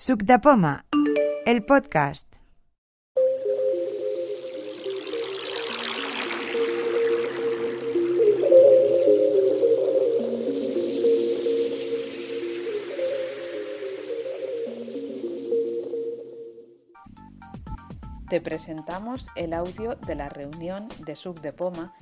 Suc 0.00 0.22
el 1.44 1.64
podcast. 1.64 2.24
Te 18.28 18.40
presentamos 18.40 19.26
el 19.34 19.52
audio 19.52 19.96
de 19.96 20.14
la 20.14 20.28
reunión 20.28 20.88
de 21.04 21.16
Suc 21.16 21.40
de 21.40 21.52
Poma 21.52 21.92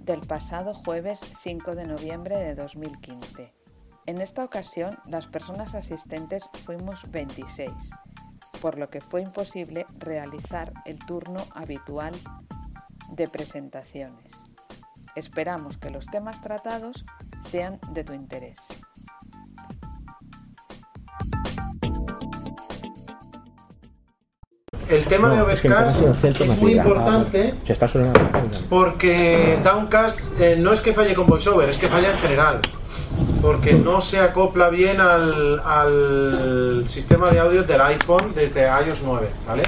del 0.00 0.18
pasado 0.22 0.74
jueves 0.74 1.20
5 1.42 1.76
de 1.76 1.86
noviembre 1.86 2.38
de 2.38 2.56
2015. 2.56 3.65
En 4.06 4.20
esta 4.20 4.44
ocasión, 4.44 4.98
las 5.06 5.26
personas 5.26 5.74
asistentes 5.74 6.48
fuimos 6.64 7.10
26, 7.10 7.70
por 8.60 8.78
lo 8.78 8.88
que 8.88 9.00
fue 9.00 9.20
imposible 9.20 9.84
realizar 9.98 10.72
el 10.84 10.98
turno 11.00 11.44
habitual 11.52 12.14
de 13.10 13.26
presentaciones. 13.26 14.32
Esperamos 15.16 15.76
que 15.76 15.90
los 15.90 16.06
temas 16.06 16.40
tratados 16.40 17.04
sean 17.40 17.80
de 17.90 18.04
tu 18.04 18.12
interés. 18.12 18.58
El 24.88 25.04
tema 25.06 25.30
de 25.30 25.36
No, 25.36 25.50
es 25.50 25.60
que 25.60 25.68
Overcast 25.68 26.24
es 26.24 26.60
muy 26.60 26.74
importante 26.74 27.54
Se 27.66 27.72
está 27.72 27.88
sonando. 27.88 28.20
porque 28.68 29.58
Downcast 29.64 30.20
eh, 30.38 30.54
no 30.56 30.72
es 30.72 30.80
que 30.80 30.94
falle 30.94 31.12
con 31.12 31.26
VoiceOver, 31.26 31.68
es 31.68 31.76
que 31.78 31.88
falla 31.88 32.12
en 32.12 32.18
general. 32.18 32.60
Porque 33.46 33.74
no 33.74 34.00
se 34.00 34.18
acopla 34.18 34.70
bien 34.70 35.00
al, 35.00 35.60
al 35.64 36.84
sistema 36.88 37.30
de 37.30 37.38
audio 37.38 37.62
del 37.62 37.80
iPhone 37.80 38.32
desde 38.34 38.62
iOS 38.62 39.02
9, 39.04 39.28
¿vale? 39.46 39.62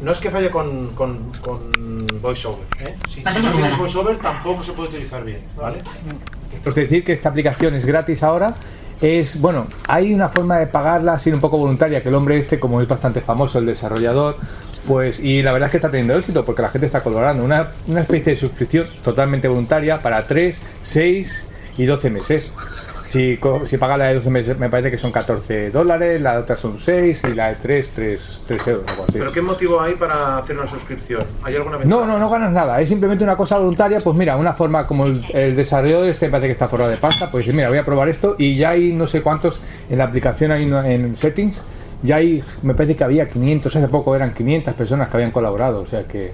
No 0.00 0.10
es 0.10 0.18
que 0.18 0.30
falle 0.30 0.50
con, 0.50 0.94
con, 0.94 1.30
con 1.42 2.06
VoiceOver, 2.22 2.66
¿eh? 2.80 2.96
Si, 3.10 3.16
si 3.16 3.42
no 3.42 3.52
tienes 3.52 3.76
VoiceOver 3.76 4.16
tampoco 4.16 4.64
se 4.64 4.72
puede 4.72 4.88
utilizar 4.88 5.22
bien, 5.22 5.42
¿vale? 5.54 5.82
Os 6.64 6.74
decir 6.74 7.04
que 7.04 7.12
esta 7.12 7.28
aplicación 7.28 7.74
es 7.74 7.84
gratis 7.84 8.22
ahora. 8.22 8.54
Es, 9.02 9.38
bueno, 9.38 9.66
hay 9.86 10.14
una 10.14 10.30
forma 10.30 10.56
de 10.56 10.66
pagarla 10.66 11.12
así 11.12 11.30
un 11.30 11.40
poco 11.40 11.58
voluntaria, 11.58 12.02
que 12.02 12.08
el 12.08 12.14
hombre 12.14 12.38
este, 12.38 12.58
como 12.58 12.80
es 12.80 12.88
bastante 12.88 13.20
famoso, 13.20 13.58
el 13.58 13.66
desarrollador, 13.66 14.38
pues, 14.86 15.20
y 15.20 15.42
la 15.42 15.52
verdad 15.52 15.66
es 15.66 15.72
que 15.72 15.76
está 15.76 15.90
teniendo 15.90 16.16
éxito 16.16 16.46
porque 16.46 16.62
la 16.62 16.70
gente 16.70 16.86
está 16.86 17.02
colaborando. 17.02 17.44
Una, 17.44 17.72
una 17.86 18.00
especie 18.00 18.32
de 18.32 18.36
suscripción 18.36 18.86
totalmente 19.04 19.46
voluntaria 19.46 20.00
para 20.00 20.26
3, 20.26 20.58
6 20.80 21.44
y 21.76 21.84
12 21.84 22.10
meses. 22.10 22.50
Si, 23.10 23.40
si 23.64 23.76
paga 23.76 23.96
la 23.96 24.04
de 24.04 24.14
12 24.14 24.30
meses, 24.30 24.56
me 24.56 24.70
parece 24.70 24.88
que 24.88 24.96
son 24.96 25.10
14 25.10 25.70
dólares, 25.70 26.20
la 26.20 26.38
otra 26.38 26.54
son 26.54 26.78
6 26.78 27.22
y 27.28 27.34
la 27.34 27.48
de 27.48 27.56
3, 27.56 27.90
3, 27.92 28.42
3 28.46 28.66
euros, 28.68 28.84
algo 28.86 29.02
así. 29.08 29.18
¿Pero 29.18 29.32
qué 29.32 29.42
motivo 29.42 29.80
hay 29.80 29.96
para 29.96 30.38
hacer 30.38 30.56
una 30.56 30.68
suscripción? 30.68 31.24
¿Hay 31.42 31.56
alguna 31.56 31.78
ventaja? 31.78 32.02
No, 32.02 32.06
no, 32.06 32.20
no 32.20 32.30
ganas 32.30 32.52
nada. 32.52 32.80
Es 32.80 32.88
simplemente 32.88 33.24
una 33.24 33.34
cosa 33.34 33.58
voluntaria. 33.58 34.00
Pues 34.00 34.16
mira, 34.16 34.36
una 34.36 34.52
forma 34.52 34.86
como 34.86 35.06
el, 35.06 35.24
el 35.30 35.56
desarrollador 35.56 36.08
este 36.08 36.28
parece 36.28 36.46
que 36.46 36.52
está 36.52 36.68
forrado 36.68 36.88
de 36.88 36.98
pasta. 36.98 37.32
Pues 37.32 37.44
dice, 37.44 37.52
mira, 37.52 37.68
voy 37.68 37.78
a 37.78 37.84
probar 37.84 38.08
esto 38.08 38.36
y 38.38 38.54
ya 38.54 38.70
hay 38.70 38.92
no 38.92 39.08
sé 39.08 39.22
cuántos 39.22 39.60
en 39.88 39.98
la 39.98 40.04
aplicación, 40.04 40.52
hay 40.52 40.62
en 40.62 41.16
settings. 41.16 41.64
Ya 42.04 42.14
hay, 42.14 42.44
me 42.62 42.74
parece 42.74 42.94
que 42.94 43.02
había 43.02 43.28
500, 43.28 43.74
hace 43.74 43.88
poco 43.88 44.14
eran 44.14 44.32
500 44.34 44.72
personas 44.74 45.08
que 45.08 45.16
habían 45.16 45.32
colaborado. 45.32 45.80
O 45.80 45.84
sea 45.84 46.04
que, 46.04 46.32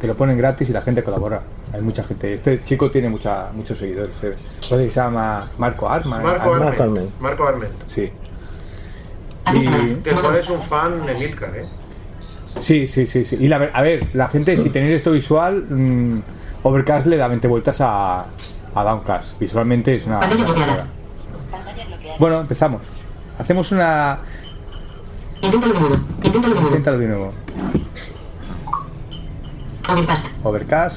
que 0.00 0.06
lo 0.06 0.14
ponen 0.14 0.36
gratis 0.38 0.70
y 0.70 0.72
la 0.72 0.82
gente 0.82 1.02
colabora. 1.02 1.42
Hay 1.72 1.80
mucha 1.82 2.02
gente. 2.04 2.32
Este 2.34 2.60
chico 2.62 2.90
tiene 2.90 3.08
mucha, 3.08 3.48
muchos 3.52 3.78
seguidores. 3.78 4.16
¿eh? 4.22 4.34
Parece 4.68 4.84
que 4.84 4.90
se 4.90 5.00
llama 5.00 5.40
Marco 5.58 5.88
Arma. 5.88 6.18
Marco 6.20 6.54
Arma- 6.54 6.66
Arment. 6.68 6.80
Arment. 6.80 7.20
Marco 7.20 7.48
Arment. 7.48 7.72
Sí. 7.86 8.10
Y, 9.54 9.64
Del 9.64 10.20
cual 10.20 10.36
es 10.36 10.48
un 10.50 10.60
fan 10.60 11.04
de 11.06 11.14
Milcar, 11.14 11.56
¿eh? 11.56 11.64
Sí, 12.58 12.86
sí, 12.86 13.06
sí, 13.06 13.24
sí. 13.24 13.36
Y 13.40 13.48
la, 13.48 13.58
ver- 13.58 13.70
a 13.72 13.82
ver, 13.82 14.08
la 14.14 14.28
gente, 14.28 14.56
si 14.56 14.68
tenéis 14.70 14.94
esto 14.94 15.12
visual, 15.12 15.64
mm, 15.68 16.22
Overcast 16.64 17.06
le 17.06 17.16
da 17.16 17.28
20 17.28 17.48
vueltas 17.48 17.80
a, 17.80 18.20
a 18.74 18.84
Downcast. 18.84 19.38
Visualmente 19.38 19.94
es 19.94 20.06
una. 20.06 20.18
una 20.20 20.46
pasada. 20.54 20.86
Bueno, 22.18 22.40
empezamos. 22.40 22.82
Hacemos 23.38 23.70
una. 23.72 24.18
Inténtalo 25.40 25.72
de 25.74 25.80
nuevo. 25.80 25.96
Inténtalo 26.22 26.98
de 26.98 27.06
nuevo. 27.06 27.32
De. 29.88 30.00
Overcast. 30.00 30.26
Overcast. 30.44 30.96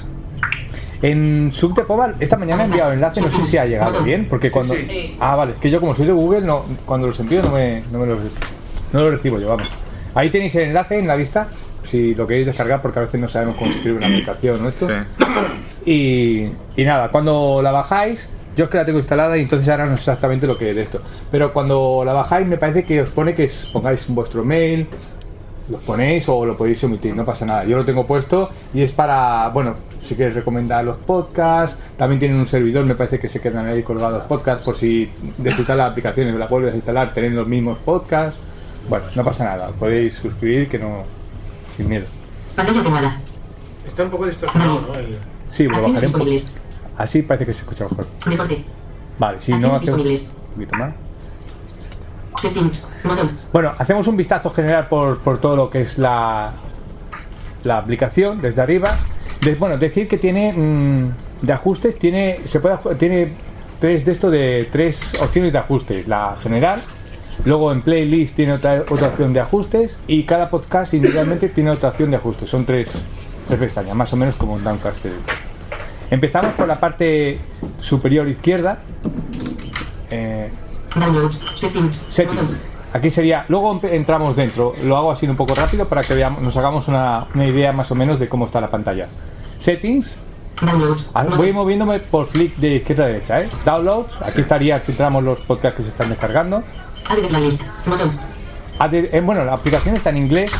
En 1.02 1.52
Subtepobal, 1.52 2.16
esta 2.19 2.38
mañana 2.38 2.63
he 2.63 2.66
enviado 2.68 2.94
enlace, 2.94 3.22
no 3.22 3.31
sé 3.31 3.41
si 3.41 3.57
ha 3.57 3.66
llegado 3.66 4.03
bien, 4.03 4.28
porque 4.29 4.52
cuando. 4.52 4.75
sí. 4.75 5.18
Ah, 5.19 5.35
vale, 5.35 5.53
es 5.53 5.57
que 5.57 5.69
yo 5.72 5.79
como 5.79 5.96
soy 5.96 6.06
de 6.06 6.12
Google, 6.12 6.41
no, 6.41 6.63
cuando 6.85 7.07
los 7.07 7.19
envío 7.19 7.41
no 7.41 7.52
me, 7.52 7.81
no 7.91 8.00
me 8.00 8.06
los, 8.06 8.19
no 8.94 9.02
los 9.02 9.12
recibo 9.12 9.40
yo, 9.40 9.50
vamos. 9.50 9.68
Ahí 10.13 10.29
tenéis 10.29 10.53
el 10.56 10.63
enlace 10.68 11.00
en 11.00 11.07
la 11.07 11.16
lista, 11.16 11.47
si 11.84 12.13
lo 12.13 12.28
queréis 12.28 12.46
descargar, 12.46 12.81
porque 12.81 13.00
a 13.00 13.02
veces 13.03 13.19
no 13.19 13.28
sabemos 13.28 13.56
cómo 13.56 13.72
se 13.72 13.78
escribe 13.78 13.97
una 13.97 14.07
aplicación 14.07 14.63
o 14.63 14.69
esto. 14.69 14.88
Y, 15.85 16.50
y 16.75 16.84
nada, 16.84 17.09
cuando 17.09 17.62
la 17.63 17.72
bajáis, 17.72 18.29
yo 18.56 18.66
es 18.66 18.69
que 18.69 18.78
la 18.78 18.85
tengo 18.85 19.00
instalada 19.00 19.38
y 19.38 19.41
entonces 19.41 19.68
ahora 19.69 19.85
no 19.85 19.96
sé 19.97 20.12
exactamente 20.12 20.46
lo 20.46 20.58
que 20.58 20.69
es 20.69 20.75
de 20.75 20.81
esto. 20.84 21.02
Pero 21.31 21.53
cuando 21.53 22.03
la 22.06 22.13
bajáis, 22.13 22.46
me 22.46 22.58
parece 22.58 22.84
que 22.84 23.02
os 23.02 23.09
pone 23.09 23.34
que 23.34 23.46
os 23.46 23.69
pongáis 23.73 24.06
vuestro 24.09 24.44
mail, 24.44 24.88
lo 25.71 25.77
ponéis 25.79 26.27
o 26.29 26.45
lo 26.45 26.55
podéis 26.57 26.83
omitir, 26.83 27.15
no 27.15 27.23
pasa 27.25 27.45
nada. 27.45 27.63
Yo 27.63 27.77
lo 27.77 27.85
tengo 27.85 28.05
puesto 28.05 28.49
y 28.73 28.81
es 28.81 28.91
para, 28.91 29.49
bueno, 29.49 29.75
si 30.01 30.15
quieres 30.15 30.35
recomendar 30.35 30.83
los 30.83 30.97
podcasts, 30.97 31.77
también 31.97 32.19
tienen 32.19 32.37
un 32.37 32.45
servidor, 32.47 32.85
me 32.85 32.95
parece 32.95 33.19
que 33.19 33.29
se 33.29 33.39
quedan 33.39 33.65
ahí 33.67 33.81
colgados 33.83 34.23
podcasts 34.23 34.63
por 34.65 34.75
si 34.75 35.09
desinstalas 35.37 35.85
la 35.85 35.91
aplicación 35.91 36.27
y 36.27 36.37
la 36.37 36.47
vuelves 36.47 36.73
a 36.73 36.75
instalar, 36.75 37.13
tenéis 37.13 37.33
los 37.33 37.47
mismos 37.47 37.77
podcasts. 37.79 38.37
Bueno, 38.89 39.05
no 39.15 39.23
pasa 39.23 39.45
nada, 39.45 39.67
podéis 39.69 40.15
suscribir 40.15 40.67
que 40.67 40.77
no, 40.79 41.03
sin 41.77 41.87
miedo. 41.87 42.05
Está 43.87 44.03
un 44.03 44.09
poco 44.09 44.25
distorsionado, 44.27 44.81
¿no? 44.81 44.93
El- 44.95 45.17
Sí, 45.49 45.65
lo 45.67 45.81
bajaré 45.81 46.07
un 46.07 46.13
poco. 46.13 46.25
disponibles. 46.25 46.55
Así 46.97 47.21
parece 47.23 47.45
que 47.45 47.53
se 47.53 47.61
escucha 47.61 47.83
mejor. 47.85 48.05
Vale, 49.19 49.39
si 49.41 49.51
no 49.53 49.73
hacemos 49.75 49.99
un 50.01 50.53
poquito 50.55 50.75
más. 50.77 50.93
Bueno, 53.51 53.71
hacemos 53.77 54.07
un 54.07 54.17
vistazo 54.17 54.49
general 54.51 54.87
por, 54.87 55.19
por 55.19 55.39
todo 55.39 55.55
lo 55.55 55.69
que 55.69 55.81
es 55.81 55.97
la, 55.97 56.53
la 57.63 57.77
aplicación 57.77 58.41
desde 58.41 58.61
arriba. 58.61 58.97
Bueno, 59.59 59.77
decir 59.77 60.07
que 60.07 60.17
tiene 60.17 60.53
mm, 60.53 61.11
de 61.41 61.53
ajustes, 61.53 61.97
tiene, 61.97 62.41
se 62.45 62.59
puede, 62.59 62.77
tiene 62.95 63.33
tres 63.79 64.05
de 64.05 64.11
esto 64.11 64.29
de 64.29 64.69
tres 64.71 65.15
opciones 65.19 65.51
de 65.51 65.57
ajustes. 65.59 66.07
La 66.07 66.35
general, 66.37 66.83
luego 67.43 67.71
en 67.71 67.81
playlist 67.81 68.35
tiene 68.35 68.53
otra, 68.53 68.85
otra 68.89 69.07
opción 69.07 69.33
de 69.33 69.39
ajustes 69.39 69.97
y 70.07 70.23
cada 70.23 70.49
podcast 70.49 70.93
individualmente 70.93 71.49
tiene 71.49 71.71
otra 71.71 71.89
opción 71.89 72.11
de 72.11 72.17
ajustes. 72.17 72.49
Son 72.49 72.65
tres, 72.65 72.91
tres 73.47 73.59
pestañas, 73.59 73.95
más 73.95 74.13
o 74.13 74.15
menos 74.15 74.35
como 74.35 74.53
un 74.53 74.63
Downcast. 74.63 75.05
Empezamos 76.11 76.53
por 76.53 76.67
la 76.67 76.79
parte 76.79 77.39
superior 77.79 78.27
izquierda. 78.27 78.79
Eh, 80.11 80.49
Downloads. 80.96 81.40
Settings. 81.56 82.03
Settings. 82.09 82.41
Botón. 82.41 82.72
Aquí 82.94 83.09
sería, 83.09 83.46
luego 83.47 83.79
entramos 83.84 84.35
dentro, 84.35 84.74
lo 84.84 84.97
hago 84.97 85.12
así 85.12 85.25
un 85.25 85.38
poco 85.38 85.56
rápido 85.56 85.88
para 85.88 86.02
que 86.03 86.13
veamos, 86.13 86.41
nos 86.41 86.57
hagamos 86.57 86.90
una, 86.90 87.25
una 87.34 87.47
idea 87.47 87.72
más 87.72 87.90
o 87.91 87.96
menos 87.96 88.19
de 88.19 88.28
cómo 88.28 88.44
está 88.46 88.59
la 88.59 88.69
pantalla. 88.69 89.07
Settings, 89.59 90.13
Downloads. 90.62 91.09
Ah, 91.13 91.24
Botón. 91.24 91.38
voy 91.38 91.53
moviéndome 91.53 92.00
por 92.00 92.25
flick 92.25 92.57
de 92.57 92.75
izquierda 92.75 93.06
a 93.06 93.07
derecha, 93.07 93.41
¿eh? 93.41 93.50
Downloads, 93.63 94.22
aquí 94.22 94.41
estaría 94.41 94.81
si 94.81 94.91
entramos 94.91 95.24
los 95.24 95.40
podcasts 95.40 95.78
que 95.78 95.84
se 95.84 95.90
están 95.90 96.09
descargando. 96.09 96.63
Add 97.08 97.25
playlist. 97.29 97.62
Botón. 97.85 98.19
Add- 98.78 98.94
eh, 98.94 99.22
bueno, 99.22 99.46
la 99.46 99.53
aplicación 99.53 99.96
está 99.96 100.09
en 100.09 100.18
inglés, 100.18 100.52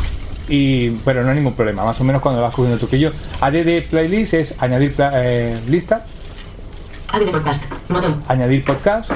y, 0.48 0.92
pero 1.04 1.24
no 1.24 1.30
hay 1.32 1.36
ningún 1.36 1.54
problema, 1.54 1.84
más 1.84 2.00
o 2.00 2.06
menos 2.06 2.22
cuando 2.22 2.42
vas 2.42 2.56
cogiendo 2.56 2.76
el 2.76 2.80
truquillo. 2.80 3.12
Add 3.42 3.56
playlist 3.90 4.34
es 4.36 4.56
añadir 4.62 4.96
eh, 4.98 5.60
lista, 5.68 6.06
podcast. 7.30 7.62
Botón. 7.90 8.24
añadir 8.30 8.64
podcast. 8.64 9.12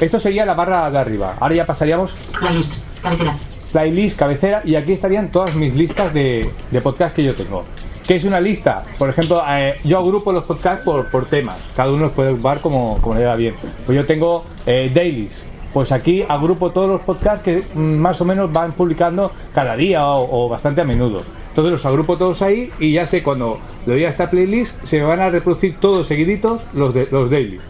Esto 0.00 0.18
sería 0.18 0.46
la 0.46 0.54
barra 0.54 0.90
de 0.90 0.98
arriba. 0.98 1.36
Ahora 1.38 1.54
ya 1.54 1.66
pasaríamos 1.66 2.14
Playlists. 2.38 2.84
Cabecera. 3.02 3.36
playlist, 3.72 4.18
cabecera, 4.18 4.62
y 4.64 4.74
aquí 4.74 4.92
estarían 4.92 5.30
todas 5.30 5.54
mis 5.54 5.74
listas 5.74 6.12
de, 6.12 6.50
de 6.70 6.80
podcast 6.80 7.14
que 7.14 7.22
yo 7.22 7.34
tengo. 7.34 7.64
¿Qué 8.06 8.16
es 8.16 8.24
una 8.24 8.40
lista? 8.40 8.84
Por 8.98 9.08
ejemplo, 9.08 9.42
eh, 9.48 9.78
yo 9.84 9.98
agrupo 9.98 10.32
los 10.32 10.44
podcasts 10.44 10.84
por, 10.84 11.08
por 11.10 11.26
temas, 11.26 11.56
cada 11.76 11.92
uno 11.92 12.06
los 12.06 12.12
puede 12.12 12.30
agrupar 12.30 12.60
como, 12.60 12.98
como 13.00 13.14
le 13.14 13.22
da 13.22 13.36
bien. 13.36 13.54
Pues 13.86 13.96
yo 13.96 14.04
tengo 14.04 14.44
eh, 14.66 14.90
dailies, 14.92 15.44
pues 15.72 15.92
aquí 15.92 16.24
agrupo 16.28 16.70
todos 16.70 16.88
los 16.88 17.00
podcasts 17.02 17.44
que 17.44 17.62
mm, 17.72 17.78
más 17.78 18.20
o 18.20 18.24
menos 18.24 18.52
van 18.52 18.72
publicando 18.72 19.30
cada 19.54 19.76
día 19.76 20.06
o, 20.06 20.46
o 20.46 20.48
bastante 20.48 20.80
a 20.80 20.84
menudo. 20.84 21.22
Entonces 21.50 21.72
los 21.72 21.86
agrupo 21.86 22.16
todos 22.16 22.42
ahí 22.42 22.70
y 22.80 22.92
ya 22.92 23.06
sé 23.06 23.22
cuando 23.22 23.60
le 23.86 23.92
doy 23.94 24.04
a 24.04 24.08
esta 24.08 24.28
playlist 24.28 24.76
se 24.84 24.98
me 24.98 25.04
van 25.04 25.20
a 25.20 25.30
reproducir 25.30 25.78
todos 25.78 26.06
seguiditos 26.06 26.62
los, 26.74 26.92
de, 26.94 27.06
los 27.10 27.30
dailies. 27.30 27.62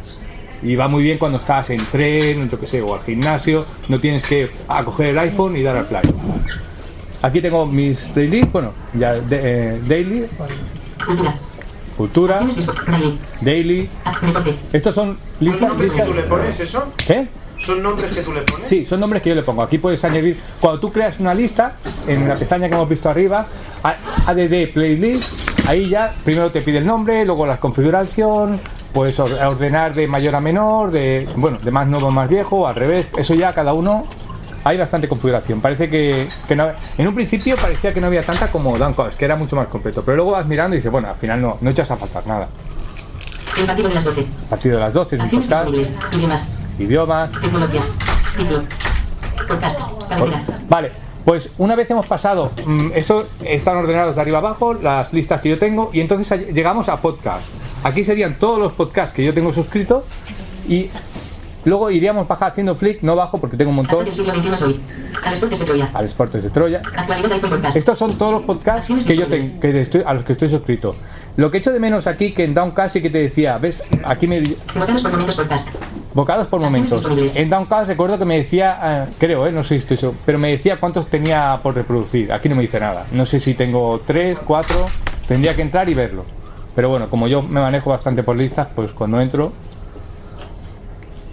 Y 0.62 0.76
va 0.76 0.88
muy 0.88 1.02
bien 1.02 1.18
cuando 1.18 1.38
estás 1.38 1.70
en 1.70 1.84
tren, 1.86 2.50
yo 2.50 2.58
que 2.60 2.66
sé, 2.66 2.82
o 2.82 2.94
al 2.94 3.02
gimnasio, 3.02 3.64
no 3.88 3.98
tienes 4.00 4.22
que 4.22 4.50
ah, 4.68 4.84
coger 4.84 5.08
el 5.10 5.18
iPhone 5.18 5.56
y 5.56 5.62
dar 5.62 5.76
al 5.76 5.86
play. 5.86 6.02
Aquí 7.22 7.40
tengo 7.40 7.66
mis 7.66 8.00
playlists, 8.14 8.52
bueno, 8.52 8.72
ya 8.94 9.14
de- 9.14 9.40
eh, 9.74 9.80
daily, 9.86 10.26
Cultura. 11.06 11.34
cultura. 11.96 12.46
Daily. 13.40 13.88
reporte. 14.22 14.54
Estos 14.72 14.94
son 14.94 15.18
listas, 15.40 15.76
listas. 15.78 16.06
¿Tú 16.06 16.12
le 16.14 16.22
pones 16.22 16.60
eso? 16.60 16.92
¿Qué? 17.06 17.28
¿Son 17.64 17.82
nombres 17.82 18.10
que 18.12 18.22
tú 18.22 18.32
le 18.32 18.40
pones? 18.42 18.66
Sí, 18.66 18.86
son 18.86 19.00
nombres 19.00 19.22
que 19.22 19.28
yo 19.30 19.34
le 19.34 19.42
pongo. 19.42 19.62
Aquí 19.62 19.76
puedes 19.76 20.02
añadir, 20.04 20.38
cuando 20.60 20.80
tú 20.80 20.90
creas 20.90 21.20
una 21.20 21.34
lista, 21.34 21.76
en 22.06 22.26
la 22.26 22.34
pestaña 22.36 22.68
que 22.68 22.74
hemos 22.74 22.88
visto 22.88 23.08
arriba, 23.10 23.46
a- 23.82 23.96
ADD 24.26 24.68
Playlist, 24.72 25.30
ahí 25.66 25.90
ya 25.90 26.14
primero 26.24 26.50
te 26.50 26.62
pide 26.62 26.78
el 26.78 26.86
nombre, 26.86 27.22
luego 27.26 27.46
la 27.46 27.60
configuración, 27.60 28.58
puedes 28.92 29.18
or- 29.20 29.32
ordenar 29.44 29.94
de 29.94 30.06
mayor 30.06 30.34
a 30.34 30.40
menor, 30.40 30.90
de 30.90 31.28
bueno, 31.36 31.58
de 31.62 31.70
más 31.70 31.86
nuevo 31.86 32.08
a 32.08 32.10
más 32.10 32.28
viejo, 32.28 32.66
al 32.66 32.74
revés, 32.74 33.06
eso 33.16 33.34
ya 33.34 33.52
cada 33.52 33.72
uno 33.72 34.06
hay 34.62 34.76
bastante 34.76 35.08
configuración. 35.08 35.60
Parece 35.60 35.88
que, 35.88 36.28
que 36.46 36.56
no- 36.56 36.68
en 36.98 37.08
un 37.08 37.14
principio 37.14 37.56
parecía 37.56 37.94
que 37.94 38.00
no 38.00 38.08
había 38.08 38.22
tanta 38.22 38.48
como 38.50 38.76
Downcast, 38.76 39.18
que 39.18 39.24
era 39.24 39.36
mucho 39.36 39.56
más 39.56 39.68
completo, 39.68 40.02
pero 40.04 40.16
luego 40.16 40.32
vas 40.32 40.46
mirando 40.46 40.74
y 40.76 40.78
dices, 40.78 40.92
bueno, 40.92 41.08
al 41.08 41.16
final 41.16 41.40
no, 41.40 41.56
no 41.60 41.70
echas 41.70 41.90
a 41.90 41.96
faltar 41.96 42.26
nada. 42.26 42.48
El 43.58 43.66
partido 43.66 43.88
de 43.88 43.94
las 43.94 44.04
12. 44.04 44.20
A 44.20 44.50
partir 44.50 44.72
de 44.74 44.78
las 44.80 44.92
12 44.92 45.16
es 45.16 45.30
disponibles. 45.30 45.92
Idiomas. 46.12 46.48
idioma, 46.78 47.28
Tecnología. 47.40 47.82
Podcast. 49.48 49.80
Vale, 50.68 50.92
pues 51.24 51.50
una 51.58 51.74
vez 51.74 51.90
hemos 51.90 52.06
pasado, 52.06 52.52
mm, 52.64 52.88
eso 52.94 53.26
están 53.44 53.76
ordenados 53.76 54.14
de 54.14 54.20
arriba 54.20 54.38
abajo, 54.38 54.74
las 54.74 55.12
listas 55.12 55.40
que 55.40 55.48
yo 55.48 55.58
tengo, 55.58 55.90
y 55.92 56.00
entonces 56.00 56.52
llegamos 56.52 56.88
a 56.88 56.96
podcast. 56.98 57.42
Aquí 57.82 58.04
serían 58.04 58.38
todos 58.38 58.58
los 58.58 58.72
podcasts 58.72 59.14
que 59.14 59.24
yo 59.24 59.32
tengo 59.32 59.52
suscritos 59.52 60.04
y 60.68 60.90
luego 61.64 61.90
iríamos 61.90 62.28
bajar 62.28 62.50
haciendo 62.50 62.74
flick, 62.74 63.02
no 63.02 63.16
bajo 63.16 63.38
porque 63.38 63.56
tengo 63.56 63.70
un 63.70 63.76
montón. 63.76 64.06
Al 65.94 66.08
Sportes 66.08 66.42
de 66.42 66.50
Troya. 66.50 66.82
Estos 67.74 67.98
son 67.98 68.18
todos 68.18 68.32
los 68.32 68.42
podcasts 68.42 68.92
que 69.06 69.16
yo 69.16 69.28
tengo, 69.28 69.60
que 69.60 69.80
estoy, 69.80 70.02
a 70.04 70.14
los 70.14 70.24
que 70.24 70.32
estoy 70.32 70.48
suscrito. 70.48 70.94
Lo 71.36 71.50
que 71.50 71.58
echo 71.58 71.72
de 71.72 71.80
menos 71.80 72.06
aquí, 72.06 72.32
que 72.32 72.44
en 72.44 72.54
Downcast 72.54 72.94
sí 72.94 73.02
que 73.02 73.08
te 73.08 73.18
decía, 73.18 73.56
¿ves? 73.56 73.82
Aquí 74.04 74.26
me, 74.26 74.56
Bocados 74.74 75.02
por 75.02 75.10
momentos 75.12 75.36
podcast. 75.36 75.68
Bocados 76.12 76.46
por 76.48 76.60
momentos. 76.60 77.10
En 77.34 77.48
Downcast 77.48 77.88
recuerdo 77.88 78.18
que 78.18 78.24
me 78.24 78.36
decía, 78.36 79.06
eh, 79.08 79.14
creo, 79.18 79.46
eh, 79.46 79.52
no 79.52 79.62
sé 79.62 79.68
si 79.68 79.76
estoy 79.76 79.96
seguro, 79.96 80.18
pero 80.26 80.38
me 80.38 80.50
decía 80.50 80.78
cuántos 80.78 81.06
tenía 81.06 81.58
por 81.62 81.74
reproducir. 81.74 82.32
Aquí 82.32 82.48
no 82.48 82.56
me 82.56 82.62
dice 82.62 82.80
nada. 82.80 83.06
No 83.12 83.24
sé 83.24 83.40
si 83.40 83.54
tengo 83.54 84.02
tres, 84.04 84.38
cuatro. 84.38 84.86
Tendría 85.26 85.54
que 85.54 85.62
entrar 85.62 85.88
y 85.88 85.94
verlo. 85.94 86.39
Pero 86.80 86.88
bueno, 86.88 87.10
como 87.10 87.28
yo 87.28 87.42
me 87.42 87.60
manejo 87.60 87.90
bastante 87.90 88.22
por 88.22 88.38
listas, 88.38 88.68
pues 88.74 88.94
cuando 88.94 89.20
entro. 89.20 89.52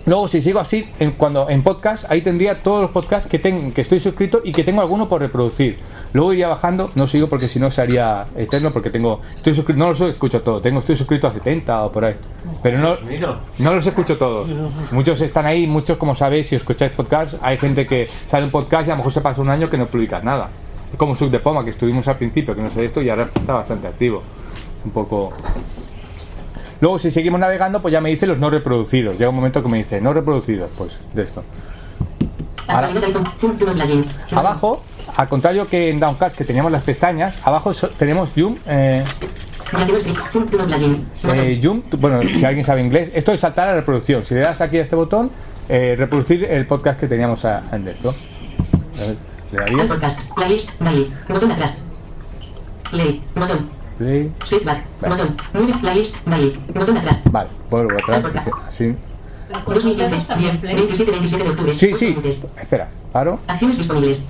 Luego, 0.05 0.27
si 0.27 0.41
sigo 0.41 0.59
así, 0.59 0.89
en, 0.99 1.11
cuando 1.11 1.49
en 1.49 1.63
podcast, 1.63 2.03
ahí 2.11 2.19
tendría 2.19 2.61
todos 2.61 2.81
los 2.81 2.91
podcasts 2.91 3.29
que, 3.29 3.39
tengo, 3.39 3.73
que 3.73 3.79
estoy 3.79 4.01
suscrito 4.01 4.41
y 4.43 4.51
que 4.51 4.65
tengo 4.65 4.81
alguno 4.81 5.07
por 5.07 5.21
reproducir. 5.21 5.79
Luego 6.11 6.33
iría 6.33 6.49
bajando, 6.49 6.91
no 6.95 7.07
sigo 7.07 7.27
porque 7.27 7.47
si 7.47 7.61
no 7.61 7.69
se 7.69 7.81
haría 7.81 8.27
eterno, 8.35 8.73
porque 8.73 8.89
tengo, 8.89 9.21
estoy 9.37 9.53
suscrito, 9.53 9.79
no 9.79 9.87
los 9.87 10.01
escucho 10.01 10.41
todo, 10.41 10.59
tengo, 10.59 10.79
estoy 10.79 10.97
suscrito 10.97 11.27
a 11.27 11.31
70 11.31 11.85
o 11.85 11.93
por 11.93 12.03
ahí. 12.03 12.15
Pero 12.61 12.79
no, 12.79 12.97
no 13.59 13.73
los 13.73 13.87
escucho 13.87 14.17
todos. 14.17 14.49
Muchos 14.91 15.21
están 15.21 15.45
ahí, 15.45 15.65
muchos, 15.65 15.97
como 15.97 16.13
sabéis, 16.13 16.47
si 16.47 16.57
escucháis 16.57 16.91
podcast, 16.91 17.35
hay 17.41 17.57
gente 17.57 17.87
que 17.87 18.05
sale 18.05 18.43
un 18.43 18.51
podcast 18.51 18.89
y 18.89 18.91
a 18.91 18.95
lo 18.95 18.97
mejor 18.97 19.13
se 19.13 19.21
pasa 19.21 19.41
un 19.41 19.49
año 19.49 19.69
que 19.69 19.77
no 19.77 19.87
publicas 19.87 20.25
nada. 20.25 20.49
Es 20.91 20.97
como 20.97 21.15
Sub 21.15 21.31
de 21.31 21.39
Poma, 21.39 21.63
que 21.63 21.69
estuvimos 21.69 22.05
al 22.09 22.17
principio, 22.17 22.53
que 22.53 22.61
no 22.61 22.69
sé 22.69 22.83
esto, 22.83 23.01
y 23.01 23.09
ahora 23.09 23.29
está 23.33 23.53
bastante 23.53 23.87
activo. 23.87 24.21
Un 24.87 24.91
poco. 24.93 25.33
Luego, 26.79 26.97
si 26.97 27.11
seguimos 27.11 27.41
navegando, 27.41 27.81
pues 27.81 27.91
ya 27.91 27.99
me 27.99 28.09
dice 28.09 28.25
los 28.25 28.37
no 28.37 28.49
reproducidos. 28.49 29.17
Llega 29.17 29.29
un 29.29 29.35
momento 29.35 29.61
que 29.61 29.67
me 29.67 29.79
dice 29.79 29.99
no 29.99 30.13
reproducidos, 30.13 30.69
pues 30.77 30.97
de 31.13 31.23
esto. 31.23 31.43
Ahora-. 32.67 32.87
Abajo, 34.31 34.81
al 35.17 35.27
contrario 35.27 35.67
que 35.67 35.89
en 35.89 35.99
Downcast, 35.99 36.37
que 36.37 36.45
teníamos 36.45 36.71
las 36.71 36.83
pestañas, 36.83 37.37
abajo 37.45 37.73
so- 37.73 37.89
tenemos 37.89 38.29
Zoom. 38.31 38.55
Eh. 38.65 39.03
Zoom. 41.17 41.31
Eh, 41.33 41.59
Zoom, 41.61 41.81
bueno, 41.99 42.21
si 42.37 42.45
alguien 42.45 42.63
sabe 42.63 42.81
inglés, 42.81 43.11
esto 43.13 43.33
es 43.33 43.41
saltar 43.41 43.67
a 43.67 43.71
la 43.71 43.77
reproducción. 43.79 44.23
Si 44.23 44.33
le 44.35 44.39
das 44.41 44.61
aquí 44.61 44.77
a 44.77 44.81
este 44.81 44.95
botón, 44.95 45.31
eh, 45.67 45.95
reproducir 45.97 46.45
el 46.45 46.65
podcast 46.65 46.97
que 46.97 47.07
teníamos 47.07 47.43
a- 47.43 47.63
en 47.73 47.85
esto. 47.89 48.15
Le 49.51 49.59
daría 49.59 49.87
podcast. 49.87 50.21
Playlist. 50.33 50.69
Daily. 50.79 51.11
Botón 51.27 51.51
atrás. 51.51 51.77
Play. 52.91 53.21
Botón. 53.35 53.76
Play. 53.97 54.31
Setback. 54.45 54.83
Vale. 55.01 55.15
Botón. 55.15 55.37
Nueve. 55.53 55.73
Playlist. 55.81 56.15
Daily. 56.25 56.59
Botón 56.73 56.97
atrás. 56.97 57.21
Vale, 57.31 57.49
vuelvo 57.69 57.91
atrás. 57.97 58.23
así- 58.35 58.51
Así. 58.67 58.95
Con 59.63 59.75
los 59.75 59.83
dedos 59.83 59.97
2015. 59.97 60.27
también, 60.27 60.51
10. 60.51 60.61
Play. 60.61 60.75
27. 60.75 61.11
27 61.11 61.43
de 61.43 61.49
octubre. 61.51 61.73
Sí, 61.73 61.93
sí. 61.93 62.17
Espera, 62.59 62.89
paro. 63.11 63.39
Acciones 63.47 63.77
disponibles. 63.77 64.27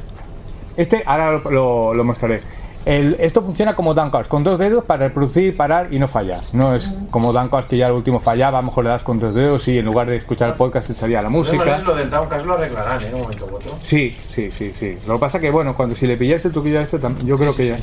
Este 0.75 1.01
ahora 1.05 1.31
lo, 1.31 1.51
lo- 1.51 1.93
lo 1.93 2.03
mostraré. 2.03 2.41
El- 2.85 3.17
esto 3.19 3.41
funciona 3.41 3.75
como 3.75 3.93
Downcast, 3.93 4.29
con 4.29 4.43
dos 4.43 4.59
dedos 4.59 4.83
para 4.85 5.07
reproducir, 5.07 5.57
parar 5.57 5.89
y 5.91 5.99
no 5.99 6.07
fallar. 6.07 6.41
No 6.53 6.73
es 6.73 6.89
como 7.09 7.33
Downcast 7.33 7.67
que 7.67 7.75
ya 7.75 7.87
el 7.87 7.93
último 7.93 8.19
fallaba, 8.21 8.59
a 8.59 8.61
lo 8.61 8.67
mejor 8.67 8.85
le 8.85 8.91
das 8.91 9.03
con 9.03 9.19
dos 9.19 9.33
dedos 9.33 9.67
y 9.67 9.77
en 9.79 9.85
lugar 9.85 10.07
de 10.07 10.15
escuchar 10.15 10.49
el 10.49 10.55
podcast 10.55 10.87
le 10.87 10.95
salía 10.95 11.21
la 11.21 11.27
música. 11.29 11.57
maneras, 11.57 11.83
lo 11.83 11.95
del 11.95 12.09
Downcast 12.09 12.45
lo 12.45 12.53
arreglarán 12.53 13.01
¿eh? 13.01 13.07
en 13.09 13.15
un 13.15 13.21
momento 13.23 13.45
u 13.51 13.55
otro. 13.55 13.71
Sí, 13.81 14.15
sí, 14.29 14.51
sí, 14.51 14.71
sí. 14.73 14.97
Lo 15.05 15.15
que 15.15 15.19
pasa 15.19 15.39
que, 15.41 15.49
bueno, 15.51 15.75
cuando 15.75 15.95
si 15.95 16.07
le 16.07 16.15
pillas 16.15 16.45
el 16.45 16.53
truquillo 16.53 16.79
a 16.79 16.83
esto, 16.83 16.97
tam- 16.99 17.21
yo 17.25 17.37
creo 17.37 17.53
que 17.53 17.67
ya. 17.67 17.77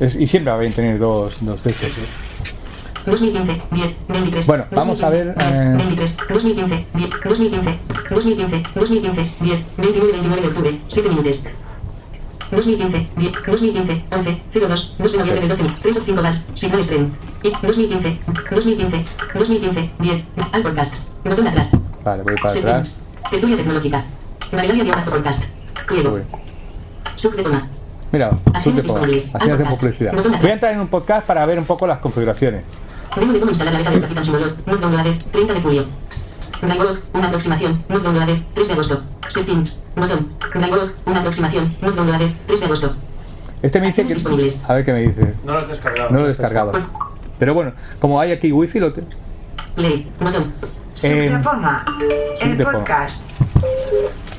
Es- 0.00 0.16
y 0.16 0.26
siempre 0.26 0.52
va 0.52 0.60
a 0.60 0.70
tener 0.70 0.98
dos, 0.98 1.36
dos 1.40 1.62
de 1.64 1.70
estos. 1.70 1.92
2015, 3.06 3.62
10, 3.70 3.94
23. 4.08 4.46
Bueno, 4.46 4.64
vamos 4.72 5.02
a 5.02 5.08
ver, 5.10 5.26
2015, 5.34 5.44
eh, 5.46 5.74
23, 5.76 6.16
2015, 6.28 6.86
10, 6.94 7.10
2015, 7.24 7.78
2015, 8.10 8.62
2015, 8.74 9.44
10, 9.44 9.60
29, 9.76 10.12
29 10.12 10.42
de 10.42 10.48
octubre, 10.48 10.80
7 10.88 11.08
minutos. 11.08 11.42
2015, 12.50 13.08
10, 13.16 13.32
2015, 13.46 14.04
11, 14.10 14.42
02, 14.54 14.94
2 14.98 15.12
de 15.12 15.18
noviembre 15.18 15.48
de 15.48 15.56
12, 15.56 15.74
3 15.82 15.96
o 15.96 16.00
5 16.04 16.22
bars, 16.22 16.46
signal 16.54 16.84
stream. 16.84 17.10
Y 17.42 17.50
2015, 17.50 18.18
2015, 18.50 19.04
2015, 19.34 19.90
10, 20.00 20.22
al 20.52 20.62
podcast. 20.62 21.08
Botón 21.24 21.46
atrás. 21.46 21.70
Vale, 22.04 22.22
voy 22.22 22.34
para 22.36 22.54
atrás. 22.54 23.00
Tertulia 23.30 23.56
tecnológica. 23.56 24.04
Navegalia 24.52 24.84
de 24.96 25.10
podcast. 25.10 25.42
Pliego. 25.88 26.20
Sub 27.16 27.34
de 27.36 27.42
toma. 27.42 27.68
Mira, 28.16 28.30
disponibles. 28.64 29.30
Así 29.34 29.50
publicidad. 29.76 30.14
Voy 30.40 30.50
a 30.50 30.54
entrar 30.54 30.72
en 30.72 30.80
un 30.80 30.88
podcast 30.88 31.26
para 31.26 31.44
ver 31.44 31.58
un 31.58 31.66
poco 31.66 31.86
las 31.86 31.98
configuraciones. 31.98 32.64
Demo 33.14 33.30
de 33.34 33.40
cómo 33.40 33.50
instalar 33.50 33.74
la 33.74 33.78
beta 33.80 33.90
del 33.90 34.00
Capitán 34.00 34.24
Simulador. 34.24 34.56
Mod 34.64 34.78
downloader, 34.78 35.18
30 35.18 35.52
de 35.52 35.60
julio. 35.60 35.84
Drivewalk, 36.62 37.02
una 37.12 37.26
aproximación. 37.26 37.84
Mod 37.90 38.02
downloader, 38.02 38.42
3 38.54 38.68
de 38.68 38.72
agosto. 38.72 39.02
Settings, 39.28 39.84
botón. 39.94 40.28
Drivewalk, 40.54 40.94
una 41.04 41.18
aproximación. 41.18 41.76
Mod 41.82 41.92
downloader, 41.92 42.32
3 42.46 42.60
de 42.60 42.66
agosto. 42.66 42.96
Este 43.60 43.80
me 43.80 43.88
dice 43.88 44.06
que. 44.06 44.14
Disponibles. 44.14 44.62
A 44.66 44.74
ver 44.74 44.84
qué 44.86 44.92
me 44.94 45.00
dice. 45.00 45.34
No 45.44 45.52
lo 45.52 45.58
has 45.58 45.68
descargado. 45.68 46.10
No 46.10 46.18
lo 46.20 46.24
he 46.24 46.28
descargado. 46.28 46.72
Pero 47.38 47.52
bueno, 47.52 47.72
como 48.00 48.18
hay 48.18 48.32
aquí 48.32 48.50
wifi, 48.50 48.80
lo 48.80 48.94
te... 48.94 49.02
Play, 49.74 50.10
botón. 50.18 50.54
Eh, 51.02 51.38
el 52.40 52.56
podcast. 52.56 53.22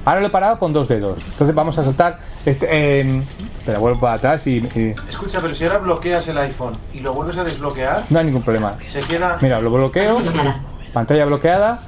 Ahora 0.04 0.22
lo 0.22 0.28
he 0.28 0.30
parado 0.32 0.58
con 0.58 0.74
dos 0.74 0.88
dedos. 0.88 1.20
Entonces 1.32 1.54
vamos 1.54 1.78
a 1.78 1.84
saltar. 1.84 2.20
Este, 2.44 2.68
eh, 2.72 3.22
espera, 3.68 3.80
vuelvo 3.80 4.00
para 4.00 4.14
atrás 4.14 4.48
y, 4.48 4.58
y 4.76 4.96
Escucha, 5.10 5.42
pero 5.42 5.54
si 5.54 5.66
ahora 5.66 5.80
bloqueas 5.80 6.26
el 6.30 6.38
iPhone 6.38 6.78
y 6.94 7.02
lo 7.02 7.14
vuelves 7.14 7.38
a 7.38 7.44
desbloquear, 7.44 8.04
no 8.10 8.20
hay 8.20 8.26
ningún 8.26 8.42
problema. 8.42 8.76
se 8.86 9.02
queda. 9.02 9.38
Mira, 9.42 9.60
lo 9.60 9.70
bloqueo. 9.70 10.20
Bloqueada. 10.20 10.62
Pantalla 10.94 11.26
bloqueada. 11.26 11.80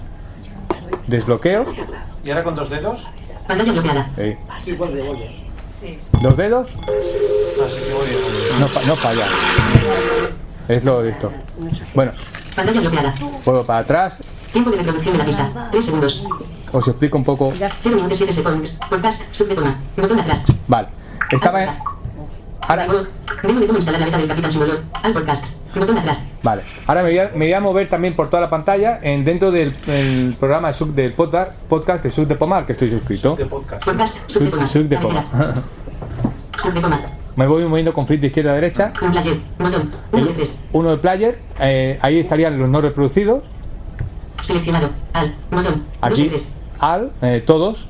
Desbloqueo. 1.08 1.65
¿Y 2.24 2.30
ahora 2.32 2.44
con 2.44 2.56
dos 2.56 2.70
dedos? 2.70 3.08
Pantalla 3.48 3.72
bloqueada. 3.72 4.10
ahí. 4.18 4.38
Sí, 4.63 4.74
vuelve, 4.74 5.01
vuelve. 5.03 5.39
Dos 6.22 6.36
dedos. 6.36 6.68
Ah, 6.77 7.65
sí, 7.70 7.77
sí, 7.86 7.92
muy 7.98 8.08
bien. 8.10 8.60
No, 8.60 8.68
fa- 8.68 8.82
no 8.84 8.96
falla. 8.98 9.27
Es 10.68 10.84
lo 10.84 11.01
de 11.01 11.12
esto. 11.12 11.32
Bueno, 11.96 12.12
Pantalla 12.56 12.82
bloqueada. 12.82 13.15
vuelvo 13.46 13.63
para 13.63 13.80
atrás. 13.80 14.18
Tiempo 14.51 14.70
de 14.72 14.77
reproducción 14.77 15.13
de 15.13 15.18
la 15.20 15.25
pista. 15.25 15.68
3 15.72 15.86
segundos. 15.86 16.24
Os 16.74 16.88
explico 16.89 17.18
un 17.18 17.24
poco. 17.24 17.53
0 17.58 17.72
minutos 17.96 18.18
7 18.18 18.34
segundos. 18.34 18.77
Podcast, 18.89 19.22
sub 19.32 19.48
de. 19.48 19.56
Botón 20.01 20.20
atrás. 20.20 20.44
Vale. 20.68 20.88
Estaba 21.31 21.63
en. 21.63 21.69
Ahora. 22.62 22.88
Demo 23.41 23.59
de 23.59 23.67
cómo 23.67 23.77
instalar 23.79 24.00
la 24.01 24.05
beta 24.07 24.17
del 24.17 24.27
Capitán 24.27 24.51
Simulador. 24.51 24.81
Al 25.01 25.13
podcast. 25.13 25.57
Botón 25.75 25.98
atrás. 25.98 26.24
Vale. 26.43 26.62
Ahora 26.88 27.03
me 27.03 27.09
voy, 27.09 27.19
a, 27.19 27.31
me 27.36 27.45
voy 27.45 27.53
a 27.53 27.62
mover 27.62 27.88
también 27.89 28.15
por 28.15 28.29
toda 28.29 28.41
la 28.41 28.50
pantalla 28.50 29.00
en, 29.01 29.24
dentro 29.24 29.50
del, 29.51 29.74
del 29.86 30.36
programa 30.39 30.67
de 30.67 30.74
Sub- 30.74 30.93
del 30.93 31.13
podcast, 31.13 31.51
podcast 31.69 32.03
de 32.03 32.12
Sub 32.12 32.27
de 32.27 32.36
Pomar 32.36 32.65
que 32.65 32.74
estoy 32.74 32.89
suscrito. 32.91 33.36
De 33.36 33.45
podcast. 33.45 33.86
Podcast, 33.86 34.17
sub 34.27 34.43
de 34.43 34.50
Sub, 34.50 34.57
toma. 34.57 34.65
Sub 34.65 34.88
de. 34.89 34.98
Pomar. 34.98 35.25
Sub 36.62 36.74
de 36.74 36.81
toma. 36.81 37.01
me 37.36 37.48
voy 37.48 37.63
moviendo 37.65 37.93
con 37.93 38.05
flick 38.05 38.19
de 38.21 38.27
izquierda 38.27 38.51
a 38.51 38.55
derecha. 38.55 38.91
Un 39.01 39.12
player. 39.12 39.39
Botón. 39.57 39.91
1 40.12 40.24
de 40.25 40.29
El, 40.31 40.36
3. 40.36 40.59
uno 40.74 40.89
del 40.89 41.00
player. 41.00 41.39
eh, 41.59 41.98
ahí 42.01 42.19
estarían 42.19 42.59
los 42.59 42.67
no 42.67 42.81
reproducidos. 42.81 43.43
Seleccionado. 44.43 44.89
Al. 45.13 45.33
Botón. 45.50 45.74
2 45.74 45.75
de 45.75 46.07
Aquí 46.07 46.27
3. 46.27 46.53
al, 46.79 47.12
eh, 47.21 47.43
todos. 47.45 47.88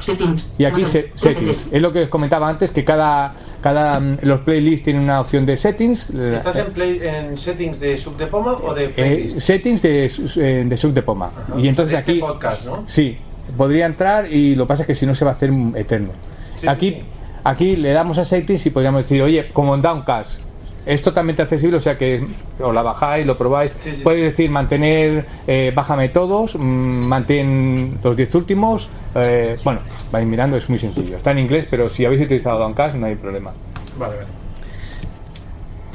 Settings. 0.00 0.54
Y 0.58 0.64
aquí 0.64 0.84
se- 0.84 1.10
settings. 1.14 1.66
Es 1.70 1.80
lo 1.82 1.92
que 1.92 2.02
os 2.04 2.08
comentaba 2.08 2.48
antes, 2.48 2.70
que 2.70 2.84
cada, 2.84 3.34
cada 3.62 4.00
mm, 4.00 4.18
los 4.22 4.40
playlists 4.40 4.84
tienen 4.84 5.02
una 5.02 5.20
opción 5.20 5.46
de 5.46 5.56
settings. 5.56 6.10
¿Estás 6.10 6.56
en, 6.56 6.66
play, 6.72 7.00
en 7.02 7.38
settings 7.38 7.80
de 7.80 7.96
sub 7.98 8.16
de 8.16 8.26
Poma 8.26 8.52
o 8.52 8.74
de 8.74 8.86
eh, 8.86 8.88
playlist? 8.88 9.40
settings 9.40 9.82
de, 9.82 10.06
eh, 10.36 10.64
de 10.66 10.76
Sub 10.76 10.92
de 10.92 11.02
Poma. 11.02 11.30
Ajá. 11.48 11.58
Y 11.60 11.68
entonces 11.68 11.92
De 11.92 11.98
este 12.00 12.12
aquí. 12.12 12.20
podcast, 12.20 12.66
¿no? 12.66 12.82
Sí, 12.86 13.18
podría 13.56 13.86
entrar 13.86 14.30
y 14.32 14.54
lo 14.56 14.64
que 14.64 14.68
pasa 14.68 14.82
es 14.82 14.86
que 14.86 14.94
si 14.94 15.06
no 15.06 15.14
se 15.14 15.24
va 15.24 15.30
a 15.32 15.34
hacer 15.34 15.50
eterno. 15.76 16.10
Sí, 16.56 16.60
sí, 16.62 16.66
aquí, 16.68 16.90
sí. 16.90 17.02
aquí 17.44 17.76
le 17.76 17.92
damos 17.92 18.18
a 18.18 18.24
settings 18.24 18.66
y 18.66 18.70
podríamos 18.70 19.02
decir, 19.02 19.22
oye, 19.22 19.48
como 19.52 19.74
en 19.74 19.82
Downcast, 19.82 20.40
es 20.86 21.02
totalmente 21.02 21.42
accesible, 21.42 21.76
o 21.76 21.80
sea 21.80 21.96
que 21.96 22.26
os 22.58 22.74
la 22.74 22.82
bajáis, 22.82 23.26
lo 23.26 23.36
probáis. 23.36 23.72
Sí, 23.80 23.92
sí. 23.96 24.02
Podéis 24.02 24.24
decir 24.24 24.50
mantener, 24.50 25.26
eh, 25.46 25.72
bájame 25.74 26.08
todos, 26.08 26.56
mm, 26.56 26.60
mantén 26.60 27.98
los 28.02 28.16
10 28.16 28.34
últimos. 28.34 28.88
eh, 29.16 29.56
bueno, 29.64 29.80
vais 30.10 30.26
mirando, 30.26 30.56
es 30.56 30.68
muy 30.68 30.78
sencillo. 30.78 31.16
Está 31.16 31.30
en 31.30 31.38
inglés, 31.38 31.66
pero 31.70 31.88
si 31.88 32.04
habéis 32.04 32.22
utilizado 32.22 32.58
Downcast 32.58 32.96
no 32.96 33.06
hay 33.06 33.14
problema. 33.14 33.52
Vale, 33.98 34.16
vale. 34.16 34.44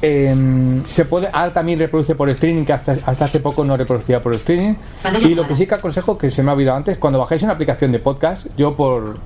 Eh, 0.01 0.81
se 0.85 1.05
puede, 1.05 1.27
ahora 1.31 1.51
también 1.51 1.77
reproduce 1.77 2.15
por 2.15 2.29
streaming, 2.29 2.63
que 2.63 2.73
hasta, 2.73 2.97
hasta 3.05 3.25
hace 3.25 3.39
poco 3.39 3.65
no 3.65 3.75
reproducía 3.75 4.21
por 4.21 4.33
streaming. 4.33 4.75
Y 5.21 5.35
lo 5.35 5.45
que 5.45 5.55
sí 5.55 5.67
que 5.67 5.75
aconsejo, 5.75 6.17
que 6.17 6.29
se 6.29 6.41
me 6.43 6.51
ha 6.51 6.53
olvidado 6.53 6.77
antes, 6.77 6.97
cuando 6.97 7.19
bajáis 7.19 7.43
una 7.43 7.53
aplicación 7.53 7.91
de 7.91 7.99
podcast, 7.99 8.47
yo 8.55 8.75
por, 8.75 9.17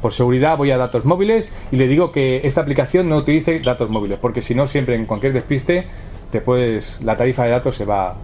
por 0.00 0.12
seguridad 0.12 0.56
voy 0.56 0.70
a 0.70 0.76
datos 0.78 1.04
móviles 1.04 1.48
y 1.70 1.76
le 1.76 1.88
digo 1.88 2.12
que 2.12 2.40
esta 2.44 2.60
aplicación 2.60 3.08
no 3.08 3.16
utilice 3.16 3.60
datos 3.60 3.90
móviles, 3.90 4.18
porque 4.18 4.42
si 4.42 4.54
no, 4.54 4.66
siempre 4.66 4.94
en 4.94 5.06
cualquier 5.06 5.32
despiste, 5.32 5.88
te 6.30 6.40
puedes, 6.40 7.00
la 7.02 7.16
tarifa 7.16 7.44
de 7.44 7.50
datos 7.50 7.74
se 7.76 7.84
va, 7.84 8.16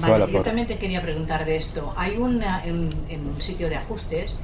se 0.00 0.10
va 0.10 0.16
a 0.16 0.18
la 0.18 0.24
Vale, 0.24 0.32
yo 0.32 0.38
porra. 0.38 0.44
también 0.44 0.66
te 0.68 0.78
quería 0.78 1.02
preguntar 1.02 1.44
de 1.44 1.56
esto. 1.56 1.92
Hay 1.96 2.16
una, 2.18 2.62
en, 2.64 3.06
en 3.08 3.26
un 3.26 3.40
sitio 3.40 3.68
de 3.68 3.76
ajustes 3.76 4.36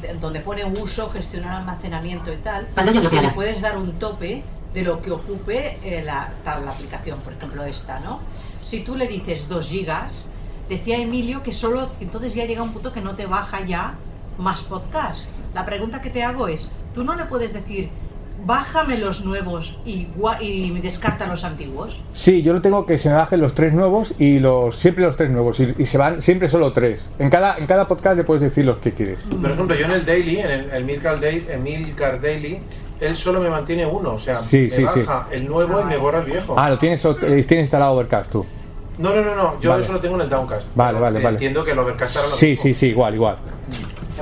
de- 0.00 0.14
donde 0.14 0.40
pone 0.40 0.64
uso, 0.64 1.10
gestionar 1.10 1.52
almacenamiento 1.60 2.32
y 2.32 2.36
tal, 2.38 2.68
Pantalla 2.74 3.10
que 3.10 3.20
le 3.20 3.28
puedes 3.30 3.60
dar 3.60 3.76
un 3.76 3.98
tope 3.98 4.42
de 4.72 4.82
lo 4.82 5.02
que 5.02 5.10
ocupe 5.10 5.78
eh, 5.82 6.02
la, 6.02 6.38
tal, 6.44 6.64
la 6.64 6.70
aplicación, 6.72 7.20
por 7.20 7.32
ejemplo 7.34 7.64
esta, 7.64 8.00
¿no? 8.00 8.20
Si 8.62 8.84
tú 8.84 8.96
le 8.96 9.06
dices 9.06 9.48
2 9.48 9.68
gigas, 9.68 10.24
decía 10.68 10.96
Emilio 10.98 11.42
que 11.42 11.52
solo, 11.52 11.90
entonces 12.00 12.34
ya 12.34 12.46
llega 12.46 12.62
un 12.62 12.72
punto 12.72 12.92
que 12.92 13.00
no 13.02 13.14
te 13.14 13.26
baja 13.26 13.60
ya 13.66 13.98
más 14.38 14.62
podcast. 14.62 15.30
La 15.54 15.64
pregunta 15.66 16.00
que 16.00 16.10
te 16.10 16.22
hago 16.22 16.48
es, 16.48 16.68
¿tú 16.94 17.04
no 17.04 17.14
le 17.14 17.24
puedes 17.26 17.52
decir, 17.52 17.90
bájame 18.44 18.98
los 18.98 19.24
nuevos 19.24 19.76
y, 19.84 20.08
y 20.40 20.70
descarta 20.80 21.26
los 21.26 21.44
antiguos? 21.44 22.00
Sí, 22.12 22.42
yo 22.42 22.52
lo 22.54 22.60
tengo 22.62 22.86
que 22.86 22.98
se 22.98 23.08
me 23.10 23.14
bajen 23.16 23.40
los 23.40 23.54
tres 23.54 23.72
nuevos 23.72 24.14
y 24.18 24.38
los 24.40 24.76
siempre 24.76 25.04
los 25.04 25.16
tres 25.16 25.30
nuevos 25.30 25.60
y, 25.60 25.74
y 25.78 25.84
se 25.84 25.98
van 25.98 26.22
siempre 26.22 26.48
solo 26.48 26.72
tres. 26.72 27.08
En 27.18 27.30
cada 27.30 27.56
en 27.58 27.66
cada 27.66 27.86
podcast 27.86 28.16
le 28.16 28.24
puedes 28.24 28.40
decir 28.42 28.64
los 28.64 28.78
que 28.78 28.92
quieres. 28.92 29.18
Por 29.40 29.50
ejemplo, 29.50 29.76
yo 29.76 29.84
en 29.86 29.92
el 29.92 30.04
Daily, 30.06 30.38
en 30.40 30.50
el, 30.50 30.70
el 30.70 30.84
Milcar, 30.84 31.20
Daily, 31.20 31.46
el 31.50 31.60
Milcar 31.60 32.20
Daily, 32.20 32.58
él 33.00 33.16
solo 33.16 33.40
me 33.40 33.50
mantiene 33.50 33.84
uno. 33.86 34.14
O 34.14 34.18
sea, 34.18 34.36
Sí, 34.36 34.62
me 34.62 34.70
sí, 34.70 34.86
sí. 34.92 35.00
baja 35.02 35.28
el 35.30 35.46
nuevo 35.46 35.80
y 35.80 35.84
me 35.84 35.96
borra 35.98 36.20
el 36.20 36.24
viejo. 36.26 36.54
Ah, 36.58 36.70
lo 36.70 36.78
tienes 36.78 37.04
eh, 37.04 37.14
tienes 37.20 37.52
instalado 37.64 37.92
Overcast 37.92 38.30
tú. 38.32 38.46
No, 38.98 39.14
no, 39.14 39.22
no, 39.22 39.34
no. 39.34 39.60
Yo 39.60 39.70
Vale. 39.70 39.82
eso 39.84 39.92
lo 39.94 40.00
tengo 40.00 40.16
en 40.16 40.20
el 40.22 40.28
Downcast. 40.28 40.68
Vale, 40.74 40.98
vale, 41.00 41.18
vale. 41.22 41.36
Entiendo 41.36 41.64
que 41.64 41.72
el 41.72 41.78
Overcast 41.78 42.16
ahora 42.16 42.28
lo 42.28 42.36
Sí, 42.36 42.46
mismo. 42.48 42.62
sí, 42.62 42.74
sí, 42.74 42.86
igual, 42.88 43.14
igual. 43.14 43.36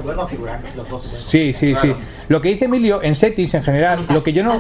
Se 0.01 0.05
puede 0.05 0.17
configurar 0.17 0.61
los 0.75 0.89
dos. 0.89 1.05
Sí, 1.05 1.53
sí, 1.53 1.75
sí. 1.77 1.95
Lo 2.29 2.41
que 2.41 2.49
dice 2.49 2.65
Emilio 2.65 3.03
en 3.03 3.15
settings 3.15 3.55
en 3.55 3.63
general, 3.63 4.07
lo 4.09 4.23
que 4.23 4.33
yo 4.33 4.43
no. 4.43 4.59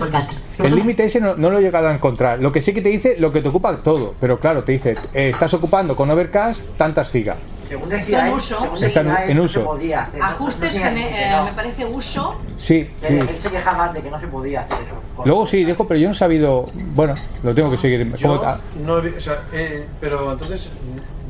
El 0.58 0.74
límite 0.74 1.04
ese 1.04 1.20
no, 1.20 1.34
no 1.36 1.50
lo 1.50 1.58
he 1.58 1.62
llegado 1.62 1.88
a 1.88 1.94
encontrar. 1.94 2.40
Lo 2.40 2.52
que 2.52 2.60
sí 2.60 2.74
que 2.74 2.82
te 2.82 2.90
dice, 2.90 3.16
lo 3.18 3.32
que 3.32 3.40
te 3.40 3.48
ocupa 3.48 3.82
todo. 3.82 4.14
Pero 4.20 4.38
claro, 4.38 4.64
te 4.64 4.72
dice, 4.72 4.96
eh, 5.14 5.30
estás 5.30 5.54
ocupando 5.54 5.96
con 5.96 6.10
Overcast 6.10 6.62
tantas 6.76 7.08
gigas. 7.08 7.36
Según 7.68 7.84
Está 7.84 7.96
decía 7.98 8.26
en 8.26 8.32
uso. 8.34 8.60
según 8.60 8.84
Está 8.84 9.24
en- 9.30 9.36
no 9.36 9.44
uso. 9.44 9.60
se 9.60 9.64
podía 9.66 10.02
hacer. 10.02 10.18
no- 10.20 10.26
no 10.26 10.32
Ajustes, 10.32 10.74
tenía 10.74 10.90
límite, 10.90 11.22
eh, 11.24 11.30
no. 11.30 11.44
me 11.44 11.52
parece 11.52 11.86
uso. 11.86 12.40
Sí, 12.56 12.90
Que 13.00 13.06
sí. 13.06 13.14
Él 13.14 13.28
se 13.40 13.48
quejaba 13.50 13.92
de 13.92 14.02
que 14.02 14.10
no 14.10 14.18
se 14.20 14.26
podía 14.26 14.60
hacer 14.62 14.76
eso. 14.84 15.22
Luego 15.24 15.46
sí, 15.46 15.64
dijo, 15.64 15.86
pero 15.86 16.00
yo 16.00 16.08
no 16.08 16.12
he 16.12 16.16
sabido. 16.16 16.68
Bueno, 16.74 17.14
lo 17.44 17.54
tengo 17.54 17.70
que 17.70 17.76
seguir. 17.78 18.12
Yo 18.16 18.38
¿Cómo- 18.38 18.58
no 18.84 18.98
he 18.98 19.02
vi- 19.02 19.16
o 19.16 19.20
sea, 19.20 19.42
eh, 19.52 19.86
pero 20.00 20.32
entonces 20.32 20.68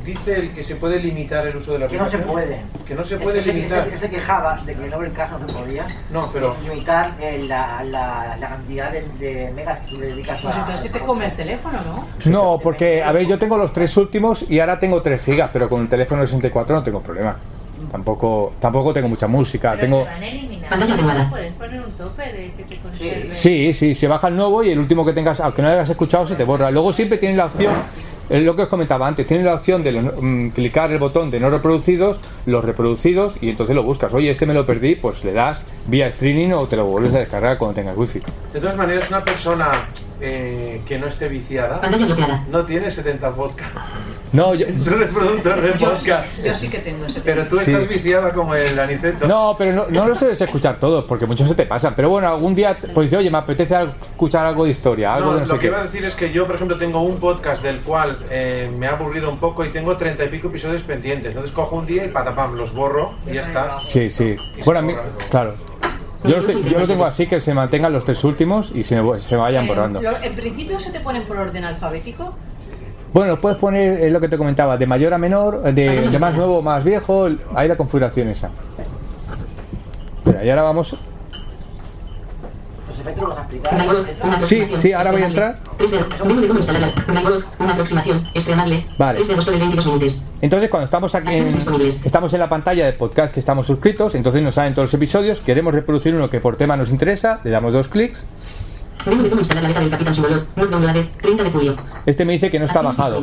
dice 0.05 0.35
el 0.39 0.51
que 0.53 0.63
se 0.63 0.75
puede 0.75 0.99
limitar 0.99 1.45
el 1.47 1.55
uso 1.55 1.73
de 1.73 1.79
la 1.79 1.87
Que 1.87 1.97
no 1.97 2.09
se 2.09 2.17
puede. 2.19 2.61
Que 2.87 2.95
no 2.95 3.03
se 3.03 3.17
puede 3.17 3.41
limitar. 3.41 3.87
Él 3.87 3.97
se 3.99 4.09
quejaba 4.09 4.59
de 4.65 4.75
que 4.75 4.85
en 4.85 4.93
Overcast 4.93 5.33
no 5.33 5.47
se 5.47 5.53
podía. 5.53 5.87
No, 6.11 6.29
pero 6.31 6.55
Limitar 6.67 7.15
eh, 7.21 7.45
la, 7.47 7.83
la, 7.83 8.35
la 8.39 8.49
cantidad 8.49 8.91
de, 8.91 9.05
de 9.19 9.51
megas 9.51 9.79
que 9.79 9.91
tú 9.91 9.97
le 9.99 10.07
dedicas 10.07 10.39
Pues 10.41 10.55
a- 10.55 10.59
entonces 10.59 10.81
se 10.81 10.89
te 10.89 10.99
come 11.05 11.25
el 11.25 11.31
teléfono, 11.35 11.79
¿no? 11.85 12.05
No, 12.31 12.59
porque, 12.61 13.03
a 13.03 13.11
ver, 13.11 13.25
yo 13.27 13.37
tengo 13.39 13.57
los 13.57 13.71
tres 13.73 13.95
últimos 13.97 14.45
y 14.49 14.59
ahora 14.59 14.79
tengo 14.79 15.01
3 15.01 15.21
gigas, 15.23 15.49
pero 15.53 15.69
con 15.69 15.81
el 15.81 15.89
teléfono 15.89 16.21
de 16.21 16.27
64 16.27 16.75
no 16.75 16.83
tengo 16.83 17.01
problema. 17.01 17.37
Tampoco, 17.91 18.53
tampoco 18.59 18.93
tengo 18.93 19.07
mucha 19.09 19.27
música. 19.27 19.71
Pero 19.71 19.81
Tengo. 19.81 20.05
se 20.05 21.03
van. 21.03 21.29
Puedes 21.29 21.53
poner 21.53 21.81
un 21.81 21.91
tope 21.93 22.21
de 22.31 22.53
que 22.55 22.63
te 22.63 22.77
conserve. 22.77 23.33
Sí, 23.33 23.73
sí, 23.73 23.95
se 23.95 24.07
baja 24.07 24.27
el 24.27 24.35
nuevo 24.35 24.63
y 24.63 24.69
el 24.71 24.79
último 24.79 25.03
que 25.05 25.13
tengas, 25.13 25.39
aunque 25.39 25.61
no 25.61 25.67
lo 25.67 25.73
hayas 25.73 25.89
escuchado, 25.89 26.25
se 26.27 26.35
te 26.35 26.43
borra. 26.43 26.71
Luego 26.71 26.93
siempre 26.93 27.17
tienes 27.17 27.37
la 27.37 27.45
opción, 27.45 27.73
es 28.31 28.43
lo 28.43 28.55
que 28.55 28.63
os 28.63 28.69
comentaba 28.69 29.07
antes, 29.07 29.27
tienes 29.27 29.45
la 29.45 29.55
opción 29.55 29.83
de 29.83 29.91
mm, 29.91 30.51
clicar 30.51 30.91
el 30.91 30.99
botón 30.99 31.29
de 31.29 31.39
no 31.39 31.49
reproducidos, 31.49 32.19
los 32.45 32.63
reproducidos 32.63 33.35
y 33.41 33.49
entonces 33.49 33.75
lo 33.75 33.83
buscas. 33.83 34.13
Oye, 34.13 34.29
este 34.29 34.45
me 34.45 34.53
lo 34.53 34.65
perdí, 34.65 34.95
pues 34.95 35.23
le 35.25 35.33
das 35.33 35.61
vía 35.87 36.07
streaming 36.07 36.51
o 36.51 36.65
te 36.67 36.77
lo 36.77 36.85
vuelves 36.85 37.13
a 37.13 37.19
descargar 37.19 37.57
cuando 37.57 37.75
tengas 37.75 37.97
wifi. 37.97 38.21
de 38.53 38.59
todas 38.59 38.77
maneras, 38.77 39.09
una 39.09 39.23
persona 39.23 39.89
eh, 40.21 40.81
que 40.85 40.97
no 40.97 41.07
esté 41.07 41.27
viciada 41.27 41.81
no 42.49 42.65
tiene 42.65 42.89
70 42.89 43.31
podcast. 43.35 43.75
No, 44.33 44.55
yo, 44.55 44.65
Es 44.67 44.87
un 44.87 44.99
reproductor 44.99 45.61
de 45.61 45.67
Yo, 45.77 45.93
sí- 45.95 46.09
podcast. 46.09 46.27
yo 46.41 46.55
sí 46.55 46.69
que 46.69 46.77
tengo 46.77 47.05
ese 47.05 47.19
Pero 47.19 47.45
tú 47.47 47.59
Sí. 47.59 47.71
estás 47.71 47.89
viciada 47.89 48.31
como 48.31 48.55
el 48.55 48.79
aniceto. 48.79 49.27
no, 49.27 49.55
pero 49.57 49.73
no, 49.73 49.87
no 49.89 50.07
lo 50.07 50.15
sueles 50.15 50.39
escuchar 50.39 50.79
todos 50.79 51.03
porque 51.03 51.25
muchos 51.25 51.49
se 51.49 51.55
te 51.55 51.65
pasan. 51.65 51.95
Pero 51.95 52.09
bueno, 52.09 52.29
algún 52.29 52.55
día 52.55 52.77
pues 52.93 53.11
oye, 53.13 53.29
me 53.29 53.37
apetece 53.39 53.75
escuchar 54.11 54.45
algo 54.45 54.63
de 54.63 54.71
historia, 54.71 55.13
algo 55.15 55.27
No, 55.27 55.33
de 55.33 55.39
no 55.41 55.45
lo 55.47 55.51
sé 55.51 55.53
que 55.55 55.59
qué. 55.59 55.67
iba 55.67 55.79
a 55.79 55.83
decir 55.83 56.05
es 56.05 56.15
que 56.15 56.31
yo, 56.31 56.45
por 56.47 56.55
ejemplo, 56.55 56.77
tengo 56.77 57.01
un 57.01 57.17
podcast 57.17 57.61
del 57.61 57.81
cual 57.81 58.19
eh, 58.29 58.71
me 58.77 58.87
ha 58.87 58.91
aburrido 58.91 59.29
un 59.29 59.37
poco 59.37 59.65
y 59.65 59.69
tengo 59.69 59.97
treinta 59.97 60.23
y 60.23 60.29
pico 60.29 60.47
episodios 60.47 60.83
pendientes. 60.83 61.29
Entonces 61.33 61.51
cojo 61.51 61.75
un 61.75 61.85
día 61.85 62.05
y 62.05 62.07
patapam, 62.09 62.55
los 62.55 62.73
borro 62.73 63.13
y 63.29 63.33
ya 63.33 63.41
está. 63.41 63.79
Sí, 63.85 64.09
sí. 64.09 64.37
Y 64.57 64.63
Bueno, 64.63 64.79
a 64.79 64.83
mí, 64.83 64.93
claro. 65.29 65.55
Yo 66.23 66.37
lo, 66.37 66.45
te- 66.45 66.53
yo 66.69 66.79
lo 66.79 66.87
tengo 66.87 67.03
así 67.03 67.25
que 67.27 67.41
se 67.41 67.53
mantengan 67.53 67.91
los 67.91 68.05
tres 68.05 68.23
últimos 68.23 68.71
y 68.75 68.83
se, 68.83 69.01
me- 69.01 69.17
se 69.19 69.35
vayan 69.35 69.65
Eh, 69.65 69.67
borrando. 69.67 69.99
en 70.23 70.35
principio 70.35 70.79
se 70.79 70.91
te 70.91 70.99
ponen 71.01 71.23
por 71.23 71.37
orden 71.37 71.65
alfabético. 71.65 72.33
Bueno, 73.13 73.41
puedes 73.41 73.57
poner 73.57 73.99
es 73.99 74.11
lo 74.11 74.21
que 74.21 74.29
te 74.29 74.37
comentaba, 74.37 74.77
de 74.77 74.87
mayor 74.87 75.13
a 75.13 75.17
menor, 75.17 75.61
de, 75.73 76.09
de 76.09 76.19
más 76.19 76.33
nuevo 76.33 76.59
a 76.59 76.61
más 76.61 76.83
viejo, 76.83 77.27
hay 77.53 77.67
la 77.67 77.75
configuración 77.75 78.29
esa. 78.29 78.49
Pero 80.23 80.45
y 80.45 80.49
ahora 80.49 80.61
vamos. 80.61 80.95
Los 82.87 82.99
efectos 82.99 83.23
los 83.23 83.29
vas 83.29 83.39
a 83.39 83.41
explicar. 83.41 84.41
Sí, 84.41 84.67
sí, 84.77 84.93
ahora 84.93 85.11
voy 85.11 85.21
a 85.23 85.25
entrar. 85.25 85.59
Una 87.59 87.73
aproximación, 87.73 88.23
estrenable. 88.33 88.85
Vale. 88.97 89.15
Tres 89.17 89.27
de 89.27 89.33
agosto 89.33 89.51
de 89.51 89.57
22 89.57 89.85
minutos. 89.87 90.23
Entonces, 90.41 90.69
cuando 90.69 90.85
estamos 90.85 91.13
aquí 91.13 91.33
en, 91.33 91.47
estamos 92.03 92.33
en 92.33 92.39
la 92.39 92.49
pantalla 92.49 92.85
de 92.85 92.93
podcast 92.93 93.33
que 93.33 93.39
estamos 93.39 93.67
suscritos, 93.67 94.15
entonces 94.15 94.41
nos 94.41 94.55
salen 94.55 94.73
todos 94.73 94.85
los 94.85 94.93
episodios, 94.93 95.39
queremos 95.39 95.73
reproducir 95.73 96.15
uno 96.15 96.29
que 96.29 96.39
por 96.39 96.55
tema 96.55 96.77
nos 96.77 96.91
interesa, 96.91 97.41
le 97.43 97.51
damos 97.51 97.73
dos 97.73 97.87
clics, 97.87 98.23
Menú 99.05 99.23
de 99.23 99.29
cómo 99.29 99.41
instalar 99.41 99.63
la 99.63 99.69
beta 99.69 99.79
del 99.81 99.89
Capitán 99.89 100.13
Simulor. 100.13 100.45
Web 100.55 100.69
downloaded, 100.69 101.05
30 101.21 101.43
de 101.43 101.51
julio. 101.51 101.75
este 102.05 102.25
me 102.25 102.33
dice 102.33 102.49
que 102.49 102.59
no 102.59 102.65
está 102.65 102.81
bajado. 102.81 103.21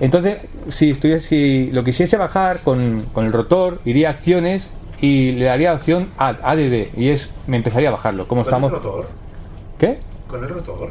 Entonces, 0.00 0.38
si, 0.68 0.90
estuviese, 0.90 1.28
si 1.28 1.70
lo 1.72 1.84
quisiese 1.84 2.16
bajar 2.16 2.60
con, 2.60 3.06
con 3.12 3.24
el 3.26 3.32
rotor, 3.32 3.80
iría 3.84 4.08
a 4.08 4.10
acciones 4.12 4.70
y 5.00 5.32
le 5.32 5.44
daría 5.46 5.72
opción 5.72 6.08
Add, 6.18 6.36
ADD, 6.42 6.96
y 6.98 7.08
es 7.10 7.30
me 7.46 7.56
empezaría 7.56 7.88
a 7.88 7.92
bajarlo. 7.92 8.26
Como 8.26 8.42
¿Con 8.42 8.48
estamos... 8.48 8.70
el 8.72 8.76
rotor? 8.78 9.08
¿Qué? 9.78 9.98
¿Con 10.28 10.42
el 10.42 10.50
rotor? 10.50 10.90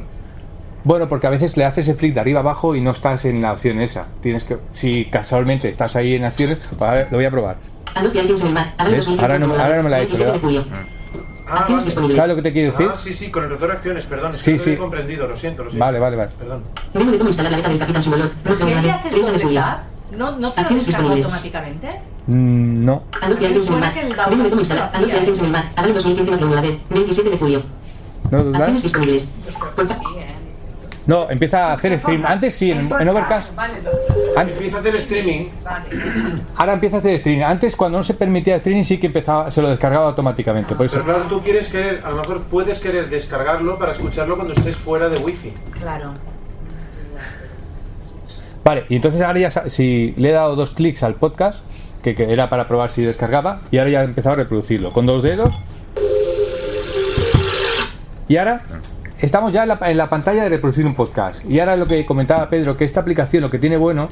Bueno, 0.86 1.08
porque 1.08 1.28
a 1.28 1.30
veces 1.30 1.56
le 1.58 1.64
haces 1.66 1.88
el 1.88 1.96
flick 1.96 2.14
de 2.14 2.20
arriba 2.20 2.40
abajo 2.42 2.76
y 2.76 2.82
no 2.82 2.92
estás 2.92 3.24
en 3.26 3.42
la 3.42 3.52
opción 3.54 3.80
esa. 3.80 4.08
Tienes 4.22 4.44
que, 4.44 4.58
si 4.74 5.06
casualmente 5.06 5.70
estás 5.70 5.96
ahí 5.96 6.16
en 6.16 6.26
acciones, 6.26 6.60
pues 6.78 6.90
a 6.90 6.94
ver, 6.94 7.08
lo 7.12 7.18
voy 7.18 7.26
a 7.26 7.32
probar. 7.32 7.58
Anuncio 7.96 8.22
iTunes 8.24 8.42
en 8.42 8.48
el 8.48 8.54
Mac. 8.54 8.74
Abril 8.78 8.96
¿Ves? 8.98 9.06
2015, 9.06 9.22
Ahora 9.22 9.40
no 9.40 9.48
me- 9.48 9.62
ahora 9.64 9.78
no 9.78 9.84
me 9.84 9.90
la 9.90 10.00
he 10.00 10.04
hecho, 10.04 10.18
27 10.18 10.48
de 10.48 10.58
¿verdad? 10.58 10.86
Ah, 11.48 11.66
vale. 11.70 11.92
¿Sabes 11.92 12.28
lo 12.30 12.36
que 12.36 12.42
te 12.42 12.54
quiero 12.54 12.72
decir? 12.72 12.88
Ah, 12.92 12.96
sí, 12.98 13.14
sí, 13.14 13.30
con 13.30 13.44
el 13.44 13.50
rotor 13.50 13.70
de 13.70 13.74
acciones, 13.76 14.06
perdón. 14.06 14.32
es 14.32 14.38
Sí, 14.38 14.52
que 14.52 14.52
no 14.52 14.58
lo 14.58 14.64
he 14.64 14.74
sí. 14.76 14.78
comprendido, 14.78 15.28
lo 15.28 15.36
siento, 15.36 15.64
lo 15.64 15.70
siento. 15.70 15.86
Vale, 15.86 16.00
vale, 16.00 16.16
vale. 16.16 16.32
Perdón. 16.40 16.64
Cómo 16.94 17.12
instalar 17.28 17.52
la 17.52 17.58
beta 17.58 17.70
del 17.70 17.80
Capitán. 17.80 18.04
Web 18.12 18.32
Si 18.56 18.64
ahí 18.64 18.82
le 18.82 18.92
haces 18.92 19.12
30 19.12 19.32
de 19.32 19.38
doble 19.44 19.62
¿no, 20.18 20.38
no 20.38 20.52
te 20.52 20.62
lo 20.62 20.70
descarga 20.70 21.12
automáticamente? 21.12 21.88
Mm, 22.28 22.86
no. 22.86 23.04
En 23.22 23.32
el 23.32 23.40
de 23.40 23.48
download 23.50 23.94
cómo 24.30 24.46
sí 24.56 24.60
instalar. 24.62 24.92
iTunes 25.02 25.40
en 25.40 25.46
el 25.46 25.52
Mac. 25.52 25.66
Abril 25.76 25.94
2015, 25.96 26.38
downloaded, 26.38 26.78
27 26.90 27.30
de 27.30 27.38
julio. 27.38 27.64
¿No, 28.32 28.40
Acciones 28.58 28.84
disponibles. 28.84 29.24
Sí, 29.24 29.30
¿eh? 30.18 30.23
No, 31.06 31.30
empieza 31.30 31.68
a 31.68 31.74
hacer 31.74 31.98
stream. 32.00 32.24
Antes 32.26 32.54
sí, 32.56 32.72
en, 32.72 32.90
en 33.00 33.10
Overcast. 33.10 33.54
Vale, 33.56 33.82
lo- 33.82 33.92
an- 34.40 34.50
Empieza 34.50 34.78
a 34.78 34.80
hacer 34.80 34.96
streaming. 34.96 35.48
vale. 35.64 35.86
ahora 36.56 36.74
empieza 36.74 36.96
a 36.96 37.00
hacer 37.00 37.16
streaming. 37.16 37.44
Antes, 37.44 37.76
cuando 37.76 37.98
no 37.98 38.04
se 38.04 38.14
permitía 38.14 38.56
streaming, 38.56 38.84
sí 38.84 38.98
que 38.98 39.08
empezaba, 39.08 39.52
se 39.52 39.62
lo 39.62 39.70
descargaba 39.70 40.06
automáticamente. 40.08 40.76
Por 40.76 40.86
eso. 40.86 41.00
Pero 41.02 41.06
claro, 41.16 41.30
tú 41.30 41.42
quieres 41.42 41.68
querer, 41.68 42.02
a 42.06 42.10
lo 42.10 42.16
mejor 42.18 42.44
puedes 42.44 42.80
querer 42.80 43.10
descargarlo 43.10 43.78
para 43.78 43.92
escucharlo 43.92 44.36
cuando 44.36 44.54
estés 44.54 44.76
fuera 44.78 45.10
de 45.10 45.18
wifi. 45.20 45.52
Claro. 45.80 46.14
Vale, 48.64 48.86
y 48.88 48.96
entonces 48.96 49.22
ahora 49.22 49.40
ya, 49.40 49.52
sa- 49.52 49.70
si 49.70 50.14
le 50.16 50.30
he 50.30 50.32
dado 50.32 50.56
dos 50.56 50.72
clics 50.72 51.04
al 51.04 51.16
podcast, 51.16 51.64
que, 52.02 52.16
que 52.16 52.32
era 52.32 52.48
para 52.48 52.68
probar 52.70 52.90
si 52.90 53.02
descargaba, 53.02 53.62
y 53.72 53.78
ahora 53.78 53.90
ya 53.90 54.02
he 54.02 54.06
empezado 54.06 54.34
a 54.34 54.38
reproducirlo 54.38 54.94
con 54.94 55.06
dos 55.06 55.22
dedos. 55.22 55.54
Y 58.30 58.38
ahora 58.38 58.64
estamos 59.26 59.54
ya 59.54 59.64
en 59.64 59.70
la, 59.70 59.80
en 59.84 59.98
la 59.98 60.10
pantalla 60.10 60.44
de 60.44 60.50
reproducir 60.50 60.86
un 60.86 60.96
podcast. 60.96 61.44
Y 61.50 61.60
ahora 61.60 61.76
lo 61.76 61.88
que 61.88 62.06
comentaba 62.06 62.50
Pedro, 62.50 62.76
que 62.78 62.84
esta 62.86 63.00
aplicación 63.02 63.42
lo 63.42 63.50
que 63.50 63.58
tiene 63.60 63.78
bueno, 63.78 64.10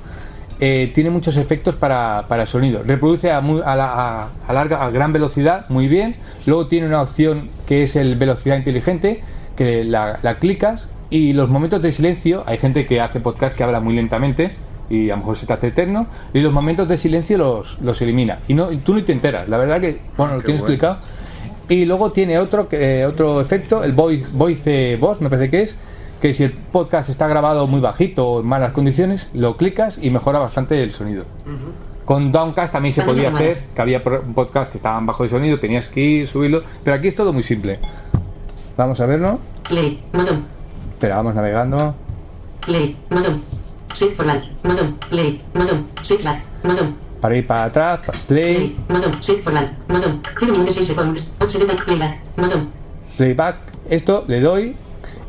eh, 0.59 0.91
tiene 0.93 1.09
muchos 1.09 1.37
efectos 1.37 1.75
para, 1.75 2.25
para 2.27 2.45
sonido. 2.45 2.81
Reproduce 2.85 3.31
a, 3.31 3.41
muy- 3.41 3.61
a 3.65 3.75
la- 3.75 3.91
a- 3.93 4.29
a 4.47 4.53
larga, 4.53 4.83
a 4.85 4.89
gran 4.91 5.11
velocidad, 5.11 5.65
muy 5.69 5.87
bien. 5.87 6.15
Luego 6.45 6.67
tiene 6.67 6.87
una 6.87 7.01
opción 7.01 7.49
que 7.65 7.83
es 7.83 7.95
el 7.95 8.15
velocidad 8.15 8.57
inteligente, 8.57 9.21
que 9.55 9.83
la, 9.83 10.19
la 10.21 10.39
clicas 10.39 10.87
Y 11.09 11.33
los 11.33 11.49
momentos 11.49 11.81
de 11.81 11.91
silencio, 11.91 12.43
hay 12.47 12.57
gente 12.57 12.85
que 12.85 13.01
hace 13.01 13.19
podcast 13.19 13.57
que 13.57 13.63
habla 13.63 13.81
muy 13.81 13.93
lentamente 13.95 14.53
y 14.89 15.09
a 15.09 15.13
lo 15.13 15.17
mejor 15.17 15.35
se 15.37 15.45
te 15.45 15.53
hace 15.53 15.67
eterno, 15.67 16.07
y 16.33 16.39
los 16.41 16.51
momentos 16.53 16.87
de 16.87 16.95
silencio 16.97 17.37
los, 17.37 17.77
los 17.81 18.01
elimina. 18.01 18.39
Y, 18.47 18.53
no, 18.53 18.71
y 18.71 18.77
tú 18.77 18.93
ni 18.93 19.01
te 19.01 19.11
enteras, 19.13 19.47
la 19.49 19.57
verdad 19.57 19.79
que, 19.81 19.99
bueno, 20.17 20.35
lo 20.35 20.41
tienes 20.41 20.61
bueno. 20.61 20.73
explicado. 20.73 20.97
Y 21.71 21.85
luego 21.85 22.11
tiene 22.11 22.37
otro, 22.37 22.67
que- 22.67 23.05
otro 23.05 23.39
efecto, 23.39 23.83
el 23.83 23.93
voice, 23.93 24.25
voice 24.33 24.97
box, 24.97 25.21
me 25.21 25.29
parece 25.29 25.49
que 25.49 25.61
es, 25.61 25.75
que 26.21 26.33
si 26.33 26.43
el 26.43 26.51
podcast 26.51 27.09
está 27.09 27.27
grabado 27.27 27.65
muy 27.65 27.79
bajito 27.79 28.27
o 28.27 28.39
en 28.41 28.45
malas 28.47 28.73
condiciones, 28.73 29.29
lo 29.33 29.55
clicas 29.55 29.97
y 30.01 30.09
mejora 30.09 30.39
bastante 30.39 30.83
el 30.83 30.91
sonido. 30.91 31.23
Con 32.05 32.31
Downcast 32.33 32.73
también 32.73 32.91
se 32.93 33.03
podía 33.03 33.29
hacer, 33.29 33.63
que 33.73 33.81
había 33.81 34.03
pro- 34.03 34.21
un 34.21 34.33
podcast 34.33 34.69
que 34.71 34.77
estaban 34.79 35.05
bajo 35.05 35.23
de 35.23 35.29
sonido, 35.29 35.59
tenías 35.59 35.87
que 35.87 36.01
ir, 36.01 36.27
subirlo, 36.27 36.61
pero 36.83 36.97
aquí 36.97 37.07
es 37.07 37.15
todo 37.15 37.31
muy 37.31 37.43
simple. 37.43 37.79
Vamos 38.75 38.99
a 38.99 39.05
verlo. 39.05 39.39
Play. 39.69 40.03
Botón. 40.11 40.43
Espera, 40.91 41.15
vamos 41.17 41.35
navegando. 41.35 41.95
Play. 42.65 42.97
Botón. 43.09 43.41
Botón. 44.63 44.97
Play. 45.09 45.41
Botón. 45.53 45.85
Shift 46.03 46.23
back. 46.25 46.41
Botón. 46.63 46.95
Para 47.21 47.37
ir 47.37 47.45
para 47.45 47.65
atrás, 47.65 47.99
para 48.05 48.17
play, 48.27 48.75
Botón. 48.89 49.11
Shift 49.21 49.43
forward. 49.43 49.69
Botón. 49.87 50.21
0 50.39 50.51
minutos 50.51 50.73
6 50.73 50.87
segundos. 50.87 51.33
70 51.47 51.75
playback. 53.17 53.55
Esto 53.89 54.25
le 54.27 54.41
doy. 54.41 54.75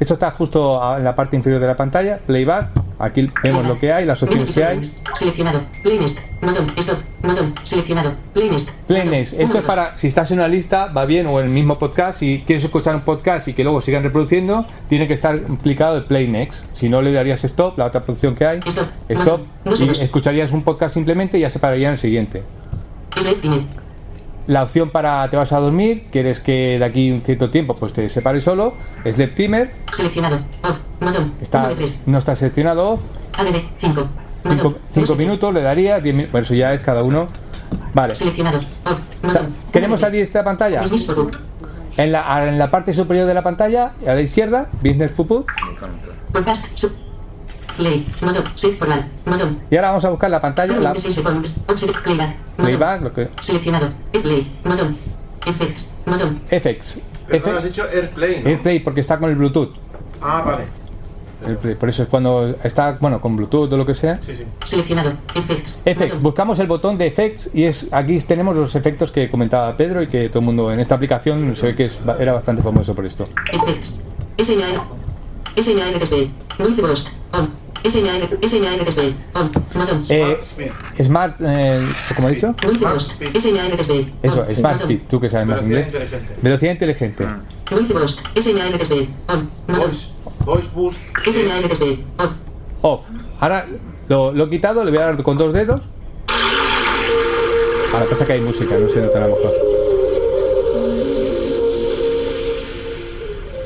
Esto 0.01 0.15
está 0.15 0.31
justo 0.31 0.81
en 0.97 1.05
la 1.05 1.15
parte 1.15 1.37
inferior 1.37 1.61
de 1.61 1.67
la 1.67 1.77
pantalla. 1.77 2.19
Playback. 2.19 2.82
Aquí 3.03 3.29
vemos 3.43 3.67
lo 3.67 3.75
que 3.75 3.93
hay, 3.93 4.07
las 4.07 4.23
opciones 4.23 4.55
que 4.55 4.63
hay. 4.63 4.81
Seleccionado. 5.19 5.63
Playlist. 5.83 6.21
Botón. 6.41 6.67
Stop. 6.77 7.01
Botón. 7.21 7.53
Seleccionado. 7.65 8.15
Playlist. 8.33 8.71
Playlist. 8.87 9.33
Esto 9.33 9.59
es 9.59 9.65
para 9.65 9.99
si 9.99 10.07
estás 10.07 10.31
en 10.31 10.39
una 10.39 10.47
lista, 10.47 10.87
va 10.87 11.05
bien, 11.05 11.27
o 11.27 11.41
en 11.41 11.47
el 11.47 11.53
mismo 11.53 11.81
podcast. 11.81 12.21
Si 12.21 12.45
quieres 12.47 12.63
escuchar 12.63 12.95
un 12.95 13.01
podcast 13.01 13.49
y 13.49 13.55
que 13.55 13.65
luego 13.65 13.81
sigan 13.81 14.05
reproduciendo, 14.05 14.67
tiene 14.89 15.09
que 15.09 15.15
estar 15.15 15.43
clicado 15.63 15.97
el 15.97 16.05
Play 16.05 16.29
Next. 16.29 16.65
Si 16.71 16.89
no, 16.89 17.03
le 17.03 17.13
darías 17.13 17.43
stop, 17.43 17.77
la 17.77 17.87
otra 17.87 18.05
opción 18.07 18.37
que 18.37 18.47
hay. 18.47 18.61
Stop. 18.65 18.87
Stop. 19.09 19.41
Y 19.81 20.01
escucharías 20.01 20.53
un 20.53 20.63
podcast 20.63 20.95
simplemente 20.95 21.39
y 21.39 21.41
ya 21.41 21.51
se 21.51 21.59
pararía 21.59 21.89
en 21.89 21.95
el 21.95 21.99
siguiente. 21.99 22.45
La 24.47 24.63
opción 24.63 24.91
para 24.91 25.29
te 25.31 25.37
vas 25.37 25.53
a 25.53 25.61
dormir, 25.61 26.07
quieres 26.11 26.41
que 26.41 26.79
de 26.79 26.85
aquí 26.85 27.13
un 27.13 27.23
cierto 27.23 27.51
tiempo 27.51 27.77
pues 27.77 27.93
te 27.93 28.09
separe 28.09 28.41
solo. 28.41 28.75
Sleep 29.05 29.35
Timer. 29.35 29.73
Seleccionado. 29.95 30.41
Off. 30.63 30.77
Botón. 31.01 31.35
Está, 31.41 31.75
3. 31.75 32.03
no 32.07 32.19
está 32.19 32.35
seleccionado. 32.35 32.99
ADD. 33.35 33.63
5. 33.79 34.09
5 34.89 35.15
minutos 35.15 35.55
le 35.55 35.63
daría, 35.63 36.01
10 36.01 36.15
minutos. 36.15 36.33
Bueno, 36.33 36.45
eso 36.45 36.55
ya 36.55 36.75
es 36.75 36.81
cada 36.81 37.05
uno. 37.05 37.29
Vale. 37.95 38.17
Seleccionado. 38.17 38.59
Off. 38.59 38.99
O 39.23 39.31
sea, 39.31 39.43
Botón. 39.43 39.57
¿Queremos 39.73 40.01
salir 40.01 40.17
de 40.17 40.23
esta 40.23 40.43
pantalla? 40.43 40.83
En 41.97 42.11
la, 42.11 42.49
en 42.49 42.59
la 42.59 42.71
parte 42.71 42.93
superior 42.95 43.27
de 43.27 43.35
la 43.35 43.43
pantalla, 43.43 43.93
a 44.07 44.15
la 44.15 44.21
izquierda, 44.21 44.71
Business 44.83 45.13
Pupu. 45.13 45.45
Podcast. 46.33 46.67
Y 49.71 49.77
ahora 49.77 49.89
vamos 49.89 50.05
a 50.05 50.11
buscar 50.11 50.31
la 50.31 50.41
pantalla, 50.41 50.77
la 50.79 50.95
6 50.97 51.15
segundos. 51.15 51.57
Offset. 51.69 51.93
Playback. 52.57 53.03
Lo 53.03 53.13
que. 53.13 53.29
Seleccionado. 53.41 53.91
FX. 56.49 56.99
Pero 57.29 57.53
no 57.53 57.59
has 57.59 57.65
dicho 57.65 57.85
Airplay, 57.93 58.43
¿no? 58.43 58.49
AirPlay 58.49 58.81
porque 58.81 59.01
está 59.01 59.19
con 59.19 59.31
el 59.31 59.37
Bluetooth. 59.37 59.71
Ah, 60.21 60.43
vale. 60.45 60.65
AirPlay, 61.47 61.75
por 61.75 61.89
eso 61.89 62.03
es 62.05 62.09
cuando 62.09 62.55
está, 62.63 62.99
bueno, 63.01 63.21
con 63.21 63.35
Bluetooth 63.37 63.73
o 63.73 63.77
lo 63.77 63.85
que 63.87 63.95
sea. 63.95 64.19
Sí, 64.23 64.37
sí. 64.37 64.45
Seleccionado. 64.67 65.15
Effects. 65.35 65.81
FX, 65.85 65.99
Botón. 66.11 66.23
buscamos 66.23 66.59
el 66.61 66.67
botón 66.69 66.99
de 66.99 67.07
Effects 67.07 67.51
y 67.55 67.65
es 67.65 67.89
aquí 67.91 68.19
tenemos 68.21 68.55
los 68.55 68.75
efectos 68.77 69.11
que 69.11 69.31
comentaba 69.31 69.77
Pedro 69.77 70.03
y 70.03 70.07
que 70.07 70.29
todo 70.29 70.39
el 70.41 70.45
mundo 70.45 70.71
en 70.71 70.79
esta 70.79 70.95
aplicación 70.95 71.57
se 71.57 71.67
ve 71.67 71.75
que 71.75 71.87
es- 71.87 72.01
era 72.21 72.33
bastante 72.33 72.63
famoso 72.63 72.95
por 72.95 73.07
esto. 73.07 73.29
Noise 76.59 76.81
Bosk. 76.83 77.09
On. 77.33 77.51
Eh. 80.11 80.39
Smart, 81.03 81.41
eh, 81.41 81.89
¿cómo 82.15 82.29
he 82.29 82.33
dicho? 82.33 82.55
Eso. 84.23 84.47
Smart. 84.55 84.81
Speed, 84.81 85.01
tú 85.09 85.21
que 85.21 85.29
sabes 85.29 85.47
más 85.49 85.63
Velocidad 85.69 85.87
inglés. 85.87 86.05
inteligente. 86.13 86.41
Velocidad 86.43 86.73
inteligente. 86.73 87.25
Botón. 87.25 87.47
Voice, 89.67 90.09
voice 90.45 90.69
Boost. 90.75 91.01
Off. 92.83 93.07
Ahora 93.41 93.67
lo, 94.09 94.33
lo 94.33 94.45
he 94.45 94.51
quitado, 94.51 94.85
le 94.85 94.91
voy 94.91 95.01
a 95.01 95.07
dar 95.07 95.23
con 95.23 95.37
dos 95.37 95.53
dedos. 95.53 95.81
Ahora 97.93 98.07
pasa 98.09 98.27
que 98.27 98.33
hay 98.35 98.41
música, 98.41 98.77
no 98.79 98.89
se 98.89 99.01
notará 99.01 99.27
mejor. 99.29 99.53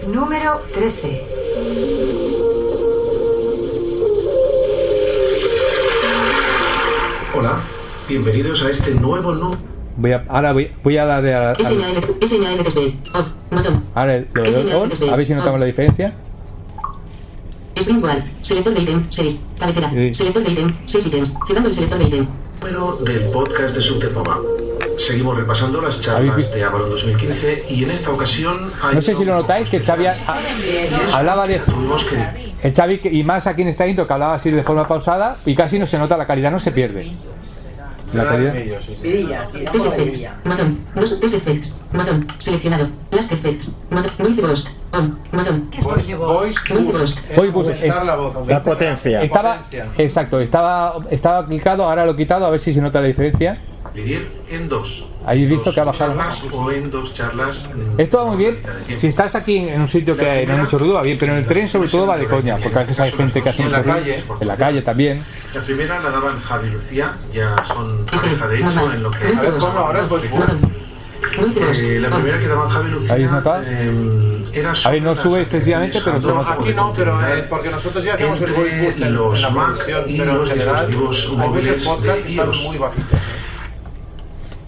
Número 0.08 0.60
13. 0.72 1.45
Hola, 7.46 7.60
bienvenidos 8.08 8.60
a 8.64 8.70
este 8.72 8.90
nuevo 8.90 9.32
no. 9.32 9.56
Voy 9.98 10.10
a, 10.10 10.20
ahora 10.28 10.52
voy, 10.52 10.68
voy 10.82 10.96
a 10.96 11.06
darle 11.06 11.32
a, 11.32 11.52
a- 11.52 11.54
SNAL. 11.54 11.94
SNAL 12.26 12.64
TSD. 12.64 12.78
On. 13.14 13.26
Botón. 13.52 13.84
ahora 13.94 14.24
lo 14.34 15.12
a 15.12 15.16
ver 15.16 15.26
si 15.26 15.32
notamos 15.32 15.60
la 15.60 15.66
diferencia. 15.66 16.12
String 17.78 18.02
Wall. 18.02 18.24
Selector 18.42 18.74
de 18.74 18.80
ítem. 18.82 19.04
6. 19.08 19.42
Cabecera. 19.60 19.90
Sí. 19.90 20.14
Selector 20.16 20.42
de 20.42 20.50
ítem. 20.50 20.74
6 20.86 21.06
ítems. 21.06 21.34
Cerrando 21.46 21.68
el 21.68 21.74
selector 21.76 21.98
de 22.00 22.04
ítem. 22.06 22.26
Número 22.60 22.96
del 23.04 23.24
podcast 23.30 23.76
de 23.76 23.82
Subtepoma. 23.82 24.38
Seguimos 24.98 25.36
repasando 25.36 25.80
las 25.80 25.94
¿Habéis 25.96 26.06
charlas 26.06 26.36
visto? 26.36 26.54
de 26.56 26.64
Avalon 26.64 26.90
2015 26.90 27.64
y 27.68 27.84
en 27.84 27.90
esta 27.92 28.10
ocasión 28.10 28.72
hay 28.82 28.94
No 28.94 29.00
sé 29.00 29.14
si 29.14 29.24
lo 29.24 29.34
notáis 29.34 29.68
que 29.68 29.78
Xavi 29.84 30.06
ha- 30.06 30.16
ha- 30.26 31.16
hablaba 31.18 31.46
de 31.46 31.60
el 32.62 32.72
Xavi 32.74 32.98
que- 32.98 33.12
y 33.12 33.22
más 33.22 33.46
aquí 33.46 33.60
en 33.62 33.68
esta 33.68 33.86
intro 33.86 34.06
que 34.06 34.12
hablaba 34.14 34.34
así 34.34 34.50
de 34.50 34.62
forma 34.62 34.86
pausada 34.88 35.36
y 35.44 35.54
casi 35.54 35.78
no 35.78 35.84
se 35.84 35.98
nota 35.98 36.16
la 36.16 36.26
calidad, 36.26 36.50
no 36.50 36.58
se 36.58 36.72
pierde. 36.72 37.12
La 38.12 38.24
calidad. 38.24 38.52
medio, 38.54 38.80
sí. 38.80 38.96
Vidilla, 39.02 39.44
Effects. 39.52 39.74
Effects. 41.34 41.74
Seleccionado. 42.38 42.88
Last 43.10 43.32
Effects. 43.32 43.76
Noise 43.90 44.40
Bosk. 44.42 44.68
On. 44.92 45.18
Botón. 45.32 45.68
¿Qué 45.70 45.78
es 45.78 45.84
Voice, 45.84 46.14
Boost. 46.14 46.68
Boost. 46.70 47.18
Es 47.30 47.36
Voice 47.36 47.50
Boost 47.52 47.70
aumentar 47.70 48.00
es- 48.00 48.06
la 48.06 48.16
voz, 48.16 48.46
La 48.48 48.62
potencia. 48.62 49.22
Estaba, 49.22 49.56
potencia. 49.58 49.86
exacto, 49.98 50.40
estaba, 50.40 50.96
estaba 51.10 51.46
clicado, 51.46 51.84
ahora 51.84 52.04
lo 52.06 52.12
he 52.12 52.16
quitado, 52.16 52.46
a 52.46 52.50
ver 52.50 52.60
si 52.60 52.72
se 52.72 52.80
nota 52.80 53.00
la 53.00 53.08
diferencia. 53.08 53.58
Dividir 53.96 54.28
en 54.48 54.68
dos. 54.68 55.04
¿Habéis 55.24 55.48
visto 55.48 55.64
Dos 55.70 55.74
que 55.74 55.80
ha 55.80 55.84
bajado? 55.84 56.14
charlas 56.16 56.38
O 56.52 56.70
en 56.70 56.90
dos 56.90 57.14
charlas. 57.14 57.68
mm, 57.74 58.00
Esto 58.00 58.18
va 58.18 58.24
muy 58.26 58.36
bien. 58.36 58.60
Si 58.94 59.08
estás 59.08 59.34
aquí 59.34 59.56
en 59.58 59.80
un 59.80 59.88
sitio 59.88 60.16
que 60.16 60.46
no 60.46 60.52
hay 60.54 60.60
mucho 60.60 60.78
ruido, 60.78 60.94
va 60.94 61.02
bien, 61.02 61.16
pero 61.18 61.32
en 61.32 61.38
el 61.38 61.46
tren 61.46 61.68
sobre 61.68 61.88
todo 61.88 62.06
va 62.06 62.16
de 62.16 62.26
coña, 62.26 62.56
porque 62.62 62.76
a 62.78 62.82
veces 62.82 63.00
hay 63.00 63.10
gente 63.10 63.42
que 63.42 63.48
hace 63.48 63.62
mucho 63.64 63.76
la 63.76 63.82
ruido. 63.82 63.98
calle. 63.98 64.24
En 64.40 64.48
la 64.48 64.56
calle 64.56 64.82
también. 64.82 65.24
La 65.54 65.62
primera 65.62 66.00
la 66.00 66.10
daban 66.10 66.40
Javi 66.40 66.68
y 66.68 66.70
Lucía, 66.72 67.16
ya 67.32 67.56
son 67.66 68.06
pareja 68.06 68.46
de 68.48 68.56
hecho 68.58 68.92
en 68.92 69.02
lo 69.02 69.10
que. 69.10 69.26
A 69.26 69.40
ver, 69.42 69.58
ponlo 69.58 69.78
ahora 69.80 70.00
el 70.00 70.06
Voice 70.06 70.28
Boost. 70.28 70.48
Noise 71.38 71.58
Bosk. 71.60 71.80
Eh, 71.80 71.98
la 71.98 72.10
primera 72.10 72.38
que 72.38 72.46
daban 72.46 72.68
Javi 72.68 72.88
y 72.88 72.92
Lucía. 72.92 73.12
¿Habéis 73.14 73.30
notado? 73.32 73.62
eh, 73.66 74.44
era 74.52 74.72
A 74.84 74.90
ver, 74.90 75.02
no 75.02 75.16
sube 75.16 75.32
las 75.32 75.40
extensivamente, 75.40 76.00
pero 76.04 76.20
se 76.20 76.28
No, 76.28 76.34
nota. 76.36 76.52
aquí 76.52 76.72
no, 76.74 76.92
pero 76.94 77.18
eh, 77.26 77.44
porque 77.48 77.70
nosotros 77.70 78.04
ya 78.04 78.14
hacemos 78.14 78.40
el 78.42 78.52
voice 78.52 78.80
boost 78.80 79.00
en, 79.00 79.14
la 79.14 79.50
producción, 79.50 80.04
pero 80.16 80.42
en 80.42 80.48
general 80.48 80.86
hay 80.90 80.96
muchos 80.96 81.32
móviles 81.32 81.84
podcasts 81.84 82.22
que 82.26 82.30
están 82.30 82.50
muy 82.62 82.78
bajitos. 82.78 83.20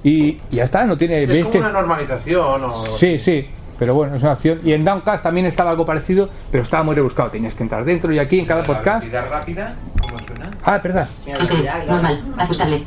Y 0.02 0.38
ya 0.50 0.64
está, 0.64 0.84
no 0.84 0.96
tiene. 0.96 1.22
Es 1.24 1.28
¿Veis 1.28 1.46
como 1.46 1.58
una 1.58 1.70
normalización 1.72 2.64
o... 2.64 2.87
Sí, 2.87 3.18
sí. 3.18 3.48
Pero 3.78 3.94
bueno, 3.94 4.16
es 4.16 4.22
una 4.22 4.32
opción. 4.32 4.61
Y 4.64 4.72
en 4.72 4.84
Downcast 4.84 5.22
también 5.22 5.46
estaba 5.46 5.70
algo 5.70 5.87
parecido, 5.87 6.28
pero 6.50 6.64
estaba 6.64 6.82
muy 6.82 6.96
rebuscado. 6.96 7.30
Tenías 7.30 7.54
que 7.54 7.62
entrar 7.62 7.84
dentro 7.84 8.12
y 8.12 8.18
aquí 8.18 8.40
en 8.40 8.46
cada 8.46 8.64
podcast. 8.64 9.06
rápida? 9.12 9.76
¿Cómo 10.00 10.18
suena? 10.20 10.50
Ah, 10.64 10.78
verdad. 10.78 11.08
Velocidad, 11.24 11.87
normal, 11.87 12.24
ajustable. 12.37 12.84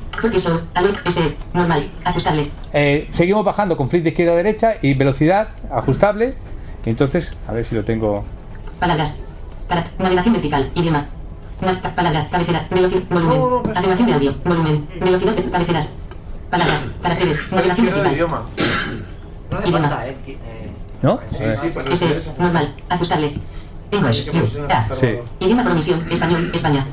Normal, 1.53 1.91
ajustable. 2.03 2.51
Eh, 2.73 3.07
seguimos 3.11 3.45
bajando 3.45 3.77
con 3.77 3.89
flick 3.89 4.03
de 4.03 4.09
izquierda 4.09 4.33
a 4.33 4.35
derecha 4.35 4.75
y 4.81 4.93
velocidad 4.93 5.49
ajustable. 5.71 6.35
Entonces, 6.85 7.37
a 7.47 7.53
ver 7.53 7.63
si 7.63 7.75
lo 7.75 7.85
tengo. 7.85 8.25
Palabras. 8.79 9.23
Cara- 9.69 9.87
navegación 9.97 10.33
vertical, 10.33 10.71
idioma. 10.75 11.07
Palabras, 11.95 12.27
cabecera, 12.29 12.67
velocidad, 12.69 13.03
volumen. 13.09 13.37
No, 13.39 13.49
no, 13.49 13.63
pasa 13.63 13.79
Atenuación 13.79 14.07
de 14.07 14.13
audio, 14.15 14.35
volumen. 14.43 14.87
Velocidad 14.99 15.35
cabeceras. 15.51 15.95
Palabras, 16.51 16.85
caracteres, 17.01 17.49
del 17.49 17.61
vertical. 17.63 18.13
idioma. 18.13 18.41
No 19.49 19.59
Idioma. 19.61 19.89
falta, 19.89 20.07
eh. 20.07 20.17
eh, 20.27 20.71
¿No? 21.01 21.19
Sí, 21.29 21.43
ver. 21.43 21.57
sí, 21.57 21.71
porque 21.73 21.93
Este, 21.93 22.05
interesa. 22.05 22.33
normal, 22.37 22.75
ajustable. 22.89 23.33
English, 23.91 24.29
hasta 24.69 24.95
Sí. 24.95 25.07
Idioma 25.39 25.63
por 25.63 25.71
omisión, 25.73 26.11
español, 26.11 26.51
España. 26.53 26.85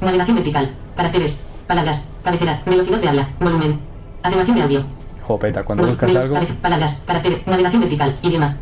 Navegación 0.00 0.36
vertical, 0.36 0.70
caracteres, 0.96 1.40
palabras, 1.66 2.08
cabecera, 2.24 2.62
velocidad 2.66 2.98
de 2.98 3.08
habla, 3.08 3.28
volumen. 3.38 3.80
Atenuación 4.22 4.56
de 4.56 4.62
audio. 4.62 4.84
Jopeta, 5.22 5.62
cuando 5.62 5.84
Vol- 5.84 5.88
buscas 5.90 6.16
algo. 6.16 6.36
Palabras, 6.60 7.02
caracteres, 7.06 7.46
navegación 7.46 7.80
vertical, 7.82 8.16
idioma. 8.22 8.56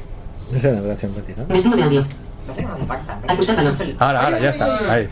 Esa 0.49 0.57
es 0.57 0.65
la 0.65 0.73
navegación 0.73 1.15
vertical. 1.15 1.49
Destino 1.49 1.77
de 1.77 1.83
audio. 1.85 2.01
No 2.47 2.53
hace 2.53 2.63
no 2.63 2.73
hace 2.75 2.85
falta. 2.87 3.19
Ajustar 3.29 3.57
valor. 3.57 3.75
Ahora, 3.99 4.21
ahora, 4.25 4.39
ya 4.41 4.49
está. 4.51 4.93
Ahí. 4.93 5.09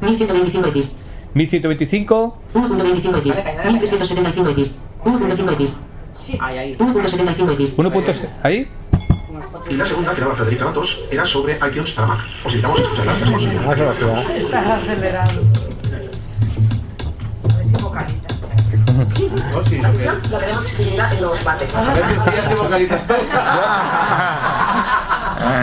1125x. 0.00 0.92
1125. 1.34 2.38
1.25x. 2.54 3.44
1375x. 3.64 4.72
1.5x. 5.04 5.72
Ahí, 6.40 6.58
ahí. 6.58 6.76
1.75x. 6.76 7.76
1.6. 7.76 8.28
Ahí. 8.42 8.68
Y 9.68 9.74
la 9.74 9.86
segunda, 9.86 10.14
que 10.14 10.20
daba 10.20 10.34
Federica 10.34 10.64
Matos, 10.66 11.00
era 11.10 11.24
sobre 11.26 11.56
iTunes 11.56 11.90
para 11.92 12.06
Mac. 12.08 12.20
Os 12.44 12.52
invitamos 12.52 12.78
a 12.78 12.82
escucharlas. 12.82 13.20
las 13.78 14.00
dos. 14.00 14.30
Estás 14.30 14.66
acelerado. 14.66 15.40
A 17.50 17.56
ver 17.56 17.66
si 17.66 17.82
vocalitas. 17.82 18.32
No, 18.92 19.06
sí, 19.64 19.78
lo 19.78 19.96
que... 19.96 20.04
Lo 20.30 20.38
tenemos 20.38 20.64
dividida 20.76 21.12
en 21.12 21.22
los 21.22 21.38
partes. 21.40 21.74
A 21.74 21.94
veces 21.94 22.24
decías 22.24 22.50
y 22.50 22.54
vocalizas 22.54 23.06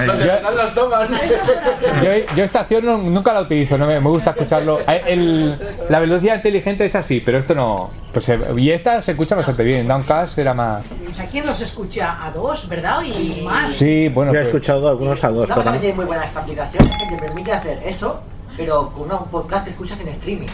Donde 0.07 0.25
yo- 0.25 0.51
las 0.51 0.75
tomas. 0.75 1.09
Yo, 2.03 2.35
yo 2.35 2.43
esta 2.43 2.61
acción 2.61 2.85
no- 2.85 2.97
nunca 2.97 3.33
la 3.33 3.41
utilizo, 3.41 3.77
no 3.77 3.85
me, 3.87 3.99
me 3.99 4.09
gusta 4.09 4.31
escucharlo. 4.31 4.79
Eh, 4.87 5.01
el- 5.07 5.59
la 5.89 5.99
velocidad 5.99 6.35
inteligente 6.35 6.85
es 6.85 6.95
así, 6.95 7.19
pero 7.21 7.37
esto 7.37 7.53
no. 7.55 7.89
Pues, 8.11 8.31
y 8.57 8.71
esta 8.71 9.01
se 9.01 9.11
escucha 9.11 9.35
bastante 9.35 9.63
bien. 9.63 9.87
Downcast 9.87 10.37
era 10.37 10.53
más. 10.53 10.83
O 11.09 11.13
sea, 11.13 11.27
¿quién 11.27 11.45
los 11.45 11.61
escucha? 11.61 12.25
A 12.25 12.31
dos, 12.31 12.67
¿verdad? 12.67 13.01
Y 13.03 13.41
más. 13.43 13.69
Sí, 13.71 14.09
bueno. 14.09 14.31
Yo 14.33 14.39
he 14.39 14.41
pues- 14.43 14.47
escuchado 14.47 14.89
algunos 14.89 15.23
a 15.23 15.29
dos, 15.29 15.49
Una 15.49 15.71
pero 15.79 15.95
muy 15.95 16.05
buena 16.05 16.23
esta 16.23 16.39
aplicación 16.39 16.89
que 16.89 17.15
te 17.15 17.21
permite 17.21 17.51
hacer 17.51 17.79
eso, 17.85 18.19
pero 18.57 18.91
con 18.91 19.11
un 19.11 19.27
podcast 19.27 19.65
que 19.65 19.71
escuchas 19.71 19.99
en 19.99 20.07
streaming. 20.09 20.47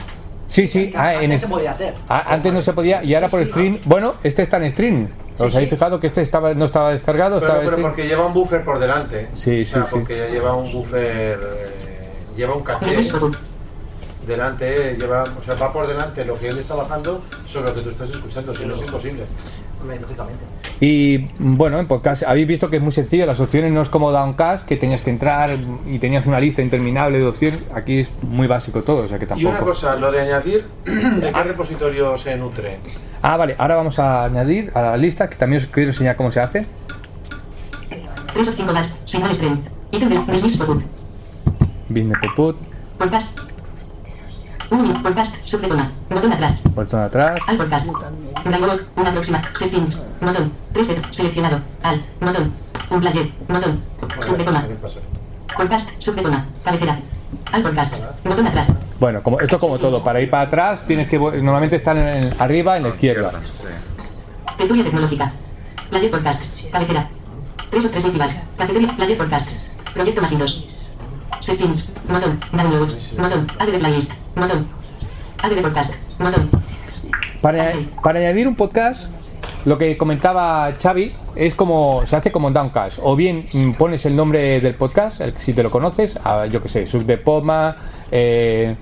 Sí, 0.47 0.67
sí. 0.67 0.93
Ah, 0.95 1.13
en 1.15 1.23
antes 1.31 1.33
est- 1.33 1.45
se 1.45 1.47
podía 1.51 1.71
hacer. 1.71 1.93
ah, 2.07 2.23
antes 2.27 2.53
no 2.53 2.61
se 2.61 2.73
podía 2.73 3.03
y 3.03 3.15
ahora 3.15 3.29
por 3.29 3.45
stream. 3.45 3.79
Bueno, 3.85 4.15
este 4.23 4.41
está 4.43 4.57
en 4.57 4.69
stream. 4.69 5.07
¿Os 5.37 5.53
habéis 5.53 5.69
fijado 5.69 5.99
que 5.99 6.07
este 6.07 6.21
estaba, 6.21 6.53
no 6.53 6.65
estaba 6.65 6.91
descargado? 6.91 7.35
Pero, 7.39 7.45
Estaba 7.47 7.59
en 7.59 7.65
pero 7.65 7.75
stream? 7.77 7.89
porque 7.91 8.07
lleva 8.07 8.25
un 8.27 8.33
buffer 8.33 8.63
por 8.63 8.79
delante. 8.79 9.29
Sí, 9.33 9.61
O 9.63 9.65
sea, 9.65 9.83
sí, 9.85 9.89
sí. 9.89 9.95
porque 9.95 10.17
ya 10.17 10.27
lleva 10.27 10.53
un 10.53 10.71
buffer. 10.71 11.39
eh, 11.39 12.09
lleva 12.37 12.55
un 12.55 12.63
caché. 12.63 12.85
Tres 12.91 13.11
botón. 13.11 13.37
Delante, 14.27 14.91
eh, 14.91 14.95
lleva, 14.97 15.23
o 15.39 15.43
sea, 15.43 15.53
va 15.55 15.71
por 15.73 15.85
delante 15.87 16.25
lo 16.25 16.39
que 16.39 16.47
él 16.47 16.57
está 16.57 16.73
bajando 16.73 17.21
sobre 17.47 17.69
lo 17.69 17.75
que 17.75 17.81
tú 17.81 17.89
estás 17.91 18.09
escuchando, 18.09 18.55
si 18.55 18.65
no 18.65 18.75
es 18.75 18.81
imposible. 18.81 19.23
Lógicamente. 20.01 20.43
Y 20.79 21.27
bueno, 21.39 21.79
en 21.79 21.87
podcast 21.87 22.23
habéis 22.23 22.47
visto 22.47 22.69
que 22.69 22.77
es 22.77 22.81
muy 22.81 22.91
sencillo, 22.91 23.25
las 23.25 23.39
opciones 23.39 23.71
no 23.71 23.81
es 23.81 23.89
como 23.89 24.11
Downcast, 24.11 24.65
que 24.67 24.75
tenías 24.75 25.01
que 25.01 25.09
entrar 25.09 25.57
y 25.85 25.99
tenías 25.99 26.25
una 26.25 26.39
lista 26.39 26.61
interminable 26.61 27.19
de 27.19 27.25
opciones. 27.25 27.61
Aquí 27.73 27.99
es 27.99 28.11
muy 28.21 28.47
básico 28.47 28.83
todo, 28.83 29.03
o 29.05 29.07
sea 29.07 29.17
que 29.17 29.25
Y 29.25 29.27
tampoco. 29.27 29.49
una 29.49 29.59
cosa, 29.59 29.95
lo 29.95 30.11
de 30.11 30.21
añadir, 30.21 30.65
¿de 30.85 31.31
qué 31.31 31.43
repositorio 31.43 32.17
se 32.17 32.35
nutre? 32.35 32.77
Ah, 33.21 33.37
vale, 33.37 33.55
ahora 33.57 33.75
vamos 33.75 33.97
a 33.99 34.25
añadir 34.25 34.71
a 34.73 34.81
la 34.81 34.97
lista, 34.97 35.29
que 35.29 35.37
también 35.37 35.61
os 35.63 35.67
quiero 35.69 35.89
enseñar 35.89 36.15
cómo 36.15 36.31
se 36.31 36.41
hace. 36.41 36.65
3 38.33 38.47
o 38.47 38.51
5 38.51 38.73
vas. 38.73 38.99
Signal 39.05 39.33
stream. 39.33 39.63
Ítem 39.91 40.09
de. 40.09 40.17
Business 40.19 40.59
Podcast. 42.35 43.54
1 44.69 45.03
podcast. 45.03 45.35
Subtema. 45.45 45.91
Botón 46.09 46.33
atrás. 46.33 46.61
botón 46.63 46.99
atrás. 47.01 47.39
Al 47.47 47.57
podcast. 47.57 47.87
Dialog. 48.45 48.81
Una 48.95 49.11
próxima. 49.11 49.41
Settings. 49.57 50.05
Botón. 50.21 50.51
3 50.73 50.87
set. 50.87 51.11
Seleccionado. 51.11 51.59
Al. 51.83 52.03
Botón. 52.19 52.53
Un 52.89 52.99
player. 52.99 53.31
Botón. 53.47 53.81
Subtema. 54.21 54.67
¿Qué 54.67 54.75
pasa? 54.75 54.99
Podcast. 55.55 55.89
Subtema. 55.99 56.45
Cabecera. 56.63 56.99
Al 57.51 57.61
podcast. 57.63 58.25
Botón 58.25 58.47
atrás. 58.47 58.71
Bueno, 58.99 59.21
como, 59.21 59.39
esto 59.39 59.59
como 59.59 59.77
todo, 59.77 60.03
para 60.03 60.21
ir 60.21 60.29
para 60.29 60.43
atrás 60.43 60.85
tienes 60.85 61.07
que. 61.07 61.19
Normalmente 61.19 61.75
están 61.75 61.97
en, 61.97 62.33
arriba, 62.39 62.77
en 62.77 62.83
la 62.83 62.89
izquierda. 62.89 63.31
Tertulia 64.57 64.83
tecnológica. 64.83 65.31
Player 65.89 66.11
podcast. 66.11 66.71
Cabecera. 66.71 67.09
3 67.69 67.85
o 67.85 67.89
3 67.89 68.03
decibels. 68.03 68.35
Cafetería. 68.57 68.95
Player 68.95 69.17
podcast. 69.17 69.51
Proyecto 69.93 70.21
Macintosh. 70.21 70.74
Settings. 71.45 71.91
Botón. 72.09 72.39
Downloads. 72.51 73.15
Botón. 73.17 73.47
Add 73.59 73.71
de 73.71 73.77
playlist. 73.79 74.11
Botón. 74.35 74.67
Add 75.43 75.51
de 75.53 75.61
podcast. 75.61 75.93
Botón. 76.19 76.49
Para, 77.41 77.73
para 78.03 78.19
añadir 78.19 78.47
un 78.47 78.55
podcast, 78.55 79.03
lo 79.65 79.77
que 79.77 79.95
comentaba 79.97 80.73
Xavi 80.81 81.13
es 81.35 81.53
como 81.53 82.01
se 82.05 82.15
hace 82.15 82.31
como 82.31 82.47
en 82.47 82.53
Downcast. 82.55 82.99
O 83.03 83.15
bien 83.15 83.47
mm, 83.53 83.71
pones 83.73 84.05
el 84.05 84.15
nombre 84.15 84.59
del 84.59 84.73
podcast, 84.75 85.21
el- 85.21 85.37
si 85.37 85.53
te 85.53 85.61
lo 85.61 85.69
conoces, 85.69 86.17
a, 86.23 86.47
yo 86.47 86.61
que 86.61 86.67
sé, 86.67 86.87
Sub 86.87 87.05
de 87.05 87.17
Poma, 87.17 87.75
eh, 88.11 88.75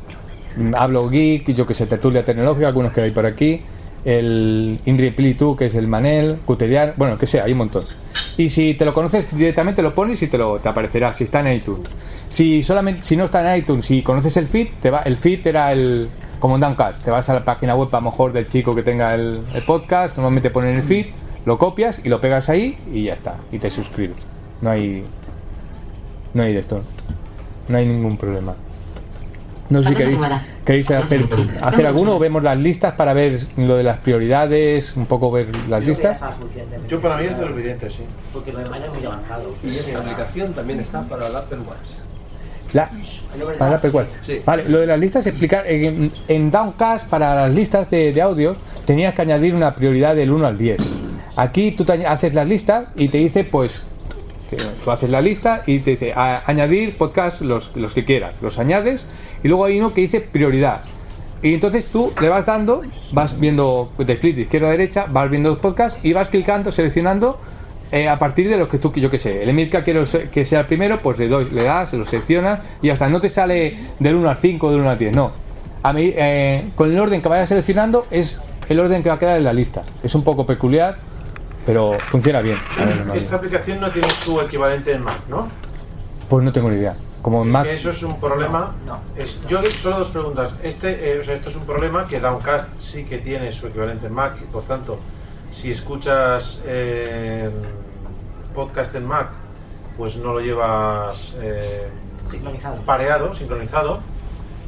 mm, 0.55 0.71
Hablo 0.75 1.09
Geek, 1.09 1.53
yo 1.53 1.65
que 1.67 1.73
sé, 1.73 1.85
Tertulia 1.87 2.23
Tecnológica, 2.23 2.67
algunos 2.67 2.93
que 2.93 3.01
hay 3.01 3.11
por 3.11 3.25
aquí, 3.25 3.61
el 4.05 4.79
Indripilitu, 4.85 5.55
que 5.55 5.67
es 5.67 5.75
el 5.75 5.87
Manel, 5.87 6.39
Cuterian, 6.45 6.93
bueno, 6.97 7.17
que 7.17 7.25
sea, 7.25 7.45
hay 7.45 7.53
un 7.53 7.59
montón. 7.59 7.83
Y 8.37 8.49
si 8.49 8.73
te 8.73 8.85
lo 8.85 8.93
conoces 8.93 9.33
directamente 9.35 9.81
lo 9.81 9.95
pones 9.95 10.21
y 10.21 10.27
te 10.27 10.37
lo 10.37 10.59
te 10.59 10.69
aparecerá 10.69 11.13
si 11.13 11.23
está 11.23 11.39
en 11.39 11.53
iTunes. 11.53 11.89
Si 12.27 12.63
solamente 12.63 13.01
si 13.01 13.15
no 13.15 13.25
está 13.25 13.53
en 13.53 13.59
iTunes, 13.59 13.85
si 13.85 14.01
conoces 14.03 14.37
el 14.37 14.47
feed, 14.47 14.67
te 14.81 14.89
va 14.89 15.01
el 15.01 15.17
feed 15.17 15.45
era 15.47 15.71
el 15.71 16.09
como 16.39 16.55
en 16.55 16.61
Downcast, 16.61 17.03
te 17.03 17.09
vas 17.09 17.29
a 17.29 17.33
la 17.35 17.45
página 17.45 17.75
web 17.75 17.87
a 17.91 17.97
lo 17.97 18.01
mejor 18.01 18.33
del 18.33 18.47
chico 18.47 18.75
que 18.75 18.83
tenga 18.83 19.15
el, 19.15 19.43
el 19.53 19.63
podcast, 19.63 20.15
normalmente 20.17 20.49
ponen 20.49 20.75
el 20.75 20.83
feed, 20.83 21.07
lo 21.45 21.57
copias 21.57 22.01
y 22.03 22.09
lo 22.09 22.19
pegas 22.19 22.49
ahí 22.49 22.77
y 22.91 23.03
ya 23.03 23.13
está, 23.13 23.37
y 23.51 23.59
te 23.59 23.69
suscribes. 23.69 24.17
No 24.61 24.69
hay 24.69 25.05
no 26.33 26.41
hay 26.43 26.53
de 26.53 26.59
esto. 26.59 26.81
No 27.67 27.77
hay 27.77 27.85
ningún 27.85 28.17
problema. 28.17 28.55
No 29.73 29.81
sé 29.81 29.89
si 29.89 29.95
queréis, 29.95 30.21
queréis 30.63 30.91
hacer, 30.91 31.25
hacer 31.59 31.87
alguno 31.87 32.17
o 32.17 32.19
vemos 32.19 32.43
las 32.43 32.59
listas 32.59 32.91
para 32.91 33.11
ver 33.13 33.39
lo 33.57 33.75
de 33.75 33.81
las 33.81 33.97
prioridades, 33.97 34.95
un 34.95 35.07
poco 35.07 35.31
ver 35.31 35.47
las 35.67 35.83
listas. 35.83 36.21
Yo 36.87 37.01
para 37.01 37.17
mí 37.17 37.25
es 37.25 37.39
de 37.39 37.43
los 37.47 37.55
videntes, 37.55 37.95
sí. 37.95 38.03
Porque 38.31 38.51
lo 38.51 38.59
demás 38.59 38.81
es 38.85 38.93
muy 38.93 39.03
avanzado. 39.03 39.55
Y 39.63 39.67
esta 39.67 39.97
aplicación 39.97 40.53
también 40.53 40.79
está 40.79 41.01
para 41.01 41.25
el 41.25 41.35
Apple 41.35 41.57
Watch. 41.67 41.89
La, 42.73 42.91
para 43.57 43.71
el 43.71 43.77
Apple 43.77 43.89
Watch. 43.89 44.13
Vale, 44.45 44.69
lo 44.69 44.77
de 44.77 44.85
las 44.85 44.99
listas, 44.99 45.25
explicar. 45.25 45.65
En, 45.65 46.11
en 46.27 46.51
Downcast, 46.51 47.07
para 47.07 47.33
las 47.33 47.55
listas 47.55 47.89
de, 47.89 48.13
de 48.13 48.21
audios, 48.21 48.59
tenías 48.85 49.15
que 49.15 49.23
añadir 49.23 49.55
una 49.55 49.73
prioridad 49.73 50.15
del 50.15 50.31
1 50.31 50.45
al 50.45 50.55
10. 50.55 50.77
Aquí 51.35 51.71
tú 51.71 51.83
te 51.83 52.05
haces 52.05 52.35
la 52.35 52.45
lista 52.45 52.91
y 52.95 53.07
te 53.07 53.17
dice, 53.17 53.43
pues, 53.43 53.81
tú 54.83 54.91
haces 54.91 55.09
la 55.09 55.21
lista 55.21 55.63
y 55.65 55.79
te 55.79 55.91
dice, 55.91 56.13
a- 56.13 56.43
añadir 56.45 56.97
podcast 56.97 57.41
los, 57.41 57.71
los 57.75 57.93
que 57.93 58.05
quieras. 58.05 58.35
Los 58.41 58.59
añades 58.59 59.05
y 59.43 59.47
luego 59.47 59.65
hay 59.65 59.79
uno 59.79 59.93
que 59.93 60.01
dice 60.01 60.21
prioridad. 60.21 60.81
Y 61.41 61.53
entonces 61.53 61.87
tú 61.87 62.13
le 62.21 62.29
vas 62.29 62.45
dando, 62.45 62.83
vas 63.11 63.39
viendo 63.39 63.91
de 63.97 64.15
flip 64.15 64.35
de 64.35 64.41
izquierda 64.43 64.67
a 64.67 64.71
derecha, 64.71 65.05
vas 65.09 65.29
viendo 65.29 65.49
los 65.49 65.59
podcasts 65.59 66.03
y 66.05 66.13
vas 66.13 66.29
clicando, 66.29 66.71
seleccionando 66.71 67.37
eh, 67.91 68.07
a 68.07 68.17
partir 68.17 68.47
de 68.49 68.57
lo 68.57 68.69
que 68.69 68.77
tú, 68.79 68.91
yo 68.95 69.09
que 69.09 69.19
sé, 69.19 69.43
el 69.43 69.49
Emilka 69.49 69.83
quiero 69.83 70.03
que 70.31 70.45
sea 70.45 70.61
el 70.61 70.65
primero, 70.67 71.01
pues 71.01 71.19
le 71.19 71.27
doy, 71.27 71.49
le 71.51 71.63
das, 71.63 71.93
lo 71.93 72.05
seleccionas 72.05 72.61
y 72.81 72.89
hasta 72.89 73.09
no 73.09 73.19
te 73.19 73.29
sale 73.29 73.77
del 73.99 74.15
1 74.15 74.29
al 74.29 74.37
5 74.37 74.67
o 74.67 74.71
del 74.71 74.79
1 74.79 74.89
al 74.89 74.97
10, 74.97 75.13
no. 75.13 75.31
A 75.83 75.91
mí, 75.91 76.13
eh, 76.15 76.69
con 76.75 76.89
el 76.91 76.97
orden 76.99 77.21
que 77.21 77.27
vayas 77.27 77.49
seleccionando 77.49 78.07
es 78.09 78.41
el 78.69 78.79
orden 78.79 79.03
que 79.03 79.09
va 79.09 79.15
a 79.15 79.19
quedar 79.19 79.37
en 79.37 79.43
la 79.43 79.51
lista. 79.53 79.83
Es 80.01 80.15
un 80.15 80.23
poco 80.23 80.45
peculiar, 80.45 80.97
pero 81.65 81.97
funciona 82.09 82.41
bien. 82.41 82.57
No, 83.05 83.13
Esta 83.13 83.37
aplicación 83.37 83.79
no 83.79 83.91
tiene 83.91 84.09
su 84.11 84.39
equivalente 84.41 84.91
en 84.93 85.03
Mac, 85.03 85.19
¿no? 85.29 85.49
Pues 86.29 86.43
no 86.43 86.51
tengo 86.51 86.69
ni 86.69 86.77
idea. 86.77 86.95
Como 87.21 87.41
en 87.41 87.47
Es 87.47 87.53
Mac, 87.53 87.63
que 87.63 87.73
eso 87.73 87.89
es 87.91 88.03
un 88.03 88.19
problema. 88.19 88.75
Es, 89.15 89.39
yo 89.47 89.61
solo 89.71 89.99
dos 89.99 90.09
preguntas. 90.09 90.51
Este, 90.61 91.13
eh, 91.13 91.19
o 91.19 91.23
sea, 91.23 91.35
esto 91.35 91.49
es 91.49 91.55
un 91.55 91.65
problema 91.65 92.05
que 92.07 92.19
Downcast 92.19 92.67
sí 92.79 93.05
que 93.05 93.19
tiene 93.19 93.51
su 93.51 93.67
equivalente 93.67 94.07
en 94.07 94.13
Mac 94.13 94.35
y 94.41 94.45
por 94.45 94.63
tanto, 94.63 94.99
si 95.51 95.71
escuchas 95.71 96.61
eh, 96.65 97.49
podcast 98.53 98.93
en 98.95 99.05
Mac, 99.05 99.29
pues 99.97 100.17
no 100.17 100.33
lo 100.33 100.39
llevas 100.41 101.33
eh, 101.41 101.87
Sincronizado. 102.29 102.77
pareado, 102.81 103.33
sincronizado. 103.33 103.99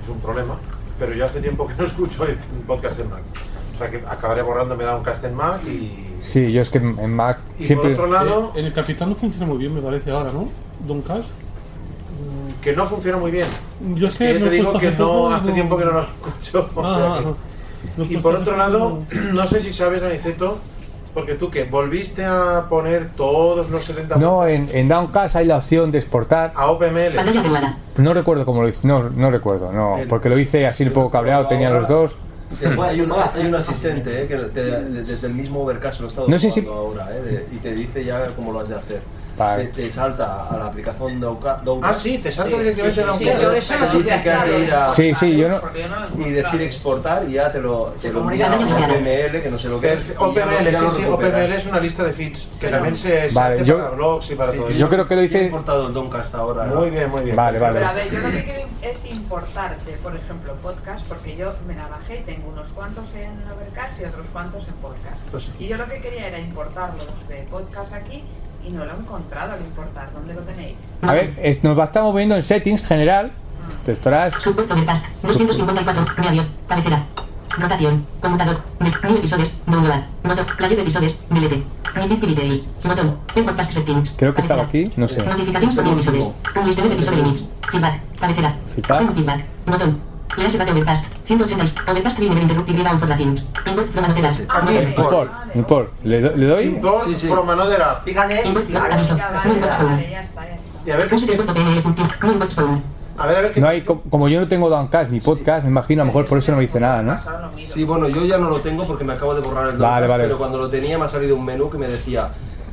Es 0.04 0.10
un 0.10 0.20
problema. 0.22 0.58
Pero 0.98 1.14
yo 1.14 1.26
hace 1.26 1.42
tiempo 1.42 1.68
que 1.68 1.74
no 1.74 1.84
escucho 1.86 2.26
el 2.26 2.38
podcast 2.68 3.00
en 3.02 3.10
Mac. 3.10 3.24
O 3.74 3.78
sea 3.78 3.92
que 3.92 3.98
acabaré 4.08 4.42
borrándome 4.44 4.86
Downcast 4.86 5.26
en 5.26 5.34
Mac 5.36 5.62
y 5.66 6.05
sí, 6.22 6.52
yo 6.52 6.62
es 6.62 6.70
que 6.70 6.78
en 6.80 7.14
Mac 7.16 7.40
Y 7.60 7.66
siempre... 7.66 7.96
por 7.96 8.06
otro 8.06 8.14
lado, 8.14 8.52
Eh, 8.56 8.60
en 8.60 8.66
el 8.66 8.74
Capitán 8.74 9.10
no 9.10 9.16
funciona 9.16 9.46
muy 9.46 9.58
bien, 9.58 9.74
me 9.74 9.82
parece 9.82 10.12
ahora, 10.12 10.32
¿no? 10.32 10.48
Don 10.88 11.02
Cash. 11.02 11.26
que 12.62 12.76
no 12.76 12.86
funciona 12.88 13.18
muy 13.18 13.32
bien. 13.32 13.48
Yo 13.96 14.08
es 14.08 14.18
que 14.18 14.26
que 14.34 14.40
lo 14.40 14.46
te 14.46 14.52
digo 14.56 14.74
que 14.80 14.92
no 14.92 15.30
hace 15.34 15.48
no- 15.50 15.54
tiempo 15.54 15.78
que 15.78 15.86
no 15.86 15.92
lo 15.92 16.02
escucho. 16.02 16.70
o 16.76 16.84
Ah, 16.86 16.96
sea 17.22 17.30
ah, 17.32 17.36
que- 18.08 18.14
Y 18.14 18.18
por 18.18 18.36
otro 18.36 18.58
lado, 18.58 19.04
no 19.34 19.44
sé 19.46 19.60
si 19.60 19.72
sabes, 19.72 20.02
Aniceto, 20.02 20.58
porque 21.14 21.36
tú 21.36 21.50
que 21.52 21.64
volviste 21.66 22.26
a 22.26 22.66
poner 22.70 23.12
todos 23.16 23.70
los 23.70 23.86
70 23.86 24.16
No, 24.18 24.46
en, 24.48 24.68
en 24.74 24.88
Downcast 24.90 25.36
hay 25.36 25.46
la 25.46 25.58
opción 25.58 25.92
de 25.92 26.00
exportar. 26.00 26.52
a 26.56 26.72
OPML. 26.72 27.14
No 27.98 28.14
recuerdo 28.14 28.46
cómo 28.46 28.62
lo 28.64 28.68
hice, 28.68 28.86
no, 28.88 29.10
no 29.10 29.30
recuerdo, 29.32 29.72
no, 29.72 29.98
porque 30.10 30.28
lo 30.30 30.38
hice 30.40 30.66
así 30.68 30.84
un 30.84 30.92
poco 30.92 31.12
cabreado, 31.12 31.48
tenía 31.48 31.70
los 31.70 31.88
dos. 31.88 32.16
Hay, 32.82 33.02
un, 33.02 33.12
hay 33.12 33.46
un 33.48 33.56
asistente 33.56 34.24
eh, 34.24 34.28
que 34.28 34.36
te- 34.38 34.62
desde 34.86 35.28
el 35.28 35.34
mismo 35.34 35.62
Overcast 35.64 36.00
lo 36.00 36.08
estado 36.08 36.28
No 36.28 36.38
sé 36.40 36.52
si- 36.52 36.66
ahora 36.66 37.10
eh, 37.16 37.22
de- 37.22 37.56
y 37.56 37.58
te 37.60 37.74
dice 37.74 38.06
ya 38.06 38.28
cómo 38.36 38.52
lo 38.52 38.60
has 38.60 38.70
de 38.70 38.76
hacer. 38.76 39.02
Te, 39.38 39.66
te 39.66 39.92
salta 39.92 40.48
a 40.50 40.58
la 40.58 40.68
aplicación 40.68 41.20
de 41.20 41.28
Ah, 41.82 41.94
sí, 41.94 42.20
te 42.20 42.32
salta 42.32 42.58
directamente 42.58 43.02
a 43.02 43.06
la 43.06 43.16
sí, 43.18 43.26
sí, 43.26 43.32
Yo 43.42 43.52
sí, 43.52 43.58
eso 43.58 44.94
Sí, 44.94 45.16
sí, 45.16 45.38
yo 45.38 45.50
no. 45.50 46.26
y 46.26 46.30
decir 46.32 46.62
exportar 46.62 47.26
y 47.28 47.34
ya 47.34 47.52
te 47.52 47.60
lo, 47.60 47.94
te 48.02 48.12
lo 48.14 48.22
a 48.22 48.24
OPML, 48.24 49.42
que 49.42 49.50
no 49.52 49.58
sé 49.58 49.68
lo 49.68 49.82
que 49.82 49.94
es. 49.94 50.14
OPML, 50.18 50.74
sí, 50.74 50.88
sí. 50.98 51.06
OPML 51.06 51.54
es 51.54 51.66
una 51.68 51.80
lista 51.80 52.04
de 52.04 52.14
feeds 52.14 52.50
que 52.60 52.70
también 52.70 52.96
se, 52.96 53.30
se 53.30 53.36
Vale, 53.36 53.56
hace 53.56 53.66
yo- 53.66 53.78
para 53.78 53.90
blogs 53.90 54.32
y 54.32 54.36
para 54.36 54.54
todo 54.54 54.70
yo 54.72 54.90
creo 54.90 55.08
que 55.08 55.16
lo 55.16 55.24
hice- 55.24 55.42
He 55.42 55.46
importado 55.46 55.88
el 55.88 55.94
Doncast 55.94 56.36
ahora. 56.36 56.64
Muy 56.66 56.90
bien, 56.90 57.10
muy 57.10 57.24
bien. 57.24 57.36
Vale, 57.36 57.60
vale. 57.60 57.80
Pero 57.80 57.88
a 57.90 57.94
ver, 57.94 58.10
yo 58.12 58.20
lo 58.20 58.32
que 58.32 58.44
quiero 58.44 58.62
es 58.82 59.06
importarte, 59.06 59.92
por 60.04 60.16
ejemplo, 60.16 60.54
podcast, 60.62 61.06
porque 61.08 61.36
yo 61.36 61.54
me 61.68 61.76
la 61.76 61.88
bajé 61.88 62.18
y 62.18 62.22
tengo 62.22 62.50
unos 62.50 62.68
cuantos 62.70 63.06
en 63.16 63.32
Overcast 63.52 64.00
y 64.00 64.06
otros 64.06 64.26
cuantos 64.32 64.66
en 64.68 64.74
podcast. 64.76 65.20
Pues- 65.32 65.50
y 65.60 65.68
yo 65.68 65.78
lo 65.78 65.88
que 65.88 66.00
quería 66.00 66.28
era 66.28 66.40
importarlos 66.40 67.08
de 67.28 67.38
podcast 67.50 67.94
aquí 67.94 68.24
y 68.68 68.72
no 68.72 68.86
lo 68.86 68.92
he 68.92 68.98
encontrado 68.98 69.54
al 69.54 69.62
importar. 69.62 70.12
¿Dónde 70.14 70.34
lo 70.34 70.42
tenéis? 70.42 70.76
A 71.02 71.14
ver, 71.14 71.34
es- 71.42 71.64
nos 71.64 71.78
va 71.78 71.84
a 71.84 71.86
estar 71.86 72.04
moviendo 72.04 72.36
en 72.36 72.44
settings 72.44 72.82
general. 72.86 73.32
Esto 73.68 73.92
estará. 73.92 74.32
Support 74.32 74.72
Overcast. 74.72 75.06
254. 75.24 76.06
Mi 76.22 76.28
avión. 76.28 76.48
Cabecera. 76.68 77.06
Rotación. 77.58 78.06
Conmutador. 78.22 78.62
Mil 78.80 79.18
episodios. 79.18 79.58
No 79.66 79.80
global. 79.82 80.08
Botón. 80.24 80.46
Player 80.58 80.76
de 80.76 80.82
episodios. 80.82 81.24
Milete. 81.30 81.64
Mi 81.96 82.08
Details. 82.18 82.68
Botón. 82.84 83.18
En 83.36 83.46
podcast 83.46 83.72
settings. 83.72 84.16
Creo 84.18 84.34
que 84.34 84.42
estaba 84.42 84.64
aquí, 84.64 84.92
no 84.98 85.08
sé. 85.08 85.24
Notificaciones 85.26 85.76
sobre 85.76 85.92
episodios. 85.92 86.34
Un 86.56 86.66
listado 86.68 86.90
de 86.90 86.94
episodio 86.96 87.18
de 87.24 87.30
mix. 87.30 87.50
Feedback. 87.72 88.02
Cabecera. 88.20 88.56
Feedback. 88.76 89.14
Feedback. 89.16 89.46
Botón. 89.66 90.15
Lease 90.38 90.58
Date 90.58 90.72
Overcast. 90.72 91.06
180. 91.28 91.92
Overcast 91.92 92.20
Never 92.20 92.38
Interrupted 92.42 92.76
Without 92.78 93.00
for 93.00 93.16
Things. 93.18 93.50
Import 93.66 93.90
from 93.92 94.04
another 94.06 94.26
app. 94.26 94.98
Import. 94.98 95.32
Import. 95.56 95.90
¿Le, 96.04 96.22
do- 96.22 96.36
le 96.36 96.46
doy? 96.46 96.64
Import 96.66 97.04
from 97.18 97.50
another 97.50 97.82
app. 97.82 98.04
Pícale. 98.06 98.42
Import. 98.46 98.70
No 98.70 99.54
inbox 99.54 99.76
phone. 99.78 100.04
Y 100.86 100.92
a 100.92 100.98
ver 100.98 101.08
qué 101.10 101.18
phone. 102.56 102.84
A 103.18 103.28
ver, 103.28 103.38
a 103.38 103.42
ver 103.42 103.54
qué 103.54 103.62
No 103.62 103.68
hay, 103.70 103.82
co- 103.82 104.02
como 104.10 104.28
yo 104.28 104.42
no 104.42 104.48
tengo 104.50 104.70
Downcast 104.70 105.10
ni 105.10 105.22
podcast, 105.22 105.64
me 105.64 105.70
imagino, 105.70 106.02
a 106.02 106.06
lo 106.06 106.08
mejor 106.08 106.26
por 106.26 106.38
eso 106.38 106.52
no 106.52 106.58
me 106.58 106.64
dice 106.64 106.82
nada, 106.82 107.02
¿no? 107.02 107.18
Sí, 107.74 107.86
bueno, 107.86 108.10
yo 108.10 108.26
ya 108.26 108.38
no 108.38 108.50
lo 108.50 108.60
tengo 108.60 108.84
porque 108.84 109.06
me 109.06 109.14
acabo 109.14 109.34
de 109.34 109.40
borrar 109.42 109.70
el 109.70 109.78
Vale, 109.78 110.02
Downcast, 110.02 110.10
vale. 110.12 110.24
pero 110.26 110.38
cuando 110.38 110.58
lo 110.58 110.70
tenía 110.70 110.98
me 110.98 111.06
ha 111.06 111.08
salido 111.08 111.38
un 111.38 111.46
menú 111.46 111.70
que 111.70 111.78
me 111.78 111.88
decía 111.88 112.28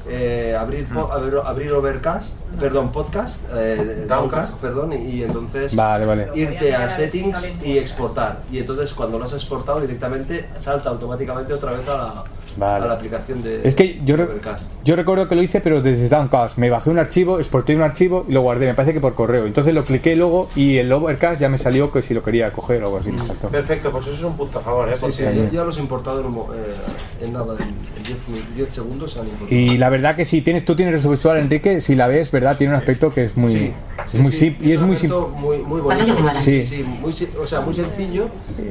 eh, 0.08 0.56
abrir, 0.58 0.86
po- 0.88 1.10
abrir, 1.12 1.34
abrir 1.44 1.72
Overcast, 1.72 2.38
perdón, 2.60 2.90
podcast, 2.92 3.42
eh, 3.54 4.04
Downcast, 4.08 4.58
perdón, 4.60 4.92
y, 4.92 4.96
y 4.96 5.22
entonces 5.22 5.74
Vale, 5.76 6.04
vale. 6.06 6.28
irte 6.34 6.74
a 6.74 6.88
settings 6.88 7.54
y 7.64 7.78
exportar. 7.78 8.42
Y 8.50 8.58
entonces 8.58 8.92
cuando 8.92 9.18
lo 9.18 9.24
has 9.24 9.32
exportado 9.32 9.80
directamente 9.80 10.46
salta 10.58 10.90
automáticamente 10.90 11.52
otra 11.52 11.72
vez 11.72 11.88
a 11.88 11.94
la, 11.96 12.24
Vale. 12.56 12.84
a 12.84 12.88
la 12.88 12.94
aplicación 12.94 13.42
de 13.42 13.66
Es 13.66 13.74
que 13.74 14.00
yo, 14.04 14.16
re- 14.16 14.24
Overcast. 14.24 14.72
yo 14.84 14.96
recuerdo 14.96 15.28
que 15.28 15.34
lo 15.34 15.42
hice, 15.42 15.60
pero 15.60 15.80
desde 15.80 16.08
Downcast. 16.08 16.58
Me 16.58 16.68
bajé 16.70 16.90
un 16.90 16.98
archivo, 16.98 17.38
exporté 17.38 17.74
un 17.76 17.82
archivo 17.82 18.26
y 18.28 18.32
lo 18.32 18.40
guardé. 18.42 18.66
Me 18.66 18.74
parece 18.74 18.92
que 18.92 19.00
por 19.00 19.14
correo. 19.14 19.46
Entonces 19.46 19.72
lo 19.74 19.84
cliqué 19.84 20.16
luego 20.16 20.48
y 20.56 20.78
el 20.78 20.92
Overcast 20.92 21.40
ya 21.40 21.48
me 21.48 21.58
salió 21.58 21.90
que 21.92 22.02
si 22.02 22.12
lo 22.14 22.22
quería 22.22 22.52
coger 22.52 22.82
o 22.82 22.86
algo 22.86 22.98
así. 22.98 23.10
Perfecto, 23.50 23.90
pues 23.90 24.06
eso 24.06 24.16
es 24.16 24.22
un 24.24 24.36
punto 24.36 24.58
a 24.58 24.62
favor, 24.62 24.88
¿eh? 24.88 24.92
Sí, 24.96 25.00
Porque 25.00 25.16
sí, 25.16 25.22
ya, 25.24 25.50
ya 25.50 25.64
los 25.64 25.78
he 25.78 25.80
importado 25.80 26.20
en, 26.20 26.26
eh, 26.26 26.74
en 27.22 27.32
nada, 27.32 27.54
en 27.58 28.02
10 28.02 28.18
min- 28.28 28.54
10 28.56 28.72
segundos 28.72 29.12
se 29.12 29.20
han 29.20 29.26
importado. 29.28 29.54
Y 29.60 29.78
la 29.78 29.88
verdad 29.92 30.16
que 30.16 30.24
si 30.24 30.40
tienes, 30.42 30.64
tú 30.64 30.74
tienes 30.74 31.08
visual, 31.08 31.38
Enrique, 31.38 31.80
si 31.80 31.94
la 31.94 32.08
ves, 32.08 32.30
¿verdad? 32.32 32.56
Tiene 32.56 32.72
un 32.74 32.78
aspecto 32.80 33.12
que 33.14 33.22
es 33.24 33.36
muy, 33.36 33.52
Sí, 33.52 33.72
muy 34.18 34.32
simple 34.32 34.68
y 34.68 34.72
es 34.72 34.80
muy 34.80 34.96
simple. 34.96 35.18
Muy, 35.36 35.58
muy 35.58 35.80
bonito. 35.80 36.16
Sí. 36.40 36.64
Sí, 36.64 36.82
muy, 36.82 37.12
si- 37.12 37.28
o 37.40 37.46
sea, 37.46 37.60
muy 37.60 37.74
sencillo, 37.74 38.28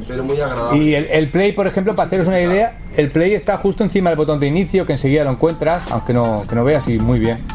pero 0.07 0.23
muy 0.23 0.39
agradable. 0.41 0.83
Y 0.83 0.93
el, 0.95 1.05
el 1.05 1.29
Play, 1.31 1.53
por 1.53 1.65
ejemplo, 1.67 1.95
para 1.95 2.07
haceros 2.07 2.27
una 2.27 2.41
idea, 2.41 2.77
el 2.97 3.09
Play 3.11 3.33
está 3.33 3.57
justo 3.57 3.83
encima 3.83 4.09
del 4.09 4.17
botón 4.17 4.39
de 4.41 4.47
inicio, 4.47 4.85
que 4.85 4.91
enseguida 4.93 5.23
lo 5.23 5.31
encuentras, 5.31 5.83
aunque 5.91 6.11
no, 6.13 6.43
que 6.49 6.55
no 6.55 6.63
veas, 6.65 6.87
y 6.89 6.99
muy 6.99 7.19
bien. 7.19 7.45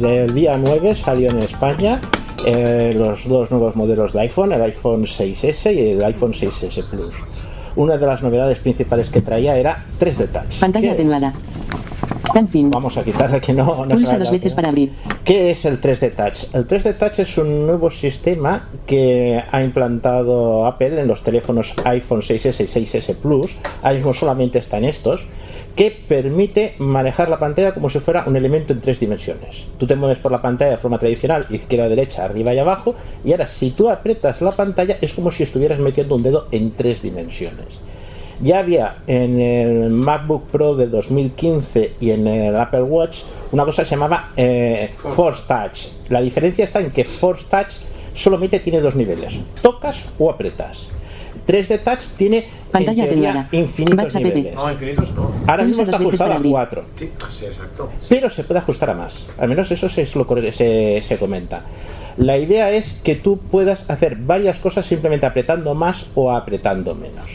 Del 0.00 0.34
día 0.34 0.56
9 0.58 0.94
salió 0.94 1.30
en 1.30 1.38
España 1.38 2.00
eh, 2.46 2.94
los 2.96 3.28
dos 3.28 3.50
nuevos 3.50 3.76
modelos 3.76 4.12
de 4.12 4.20
iPhone, 4.20 4.52
el 4.52 4.62
iPhone 4.62 5.04
6S 5.04 5.74
y 5.74 5.90
el 5.90 6.04
iPhone 6.04 6.32
6S 6.32 6.84
Plus. 6.88 7.14
Una 7.76 7.96
de 7.96 8.06
las 8.06 8.22
novedades 8.22 8.58
principales 8.58 9.10
que 9.10 9.20
traía 9.20 9.56
era 9.56 9.84
3D 10.00 10.28
Touch. 10.28 10.58
Pantalla 10.60 10.88
¿Qué- 10.88 10.94
atenuada. 10.94 11.32
Stamping. 12.28 12.70
Vamos 12.70 12.96
a 12.96 13.02
quitarle 13.02 13.40
que 13.40 13.52
no, 13.52 13.64
no 13.84 13.90
se 13.90 13.94
Pulsa 13.94 14.18
dos 14.18 14.30
veces 14.30 14.54
para 14.54 14.68
abrir. 14.68 14.92
¿Qué 15.24 15.50
es 15.50 15.64
el 15.64 15.80
3D 15.80 16.14
Touch? 16.14 16.54
El 16.54 16.66
3D 16.68 16.96
Touch 16.96 17.18
es 17.18 17.36
un 17.38 17.66
nuevo 17.66 17.90
sistema 17.90 18.68
que 18.86 19.42
ha 19.50 19.62
implantado 19.62 20.64
Apple 20.66 21.00
en 21.00 21.08
los 21.08 21.22
teléfonos 21.24 21.74
iPhone 21.84 22.20
6S 22.22 22.60
y 22.62 22.86
6S 22.86 23.14
Plus. 23.16 23.56
Ahora 23.82 23.94
mismo 23.94 24.14
solamente 24.14 24.58
está 24.60 24.78
en 24.78 24.84
estos 24.84 25.22
que 25.76 25.90
permite 25.90 26.74
manejar 26.78 27.28
la 27.28 27.38
pantalla 27.38 27.72
como 27.72 27.88
si 27.88 28.00
fuera 28.00 28.24
un 28.26 28.36
elemento 28.36 28.72
en 28.72 28.80
tres 28.80 29.00
dimensiones. 29.00 29.66
Tú 29.78 29.86
te 29.86 29.96
mueves 29.96 30.18
por 30.18 30.32
la 30.32 30.42
pantalla 30.42 30.72
de 30.72 30.76
forma 30.76 30.98
tradicional, 30.98 31.46
izquierda, 31.50 31.88
derecha, 31.88 32.24
arriba 32.24 32.52
y 32.54 32.58
abajo, 32.58 32.94
y 33.24 33.32
ahora 33.32 33.46
si 33.46 33.70
tú 33.70 33.90
aprietas 33.90 34.40
la 34.40 34.52
pantalla 34.52 34.98
es 35.00 35.12
como 35.12 35.30
si 35.30 35.42
estuvieras 35.42 35.78
metiendo 35.78 36.16
un 36.16 36.22
dedo 36.22 36.48
en 36.50 36.72
tres 36.72 37.02
dimensiones. 37.02 37.80
Ya 38.42 38.60
había 38.60 38.96
en 39.06 39.38
el 39.38 39.90
MacBook 39.90 40.48
Pro 40.50 40.74
de 40.74 40.86
2015 40.86 41.94
y 42.00 42.10
en 42.10 42.26
el 42.26 42.56
Apple 42.56 42.82
Watch 42.82 43.18
una 43.52 43.66
cosa 43.66 43.82
que 43.82 43.88
se 43.88 43.94
llamaba 43.96 44.30
eh, 44.34 44.94
Force 44.96 45.42
Touch. 45.46 46.08
La 46.08 46.22
diferencia 46.22 46.64
está 46.64 46.80
en 46.80 46.90
que 46.90 47.04
Force 47.04 47.44
Touch 47.50 47.72
solamente 48.14 48.60
tiene 48.60 48.80
dos 48.80 48.94
niveles, 48.94 49.34
tocas 49.60 50.04
o 50.18 50.30
apretas. 50.30 50.88
3D 51.46 51.80
Touch 51.80 52.02
tiene 52.16 52.48
Pantalla 52.70 53.04
en 53.04 53.08
teoría, 53.10 53.30
atenuada. 53.30 53.48
infinitos 53.52 54.14
niveles. 54.14 54.54
No, 54.54 54.70
infinitos 54.70 55.14
no. 55.14 55.32
Ahora 55.46 55.64
mismo 55.64 55.82
está 55.82 55.98
para 55.98 56.34
a 56.34 56.36
abrir. 56.36 56.52
4 56.52 56.84
Sí, 56.96 57.10
así, 57.26 57.46
exacto. 57.46 57.90
pero 58.08 58.30
se 58.30 58.44
puede 58.44 58.60
ajustar 58.60 58.90
a 58.90 58.94
más. 58.94 59.26
Al 59.38 59.48
menos 59.48 59.70
eso 59.70 59.86
es 59.86 60.16
lo 60.16 60.26
que 60.26 60.52
se, 60.52 61.02
se 61.02 61.16
comenta. 61.18 61.62
La 62.16 62.38
idea 62.38 62.70
es 62.70 62.92
que 63.02 63.14
tú 63.14 63.38
puedas 63.38 63.88
hacer 63.88 64.16
varias 64.16 64.58
cosas 64.58 64.86
simplemente 64.86 65.26
apretando 65.26 65.74
más 65.74 66.06
o 66.14 66.30
apretando 66.32 66.94
menos. 66.94 67.26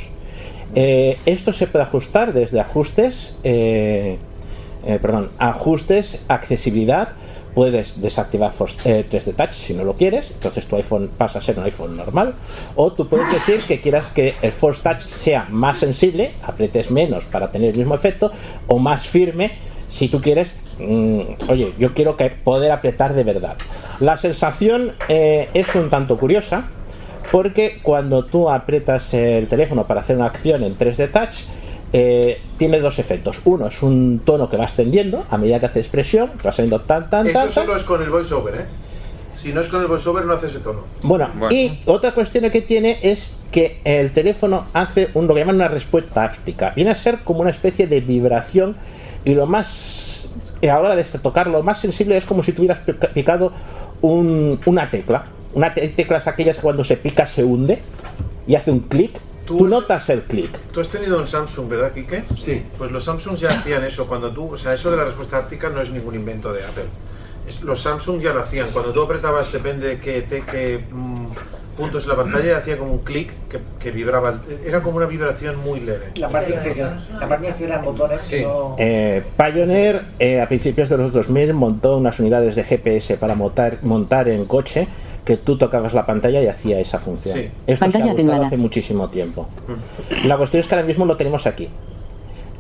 Eh, 0.76 1.18
esto 1.26 1.54
se 1.54 1.68
puede 1.68 1.84
ajustar 1.86 2.34
desde 2.34 2.60
ajustes, 2.60 3.38
eh, 3.44 4.18
eh, 4.86 5.00
perdón, 5.02 5.32
ajustes, 5.38 6.24
accesibilidad. 6.28 7.10
Puedes 7.56 8.02
desactivar 8.02 8.52
Force- 8.52 8.78
eh, 9.00 9.06
3D 9.10 9.34
Touch 9.34 9.54
si 9.54 9.74
no 9.74 9.84
lo 9.86 9.94
quieres, 9.94 10.30
entonces 10.32 10.66
tu 10.66 10.76
iPhone 10.76 11.10
pasa 11.18 11.40
a 11.40 11.42
ser 11.42 11.58
un 11.58 11.64
iPhone 11.64 11.96
normal. 11.96 12.36
O 12.76 12.92
tú 12.92 13.08
puedes 13.08 13.32
decir 13.32 13.62
que 13.62 13.80
quieras 13.82 14.08
que 14.08 14.36
el 14.42 14.52
Force 14.52 14.84
Touch 14.84 15.00
sea 15.00 15.48
más 15.50 15.78
sensible, 15.80 16.34
apretes 16.44 16.92
menos 16.92 17.24
para 17.26 17.52
tener 17.52 17.72
el 17.72 17.78
mismo 17.78 17.96
efecto, 17.96 18.32
o 18.68 18.78
más 18.78 19.08
firme 19.08 19.54
si 19.88 20.10
tú 20.10 20.20
quieres, 20.20 20.58
mm, 20.80 21.22
oye, 21.50 21.74
yo 21.80 21.94
quiero 21.94 22.18
poder 22.44 22.72
apretar 22.72 23.14
de 23.14 23.24
verdad. 23.24 23.56
La 24.02 24.18
sensación 24.18 24.92
eh, 25.08 25.48
es 25.54 25.74
un 25.76 25.90
tanto 25.90 26.18
curiosa, 26.18 26.66
porque 27.32 27.80
cuando 27.82 28.26
tú 28.26 28.50
aprietas 28.50 29.14
el 29.14 29.48
teléfono 29.48 29.88
para 29.88 30.02
hacer 30.02 30.18
una 30.18 30.26
acción 30.26 30.64
en 30.64 30.78
3D 30.78 31.10
Touch, 31.12 31.36
eh, 31.94 32.42
tiene 32.58 32.80
dos 32.80 33.00
efectos. 33.00 33.40
Uno 33.46 33.68
es 33.68 33.82
un 33.84 34.22
tono 34.26 34.50
que 34.50 34.58
va 34.58 34.66
ascendiendo 34.66 35.26
a 35.30 35.38
medida 35.38 35.60
que 35.60 35.68
hace 35.68 35.80
expresión, 35.80 36.32
va 36.46 36.52
saliendo 36.52 36.82
tan, 36.82 37.10
tan, 37.10 37.26
Eso 37.28 37.34
tan, 37.34 37.44
tan. 37.46 37.54
solo 37.54 37.76
es 37.76 37.84
con 37.84 38.02
el 38.02 38.10
voiceover, 38.10 38.56
¿eh? 38.56 38.66
Si 39.32 39.52
no 39.54 39.60
es 39.62 39.68
con 39.68 39.82
el 39.82 39.88
voiceover, 39.88 40.26
no 40.26 40.34
hace 40.34 40.48
ese 40.48 40.60
tono. 40.60 40.82
Bueno, 41.04 41.30
y 41.52 41.80
otra 41.86 42.14
cuestión 42.14 42.50
que 42.52 42.62
tiene 42.62 43.00
es 43.02 43.34
que 43.52 43.80
el 43.84 44.12
teléfono 44.12 44.66
hace 44.74 45.10
un, 45.14 45.28
lo 45.28 45.34
que 45.34 45.42
llaman 45.42 45.56
una 45.58 45.68
respuesta 45.68 46.24
áptica. 46.24 46.72
Viene 46.76 46.92
a 46.92 46.96
ser 46.96 47.20
como 47.20 47.42
una 47.42 47.50
especie 47.50 47.86
de 47.88 48.00
vibración 48.02 48.76
y 49.26 49.36
lo 49.36 49.46
más, 49.46 50.30
eh, 50.62 50.70
a 50.70 50.76
la 50.76 50.80
hora 50.82 50.96
de 50.96 51.04
tocar, 51.04 51.48
lo 51.48 51.64
más 51.64 51.80
sensible 51.80 52.16
es 52.18 52.24
como 52.26 52.44
si 52.44 52.54
tuvieras 52.54 52.80
pica- 52.80 53.10
picado 53.10 53.52
un- 54.02 54.60
una 54.66 54.90
tecla. 54.90 55.26
Una 55.54 55.74
te- 55.74 55.88
tecla 55.90 56.18
es 56.18 56.28
aquellas 56.28 56.58
que 56.58 56.64
cuando 56.64 56.84
se 56.84 56.96
pica 56.98 57.28
se 57.28 57.44
hunde 57.44 57.80
y 58.48 58.56
hace 58.56 58.72
un 58.72 58.80
clic. 58.82 59.12
Tú 59.46 59.68
notas 59.68 60.10
el 60.10 60.24
clic. 60.24 60.60
Tú 60.72 60.80
has 60.82 60.90
tenido 60.90 61.18
un 61.20 61.28
Samsung, 61.28 61.70
¿verdad, 61.70 61.92
Kike? 61.94 62.26
Sí. 62.38 62.64
Pues 62.78 62.92
los 62.92 63.04
Samsung 63.04 63.36
ya 63.36 63.52
hacían 63.52 63.84
eso. 63.84 64.08
Cuando 64.08 64.32
tú, 64.32 64.54
o 64.54 64.58
sea, 64.58 64.74
eso 64.74 64.90
de 64.92 64.98
la 64.98 65.06
respuesta 65.06 65.38
áptica 65.38 65.70
no 65.70 65.82
es 65.82 65.90
ningún 65.92 66.16
invento 66.16 66.52
de 66.52 66.64
Apple. 66.64 66.86
Es- 67.48 67.62
los 67.62 67.82
Samsung 67.82 68.22
ya 68.22 68.34
lo 68.34 68.42
hacían. 68.42 68.68
Cuando 68.72 68.92
tú 68.92 69.04
apretabas, 69.04 69.52
depende 69.52 69.88
de 69.96 70.00
qué, 70.00 70.84
mm, 70.92 71.28
puntos 71.78 72.04
en 72.06 72.10
la 72.10 72.16
pantalla, 72.16 72.58
hacía 72.58 72.78
como 72.78 72.94
un 72.94 73.00
clic 73.00 73.34
que, 73.50 73.60
que 73.80 73.92
vibraba. 73.92 74.40
Era 74.66 74.82
como 74.82 74.98
una 74.98 75.06
vibración 75.06 75.58
muy 75.58 75.82
leve. 75.82 76.12
La 76.16 76.30
parte 76.30 76.54
inferior. 76.54 76.90
La 77.20 77.28
parte 77.28 77.48
inferior 77.50 77.72
eran 77.72 77.86
botones 77.86 78.32
no... 78.42 78.76
Eh, 78.80 79.22
Pioneer 79.38 80.06
eh, 80.18 80.42
a 80.42 80.48
principios 80.48 80.90
de 80.90 80.98
los 80.98 81.12
2000 81.14 81.54
montó 81.54 81.98
unas 81.98 82.18
unidades 82.20 82.56
de 82.56 82.64
GPS 82.64 83.18
para 83.18 83.36
montar, 83.36 83.80
montar 83.84 84.30
en 84.30 84.46
coche 84.46 84.88
que 85.26 85.38
tú 85.38 85.58
tocabas 85.58 85.94
la 85.94 86.06
pantalla 86.06 86.42
y 86.42 86.48
hacía 86.48 86.80
esa 86.80 87.00
función. 87.00 87.36
Sí. 87.36 87.42
Esto 87.66 87.66
se 87.66 87.74
ha 87.74 87.78
Pantalla 87.92 88.14
gustado 88.14 88.44
hace 88.44 88.58
muchísimo 88.58 89.10
tiempo. 89.10 89.48
La 90.24 90.38
cuestión 90.38 90.62
es 90.62 90.68
que 90.68 90.76
ahora 90.76 90.86
mismo 90.88 91.06
lo 91.06 91.18
tenemos 91.18 91.48
aquí. 91.48 91.68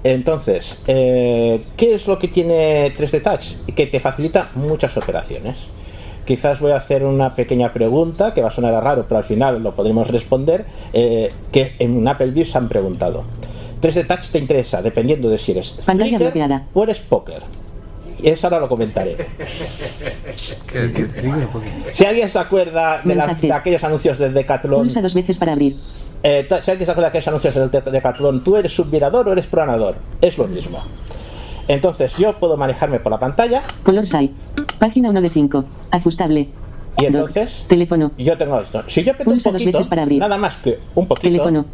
Entonces, 0.03 0.81
eh, 0.87 1.63
¿qué 1.77 1.95
es 1.95 2.07
lo 2.07 2.19
que 2.19 2.27
tiene 2.27 2.93
3D 2.95 3.21
Touch? 3.23 3.73
Que 3.75 3.87
te 3.87 3.99
facilita 3.99 4.49
muchas 4.55 4.95
operaciones. 4.97 5.57
Quizás 6.25 6.59
voy 6.59 6.71
a 6.71 6.77
hacer 6.77 7.03
una 7.03 7.35
pequeña 7.35 7.71
pregunta 7.71 8.33
que 8.33 8.41
va 8.41 8.47
a 8.49 8.51
sonar 8.51 8.73
a 8.73 8.81
raro, 8.81 9.05
pero 9.07 9.17
al 9.19 9.23
final 9.23 9.61
lo 9.61 9.73
podremos 9.75 10.07
responder. 10.07 10.65
eh, 10.93 11.31
que 11.51 11.73
en 11.79 12.07
Apple 12.07 12.31
View 12.31 12.45
se 12.45 12.57
han 12.57 12.67
preguntado. 12.67 13.23
3D 13.81 14.07
Touch 14.07 14.27
te 14.31 14.39
interesa 14.39 14.81
dependiendo 14.81 15.29
de 15.29 15.37
si 15.37 15.51
eres 15.51 15.71
Pantalla 15.85 16.09
Flickr 16.17 16.23
bloqueada. 16.23 16.63
o 16.73 16.83
eres 16.83 16.99
Poker. 16.99 17.41
Eso 18.25 18.47
ahora 18.47 18.59
lo 18.59 18.67
comentaré. 18.67 19.15
Si 21.91 22.05
alguien 22.05 22.27
se 22.29 22.39
acuerda 22.39 23.01
de, 23.03 23.15
la- 23.15 23.27
Mensajes. 23.27 23.41
de 23.49 23.53
aquellos 23.53 23.83
anuncios 23.83 24.17
de 24.17 24.29
Decathlon, 24.31 24.81
Pulsa 24.81 25.01
dos 25.01 25.13
veces 25.13 25.37
para 25.37 25.51
abrir. 25.53 25.77
eh, 26.23 26.47
si 26.61 26.71
alguien 26.71 26.85
se 26.87 26.91
acuerda 26.91 27.01
de 27.03 27.07
aquellos 27.09 27.27
anuncios 27.27 27.53
del 27.53 27.69
de 27.69 27.91
Decathlon, 27.91 28.43
tú 28.43 28.55
eres 28.57 28.71
subvirador 28.73 29.27
o 29.27 29.31
eres 29.31 29.45
planador. 29.45 29.95
Es 30.21 30.37
lo 30.39 30.47
mismo. 30.47 30.79
Entonces 31.67 32.15
yo 32.17 32.33
puedo 32.33 32.57
manejarme 32.57 32.99
por 32.99 33.11
la 33.11 33.19
pantalla 33.19 33.61
Color 33.83 34.07
SAI. 34.07 34.31
Página 34.79 35.09
1 35.11 35.21
de 35.21 35.29
5. 35.29 35.65
Ajustable. 35.91 36.49
y 36.97 37.05
entonces 37.05 37.63
Teléfono. 37.67 38.11
yo 38.17 38.37
tengo 38.37 38.59
esto. 38.59 38.83
Si 38.87 39.03
yo 39.03 39.11
aprieto 39.11 39.29
un 39.31 39.39
poquito, 39.39 39.71
veces 39.77 39.87
para 39.87 40.01
abrir. 40.03 40.19
nada 40.19 40.37
más 40.37 40.55
que 40.57 40.79
un 40.95 41.07
poquito, 41.07 41.27
Teléfono. 41.27 41.65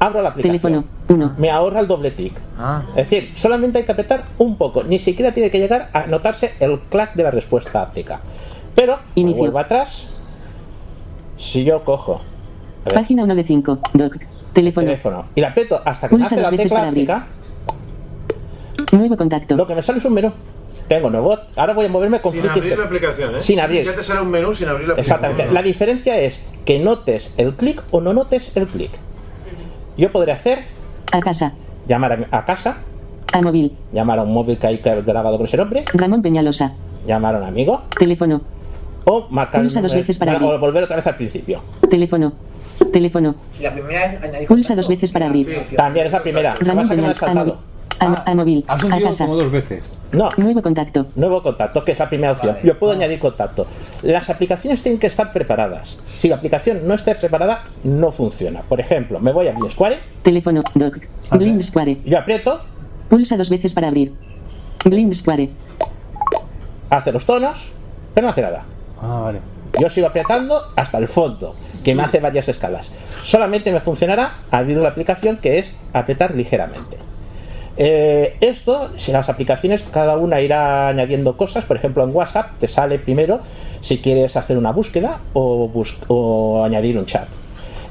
Abro 0.00 0.22
la 0.22 0.30
aplicación. 0.30 0.60
Teléfono. 0.60 0.84
1. 1.08 1.34
Me 1.38 1.50
ahorra 1.50 1.80
el 1.80 1.86
doble 1.86 2.10
tic. 2.10 2.34
Ah. 2.58 2.82
Es 2.90 3.08
decir, 3.10 3.32
solamente 3.36 3.78
hay 3.78 3.84
que 3.84 3.92
apretar 3.92 4.24
un 4.38 4.56
poco, 4.56 4.82
ni 4.84 4.98
siquiera 4.98 5.32
tiene 5.32 5.50
que 5.50 5.58
llegar 5.58 5.90
a 5.92 6.06
notarse 6.06 6.52
el 6.60 6.78
clac 6.90 7.14
de 7.14 7.22
la 7.22 7.30
respuesta 7.30 7.82
áptica. 7.82 8.20
Pero, 8.74 8.98
Inicio. 9.14 9.38
vuelvo 9.40 9.58
atrás, 9.58 10.08
si 11.36 11.64
yo 11.64 11.84
cojo 11.84 12.20
Página 12.94 13.24
1 13.24 13.34
de 13.34 13.44
5. 13.44 13.78
Doc. 13.94 14.16
Teléfono. 14.52 14.86
teléfono 14.86 15.24
y 15.34 15.40
la 15.40 15.48
aprieto 15.48 15.80
hasta 15.84 16.08
que 16.08 16.16
Pulsa 16.16 16.34
hace 16.34 16.42
la 16.42 16.50
tecla 16.50 16.88
áptica, 16.88 17.26
Nuevo 18.92 19.16
contacto. 19.16 19.56
lo 19.56 19.66
que 19.66 19.74
me 19.74 19.82
sale 19.82 19.98
es 19.98 20.04
un 20.04 20.14
menú. 20.14 20.32
Tengo 20.88 21.10
nuevo, 21.10 21.36
ahora 21.56 21.74
voy 21.74 21.84
a 21.84 21.88
moverme 21.90 22.18
con 22.18 22.32
Sin 22.32 22.48
abrir 22.48 22.78
la 22.78 22.84
aplicación, 22.84 23.36
¿eh? 23.36 23.40
Sin 23.40 23.60
abrir. 23.60 23.84
Ya 23.84 23.94
te 23.94 24.02
sale 24.02 24.22
un 24.22 24.30
menú 24.30 24.54
sin 24.54 24.68
abrir 24.68 24.88
la 24.88 24.94
aplicación. 24.94 25.16
Exactamente. 25.18 25.52
La 25.52 25.62
diferencia 25.62 26.18
es 26.18 26.46
que 26.64 26.78
notes 26.78 27.34
el 27.36 27.54
clic 27.54 27.82
o 27.90 28.00
no 28.00 28.14
notes 28.14 28.56
el 28.56 28.66
clic. 28.66 28.90
Yo 29.98 30.10
podré 30.10 30.32
hacer 30.32 30.60
A 31.12 31.20
casa. 31.20 31.52
llamar 31.86 32.26
a, 32.30 32.38
a 32.38 32.44
casa, 32.46 32.78
A 33.32 33.42
móvil. 33.42 33.72
llamar 33.92 34.18
a 34.18 34.22
un 34.22 34.32
móvil 34.32 34.56
que 34.58 34.66
hay 34.66 34.78
grabado 34.78 35.36
con 35.36 35.46
ese 35.46 35.56
nombre, 35.58 35.84
Ramón 35.92 36.22
Peñalosa. 36.22 36.72
llamar 37.06 37.34
a 37.34 37.38
un 37.38 37.44
amigo 37.44 37.82
Teléfono. 37.98 38.40
o 39.04 39.26
marcar 39.30 39.60
Pulsa 39.62 39.82
dos 39.82 39.94
veces 39.94 40.16
para 40.18 40.36
o 40.36 40.58
volver 40.58 40.84
otra 40.84 40.96
vez 40.96 41.06
al 41.06 41.16
principio. 41.16 41.60
Teléfono. 41.90 42.32
Teléfono. 42.92 43.34
La 43.60 43.72
primera 43.72 44.04
es 44.06 44.22
añadir 44.22 44.48
Pulsa 44.48 44.74
dos 44.76 44.88
veces 44.88 45.10
para 45.12 45.26
abrir. 45.26 45.66
También 45.76 46.06
es 46.06 46.12
la 46.12 46.22
primera. 46.22 46.54
Ramón 46.60 46.88
Peñalosa. 46.88 47.26
A 47.30 47.34
móvil. 47.34 47.54
saltado. 47.98 48.24
A, 48.24 48.30
a 48.30 48.34
móvil. 48.34 48.64
Has 48.68 48.84
A 48.84 48.88
casa. 49.00 49.24
como 49.26 49.36
dos 49.36 49.50
veces. 49.50 49.82
No, 50.10 50.30
Nuevo 50.38 50.62
contacto. 50.62 51.06
nuevo 51.16 51.42
contacto, 51.42 51.84
que 51.84 51.92
es 51.92 51.98
la 51.98 52.08
primera 52.08 52.32
opción. 52.32 52.56
Yo 52.64 52.78
puedo 52.78 52.92
añadir 52.94 53.18
contacto. 53.18 53.66
Las 54.02 54.30
aplicaciones 54.30 54.82
tienen 54.82 54.98
que 54.98 55.06
estar 55.08 55.32
preparadas. 55.34 55.98
Si 56.06 56.28
la 56.28 56.36
aplicación 56.36 56.86
no 56.88 56.94
está 56.94 57.14
preparada, 57.18 57.64
no 57.84 58.10
funciona. 58.10 58.62
Por 58.62 58.80
ejemplo, 58.80 59.20
me 59.20 59.32
voy 59.32 59.48
a 59.48 59.52
mi 59.52 59.70
Square, 59.70 59.98
Teléfono. 60.22 60.62
Doc. 60.74 60.98
Blind 61.32 61.62
Square. 61.62 61.98
yo 62.06 62.18
aprieto, 62.18 62.60
Pulsa 63.10 63.36
dos 63.36 63.50
veces 63.50 63.74
para 63.74 63.88
abrir. 63.88 64.14
Blind 64.84 65.14
Square. 65.14 65.50
hace 66.90 67.12
los 67.12 67.26
tonos, 67.26 67.68
pero 68.14 68.26
no 68.26 68.30
hace 68.30 68.42
nada. 68.42 68.64
Ah, 69.02 69.20
vale. 69.24 69.40
Yo 69.78 69.90
sigo 69.90 70.06
apretando 70.06 70.58
hasta 70.76 70.96
el 70.96 71.08
fondo, 71.08 71.54
que 71.84 71.94
me 71.94 72.02
hace 72.02 72.20
varias 72.20 72.48
escalas. 72.48 72.90
Solamente 73.22 73.70
me 73.70 73.80
funcionará 73.80 74.38
abrir 74.50 74.78
la 74.78 74.88
aplicación, 74.88 75.36
que 75.36 75.58
es 75.58 75.74
apretar 75.92 76.34
ligeramente. 76.34 76.96
Eh, 77.80 78.34
esto, 78.40 78.90
si 78.96 79.12
las 79.12 79.28
aplicaciones, 79.28 79.84
cada 79.92 80.16
una 80.16 80.40
irá 80.40 80.88
añadiendo 80.88 81.36
cosas. 81.36 81.64
Por 81.64 81.76
ejemplo, 81.76 82.02
en 82.04 82.14
WhatsApp 82.14 82.52
te 82.60 82.66
sale 82.68 82.98
primero 82.98 83.40
si 83.80 83.98
quieres 83.98 84.36
hacer 84.36 84.58
una 84.58 84.72
búsqueda 84.72 85.20
o, 85.32 85.68
bus- 85.68 85.98
o 86.08 86.64
añadir 86.64 86.98
un 86.98 87.06
chat. 87.06 87.28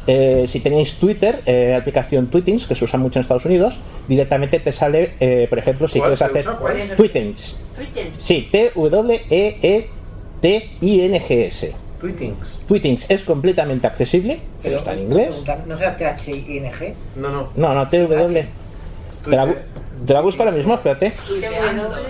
Eh, 0.05 0.45
si 0.49 0.59
tenéis 0.61 0.95
Twitter, 0.99 1.41
eh, 1.45 1.69
la 1.71 1.77
aplicación 1.79 2.27
Tweetings, 2.27 2.67
que 2.67 2.75
se 2.75 2.83
usa 2.85 2.97
mucho 2.99 3.19
en 3.19 3.21
Estados 3.21 3.45
Unidos, 3.45 3.75
directamente 4.07 4.59
te 4.59 4.71
sale, 4.71 5.13
eh, 5.19 5.47
por 5.49 5.59
ejemplo, 5.59 5.87
si 5.87 5.99
¿Cuál 5.99 6.15
quieres 6.15 6.35
hacer 6.37 6.47
usa? 6.49 6.95
Tweetings. 6.95 7.57
Sí, 8.19 8.49
E 8.51 8.71
T-W-E-E-T-I-N-G-S. 8.73 11.73
Tweetings. 11.99 12.59
Tweetings 12.67 13.09
es 13.09 13.23
completamente 13.23 13.87
accesible, 13.87 14.39
pero 14.61 14.77
está 14.77 14.93
en 14.93 14.99
inglés. 14.99 15.33
¿No 15.65 15.77
será 15.77 15.95
T-H-I-N-G? 15.97 16.93
No, 17.15 17.29
no. 17.29 17.49
No, 17.55 17.73
no, 17.73 17.87
TW. 17.89 18.37
Te 19.29 19.35
la, 19.35 19.55
te 20.05 20.13
la 20.13 20.21
busco 20.21 20.41
ahora 20.43 20.55
mismo, 20.55 20.73
espérate. 20.75 21.13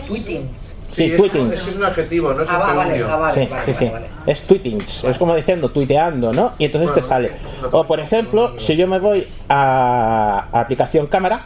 Tweeting. 0.08 0.49
Sí, 0.88 0.93
Sí, 1.08 1.12
es, 1.12 1.17
tweeting. 1.17 1.51
es 1.51 1.75
un 1.75 1.84
adjetivo, 1.84 2.34
no 2.34 2.41
es 2.43 2.49
Ah, 2.49 2.53
un 2.71 2.77
vale, 2.77 2.91
gerundio. 2.91 3.12
ah, 3.13 3.17
vale, 3.17 3.34
Sí, 3.45 3.49
vale, 3.51 3.65
sí, 3.65 3.71
vale, 3.73 3.77
sí. 3.88 3.93
vale. 3.93 4.06
Es 4.25 4.41
tweetings, 4.47 5.03
es 5.03 5.17
como 5.17 5.36
diciendo, 5.36 5.69
tuiteando, 5.69 6.32
¿no? 6.34 6.53
Y 6.58 6.65
entonces 6.65 6.93
te 6.93 7.01
sale. 7.01 7.32
no- 7.62 7.80
O 7.80 7.84
por 7.86 7.99
ejemplo, 7.99 8.58
si 8.60 8.77
yo 8.77 8.88
me 8.88 8.99
voy 8.99 9.27
a, 9.49 10.47
a 10.51 10.60
aplicación 10.62 11.08
cámara, 11.08 11.43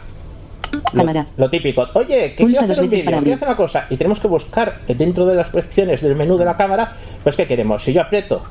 lo, 0.72 0.80
Cámara. 1.00 1.26
lo 1.36 1.50
típico, 1.50 1.86
oye, 1.94 2.34
que 2.34 2.46
quiero 2.46 2.60
hacer 2.60 2.80
un 2.80 2.88
vídeo, 2.88 3.04
quiero 3.04 3.34
hacer 3.34 3.48
una 3.48 3.56
cosa, 3.56 3.86
y 3.90 3.96
tenemos 3.96 4.20
que 4.20 4.28
buscar 4.28 4.78
dentro 4.86 5.26
de 5.26 5.34
las 5.34 5.52
opciones 5.54 6.00
del 6.00 6.14
menú 6.16 6.38
de 6.38 6.44
la 6.44 6.56
cámara, 6.56 6.94
pues 7.24 7.34
¿qué 7.36 7.46
queremos? 7.46 7.82
Si 7.82 7.92
yo 7.92 8.00
aprieto 8.02 8.42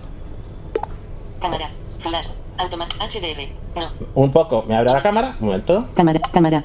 Cámara. 1.41 1.69
Flash. 2.01 2.27
Automat. 2.57 2.89
HDR. 2.99 3.47
No. 3.75 3.89
un 4.13 4.31
poco, 4.31 4.63
me 4.67 4.75
abre 4.77 4.91
la 4.91 5.01
cámara, 5.01 5.35
un 5.39 5.47
momento, 5.47 5.85
Cámara. 5.95 6.19
Cámara. 6.33 6.63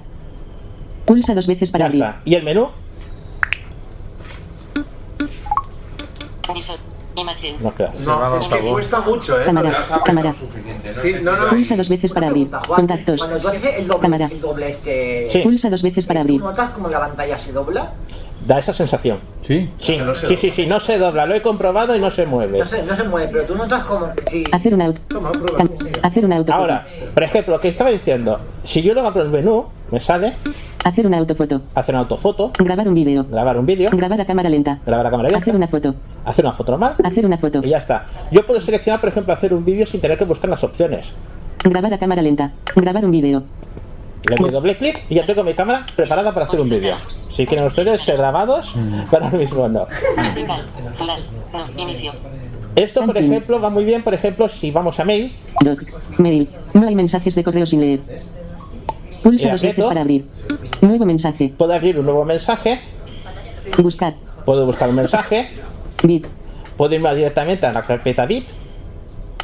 Pulsa 1.07 1.35
dos 1.35 1.47
veces 1.47 1.71
para 1.71 1.85
ya 1.85 1.87
abrir. 1.87 2.03
está. 2.03 2.21
Y 2.25 2.35
el 2.35 2.43
menú. 2.43 2.69
Imagen. 7.17 7.57
no 7.61 7.75
queda. 7.75 7.93
No, 8.05 8.37
es 8.37 8.47
que 8.47 8.59
cuesta 8.59 9.01
mucho, 9.01 9.41
¿eh? 9.41 9.45
Cámara. 9.47 9.85
Cámara. 10.05 10.35
Sí, 10.85 11.17
no, 11.23 11.35
no. 11.37 11.49
Pulsa 11.49 11.75
dos 11.77 11.89
veces 11.89 12.13
para 12.13 12.29
abrir. 12.29 12.51
Contactos. 12.51 13.19
Cuando 13.19 13.39
tú 13.39 13.49
haces 13.49 13.79
el 13.79 13.87
doble, 13.89 14.03
Cámara. 14.03 14.29
el 14.31 14.41
doble 14.41 14.71
este... 14.71 15.29
Sí. 15.31 15.39
Pulsa 15.39 15.71
dos 15.71 15.83
veces 15.83 16.05
para 16.07 16.21
¿Tú 16.21 16.25
abrir. 16.25 16.41
notas 16.43 16.71
como 16.71 16.89
la 16.91 17.01
pantalla 17.01 17.39
se 17.39 17.53
dobla? 17.53 17.93
Da 18.47 18.59
esa 18.59 18.75
sensación. 18.75 19.19
¿Sí? 19.41 19.71
Sí, 19.79 19.99
se 20.15 20.29
sí, 20.29 20.37
sí, 20.37 20.51
sí, 20.51 20.67
no 20.67 20.79
se 20.79 20.99
dobla, 20.99 21.25
lo 21.25 21.35
he 21.35 21.41
comprobado 21.43 21.97
y 21.97 22.01
no 22.01 22.11
se 22.11 22.27
mueve. 22.27 22.59
No 22.59 22.67
se, 22.67 22.83
no 22.83 22.95
se 22.95 23.05
mueve, 23.05 23.29
pero 23.33 23.45
tú 23.47 23.55
notas 23.57 23.83
como. 23.85 24.13
Hacer 24.53 24.75
un 24.75 24.83
auto. 24.83 25.01
Toma, 25.09 25.33
prueba. 25.33 25.65
Hacer 26.03 26.25
un 26.25 26.33
auto. 26.35 26.53
Ahora, 26.53 26.87
por 27.15 27.23
ejemplo, 27.23 27.55
lo 27.55 27.61
que 27.61 27.69
estaba 27.69 27.91
diciendo, 27.91 28.39
si 28.63 28.83
yo 28.83 28.93
lo 28.93 29.07
abro 29.07 29.23
el 29.23 29.31
menú, 29.31 29.67
me 29.91 30.01
sale 30.01 30.35
Hacer 30.87 31.05
una 31.05 31.19
autofoto. 31.19 31.63
hacer 31.75 31.97
una 31.97 32.03
autofoto, 32.03 32.53
Grabar 32.61 32.87
un 32.87 32.95
vídeo. 32.95 33.25
grabar 33.29 33.59
un 33.59 33.67
vídeo, 33.67 33.91
Grabar 33.91 34.21
a 34.21 34.25
cámara 34.25 34.49
lenta. 34.49 34.79
grabar 34.87 35.05
a 35.07 35.11
cámara 35.11 35.29
lenta, 35.31 35.43
Hacer 35.43 35.57
una 35.57 35.67
foto. 35.67 35.95
hacer 36.25 36.45
una 36.45 36.55
foto 36.55 36.71
normal 36.71 36.95
Hacer 37.03 37.27
una 37.27 37.39
foto. 37.39 37.61
y 37.65 37.71
ya 37.71 37.79
está. 37.79 38.07
Yo 38.31 38.47
puedo 38.47 38.61
seleccionar, 38.61 39.01
por 39.01 39.09
ejemplo, 39.09 39.33
hacer 39.35 39.53
un 39.53 39.65
vídeo 39.65 39.85
sin 39.85 40.01
tener 40.01 40.17
que 40.17 40.25
buscar 40.25 40.49
las 40.49 40.63
opciones. 40.63 41.13
Grabar 41.65 41.93
a 41.93 41.99
cámara 41.99 42.23
lenta. 42.23 42.53
Grabar 42.77 43.05
un 43.05 43.11
vídeo. 43.11 43.43
Le 44.31 44.37
doy 44.37 44.51
doble 44.51 44.77
clic 44.77 45.03
y 45.09 45.17
ya 45.17 45.27
tengo 45.27 45.43
mi 45.43 45.55
cámara 45.55 45.85
preparada 45.97 46.33
para 46.33 46.47
hacer 46.47 46.61
un 46.61 46.69
vídeo. 46.71 46.95
Si 47.35 47.45
quieren 47.47 47.67
ustedes 47.67 48.01
ser 48.03 48.17
grabados, 48.19 48.73
pero 49.11 49.25
ahora 49.25 49.39
mismo 49.39 49.69
no. 49.69 49.87
Esto, 52.77 53.05
por 53.07 53.19
ejemplo, 53.19 53.61
va 53.61 53.71
muy 53.71 53.85
bien, 53.85 54.03
por 54.03 54.15
ejemplo, 54.15 54.49
si 54.49 54.71
vamos 54.71 55.01
a 55.01 55.05
mail, 55.05 55.33
Doc. 55.65 55.83
Mail. 56.19 56.49
No 56.75 56.87
hay 56.87 56.95
mensajes 56.95 57.35
de 57.35 57.43
correo 57.43 57.67
sin 57.67 57.81
leer. 57.81 58.01
Pulsa 59.27 59.51
dos 59.51 59.63
veces 59.63 59.85
para 59.85 60.03
abrir. 60.03 60.25
Nuevo 60.81 61.05
mensaje. 61.05 61.53
puedo 61.59 61.73
abrir 61.73 61.99
un 61.99 62.05
nuevo 62.07 62.25
mensaje, 62.25 62.79
Buscar. 63.79 64.15
puedo 64.45 64.65
buscar 64.67 64.89
un 64.89 64.95
mensaje, 64.95 65.49
Bit. 66.05 66.29
puedo 66.77 66.95
irme 66.95 67.13
directamente 67.17 67.67
a 67.67 67.73
la 67.73 67.83
carpeta 67.83 68.25
VIP 68.25 68.47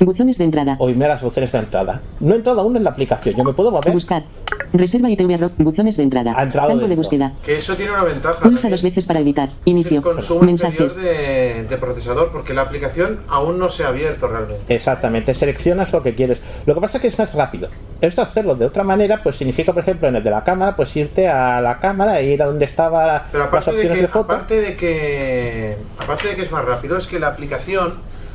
Buzones 0.00 0.38
de 0.38 0.44
entrada. 0.44 0.76
o 0.78 0.88
irme 0.90 1.05
a 1.05 1.09
las 1.09 1.22
opciones 1.22 1.52
de 1.52 1.59
entrada. 1.59 2.00
No 2.20 2.33
he 2.35 2.37
entrado 2.37 2.61
aún 2.61 2.76
en 2.76 2.83
la 2.85 2.90
aplicación, 2.90 3.35
yo 3.37 3.44
me 3.44 3.52
puedo 3.52 3.70
mover. 3.70 3.92
Buscar. 3.92 4.24
Reserva 4.72 5.09
ITV 5.11 5.40
Rock. 5.40 5.52
Buzones 5.59 5.96
de 5.96 6.02
entrada. 6.02 6.35
Ha 6.37 6.42
entrado 6.42 6.68
Campo 6.70 6.88
de 6.88 6.96
búsqueda. 6.96 7.33
Que 7.44 7.57
eso 7.57 7.76
tiene 7.76 7.92
una 7.92 8.05
ventaja. 8.05 8.40
Pulsa 8.42 8.68
dos 8.68 8.83
veces 8.83 9.07
para 9.07 9.20
editar. 9.20 9.50
el 9.64 9.72
Inicio. 9.72 10.02
consumo 10.02 10.48
inferior 10.50 10.81
Mensajes. 10.92 10.96
de, 10.96 11.64
de 11.64 11.76
procesador, 11.76 12.31
porque 12.33 12.52
la 12.55 12.62
aplicación 12.62 13.20
aún 13.28 13.59
no 13.59 13.68
se 13.68 13.85
ha 13.85 13.88
abierto 13.88 14.26
realmente. 14.28 14.74
Exactamente, 14.74 15.35
seleccionas 15.35 15.92
lo 15.92 16.02
que 16.02 16.14
quieres. 16.14 16.40
Lo 16.66 16.74
que 16.74 16.81
pasa 16.81 16.98
es 16.98 17.02
que 17.02 17.09
es 17.09 17.18
más 17.18 17.35
rápido. 17.35 17.68
Esto 18.00 18.22
hacerlo 18.22 18.57
de 18.57 18.66
otra 18.66 18.83
manera, 18.83 19.22
pues 19.22 19.37
significa, 19.37 19.72
por 19.72 19.83
ejemplo, 19.83 20.09
en 20.09 20.16
el 20.16 20.24
de 20.24 20.31
la 20.31 20.42
cámara, 20.42 20.74
pues 20.74 20.94
irte 20.96 21.28
a 21.28 21.61
la 21.61 21.78
cámara 21.78 22.18
e 22.18 22.26
ir 22.26 22.42
a 22.42 22.46
donde 22.46 22.64
estaba 22.64 23.26
Pero 23.31 23.44
las 23.44 23.48
aparte 23.48 23.70
de, 23.70 23.76
opciones 23.76 23.96
que, 23.98 24.02
de 24.02 24.09
foto. 24.09 24.33
aparte 24.33 24.61
de 24.61 24.76
que 24.76 25.76
aparte 25.98 26.28
de 26.28 26.35
que 26.35 26.42
es 26.42 26.50
más 26.50 26.64
rápido, 26.64 26.96
es 26.96 27.07
que 27.07 27.18
la 27.20 27.28
aplicación 27.28 27.94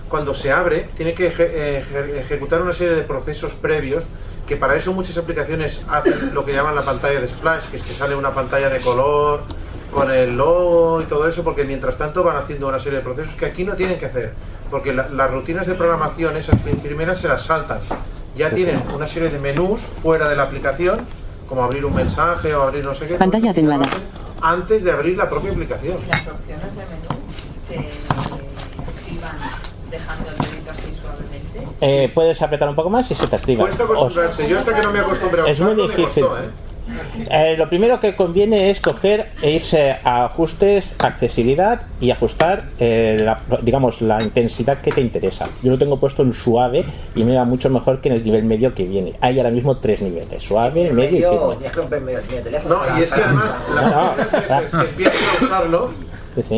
cuando 0.10 0.34
se 0.34 0.52
abre 0.52 0.90
tiene 0.96 1.14
que 1.14 1.28
eje- 1.34 1.82
eje- 1.84 2.20
ejecutar 2.20 2.62
una 2.62 2.74
serie 2.74 2.96
de 2.96 3.02
procesos 3.04 3.54
previos 3.54 4.06
que 4.48 4.56
para 4.56 4.76
eso 4.76 4.94
muchas 4.94 5.18
aplicaciones 5.18 5.82
hacen 5.90 6.34
lo 6.34 6.46
que 6.46 6.54
llaman 6.54 6.74
la 6.76 6.82
pantalla 6.82 7.20
de 7.20 7.28
splash, 7.28 7.66
que 7.66 7.78
es 7.78 7.84
que 7.84 7.92
sale 7.92 8.16
una 8.16 8.32
pantalla 8.34 8.70
de 8.70 8.80
color 8.80 9.42
con 9.92 10.10
el 10.12 10.38
logo 10.38 11.02
y 11.02 11.06
todo 11.06 11.28
eso, 11.28 11.44
porque 11.44 11.66
mientras 11.66 11.98
tanto 11.98 12.24
van 12.24 12.38
haciendo 12.38 12.68
una 12.68 12.80
serie 12.80 13.00
de 13.00 13.04
procesos 13.04 13.36
que 13.36 13.46
aquí 13.46 13.64
no 13.66 13.74
tienen 13.76 14.00
que 14.00 14.06
hacer, 14.06 14.34
porque 14.72 14.94
la- 14.94 15.10
las 15.10 15.32
rutinas 15.32 15.66
de 15.68 15.74
programación 15.76 16.38
esas 16.38 16.60
prim- 16.62 16.78
primeras 16.80 17.18
se 17.20 17.28
las 17.28 17.42
saltan. 17.44 17.80
Ya 18.36 18.50
tienen 18.52 18.84
una 18.94 19.08
serie 19.08 19.30
de 19.30 19.40
menús 19.40 19.82
fuera 19.82 20.30
de 20.30 20.36
la 20.36 20.44
aplicación, 20.44 21.02
como 21.50 21.64
abrir 21.64 21.84
un 21.86 21.96
mensaje 21.96 22.54
o 22.54 22.62
abrir 22.64 22.84
no 22.86 22.94
sé 22.96 23.08
qué. 23.08 23.16
Pantalla 23.16 23.52
atenuada. 23.52 23.90
antes 24.40 24.84
de 24.84 24.92
abrir 24.92 25.18
la 25.18 25.28
propia 25.30 25.52
aplicación. 25.52 25.98
Las 26.08 26.28
opciones 26.28 26.66
de 26.76 26.86
menú 26.86 27.22
se 27.68 27.76
dejando 29.90 30.30
el 30.30 30.38
dedito 30.38 30.72
así 30.72 30.94
suavemente. 31.02 31.48
Eh, 31.82 32.12
puedes 32.14 32.42
apretar 32.42 32.70
un 32.70 32.76
poco 32.76 32.90
más 32.90 33.10
y 33.12 33.16
se 33.16 33.28
te 33.28 33.36
activa. 33.36 33.64
Cuesta 33.66 33.84
acostumbrarse. 33.84 34.48
Yo 34.50 34.58
hasta 34.58 34.74
que 34.76 34.82
no 34.82 34.92
me 34.92 35.00
acostumbré 35.00 35.42
a 35.42 35.46
Es 35.48 35.60
muy 35.60 35.76
difícil. 35.76 36.24
costó, 36.24 36.38
¿eh? 36.40 36.50
Eh, 37.30 37.56
lo 37.58 37.68
primero 37.68 38.00
que 38.00 38.16
conviene 38.16 38.70
es 38.70 38.80
coger 38.80 39.32
e 39.42 39.52
irse 39.52 39.98
a 40.06 40.24
ajustes, 40.24 40.96
accesibilidad 41.00 41.82
y 42.00 42.12
ajustar, 42.12 42.64
eh, 42.80 43.22
la, 43.26 43.42
digamos, 43.62 44.02
la 44.02 44.24
intensidad 44.24 44.80
que 44.80 44.92
te 44.94 45.02
interesa. 45.02 45.50
Yo 45.62 45.72
lo 45.72 45.78
tengo 45.78 46.00
puesto 46.00 46.24
en 46.24 46.34
suave 46.34 46.86
y 47.14 47.26
me 47.26 47.36
va 47.36 47.44
mucho 47.44 47.70
mejor 47.70 48.00
que 48.00 48.08
en 48.08 48.16
el 48.16 48.24
nivel 48.24 48.46
medio 48.46 48.74
que 48.74 48.86
viene. 48.86 49.16
Hay 49.20 49.38
ahora 49.38 49.52
mismo 49.52 49.76
tres 49.78 50.00
niveles, 50.02 50.42
suave, 50.42 50.90
medio 50.90 51.10
y 51.10 51.12
Medio, 51.12 51.58
firme. 51.58 52.00
medio 52.00 52.22
teléfono. 52.42 52.80
No, 52.88 52.98
y 52.98 53.04
es 53.04 53.12
que 53.12 53.22
además, 53.22 53.68
las 53.76 53.92
No, 53.94 54.14
primeras 54.16 54.62
veces 54.62 54.80
que 54.80 54.90
empiezas 54.90 55.16
a 55.42 55.44
usarlo, 55.46 55.90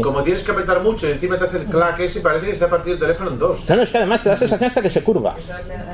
Como 0.01 0.23
tienes 0.23 0.43
que 0.43 0.51
apretar 0.51 0.81
mucho 0.81 1.07
y 1.07 1.11
encima 1.11 1.37
te 1.37 1.45
hace 1.45 1.57
el 1.57 1.65
clac 1.65 1.99
ese, 1.99 2.21
parece 2.21 2.47
que 2.47 2.51
está 2.51 2.69
partido 2.69 2.95
el 2.95 2.99
teléfono 2.99 3.31
en 3.31 3.39
dos. 3.39 3.67
No, 3.69 3.75
no, 3.75 3.81
es 3.83 3.89
que 3.89 3.97
además 3.97 4.21
te 4.23 4.29
da 4.29 4.37
sensación 4.37 4.67
hasta 4.67 4.81
que 4.81 4.89
se 4.89 5.01
curva. 5.03 5.35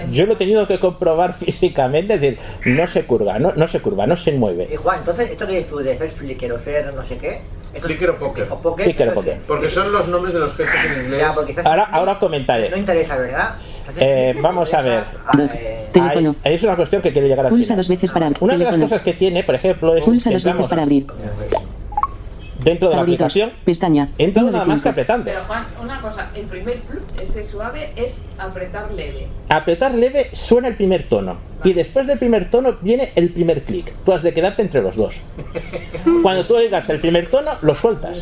Yo 0.10 0.26
lo 0.26 0.34
he 0.34 0.36
tenido 0.38 0.68
que 0.68 0.80
comprobar 0.80 1.34
físicamente, 1.40 2.16
es 2.16 2.22
decir, 2.22 2.40
no 2.66 2.88
se 2.88 3.06
curva, 3.06 3.40
no, 3.40 3.54
no 3.56 3.68
se 3.68 3.80
curva, 3.82 4.06
no 4.08 4.18
se 4.18 4.32
mueve. 4.34 4.68
Y 4.72 4.76
Juan, 4.76 5.00
entonces, 5.00 5.30
esto 5.32 5.46
que 5.48 5.54
dices 5.54 5.70
tú 5.70 5.78
de 5.78 5.98
ser 5.98 6.10
flicker 6.10 6.52
o 6.54 6.60
ser 6.60 6.94
no 6.94 7.04
sé 7.06 7.18
qué. 7.18 7.42
esto- 7.74 7.88
Flicker 7.88 8.10
o 8.12 8.18
poker. 8.18 8.48
O 8.50 8.58
poker. 8.60 8.86
Flicker 8.86 9.08
o 9.08 9.12
eso 9.12 9.20
poker. 9.20 9.34
es- 9.34 9.40
Porque 9.48 9.70
son 9.70 9.92
los 9.92 10.08
nombres 10.08 10.34
de 10.34 10.40
los 10.40 10.54
gestos 10.56 10.76
en 10.86 11.04
inglés. 11.06 11.22
Ya, 11.22 11.62
Ahora, 11.70 11.84
ahora 11.92 12.20
comentaré. 12.20 12.70
no 12.70 12.78
interesa, 12.78 13.18
¿verdad? 13.18 13.56
Eh, 14.00 14.36
vamos 14.42 14.74
a 14.74 14.82
ver. 14.82 15.04
Hay- 16.02 16.36
es 16.44 16.64
una 16.64 16.76
cuestión 16.76 17.02
que 17.02 17.12
quiero 17.12 17.28
llegar 17.28 17.46
a 17.46 17.50
Pulsa 17.50 17.76
dos 17.76 17.88
veces 17.88 18.12
para 18.12 18.28
abrir. 18.28 18.44
Una 18.44 18.58
de 18.58 18.64
las 18.64 18.76
cosas 18.78 19.02
que 19.02 19.14
tiene, 19.14 19.44
por 19.44 19.56
ejemplo, 19.56 19.96
es 19.96 20.04
Pulsa 20.04 20.32
dos 20.32 20.44
veces 20.44 20.68
para 20.68 20.82
abrir. 20.84 21.06
Dentro 22.66 22.90
de 22.90 22.96
la 22.96 23.02
aplicación, 23.04 23.52
Pestaña. 23.64 24.10
entra 24.18 24.44
nada 24.44 24.66
más 24.66 24.82
que 24.82 24.90
apretando. 24.90 25.26
Pero 25.26 25.42
Juan, 25.48 25.66
una 25.82 26.02
cosa, 26.02 26.30
el 26.36 26.46
primer 26.48 26.82
ese 27.22 27.46
suave, 27.46 27.94
es 27.96 28.22
apretar 28.38 28.92
leve. 28.92 29.28
Apretar 29.50 29.94
leve 29.94 30.30
suena 30.34 30.68
el 30.68 30.76
primer 30.76 31.08
tono 31.08 31.38
y 31.64 31.74
después 31.74 32.06
del 32.08 32.20
primer 32.20 32.52
tono 32.52 32.76
viene 32.82 33.12
el 33.16 33.30
primer 33.30 33.64
clic. 33.64 33.94
Tú 34.04 34.12
has 34.12 34.22
de 34.24 34.34
quedarte 34.34 34.62
entre 34.64 34.82
los 34.82 34.96
dos. 34.96 35.16
Cuando 36.24 36.46
tú 36.46 36.56
oigas 36.56 36.90
el 36.90 37.00
primer 37.00 37.28
tono, 37.28 37.52
lo 37.62 37.76
sueltas. 37.76 38.22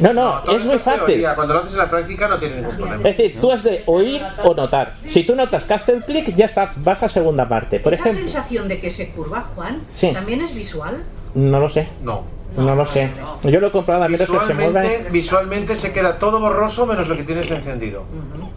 No, 0.00 0.12
no, 0.14 0.40
todo 0.44 0.56
es 0.56 0.64
muy 0.64 0.78
fácil. 0.78 1.06
teoría, 1.06 1.34
Cuando 1.34 1.54
lo 1.54 1.60
haces 1.60 1.72
en 1.72 1.78
la 1.78 1.90
práctica 1.90 2.28
no 2.28 2.38
tiene 2.38 2.56
ningún 2.56 2.76
problema. 2.76 3.08
Es 3.08 3.16
decir, 3.16 3.40
tú 3.40 3.50
has 3.50 3.62
de 3.64 3.82
oír 3.86 4.20
o 4.44 4.54
notar. 4.54 4.94
Si 4.94 5.24
tú 5.24 5.34
notas 5.34 5.64
que 5.64 5.74
hace 5.74 5.92
el 5.92 6.04
clic, 6.04 6.34
ya 6.36 6.46
está, 6.46 6.72
vas 6.76 7.02
a 7.02 7.08
segunda 7.08 7.48
parte. 7.48 7.80
Por 7.80 7.92
Esa 7.94 8.02
ejemplo, 8.04 8.20
sensación 8.28 8.68
de 8.68 8.78
que 8.80 8.90
se 8.90 9.10
curva, 9.10 9.40
Juan, 9.54 9.82
Sí. 9.94 10.12
también 10.12 10.40
es 10.40 10.54
visual. 10.54 11.02
no 11.34 11.60
lo 11.60 11.68
sé. 11.70 11.88
No. 12.02 12.24
No 12.56 12.74
lo 12.74 12.84
sé. 12.86 13.08
Yo 13.44 13.60
lo 13.60 13.68
he 13.68 13.70
comprobado 13.70 14.04
a 14.04 14.08
menos 14.08 14.28
que 14.28 14.38
se 14.46 14.54
mueva. 14.54 14.80
Visualmente, 14.80 15.10
visualmente 15.10 15.76
se 15.76 15.92
queda 15.92 16.18
todo 16.18 16.40
borroso 16.40 16.86
menos 16.86 17.08
lo 17.08 17.16
que 17.16 17.22
tienes 17.22 17.50
encendido. 17.50 18.04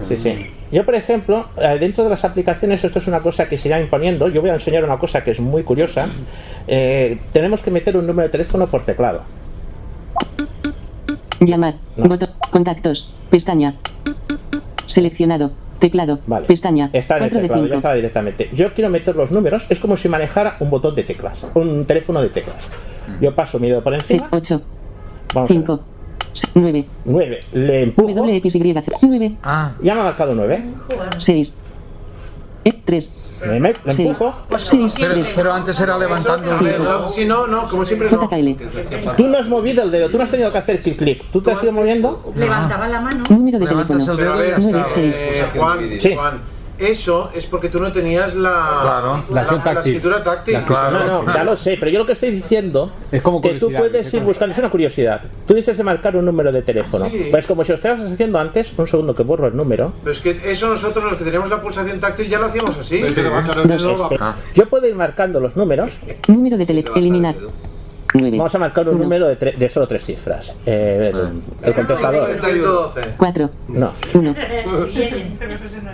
Sí, 0.07 0.17
sí. 0.17 0.51
Yo, 0.71 0.83
por 0.85 0.95
ejemplo, 0.95 1.47
eh, 1.57 1.77
dentro 1.79 2.03
de 2.03 2.09
las 2.09 2.25
aplicaciones, 2.25 2.83
esto 2.83 2.99
es 2.99 3.07
una 3.07 3.19
cosa 3.19 3.47
que 3.47 3.57
se 3.57 3.67
irá 3.67 3.79
imponiendo. 3.79 4.27
Yo 4.29 4.41
voy 4.41 4.49
a 4.49 4.55
enseñar 4.55 4.83
una 4.83 4.97
cosa 4.97 5.23
que 5.23 5.31
es 5.31 5.39
muy 5.39 5.63
curiosa. 5.63 6.07
Eh, 6.67 7.19
tenemos 7.31 7.61
que 7.61 7.71
meter 7.71 7.95
un 7.95 8.07
número 8.07 8.27
de 8.27 8.31
teléfono 8.31 8.67
por 8.67 8.83
teclado. 8.83 9.21
Llamar. 11.39 11.75
Botón. 11.97 12.29
Contactos. 12.51 13.13
Pestaña. 13.29 13.75
Seleccionado. 14.87 15.51
Teclado. 15.83 16.19
Vale. 16.27 16.47
Pestaña. 16.47 16.89
Está 16.93 17.17
en 17.17 17.23
el 17.23 17.29
4 17.29 17.41
de 17.41 17.47
teclado, 17.49 17.63
ya 17.63 17.67
5. 17.67 17.75
estaba 17.75 17.95
directamente. 17.95 18.49
Yo 18.53 18.73
quiero 18.73 18.89
meter 18.89 19.17
los 19.17 19.31
números, 19.31 19.65
es 19.67 19.79
como 19.81 19.97
si 19.97 20.07
manejara 20.07 20.55
un 20.61 20.69
botón 20.69 20.95
de 20.95 21.03
teclas, 21.03 21.45
un 21.55 21.83
teléfono 21.83 22.21
de 22.21 22.29
teclas. 22.29 22.63
Yo 23.19 23.35
paso 23.35 23.59
mi 23.59 23.67
dedo 23.67 23.83
por 23.83 23.93
encima, 23.93 24.29
8. 24.31 24.61
vamos 25.33 25.51
a 25.51 25.53
ver. 25.53 25.63
5. 25.65 25.83
9. 26.55 26.85
9, 27.03 27.39
le 27.51 27.81
empujo, 27.83 28.13
WXY. 28.13 28.81
9. 29.01 29.35
ya 29.43 29.93
me 29.93 29.99
ha 29.99 30.03
marcado 30.05 30.33
9. 30.33 30.63
6. 31.17 31.57
3. 32.85 33.17
Le, 33.47 33.59
me- 33.59 33.73
le 33.85 33.91
empujo, 33.91 34.35
6. 34.55 34.95
Pero, 34.99 35.15
pero 35.35 35.53
antes 35.53 35.79
era 35.79 35.97
levantando 35.97 36.57
el 36.57 36.63
dedo. 36.65 37.09
Si 37.09 37.25
no, 37.25 37.47
no, 37.47 37.67
como 37.69 37.83
siempre 37.85 38.09
no. 38.09 38.29
Tú 39.17 39.27
no 39.27 39.37
has 39.37 39.47
movido 39.47 39.83
el 39.83 39.91
dedo, 39.91 40.09
tú 40.09 40.17
no 40.17 40.23
has 40.23 40.31
tenido 40.31 40.51
que 40.51 40.57
hacer 40.57 40.81
clic 40.81 40.97
clic, 40.97 41.23
tú 41.31 41.41
te 41.41 41.51
has 41.51 41.61
ido 41.63 41.71
moviendo. 41.71 42.31
Levantaba 42.35 42.87
la 42.87 43.01
mano. 43.01 43.23
Número 43.29 43.59
de 43.59 43.65
Levantas 43.65 43.87
teléfono. 43.97 44.11
el 44.13 44.17
Pero 44.19 44.33
a 44.33 44.37
dedo 44.37 44.43
y 44.45 44.51
ver, 44.51 44.61
ya 44.61 44.67
Nueve, 44.71 44.79
está. 44.79 44.95
seis. 44.95 45.15
Juan, 45.55 45.79
Sí. 45.99 46.15
Juan, 46.15 46.41
eso 46.91 47.29
es 47.33 47.45
porque 47.45 47.69
tú 47.69 47.79
no 47.79 47.91
tenías 47.91 48.35
la, 48.35 48.79
Claro. 48.81 49.23
La 49.29 49.41
acción 49.41 49.61
táctil. 49.61 49.95
escritura 49.95 50.23
táctil. 50.23 50.53
La 50.55 50.65
Claro. 50.65 50.99
No, 51.05 51.23
no, 51.23 51.33
ya 51.33 51.43
lo 51.43 51.57
sé, 51.57 51.77
pero 51.79 51.91
yo 51.91 51.99
lo 51.99 52.05
que 52.05 52.13
estoy 52.13 52.31
diciendo 52.31 52.91
Es 53.11 53.21
como 53.21 53.41
que 53.41 53.51
tú 53.55 53.71
puedes 53.71 54.07
es 54.07 54.13
ir 54.13 54.21
buscando, 54.23 54.53
es 54.53 54.59
una 54.59 54.69
curiosidad. 54.69 55.21
Tú 55.47 55.53
dices 55.53 55.77
de 55.77 55.83
marcar 55.83 56.15
un 56.15 56.25
número 56.25 56.51
de 56.51 56.61
teléfono. 56.61 57.09
Sí. 57.09 57.27
Pues 57.31 57.45
como 57.45 57.63
si 57.63 57.69
lo 57.71 57.75
estabas 57.77 58.11
haciendo 58.11 58.39
antes, 58.39 58.71
un 58.77 58.87
segundo 58.87 59.13
que 59.15 59.23
borro 59.23 59.47
el 59.47 59.55
número. 59.55 59.93
Pero 60.03 60.11
es 60.11 60.19
que 60.19 60.39
eso 60.51 60.69
nosotros 60.69 61.03
los 61.05 61.15
que 61.17 61.23
tenemos 61.23 61.49
la 61.49 61.61
pulsación 61.61 61.99
táctil 61.99 62.27
ya 62.29 62.39
lo 62.39 62.47
hacíamos 62.47 62.77
así. 62.77 62.97
Dedo 63.01 63.31
va- 63.31 63.39
Este, 63.43 64.19
Yo 64.55 64.69
puedo 64.69 64.87
ir 64.87 64.95
marcando 64.95 65.39
los 65.39 65.55
números. 65.55 65.91
Número 66.27 66.57
de 66.57 66.65
teléfono. 66.65 66.97
Eliminar. 66.97 67.35
9. 68.15 68.37
Vamos 68.37 68.53
a 68.53 68.59
marcar 68.59 68.87
un 68.87 68.93
Uno. 68.95 69.03
número 69.05 69.27
de, 69.27 69.39
tre- 69.39 69.55
de 69.57 69.69
solo 69.69 69.87
tres 69.87 70.05
cifras. 70.05 70.53
Eh, 70.67 71.11
el, 71.11 71.41
el 71.67 71.73
contestador. 71.73 72.29
112. 72.43 73.01
4. 73.17 73.49
No. 73.69 73.91
1. 74.13 74.35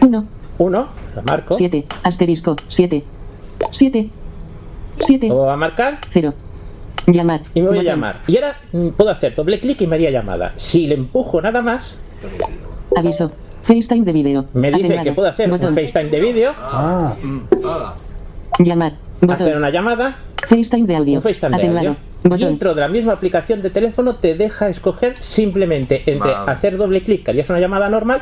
1. 0.01 0.27
Uno, 0.59 0.87
lo 1.15 1.21
marco. 1.23 1.55
7. 1.55 1.85
Asterisco. 2.03 2.55
7. 2.67 3.03
7. 3.71 4.09
7. 4.99 5.27
Lo 5.27 5.35
voy 5.35 5.49
a 5.49 5.55
marcar 5.55 5.99
0. 6.11 6.33
Llamar. 7.07 7.41
y 7.55 7.61
me 7.61 7.67
voy 7.69 7.77
a 7.77 7.79
Botón. 7.81 7.85
llamar. 7.95 8.19
Y 8.27 8.35
ahora 8.37 8.55
mm, 8.71 8.89
puedo 8.89 9.09
hacer 9.09 9.33
doble 9.33 9.59
clic 9.59 9.81
y 9.81 9.87
me 9.87 9.95
haría 9.95 10.11
llamada. 10.11 10.53
Si 10.57 10.85
le 10.85 10.93
empujo 10.95 11.41
nada 11.41 11.61
más, 11.61 11.95
Aviso. 12.95 13.31
FaceTime 13.63 14.03
de 14.05 14.11
video. 14.13 14.45
me 14.53 14.67
dice 14.69 14.85
Atenuado. 14.85 15.03
que 15.05 15.11
puedo 15.13 15.27
hacer 15.29 15.49
Botón. 15.49 15.69
un 15.69 15.75
FaceTime 15.75 16.09
de 16.09 16.19
vídeo, 16.19 16.51
Ah, 16.57 17.13
Llamar. 18.59 18.93
hacer 19.21 19.27
Botón. 19.27 19.57
una 19.57 19.69
llamada, 19.69 20.17
FaceTime 20.47 20.85
de 20.87 20.95
audio. 20.95 21.15
un 21.17 21.21
FaceTime 21.23 21.49
de 21.49 21.55
Atenuado. 21.55 21.87
audio. 21.89 21.99
Y 22.23 22.27
Botón. 22.29 22.47
dentro 22.49 22.75
de 22.75 22.81
la 22.81 22.89
misma 22.89 23.13
aplicación 23.13 23.61
de 23.61 23.69
teléfono 23.69 24.15
te 24.15 24.35
deja 24.35 24.69
escoger 24.69 25.17
simplemente 25.17 26.03
entre 26.05 26.31
Vale. 26.31 26.51
hacer 26.51 26.77
doble 26.77 27.01
clic, 27.01 27.23
que 27.23 27.31
harías 27.31 27.49
una 27.49 27.59
llamada 27.59 27.89
normal, 27.89 28.21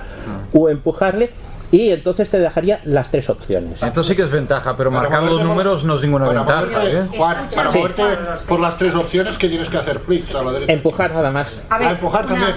o 0.54 0.70
empujarle, 0.70 1.32
y 1.72 1.90
entonces 1.92 2.30
te 2.30 2.40
dejaría 2.40 2.80
las 2.86 3.12
tres 3.12 3.30
opciones. 3.30 3.82
Entonces 3.84 4.12
sí 4.12 4.16
que 4.16 4.24
es 4.24 4.32
ventaja, 4.32 4.76
pero 4.78 4.90
Para 4.90 5.04
marcar 5.10 5.24
los 5.24 5.38
por- 5.40 5.46
números 5.48 5.84
no 5.84 5.96
es 5.96 6.02
ninguna 6.02 6.26
Para 6.28 6.40
ventaja. 6.40 6.62
moverte, 6.66 6.98
¿eh? 6.98 7.04
Juan, 7.18 7.38
para 7.56 7.72
Sí. 7.72 7.78
moverte 7.78 8.04
por 8.48 8.60
las 8.60 8.78
tres 8.78 8.96
opciones 8.96 9.38
que 9.38 9.50
tienes 9.50 9.70
que 9.70 9.78
hacer 9.78 10.00
clic 10.02 10.34
a 10.34 10.44
la 10.44 10.52
derecha. 10.54 10.72
Empujar 10.74 11.14
nada 11.14 11.32
más. 11.32 11.58
A 11.70 11.78
ver, 11.78 11.88
A 11.88 11.92
empujar 11.92 12.26
una- 12.26 12.34
también. 12.36 12.56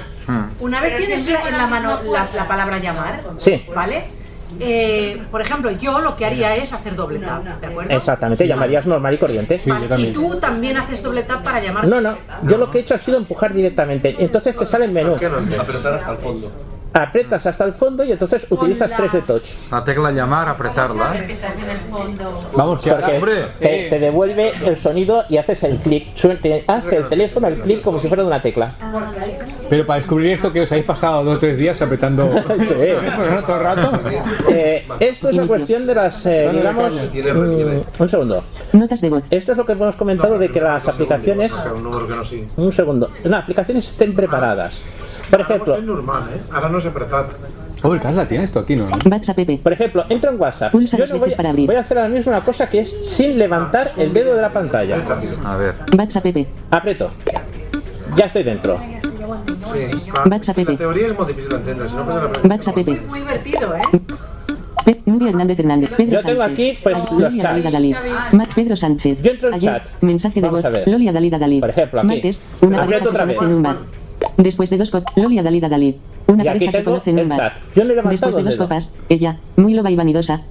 Una 0.61 0.81
vez 0.81 0.93
Pero 0.95 1.07
tienes 1.07 1.29
la- 1.29 1.49
en 1.49 1.59
la 1.59 1.67
mano 1.67 1.99
la, 2.37 2.47
palabra 2.47 2.79
llamar, 2.79 3.25
Sí. 3.39 3.65
¿vale? 3.75 4.05
Eh, 4.59 5.21
por 5.31 5.41
ejemplo, 5.41 5.71
yo 5.71 6.01
lo 6.01 6.17
que 6.17 6.27
haría 6.27 6.57
es 6.57 6.73
hacer 6.73 6.95
doble 6.97 7.21
tap, 7.21 7.45
¿de 7.61 7.67
acuerdo? 7.69 7.93
Exactamente, 7.93 8.47
llamarías 8.49 8.85
normal 8.87 9.15
y 9.15 9.19
corriente. 9.19 9.61
Vale, 9.67 9.87
y 10.03 10.13
tú 10.13 10.37
también 10.41 10.77
haces 10.77 11.03
doble 11.03 11.23
tap 11.23 11.43
para 11.43 11.61
llamar. 11.61 11.87
No, 11.87 12.01
no, 12.01 12.17
yo 12.45 12.59
lo 12.59 12.71
que 12.71 12.79
he 12.79 12.81
hecho 12.83 12.95
ha 12.95 12.99
sido 12.99 13.17
empujar 13.19 13.53
directamente. 13.55 14.15
Entonces 14.19 14.57
te 14.57 14.67
sale 14.67 14.85
el 14.87 14.93
menú. 14.93 15.15
Apretar 15.15 15.95
hasta 15.95 16.13
el 16.13 16.19
fondo. 16.19 16.51
Apretas 16.93 17.47
hasta 17.47 17.65
el 17.65 17.73
fondo 17.75 18.03
y 18.03 18.11
entonces 18.13 18.47
utilizas 18.51 18.91
la- 18.91 18.97
3 18.97 19.13
de 19.13 19.23
touch. 19.23 19.45
La 19.71 19.85
tecla 19.85 20.11
llamar, 20.11 20.49
apretarla. 20.49 21.15
Vamos, 22.57 22.81
que 22.81 22.91
ahora. 22.91 23.03
Porque 23.07 23.17
hombre, 23.17 23.35
te, 23.61 23.87
te 23.91 23.99
devuelve 24.01 24.53
el 24.67 24.77
sonido 24.77 25.23
y 25.29 25.37
haces 25.37 25.63
el 25.65 25.77
clic. 25.79 26.17
Sue- 26.17 26.37
te 26.37 26.65
hace 26.67 26.97
el 26.97 27.09
teléfono 27.09 27.47
el 27.49 27.61
clic 27.61 27.83
como 27.83 27.99
si 27.99 28.09
fuera 28.09 28.23
de 28.23 28.27
una 28.29 28.43
tecla. 28.43 28.75
Pero 29.69 29.87
para 29.87 29.99
descubrir 29.99 30.33
esto, 30.33 30.53
que 30.53 30.63
os 30.63 30.73
habéis 30.73 30.87
pasado 30.87 31.23
dos 31.23 31.37
o 31.37 31.39
tres 31.39 31.57
días 31.59 31.81
apretando. 31.81 32.29
Bueno, 32.51 33.03
¿no? 33.31 33.43
todo 33.45 33.57
el 33.57 33.63
rato. 33.63 34.01
Eh, 34.51 34.87
esto 35.01 35.29
es 35.29 35.37
la 35.37 35.47
cuestión 35.47 35.87
de 35.87 35.95
las, 35.95 36.27
eh, 36.27 36.49
digamos, 36.53 36.93
mm, 36.93 38.03
un 38.03 38.09
segundo. 38.09 38.45
Notas 38.73 39.01
de 39.01 39.11
voz. 39.11 39.23
Esto 39.31 39.53
es 39.53 39.59
lo 39.59 39.65
que 39.67 39.73
hemos 39.73 39.95
comentado 39.95 40.39
de 40.39 40.49
que 40.51 40.61
las 40.61 40.87
aplicaciones, 40.89 41.53
un 42.57 42.73
segundo, 42.73 43.11
las 43.25 43.43
aplicaciones 43.43 43.89
estén 43.89 44.15
preparadas. 44.15 44.83
Por 45.31 45.41
ejemplo, 45.41 45.77
Es 45.77 45.83
normal, 45.85 46.23
¿eh? 46.35 46.41
Ahora 46.53 46.69
no 46.69 46.81
se 46.81 46.89
apretat. 46.89 47.31
Oh, 47.83 47.95
el 47.95 48.01
la 48.17 48.27
tiene 48.27 48.45
esto 48.45 48.59
aquí, 48.61 48.77
¿no? 48.77 48.87
WhatsApp. 49.11 49.39
por 49.63 49.73
ejemplo, 49.73 50.05
entro 50.11 50.31
en 50.31 50.41
WhatsApp. 50.41 50.71
Pulsa 50.73 50.99
Yo 50.99 51.07
no 51.07 51.19
voy, 51.19 51.31
para 51.31 51.49
abrir. 51.51 51.67
voy 51.67 51.77
a 51.77 51.81
hacer 51.81 51.97
ahora 51.99 52.11
mismo 52.11 52.31
una 52.33 52.45
cosa 52.45 52.69
que 52.69 52.81
es 52.81 52.91
sin 53.09 53.39
levantar 53.39 53.93
el 53.97 54.13
dedo 54.13 54.35
de 54.35 54.43
la 54.43 54.53
pantalla. 54.53 55.03
A 55.45 55.57
ver. 55.57 55.75
WhatsApp. 55.97 56.27
Aprieto. 56.71 57.11
Ya 58.17 58.27
estoy 58.27 58.43
dentro. 58.43 58.79
Sí. 58.79 60.11
WhatsApp. 60.31 60.59
La 60.59 60.77
teoría 60.77 61.07
es 61.07 61.17
muy 61.19 61.27
difícil 61.27 61.51
de 61.51 61.57
entender. 61.57 61.89
Si 61.89 61.95
no 61.97 62.05
pasa 62.05 62.23
la 62.23 62.29
práctica. 62.33 62.49
WhatsApp. 62.55 62.77
Muy 63.09 63.19
divertido, 63.21 63.77
¿eh? 63.77 64.01
Pe- 64.85 65.01
Nubia 65.07 65.29
Hernández 65.29 65.59
Hernández. 65.59 65.91
Pedro 65.97 66.13
Yo 66.21 66.23
tengo 66.27 66.41
Sánchez. 66.43 66.53
aquí, 66.71 66.79
pues, 66.83 66.97
los 66.99 67.13
Lolia 67.13 67.43
chats. 67.43 67.43
Dalida 67.43 67.71
Dalí. 67.71 67.95
Matt 68.33 68.55
Pedro 68.55 68.77
Sánchez. 68.77 69.23
Yo 69.23 69.31
entro 69.31 69.49
en 69.49 69.55
Ayer, 69.55 69.83
chat. 69.85 70.03
mensaje 70.03 70.35
de 70.41 70.47
Vamos 70.47 70.63
voz. 70.63 70.65
a 70.65 70.71
ver. 70.71 70.89
Lolia 70.89 71.13
Dalida 71.13 71.39
Dalí. 71.39 71.61
Por 71.61 71.71
ejemplo, 71.71 72.01
aquí. 72.01 72.07
Martes, 72.09 72.43
una 72.63 72.83
Aprieto 72.83 73.05
pareja 73.05 73.05
se 73.05 73.09
otra 73.11 73.23
conoce 73.25 73.41
vez. 73.41 73.51
en 73.51 73.57
un 73.57 73.63
bar. 73.63 73.77
Después 74.37 74.71
de 74.71 74.79
dos 74.79 74.91
copas, 74.91 75.17
Lolia 75.17 75.43
Dalida 75.43 75.69
Dalí. 75.69 75.99
Una 76.27 76.45
Y 76.45 76.49
aquí 76.49 76.59
pareja 76.67 76.79
se 76.79 76.85
conoce 76.85 77.11
en 77.11 77.19
un 77.21 77.29
bar. 77.29 77.55
Yo 77.75 77.85
no 77.85 77.93
he 77.93 77.97
Después 77.97 78.21
de 78.35 78.41
el 78.41 78.45
dos 78.45 78.55
dedo. 78.55 78.65
copas, 78.65 78.95
ella, 79.09 79.39
muy 79.57 79.75
loba 79.75 79.91
y 79.91 79.97
vanidosa. 79.97 80.43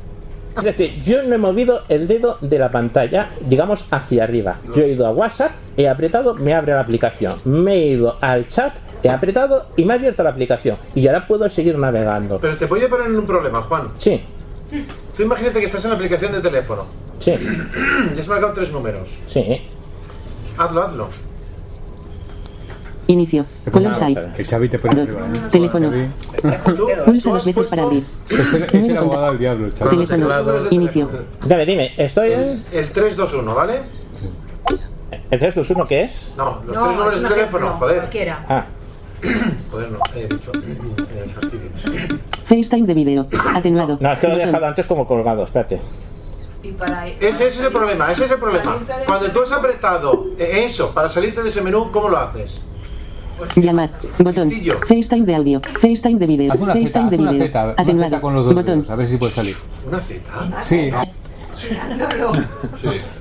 Es 0.57 0.63
decir, 0.63 1.01
yo 1.03 1.23
no 1.23 1.35
he 1.35 1.37
movido 1.37 1.81
el 1.87 2.07
dedo 2.07 2.37
de 2.41 2.59
la 2.59 2.69
pantalla, 2.69 3.29
digamos, 3.47 3.85
hacia 3.91 4.23
arriba. 4.25 4.57
Yo 4.75 4.81
he 4.83 4.89
ido 4.93 5.05
a 5.07 5.11
WhatsApp, 5.11 5.51
he 5.77 5.87
apretado, 5.87 6.35
me 6.35 6.53
abre 6.53 6.73
la 6.73 6.81
aplicación. 6.81 7.35
Me 7.45 7.75
he 7.75 7.87
ido 7.91 8.17
al 8.19 8.47
chat, 8.47 8.73
he 9.03 9.09
apretado 9.09 9.67
y 9.77 9.85
me 9.85 9.93
ha 9.93 9.95
abierto 9.95 10.21
la 10.23 10.31
aplicación. 10.31 10.77
Y 10.95 11.07
ahora 11.07 11.25
puedo 11.27 11.47
seguir 11.49 11.77
navegando. 11.77 12.39
Pero 12.41 12.57
te 12.57 12.65
voy 12.65 12.83
a 12.83 12.89
poner 12.89 13.07
en 13.07 13.17
un 13.17 13.25
problema, 13.25 13.61
Juan. 13.61 13.83
Sí, 13.99 14.21
Tú 15.15 15.23
imagínate 15.23 15.59
que 15.59 15.65
estás 15.65 15.83
en 15.85 15.91
la 15.91 15.95
aplicación 15.95 16.31
de 16.33 16.41
teléfono. 16.41 16.85
sí, 17.19 17.31
Y 18.15 18.19
has 18.19 18.27
marcado 18.27 18.51
tres 18.53 18.71
números. 18.71 19.19
sí. 19.27 19.61
Hazlo, 20.57 20.83
hazlo. 20.83 21.07
Inicio. 23.09 23.43
Color 23.71 23.95
site. 23.95 24.21
El 24.37 24.45
Xavi 24.45 24.69
te 24.69 24.77
pone 24.77 25.01
arriba. 25.01 25.21
¿eh? 25.33 25.41
Teléfono. 25.51 25.91
Pulsa 27.05 27.31
dos 27.31 27.43
veces 27.45 27.67
para 27.67 27.81
abrir. 27.81 28.03
Ese, 28.29 28.67
ese 28.71 28.91
era 28.91 28.99
abogado 29.01 29.29
del 29.29 29.39
diablo, 29.39 29.65
el 29.65 29.71
Xavi. 29.73 30.05
Teléfono. 30.05 30.69
Inicio. 30.69 31.09
Dale, 31.43 31.65
dime, 31.65 31.91
estoy 31.97 32.33
en. 32.33 32.63
El 32.71 32.91
321, 32.91 33.55
¿vale? 33.55 33.81
¿El 35.31 35.39
321 35.39 35.87
qué 35.87 36.01
es? 36.03 36.33
No, 36.37 36.61
los 36.67 36.75
No, 36.75 36.83
tres 36.83 36.97
números 36.97 37.15
es 37.15 37.21
de 37.23 37.29
teléfono, 37.29 37.67
joder. 37.79 37.97
Cualquiera. 37.97 38.45
Ah, 38.47 38.65
Joder, 39.71 39.91
no, 39.91 39.99
he 40.15 40.27
dicho. 40.27 40.51
eh, 40.53 41.23
fastidio. 41.25 42.19
FaceTime 42.47 42.85
de 42.87 42.93
video. 42.93 43.27
Atenuado. 43.55 43.97
no, 43.99 44.13
es 44.13 44.19
que 44.19 44.27
lo 44.27 44.35
he 44.35 44.45
dejado 44.45 44.67
antes 44.67 44.85
como 44.85 45.07
colgado, 45.07 45.43
espérate. 45.45 45.81
Y 46.61 46.71
para 46.73 47.07
Ese, 47.07 47.27
ese 47.27 47.47
es 47.47 47.61
el 47.61 47.71
problema, 47.71 48.11
ese 48.11 48.25
es 48.25 48.31
el 48.31 48.37
problema. 48.37 48.77
Cuando 49.07 49.31
tú 49.31 49.41
has 49.41 49.51
apretado 49.51 50.27
eh, 50.37 50.63
eso 50.65 50.91
para 50.93 51.09
salirte 51.09 51.41
de 51.41 51.49
ese 51.49 51.61
menú, 51.61 51.91
¿cómo 51.91 52.07
lo 52.09 52.17
haces? 52.17 52.63
Llamar. 53.55 53.89
Botón. 54.19 54.51
FaceTime 54.87 55.25
de 55.25 55.35
audio. 55.35 55.61
FaceTime 55.81 56.19
de 56.19 56.25
video. 56.27 56.53
Haz 56.53 56.59
una 56.61 56.73
Z, 56.73 56.81
FaceTime 56.85 57.09
de 57.11 57.17
una 57.17 57.31
video. 57.31 57.47
Z, 57.47 57.63
una 57.63 57.71
Atenuado. 57.77 58.09
Z 58.11 58.21
con 58.21 58.33
los 58.33 58.45
dos 58.45 58.55
Botón. 58.55 58.75
dedos, 58.81 58.89
a 58.91 58.95
ver 58.95 59.07
si 59.07 59.17
puede 59.17 59.31
salir. 59.33 59.55
¿Una 59.87 59.99
Z? 59.99 60.21
Sí. 60.65 60.91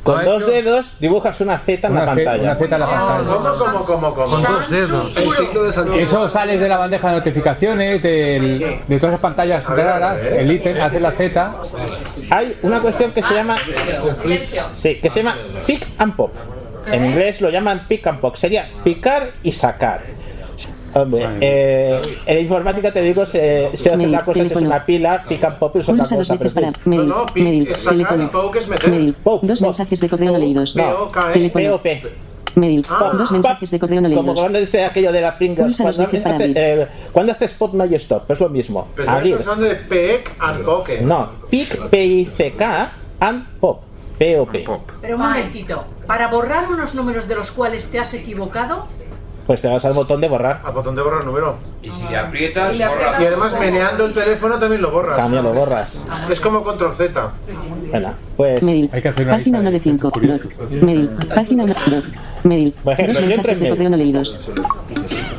Con 0.04 0.24
dos 0.24 0.46
dedos 0.46 0.86
dibujas 1.00 1.40
una 1.40 1.58
Z 1.58 1.86
en 1.88 1.92
Una 1.92 2.00
la 2.04 2.06
pantalla. 2.14 2.42
una 2.42 2.54
Z 2.54 2.74
en 2.76 2.80
la 2.80 2.86
pantalla. 2.86 3.24
¿Cómo, 3.24 3.54
cómo, 3.58 3.84
cómo, 3.84 4.14
cómo? 4.14 4.30
Con 4.36 4.42
dos 4.42 4.70
dedos. 4.70 5.16
El 5.16 5.30
signo 5.32 5.62
de 5.64 5.72
Santiago. 5.72 5.98
Eso 6.00 6.28
sales 6.28 6.60
de 6.60 6.68
la 6.68 6.76
bandeja 6.78 7.08
de 7.10 7.16
notificaciones, 7.16 8.00
del- 8.02 8.78
de 8.86 8.98
todas 8.98 9.12
las 9.14 9.20
pantallas 9.20 9.66
raras, 9.66 10.18
el 10.24 10.52
ítem, 10.52 10.80
haces 10.80 11.02
la 11.02 11.10
Z. 11.12 11.52
Hay 12.30 12.56
una 12.62 12.80
cuestión 12.80 13.10
que 13.12 13.22
se 13.24 13.34
llama. 13.34 13.56
Sí, 14.76 14.94
que 15.02 15.10
se 15.10 15.22
llama 15.22 15.36
pick 15.66 15.84
and 15.98 16.14
pop. 16.14 16.30
En 16.92 17.04
inglés 17.06 17.40
lo 17.40 17.50
llaman 17.50 17.86
pick 17.88 18.06
and 18.06 18.20
pop. 18.20 18.36
Sería 18.36 18.68
picar 18.84 19.30
y 19.42 19.52
sacar. 19.52 20.02
Hombre, 20.94 21.26
eh, 21.40 22.00
en 22.26 22.38
informática 22.40 22.90
te 22.90 23.02
digo, 23.02 23.26
se, 23.26 23.70
se 23.76 23.90
hace 23.90 24.06
una 24.06 24.24
cosa, 24.24 24.42
es 24.42 24.56
una 24.56 24.84
pila, 24.84 25.22
pick 25.28 25.44
and 25.44 25.58
pop 25.58 25.76
es 25.76 25.88
otra 25.88 26.04
cosa. 26.04 26.36
pero 26.36 26.50
para 26.50 26.72
sí. 26.72 26.80
mail, 26.86 27.12
mail, 27.34 27.68
teléfono, 27.84 28.30
mail, 28.88 29.16
dos 29.42 29.60
mensajes 29.60 30.00
de 30.00 30.08
correo 30.08 30.32
no 30.32 30.38
leídos, 30.38 30.74
teléfono, 31.32 31.72
POP. 31.72 31.86
mail, 32.56 32.82
Pop, 32.82 33.12
dos 33.12 33.30
mensajes 33.30 33.70
de 33.70 33.78
correo 33.78 34.00
no 34.00 34.08
Como 34.08 34.22
leídos, 34.22 34.40
cuando 34.40 34.58
dice 34.58 34.84
aquello 34.84 35.12
de 35.12 35.20
la 35.20 35.36
Pringles, 35.36 35.76
cuando, 35.76 36.02
hace, 36.04 36.52
eh, 36.56 36.86
cuando 37.12 37.32
hace 37.32 37.44
spot 37.44 37.74
no 37.74 37.84
hay 37.84 37.94
stop, 37.96 38.30
es 38.30 38.40
lo 38.40 38.48
mismo. 38.48 38.88
Pero 38.96 39.12
estás 39.12 39.46
hablando 39.46 39.66
de 39.66 39.74
PEC 39.74 40.36
and 40.38 40.64
POKE. 40.64 41.00
No, 41.02 41.28
pick, 41.50 41.90
P-I-C-K, 41.90 42.92
and 43.20 43.46
pop, 43.60 43.82
P-O-P. 44.18 44.68
Pero 45.00 45.16
un 45.16 45.22
momentito. 45.22 45.84
Para 46.06 46.28
borrar 46.28 46.64
unos 46.70 46.94
números 46.94 47.28
de 47.28 47.34
los 47.36 47.50
cuales 47.50 47.86
te 47.90 47.98
has 48.00 48.12
equivocado, 48.14 48.86
Pues 49.46 49.62
te 49.62 49.68
vas 49.68 49.82
al 49.86 49.94
botón 49.94 50.20
de 50.20 50.28
borrar. 50.28 50.60
Al 50.62 50.72
botón 50.74 50.94
de 50.94 51.00
borrar 51.02 51.24
número. 51.24 51.56
Y 51.82 51.88
si 51.90 52.02
le 52.10 52.16
aprietas, 52.18 52.74
Y 52.74 52.78
le 52.78 52.86
borra. 52.88 53.22
Y 53.22 53.24
además 53.24 53.56
meneando 53.58 54.04
el 54.04 54.12
teléfono 54.12 54.58
también 54.58 54.82
lo 54.82 54.90
borras. 54.90 55.16
También 55.16 55.42
lo 55.42 55.52
borras. 55.54 55.98
Es 56.30 56.40
como 56.40 56.62
control 56.62 56.94
Z. 56.94 57.30
Bueno, 57.90 58.12
pues. 58.36 58.62
Hay 58.62 59.00
que 59.02 59.08
hacer 59.08 59.26
una 59.26 59.36
página 59.38 59.60
1 59.60 59.70
de 59.70 59.80
5, 59.80 60.10
doc, 60.10 60.22
mail, 60.82 61.08
página 61.34 61.64
1, 61.64 61.74
doc, 61.86 62.04
mail, 62.44 62.74
Por 62.84 62.92
ejemplo, 62.92 63.14
dos 63.14 63.22
yo 63.22 63.28
mensajes 63.36 63.60
de 63.60 63.68
correo 63.70 63.88
no 63.90 63.96
leídos, 63.96 64.38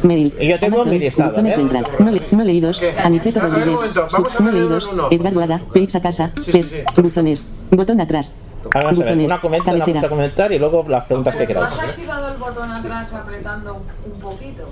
mail, 0.02 0.34
Y 0.40 0.48
yo 0.48 0.60
tengo 0.60 0.78
Amazon, 0.78 0.92
mi 0.92 1.00
listado, 1.00 1.30
buzón 1.30 1.48
¿eh? 1.48 1.52
central, 1.52 1.86
no, 2.00 2.12
le- 2.12 2.22
no 2.32 2.44
leídos, 2.44 2.82
Aniceto 3.04 3.40
A 3.40 3.44
ver, 3.44 3.52
un 3.52 3.56
Rodríguez, 3.58 3.76
momento, 3.76 4.08
vamos 4.12 4.32
sub- 4.34 4.42
a 4.42 4.44
no 4.44 4.52
ver 4.52 4.56
uno 4.56 4.68
leídos, 4.70 4.84
en 4.86 4.94
uno. 4.94 5.08
Edgar 5.12 5.34
Guada, 5.34 5.62
Peix 5.72 5.96
a 5.96 6.02
casa, 6.02 6.32
Sí, 6.42 6.52
sí, 6.52 6.64
sí. 6.64 7.02
buzones, 7.02 7.46
botón 7.70 8.02
atrás, 8.02 8.34
Vamos 8.74 9.00
a 9.00 9.04
ver, 9.04 9.18
una 9.18 9.42
comenta, 9.42 9.72
una 9.72 9.80
cabecera, 9.80 10.02
cosa 10.02 10.06
a 10.06 10.10
comentar 10.10 10.52
y 10.52 10.60
luego 10.60 10.86
las 10.88 11.06
preguntas 11.06 11.36
que 11.36 11.42
¿Tú 11.42 11.48
queráis. 11.48 11.74
has 11.74 11.80
activado 11.80 12.28
el 12.30 12.38
botón 12.38 12.72
atrás 12.72 13.14
apretando 13.14 13.82
un, 14.06 14.20
poquito? 14.20 14.64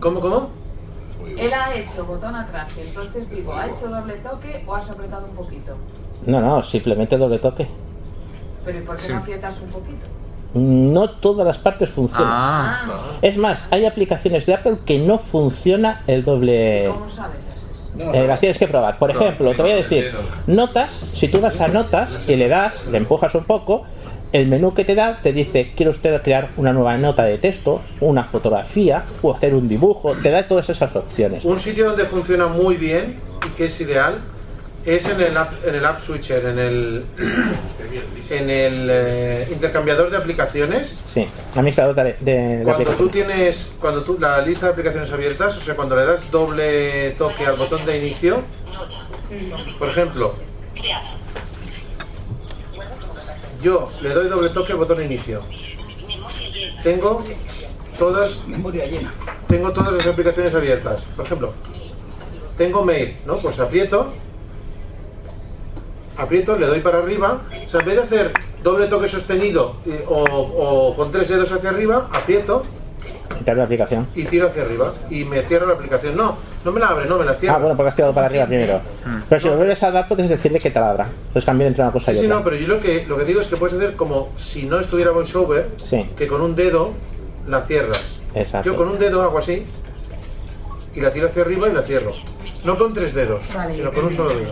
¿Cómo, 0.00 0.20
cómo? 0.20 0.50
Él 1.38 1.52
ha 1.52 1.74
hecho 1.74 2.04
botón 2.04 2.34
atrás, 2.34 2.68
y 2.76 2.80
entonces 2.80 3.30
digo, 3.30 3.54
¿ha 3.54 3.66
hecho 3.66 3.88
doble 3.88 4.14
toque 4.14 4.64
o 4.66 4.74
has 4.74 4.90
apretado 4.90 5.26
un 5.26 5.36
poquito? 5.36 5.76
No, 6.26 6.40
no, 6.40 6.62
simplemente 6.64 7.16
doble 7.16 7.38
toque. 7.38 7.68
Pero 8.64 8.78
¿y 8.78 8.82
por 8.82 8.96
qué 8.96 9.02
Sí. 9.02 9.12
no 9.12 9.18
aprietas 9.18 9.60
un 9.60 9.68
poquito? 9.70 10.06
No 10.54 11.10
todas 11.10 11.46
las 11.46 11.58
partes 11.58 11.88
funcionan. 11.90 12.28
Ah. 12.28 13.02
Es 13.22 13.36
más, 13.36 13.64
hay 13.70 13.86
aplicaciones 13.86 14.44
de 14.46 14.54
Apple 14.54 14.78
que 14.84 14.98
no 14.98 15.18
funciona 15.18 16.02
el 16.08 16.24
doble. 16.24 16.90
¿Cómo 16.92 17.08
sabes? 17.10 17.36
Eh, 17.98 18.26
las 18.26 18.40
tienes 18.40 18.58
que 18.58 18.66
probar. 18.66 18.98
Por 18.98 19.10
ejemplo, 19.10 19.54
te 19.54 19.62
voy 19.62 19.72
a 19.72 19.76
decir, 19.76 20.12
notas, 20.46 21.06
si 21.14 21.28
tú 21.28 21.40
vas 21.40 21.60
a 21.60 21.68
notas 21.68 22.28
y 22.28 22.36
le 22.36 22.48
das, 22.48 22.86
le 22.86 22.98
empujas 22.98 23.34
un 23.34 23.44
poco, 23.44 23.84
el 24.32 24.46
menú 24.46 24.74
que 24.74 24.84
te 24.84 24.94
da 24.94 25.18
te 25.22 25.32
dice, 25.32 25.72
quiere 25.76 25.90
usted 25.90 26.22
crear 26.22 26.50
una 26.56 26.72
nueva 26.72 26.96
nota 26.96 27.24
de 27.24 27.38
texto, 27.38 27.82
una 28.00 28.24
fotografía 28.24 29.02
o 29.22 29.34
hacer 29.34 29.54
un 29.54 29.68
dibujo, 29.68 30.14
te 30.14 30.30
da 30.30 30.46
todas 30.46 30.70
esas 30.70 30.94
opciones. 30.94 31.44
Un 31.44 31.58
sitio 31.58 31.86
donde 31.88 32.06
funciona 32.06 32.46
muy 32.46 32.76
bien 32.76 33.16
y 33.46 33.50
que 33.56 33.66
es 33.66 33.80
ideal 33.80 34.18
es 34.84 35.06
en 35.06 35.20
el 35.20 35.36
app, 35.36 35.52
en 35.64 35.74
el 35.74 35.84
app 35.84 35.98
switcher, 35.98 36.44
en 36.46 36.58
el 36.58 37.04
en 38.30 38.50
el 38.50 38.88
eh, 38.90 39.48
intercambiador 39.52 40.10
de 40.10 40.16
aplicaciones. 40.16 41.00
Sí, 41.12 41.28
administrador 41.54 41.94
de, 41.94 42.16
de, 42.20 42.56
de 42.58 42.64
Cuando 42.64 42.90
tú 42.92 43.08
tienes 43.08 43.72
cuando 43.80 44.02
tú 44.02 44.16
la 44.18 44.40
lista 44.42 44.66
de 44.66 44.72
aplicaciones 44.72 45.12
abiertas, 45.12 45.56
o 45.56 45.60
sea, 45.60 45.74
cuando 45.76 45.96
le 45.96 46.04
das 46.04 46.30
doble 46.30 47.10
toque 47.12 47.44
al 47.44 47.56
botón 47.56 47.84
de 47.84 47.98
inicio, 47.98 48.42
por 49.78 49.88
ejemplo, 49.90 50.34
yo 53.62 53.92
le 54.00 54.10
doy 54.10 54.28
doble 54.28 54.50
toque 54.50 54.72
al 54.72 54.78
botón 54.78 54.98
de 54.98 55.04
inicio. 55.04 55.42
Tengo 56.82 57.22
todas 57.98 58.40
tengo 59.46 59.72
todas 59.72 59.92
las 59.92 60.06
aplicaciones 60.06 60.54
abiertas. 60.54 61.02
Por 61.16 61.26
ejemplo, 61.26 61.52
tengo 62.56 62.84
mail, 62.84 63.16
¿no? 63.26 63.36
Pues 63.36 63.58
aprieto, 63.58 64.14
aprieto, 66.16 66.56
le 66.56 66.66
doy 66.66 66.80
para 66.80 66.98
arriba. 66.98 67.40
O 67.64 67.68
sea, 67.68 67.80
en 67.80 67.86
vez 67.86 67.96
de 67.96 68.02
hacer 68.02 68.32
doble 68.62 68.86
toque 68.86 69.08
sostenido 69.08 69.76
eh, 69.86 70.04
o, 70.08 70.22
o 70.24 70.94
con 70.96 71.10
tres 71.12 71.28
dedos 71.28 71.50
hacia 71.52 71.70
arriba, 71.70 72.08
aprieto 72.12 72.62
Quitar 73.38 73.56
la 73.56 73.64
aplicación. 73.64 74.06
y 74.14 74.24
tiro 74.24 74.48
hacia 74.48 74.62
arriba. 74.62 74.92
Y 75.08 75.24
me 75.24 75.40
cierra 75.42 75.64
la 75.66 75.72
aplicación. 75.72 76.14
No, 76.14 76.36
no 76.62 76.72
me 76.72 76.78
la 76.80 76.88
abre, 76.88 77.06
no 77.06 77.16
me 77.16 77.24
la 77.24 77.32
cierra. 77.34 77.56
Ah, 77.56 77.58
bueno, 77.58 77.74
porque 77.74 77.88
has 77.88 77.96
tirado 77.96 78.12
para 78.12 78.26
arriba 78.26 78.44
primero. 78.46 78.80
Pero 79.30 79.40
si 79.40 79.48
lo 79.48 79.56
vuelves 79.56 79.82
a 79.82 79.90
dar, 79.90 80.06
puedes 80.08 80.28
decirle 80.28 80.58
que 80.58 80.70
te 80.70 80.78
la 80.78 80.90
abra. 80.90 81.08
Puedes 81.32 81.46
cambiar 81.46 81.68
entre 81.68 81.82
una 81.82 81.90
cosa 81.90 82.12
Sí, 82.12 82.18
y 82.18 82.20
sí, 82.20 82.26
otra. 82.26 82.38
no, 82.38 82.44
pero 82.44 82.56
yo 82.56 82.66
lo 82.68 82.80
que, 82.80 83.06
lo 83.06 83.16
que 83.16 83.24
digo 83.24 83.40
es 83.40 83.46
que 83.46 83.56
puedes 83.56 83.74
hacer 83.76 83.96
como 83.96 84.28
si 84.36 84.64
no 84.66 84.78
estuviera 84.78 85.12
VoiceOver, 85.12 85.68
Sí. 85.82 86.06
que 86.16 86.26
con 86.26 86.42
un 86.42 86.54
dedo 86.54 86.92
la 87.48 87.62
cierras. 87.62 88.18
Exacto. 88.34 88.68
Yo 88.68 88.76
con 88.76 88.88
un 88.88 88.98
dedo 88.98 89.22
hago 89.22 89.38
así 89.38 89.64
y 90.94 91.00
la 91.00 91.10
tiro 91.10 91.28
hacia 91.28 91.40
arriba 91.40 91.66
y 91.68 91.72
la 91.72 91.80
cierro. 91.82 92.12
No 92.64 92.76
con 92.76 92.92
tres 92.92 93.14
dedos, 93.14 93.42
sino 93.74 93.90
con 93.90 94.04
un 94.04 94.12
solo 94.12 94.30
dedo. 94.30 94.50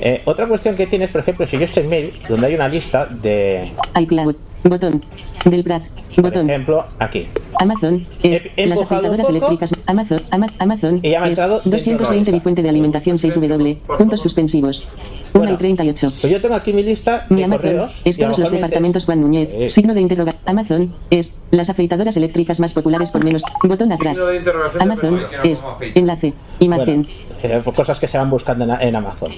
Eh, 0.00 0.22
otra 0.24 0.46
cuestión 0.46 0.76
que 0.76 0.86
tienes, 0.86 1.10
por 1.10 1.20
ejemplo, 1.22 1.46
si 1.46 1.58
yo 1.58 1.64
estoy 1.64 1.84
en 1.84 1.88
mail, 1.90 2.12
donde 2.28 2.46
hay 2.46 2.54
una 2.54 2.68
lista 2.68 3.06
de, 3.06 3.72
iCloud, 4.00 4.34
botón, 4.64 5.02
del 5.44 5.62
Brad, 5.62 5.82
por 6.14 6.24
botón, 6.24 6.50
ejemplo, 6.50 6.84
aquí. 6.98 7.26
Amazon, 7.60 8.02
es, 8.22 8.42
he 8.56 8.66
las 8.66 8.80
poco. 8.80 9.28
eléctricas, 9.28 9.72
Amazon, 9.86 10.20
Ama- 10.30 10.52
Amazon, 10.58 11.00
Y 11.02 11.10
ya 11.10 11.20
me 11.20 11.24
ha 11.24 11.28
es, 11.28 11.30
entrado 11.30 11.60
dentro 11.64 11.70
de 11.70 11.76
la 11.78 11.92
220 11.94 12.16
lista. 12.18 12.32
mi 12.32 12.40
fuente 12.40 12.62
de 12.62 12.68
alimentación 12.68 13.16
6W, 13.18 13.76
puntos 13.98 14.20
suspensivos, 14.20 14.86
1 15.32 15.52
y 15.52 15.56
38. 15.56 16.12
Pues 16.20 16.32
yo 16.32 16.40
tengo 16.40 16.54
aquí 16.54 16.72
mi 16.72 16.82
lista 16.82 17.26
Mi 17.30 17.36
de 17.38 17.44
Amazon, 17.44 17.62
correos. 17.70 18.00
es 18.04 18.18
todos 18.18 18.38
los 18.38 18.50
departamentos 18.50 19.04
Juan 19.06 19.20
Núñez, 19.22 19.72
signo 19.72 19.94
de 19.94 20.00
interrogación, 20.02 20.42
Amazon, 20.46 20.94
es, 21.10 21.38
las 21.50 21.70
afeitadoras 21.70 22.16
eléctricas 22.16 22.60
más 22.60 22.72
populares 22.74 23.10
por 23.10 23.24
menos, 23.24 23.42
botón 23.64 23.92
atrás, 23.92 24.16
Signo 24.16 24.30
de 24.30 24.36
interrogación 24.38 24.78
de 24.78 24.92
Amazon, 24.92 25.20
es, 25.44 25.64
enlace, 25.94 26.32
imagen, 26.60 27.02
Bueno, 27.02 27.25
eh, 27.42 27.62
cosas 27.74 27.98
que 27.98 28.08
se 28.08 28.18
van 28.18 28.30
buscando 28.30 28.64
en, 28.80 28.96
Amazon. 28.96 29.32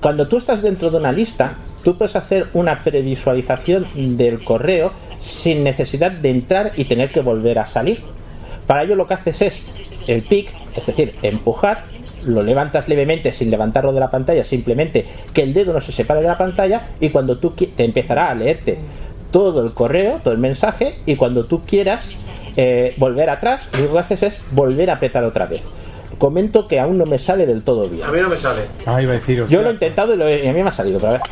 Cuando 0.00 0.26
tú 0.28 0.38
estás 0.38 0.62
dentro 0.62 0.90
de 0.90 0.96
una 0.96 1.12
lista, 1.12 1.54
tú 1.82 1.96
puedes 1.96 2.16
hacer 2.16 2.48
una 2.54 2.82
previsualización 2.82 3.86
del 4.16 4.44
correo 4.44 4.92
sin 5.18 5.64
necesidad 5.64 6.10
de 6.10 6.30
entrar 6.30 6.72
y 6.76 6.84
tener 6.84 7.10
que 7.10 7.20
volver 7.20 7.58
a 7.58 7.66
salir. 7.66 8.02
Para 8.66 8.84
ello 8.84 8.94
lo 8.94 9.06
que 9.06 9.14
haces 9.14 9.42
es 9.42 9.62
el 10.06 10.22
pick, 10.22 10.50
es 10.76 10.86
decir, 10.86 11.14
empujar, 11.22 11.84
lo 12.26 12.42
levantas 12.42 12.88
levemente 12.88 13.32
sin 13.32 13.50
levantarlo 13.50 13.92
de 13.92 14.00
la 14.00 14.10
pantalla, 14.10 14.44
simplemente 14.44 15.06
que 15.32 15.42
el 15.42 15.54
dedo 15.54 15.72
no 15.72 15.80
se 15.80 15.92
separe 15.92 16.20
de 16.20 16.28
la 16.28 16.38
pantalla 16.38 16.88
y 17.00 17.10
cuando 17.10 17.38
tú 17.38 17.50
te 17.50 17.84
empezará 17.84 18.30
a 18.30 18.34
leerte 18.34 18.78
todo 19.30 19.64
el 19.64 19.72
correo, 19.72 20.20
todo 20.22 20.34
el 20.34 20.40
mensaje 20.40 20.96
y 21.06 21.16
cuando 21.16 21.46
tú 21.46 21.62
quieras 21.64 22.04
eh, 22.56 22.94
volver 22.96 23.30
atrás, 23.30 23.68
lo 23.72 23.80
único 23.80 23.94
que 23.94 24.00
haces 24.00 24.22
es 24.22 24.40
volver 24.50 24.90
a 24.90 24.94
apretar 24.94 25.24
otra 25.24 25.46
vez. 25.46 25.62
Comento 26.20 26.68
que 26.68 26.78
aún 26.78 26.98
no 26.98 27.06
me 27.06 27.18
sale 27.18 27.46
del 27.46 27.62
todo 27.62 27.88
bien. 27.88 28.04
A 28.06 28.12
mí 28.12 28.18
no 28.20 28.28
me 28.28 28.36
sale. 28.36 28.60
Ah, 28.84 29.00
iba 29.00 29.12
a 29.12 29.14
decir, 29.14 29.42
Yo 29.46 29.62
lo 29.62 29.70
he 29.70 29.72
intentado 29.72 30.12
y, 30.12 30.18
lo 30.18 30.28
he- 30.28 30.44
y 30.44 30.48
a 30.48 30.52
mí 30.52 30.62
me 30.62 30.68
ha 30.68 30.72
salido, 30.72 31.00
pero 31.00 31.08
a 31.08 31.12
ver. 31.12 31.22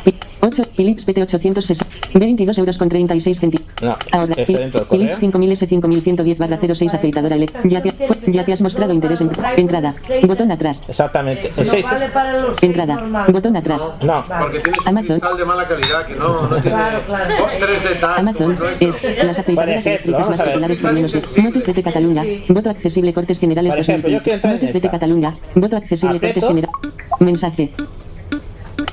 8, 0.41 0.63
Philips 0.75 1.03
PT 1.05 1.21
860, 1.23 1.85
22 2.13 2.57
euros 2.57 2.77
con 2.77 2.89
36 2.89 3.39
centavos. 3.39 3.67
No, 3.81 3.97
Ahora, 4.11 4.35
correo. 4.35 4.85
Philips 4.89 5.17
5000 5.19 5.51
S 5.51 5.67
5110 5.67 6.37
barra 6.37 6.57
06 6.75 6.93
afeitadora 6.93 7.35
LED. 7.35 7.49
Ya 7.65 7.81
que, 7.81 7.93
ya 8.27 8.45
que 8.45 8.53
has 8.53 8.61
mostrado 8.61 8.93
interés 8.93 9.21
en 9.21 9.31
entrada. 9.57 9.93
Botón 10.23 10.51
atrás. 10.51 10.83
Exactamente. 10.87 11.49
No 11.57 11.65
Seis- 11.65 11.83
vale 11.83 12.09
para 12.09 12.39
los 12.41 12.63
Entrada. 12.63 13.25
Botón 13.29 13.55
atrás. 13.57 13.83
No. 14.01 14.25
Porque 14.39 14.59
tienes 14.59 14.81
un 14.81 14.87
Amazon. 14.87 15.19
cristal 15.19 15.37
de 15.37 15.45
mala 15.45 15.67
calidad 15.67 16.05
que 16.07 16.15
no, 16.15 16.47
no 16.47 16.61
tiene 16.61 16.77
oh, 16.77 17.47
tres 17.59 17.83
detalles. 17.83 18.19
Amazon 18.19 18.57
es 18.79 19.25
las 19.25 19.39
afeitadoras 19.39 19.85
eléctricas 19.85 20.29
más 20.29 20.41
populares 20.41 20.79
por 20.79 20.93
menos 20.93 21.11
de 21.11 21.21
Notis 21.43 21.65
DT 21.65 21.83
Cataluña, 21.83 22.23
voto 22.49 22.69
accesible 22.69 23.13
Cortes 23.13 23.39
Generales 23.39 23.73
Por 23.73 23.81
ejemplo, 23.81 24.09
yo 24.09 24.21
quiero 24.23 24.39
2015. 24.39 24.47
entrar 24.47 24.53
en 24.53 24.59
Notis 24.59 24.69
DT 24.73 24.75
esta. 24.85 24.91
Cataluña, 24.91 25.35
voto 25.55 25.77
accesible. 25.77 26.19
Cortes 26.19 26.45
Generales. 26.45 26.75
Mensaje. 27.19 27.71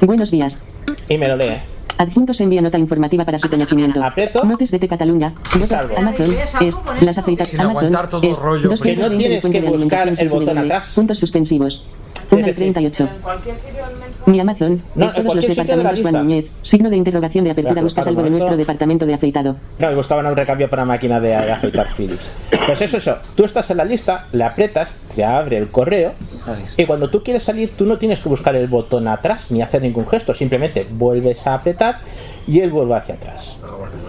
Buenos 0.00 0.30
días. 0.30 0.62
Y 1.08 1.16
me 1.18 1.28
lo 1.28 1.36
lee. 1.36 1.56
Adjuntos 1.98 2.40
envía 2.42 2.60
nota 2.60 2.78
informativa 2.78 3.24
para 3.24 3.38
su 3.38 3.48
conocimiento. 3.48 4.04
Aprieto. 4.04 4.44
Notes 4.44 4.70
de 4.70 4.86
Cataluña. 4.86 5.32
Salvo. 5.66 5.96
Amazon. 5.96 6.30
¿Ves 6.30 6.54
algo 6.54 6.92
Es. 6.94 7.02
Las 7.02 7.18
afeitas. 7.18 7.54
Amazon. 7.54 7.70
aguantar 7.70 8.10
todo 8.10 8.22
Es. 8.30 8.38
rollo, 8.38 8.68
Dos 8.68 8.82
que 8.82 8.96
no 8.96 9.10
tienes 9.16 9.42
que 9.44 9.60
buscar 9.62 10.08
el 10.08 10.28
botón 10.28 10.58
atrás. 10.58 10.92
Puntos 10.94 11.18
suspensivos. 11.18 11.86
Es 12.26 12.32
1 12.32 12.40
de 12.40 12.52
decir, 12.52 12.72
38. 12.74 13.04
En 13.04 13.22
cualquier 13.22 13.56
sitio 13.56 13.86
del 13.86 13.96
mensaje. 13.98 14.30
Mi 14.30 14.40
Amazon. 14.40 14.82
No, 14.94 15.06
es 15.06 15.14
en 15.16 15.24
los 15.24 15.46
departamentos 15.46 16.00
Juan. 16.00 16.14
Núñez. 16.14 16.46
Signo 16.62 16.90
de 16.90 16.96
interrogación 16.96 17.44
de 17.44 17.50
apertura. 17.52 17.74
Claro, 17.74 17.86
Buscas 17.86 18.06
algo 18.06 18.22
de 18.22 18.30
nuestro 18.30 18.56
departamento 18.56 19.06
de 19.06 19.14
afeitado. 19.14 19.56
No, 19.78 19.92
y 19.92 19.94
buscaban 19.94 20.26
un 20.26 20.36
recambio 20.36 20.68
para 20.68 20.84
máquina 20.84 21.20
de, 21.20 21.28
de 21.28 21.52
afeitar 21.52 21.94
Philips. 21.96 22.36
Pues 22.66 22.82
eso, 22.82 22.96
eso. 22.96 23.16
Tú 23.34 23.44
estás 23.44 23.70
en 23.70 23.76
la 23.76 23.84
lista, 23.84 24.26
le 24.32 24.44
aprietas, 24.44 24.98
te 25.14 25.24
abre 25.24 25.56
el 25.56 25.68
correo 25.68 26.14
y 26.76 26.84
cuando 26.84 27.10
tú 27.10 27.22
quieres 27.22 27.42
salir, 27.42 27.70
tú 27.76 27.86
no 27.86 27.98
tienes 27.98 28.20
que 28.20 28.28
buscar 28.28 28.54
el 28.54 28.66
botón 28.68 29.08
atrás 29.08 29.50
ni 29.50 29.62
hacer 29.62 29.82
ningún 29.82 30.06
gesto. 30.06 30.34
Simplemente 30.34 30.86
vuelves 30.90 31.46
a 31.46 31.54
apretar 31.54 31.98
y 32.46 32.60
él 32.60 32.70
vuelve 32.70 32.94
hacia 32.96 33.14
atrás. 33.16 33.56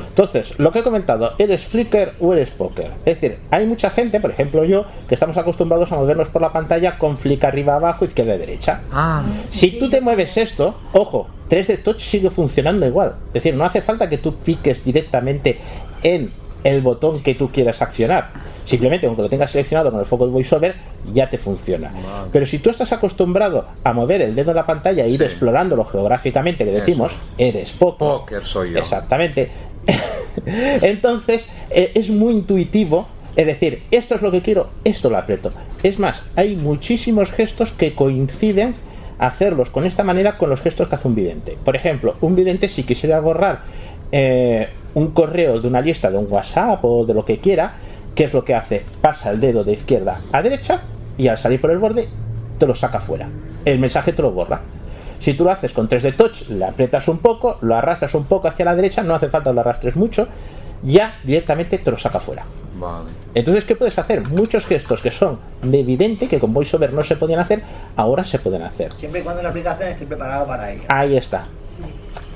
Entonces, 0.09 0.57
lo 0.59 0.71
que 0.71 0.79
he 0.79 0.83
comentado, 0.83 1.33
¿eres 1.37 1.65
Flickr 1.65 2.13
o 2.19 2.33
eres 2.33 2.49
Poker? 2.51 2.91
Es 3.05 3.19
decir, 3.19 3.37
hay 3.51 3.65
mucha 3.65 3.89
gente, 3.89 4.19
por 4.19 4.31
ejemplo 4.31 4.63
yo, 4.63 4.85
que 5.07 5.13
estamos 5.15 5.37
acostumbrados 5.37 5.91
a 5.91 5.95
movernos 5.95 6.27
por 6.29 6.41
la 6.41 6.51
pantalla 6.51 6.97
con 6.97 7.17
flick 7.17 7.43
arriba, 7.43 7.75
abajo, 7.75 8.05
izquierda 8.05 8.35
y 8.35 8.39
derecha. 8.39 8.81
Ah, 8.91 9.23
Si 9.51 9.71
tú 9.79 9.89
te 9.89 10.01
mueves 10.01 10.37
esto, 10.37 10.75
ojo, 10.93 11.27
3D 11.49 11.83
Touch 11.83 11.99
sigue 12.01 12.29
funcionando 12.29 12.85
igual. 12.85 13.15
Es 13.27 13.33
decir, 13.43 13.55
no 13.55 13.63
hace 13.65 13.81
falta 13.81 14.09
que 14.09 14.17
tú 14.17 14.35
piques 14.35 14.83
directamente 14.83 15.59
en 16.03 16.31
el 16.63 16.81
botón 16.81 17.21
que 17.21 17.35
tú 17.35 17.49
quieras 17.51 17.81
accionar. 17.81 18.31
Simplemente, 18.67 19.07
aunque 19.07 19.21
lo 19.21 19.29
tengas 19.29 19.49
seleccionado 19.51 19.91
con 19.91 19.99
el 20.01 20.05
foco 20.05 20.25
de 20.25 20.33
VoiceOver, 20.33 20.75
ya 21.13 21.29
te 21.29 21.37
funciona. 21.37 21.89
Pero 22.33 22.45
si 22.45 22.59
tú 22.59 22.69
estás 22.69 22.91
acostumbrado 22.91 23.65
a 23.83 23.93
mover 23.93 24.21
el 24.21 24.35
dedo 24.35 24.51
en 24.51 24.57
la 24.57 24.65
pantalla 24.65 25.05
e 25.05 25.09
ir 25.09 25.23
explorándolo 25.23 25.85
geográficamente, 25.85 26.65
que 26.65 26.71
decimos, 26.71 27.13
eres 27.37 27.71
poco. 27.71 28.19
póker 28.19 28.45
soy 28.45 28.73
yo. 28.73 28.79
Exactamente. 28.79 29.49
Entonces, 30.45 31.47
eh, 31.69 31.91
es 31.95 32.09
muy 32.09 32.33
intuitivo. 32.33 33.07
Es 33.37 33.45
decir, 33.45 33.83
esto 33.91 34.15
es 34.15 34.21
lo 34.21 34.31
que 34.31 34.41
quiero, 34.41 34.69
esto 34.83 35.09
lo 35.09 35.17
aprieto. 35.17 35.51
Es 35.83 35.97
más, 35.99 36.23
hay 36.35 36.55
muchísimos 36.55 37.31
gestos 37.31 37.71
que 37.71 37.93
coinciden 37.93 38.75
hacerlos 39.19 39.69
con 39.69 39.85
esta 39.85 40.03
manera 40.03 40.37
con 40.37 40.49
los 40.49 40.61
gestos 40.61 40.89
que 40.89 40.95
hace 40.95 41.07
un 41.07 41.15
vidente. 41.15 41.57
Por 41.63 41.75
ejemplo, 41.75 42.15
un 42.21 42.35
vidente 42.35 42.67
si 42.67 42.83
quisiera 42.83 43.19
borrar 43.19 43.61
eh, 44.11 44.67
un 44.93 45.11
correo 45.11 45.59
de 45.59 45.67
una 45.67 45.81
lista 45.81 46.09
de 46.09 46.17
un 46.17 46.27
WhatsApp 46.29 46.83
o 46.83 47.05
de 47.05 47.13
lo 47.13 47.23
que 47.23 47.37
quiera, 47.37 47.75
¿qué 48.17 48.23
es 48.23 48.33
lo 48.33 48.43
que 48.43 48.55
hace? 48.55 48.83
Pasa 48.99 49.29
el 49.29 49.39
dedo 49.39 49.63
de 49.63 49.73
izquierda 49.73 50.17
a 50.33 50.41
derecha 50.41 50.81
y 51.19 51.27
al 51.27 51.37
salir 51.37 51.61
por 51.61 51.69
el 51.69 51.77
borde 51.77 52.09
te 52.57 52.65
lo 52.65 52.73
saca 52.73 52.99
fuera. 52.99 53.29
El 53.63 53.77
mensaje 53.77 54.11
te 54.11 54.23
lo 54.23 54.31
borra. 54.31 54.59
Si 55.19 55.35
tú 55.35 55.43
lo 55.43 55.51
haces 55.51 55.71
con 55.71 55.87
3D 55.87 56.15
Touch, 56.15 56.49
le 56.49 56.65
aprietas 56.65 57.07
un 57.07 57.19
poco, 57.19 57.59
lo 57.61 57.75
arrastras 57.75 58.15
un 58.15 58.25
poco 58.25 58.47
hacia 58.47 58.65
la 58.65 58.75
derecha, 58.75 59.03
no 59.03 59.13
hace 59.13 59.29
falta 59.29 59.51
que 59.51 59.53
lo 59.53 59.61
arrastres 59.61 59.95
mucho, 59.95 60.27
ya 60.81 61.19
directamente 61.23 61.77
te 61.77 61.91
lo 61.91 61.97
saca 61.99 62.19
fuera. 62.19 62.43
Vale. 62.79 63.09
Entonces, 63.35 63.65
¿qué 63.65 63.75
puedes 63.75 63.97
hacer? 63.99 64.27
Muchos 64.29 64.65
gestos 64.65 65.01
que 65.01 65.11
son 65.11 65.39
de 65.61 65.79
evidente, 65.79 66.27
que 66.27 66.39
con 66.39 66.53
VoiceOver 66.53 66.93
no 66.93 67.03
se 67.03 67.17
podían 67.17 67.39
hacer, 67.39 67.61
ahora 67.95 68.23
se 68.23 68.39
pueden 68.39 68.63
hacer. 68.63 68.93
Siempre 68.93 69.21
y 69.21 69.23
cuando 69.23 69.43
la 69.43 69.49
aplicación 69.49 69.89
esté 69.89 70.05
preparada 70.07 70.45
para 70.45 70.71
ello. 70.71 70.83
Ahí 70.87 71.17
está. 71.17 71.45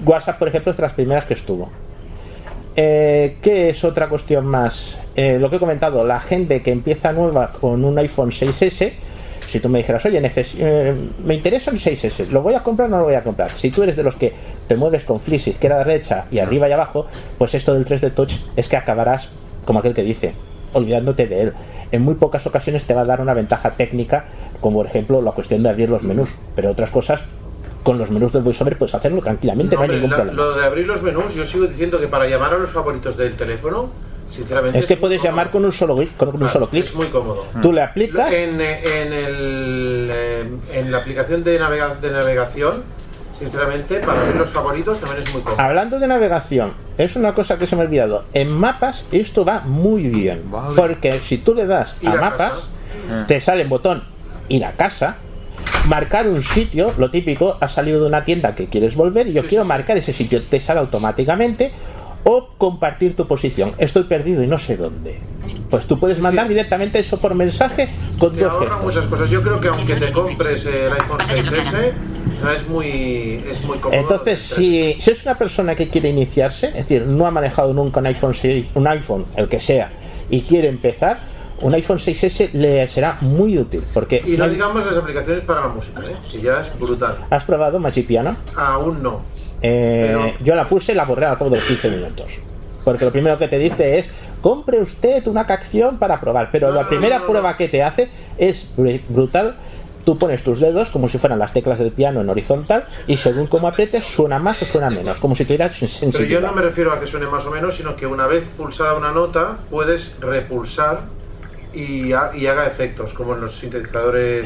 WhatsApp, 0.05 0.37
por 0.37 0.47
ejemplo, 0.47 0.71
es 0.71 0.77
de 0.77 0.83
las 0.83 0.93
primeras 0.93 1.25
que 1.25 1.33
estuvo. 1.33 1.71
Eh, 2.75 3.37
¿Qué 3.41 3.69
es 3.69 3.83
otra 3.83 4.07
cuestión 4.07 4.45
más? 4.45 4.97
Eh, 5.15 5.37
lo 5.39 5.49
que 5.49 5.57
he 5.57 5.59
comentado, 5.59 6.05
la 6.05 6.21
gente 6.21 6.61
que 6.61 6.71
empieza 6.71 7.11
nueva 7.11 7.51
con 7.51 7.83
un 7.83 7.97
iPhone 7.99 8.31
6S, 8.31 8.93
si 9.47 9.59
tú 9.59 9.67
me 9.67 9.79
dijeras, 9.79 10.05
oye, 10.05 10.21
eh, 10.23 10.95
me 11.25 11.35
interesa 11.35 11.71
el 11.71 11.79
6S, 11.79 12.29
¿lo 12.29 12.41
voy 12.41 12.53
a 12.53 12.63
comprar 12.63 12.87
o 12.87 12.91
no 12.91 12.97
lo 12.99 13.03
voy 13.03 13.15
a 13.15 13.23
comprar? 13.23 13.51
Si 13.51 13.69
tú 13.69 13.83
eres 13.83 13.97
de 13.97 14.03
los 14.03 14.15
que 14.15 14.31
te 14.69 14.77
mueves 14.77 15.03
con 15.03 15.19
flips 15.19 15.49
izquierda, 15.49 15.83
derecha 15.83 16.25
y 16.31 16.39
arriba 16.39 16.69
y 16.69 16.71
abajo, 16.71 17.07
pues 17.37 17.53
esto 17.55 17.73
del 17.73 17.85
3D 17.85 18.13
Touch 18.13 18.35
es 18.55 18.69
que 18.69 18.77
acabarás 18.77 19.29
como 19.65 19.79
aquel 19.79 19.93
que 19.93 20.03
dice, 20.03 20.33
olvidándote 20.71 21.27
de 21.27 21.41
él. 21.41 21.53
En 21.91 22.03
muy 22.03 22.15
pocas 22.15 22.47
ocasiones 22.47 22.85
te 22.85 22.93
va 22.93 23.01
a 23.01 23.05
dar 23.05 23.19
una 23.19 23.33
ventaja 23.33 23.71
técnica, 23.71 24.25
como 24.61 24.77
por 24.77 24.85
ejemplo 24.85 25.21
la 25.21 25.33
cuestión 25.33 25.61
de 25.63 25.69
abrir 25.69 25.89
los 25.89 26.03
menús, 26.03 26.29
pero 26.55 26.71
otras 26.71 26.89
cosas 26.89 27.19
con 27.83 27.97
los 27.97 28.09
menús 28.11 28.31
del 28.33 28.43
VoiceOver 28.43 28.77
puedes 28.77 28.93
hacerlo 28.95 29.21
tranquilamente, 29.21 29.75
no, 29.75 29.81
No, 29.81 29.87
hay 29.87 29.95
ningún 29.95 30.09
la- 30.11 30.15
problema. 30.17 30.37
lo 30.41 30.55
de 30.57 30.65
abrir 30.65 30.85
los 30.87 31.01
menús, 31.01 31.33
yo 31.33 31.45
sigo 31.45 31.65
diciendo 31.65 31.99
que 31.99 32.07
para 32.07 32.27
llamar 32.27 32.53
a 32.53 32.57
los 32.57 32.69
favoritos 32.69 33.17
del 33.17 33.33
teléfono, 33.35 33.89
sinceramente. 34.29 34.79
Es 34.79 34.85
que 34.85 34.95
muy 34.95 35.01
puedes 35.01 35.17
cómodo. 35.19 35.31
llamar 35.31 35.51
con 35.51 35.65
un 35.65 35.71
solo 35.73 35.95
clic. 35.97 36.15
Con 36.15 36.29
un 36.29 36.37
Claro, 36.37 36.53
solo 36.53 36.69
clic. 36.69 36.85
Es 36.85 36.95
muy 36.95 37.07
cómodo. 37.07 37.45
Tú 37.61 37.73
le 37.73 37.81
aplicas. 37.81 38.31
En, 38.33 38.61
en, 38.61 39.13
el, 39.13 40.09
eh, 40.11 40.45
en 40.73 40.91
la 40.91 40.97
aplicación 40.99 41.43
de, 41.43 41.59
navega- 41.59 41.99
de 41.99 42.11
navegación, 42.11 42.83
sinceramente, 43.37 43.95
para 43.99 44.23
ver 44.23 44.35
los 44.35 44.49
favoritos 44.51 44.99
también 44.99 45.23
es 45.23 45.33
muy 45.33 45.41
cómodo. 45.41 45.59
Hablando 45.61 45.99
de 45.99 46.07
navegación, 46.07 46.73
es 46.97 47.15
una 47.15 47.33
cosa 47.33 47.57
que 47.57 47.67
se 47.67 47.75
me 47.75 47.81
ha 47.81 47.85
olvidado. 47.85 48.23
En 48.33 48.49
mapas 48.51 49.05
esto 49.11 49.43
va 49.43 49.61
muy 49.65 50.03
bien. 50.07 50.43
Porque 50.75 51.13
si 51.13 51.39
tú 51.39 51.53
le 51.55 51.65
das 51.65 51.97
a 52.05 52.11
a 52.11 52.15
mapas, 52.15 52.51
casa. 53.09 53.25
te 53.27 53.41
sale 53.41 53.63
el 53.63 53.67
botón 53.67 54.03
ir 54.47 54.63
a 54.65 54.73
casa, 54.73 55.17
marcar 55.87 56.27
un 56.27 56.43
sitio, 56.43 56.93
lo 56.97 57.11
típico, 57.11 57.57
has 57.59 57.73
salido 57.73 58.01
de 58.01 58.07
una 58.07 58.25
tienda 58.25 58.55
que 58.55 58.67
quieres 58.67 58.95
volver 58.95 59.27
y 59.27 59.33
yo 59.33 59.45
quiero 59.45 59.65
marcar 59.65 59.97
ese 59.97 60.13
sitio, 60.13 60.43
te 60.43 60.59
sale 60.59 60.79
automáticamente. 60.79 61.71
O 62.23 62.49
compartir 62.55 63.15
tu 63.15 63.25
posición. 63.25 63.73
Estoy 63.79 64.03
perdido 64.03 64.43
y 64.43 64.47
no 64.47 64.59
sé 64.59 64.77
dónde. 64.77 65.17
Pues 65.71 65.87
tú 65.87 65.99
puedes 65.99 66.19
mandar 66.19 66.47
directamente 66.47 66.99
eso 66.99 67.17
por 67.17 67.33
mensaje 67.33 67.89
con 68.19 68.35
Te 68.35 68.43
ahorra 68.43 68.77
muchas 68.77 69.07
cosas. 69.07 69.27
Yo 69.31 69.41
creo 69.41 69.59
que 69.59 69.69
aunque 69.69 69.95
te 69.95 70.11
compres 70.11 70.67
el 70.67 70.93
iPhone 70.93 71.19
6S, 71.19 71.93
no 72.43 72.51
es 72.51 72.67
muy, 72.67 73.43
es 73.49 73.63
muy 73.63 73.79
cómodo. 73.79 73.99
Entonces, 73.99 74.39
si, 74.39 74.95
si 74.99 75.11
es 75.11 75.23
una 75.23 75.35
persona 75.35 75.73
que 75.73 75.89
quiere 75.89 76.09
iniciarse, 76.09 76.67
es 76.67 76.73
decir, 76.75 77.07
no 77.07 77.25
ha 77.25 77.31
manejado 77.31 77.73
nunca 77.73 78.01
un 78.01 78.05
iPhone 78.05 78.35
6, 78.35 78.67
un 78.75 78.85
iPhone, 78.85 79.25
el 79.35 79.49
que 79.49 79.59
sea, 79.59 79.89
y 80.29 80.41
quiere 80.41 80.67
empezar, 80.67 81.30
un 81.61 81.73
iPhone 81.73 81.97
6S 81.99 82.51
le 82.53 82.87
será 82.89 83.17
muy 83.21 83.57
útil. 83.57 83.83
Porque 83.93 84.21
Y 84.25 84.37
no 84.37 84.45
hay- 84.45 84.51
digamos 84.51 84.85
las 84.85 84.97
aplicaciones 84.97 85.41
para 85.43 85.61
la 85.61 85.67
música, 85.67 86.01
¿eh? 86.01 86.15
que 86.31 86.41
ya 86.41 86.61
es 86.61 86.77
brutal. 86.79 87.17
¿Has 87.29 87.43
probado 87.43 87.79
Magic 87.79 88.07
Piano? 88.07 88.35
Aún 88.55 89.01
no. 89.03 89.21
Eh, 89.61 90.03
Pero- 90.07 90.33
Yo 90.43 90.55
la 90.55 90.67
puse 90.67 90.91
y 90.93 90.95
la 90.95 91.05
borré 91.05 91.25
al 91.25 91.37
cabo 91.37 91.49
de 91.51 91.57
los 91.57 91.65
15 91.65 91.89
minutos. 91.89 92.39
Porque 92.83 93.05
lo 93.05 93.11
primero 93.11 93.37
que 93.37 93.47
te 93.47 93.59
dice 93.59 93.99
es, 93.99 94.09
compre 94.41 94.79
usted 94.81 95.27
una 95.27 95.45
canción 95.45 95.97
para 95.99 96.19
probar. 96.19 96.49
Pero 96.51 96.71
la 96.71 96.87
primera 96.89 97.21
prueba 97.25 97.55
que 97.57 97.67
te 97.67 97.83
hace 97.83 98.09
es 98.37 98.67
br- 98.75 99.01
brutal. 99.07 99.55
Tú 100.03 100.17
pones 100.17 100.43
tus 100.43 100.59
dedos 100.59 100.89
como 100.89 101.07
si 101.09 101.19
fueran 101.19 101.37
las 101.37 101.53
teclas 101.53 101.77
del 101.77 101.91
piano 101.91 102.21
en 102.21 102.29
horizontal 102.29 102.85
y 103.05 103.17
según 103.17 103.45
cómo 103.45 103.67
aprietes 103.67 104.03
suena 104.03 104.39
más 104.39 104.59
o 104.63 104.65
suena 104.65 104.89
menos, 104.89 105.19
como 105.19 105.35
si 105.35 105.45
tuvieras 105.45 105.77
Pero 105.79 105.91
sensibilidad. 105.91 106.41
yo 106.41 106.47
no 106.47 106.53
me 106.53 106.63
refiero 106.63 106.91
a 106.91 106.99
que 106.99 107.05
suene 107.05 107.27
más 107.27 107.45
o 107.45 107.51
menos, 107.51 107.75
sino 107.75 107.95
que 107.95 108.07
una 108.07 108.25
vez 108.25 108.43
pulsada 108.57 108.95
una 108.95 109.11
nota, 109.11 109.57
puedes 109.69 110.15
repulsar 110.19 111.01
y, 111.73 112.11
ha- 112.13 112.31
y 112.35 112.47
haga 112.47 112.67
efectos, 112.67 113.13
como 113.13 113.33
en 113.35 113.41
los 113.41 113.55
sintetizadores 113.55 114.45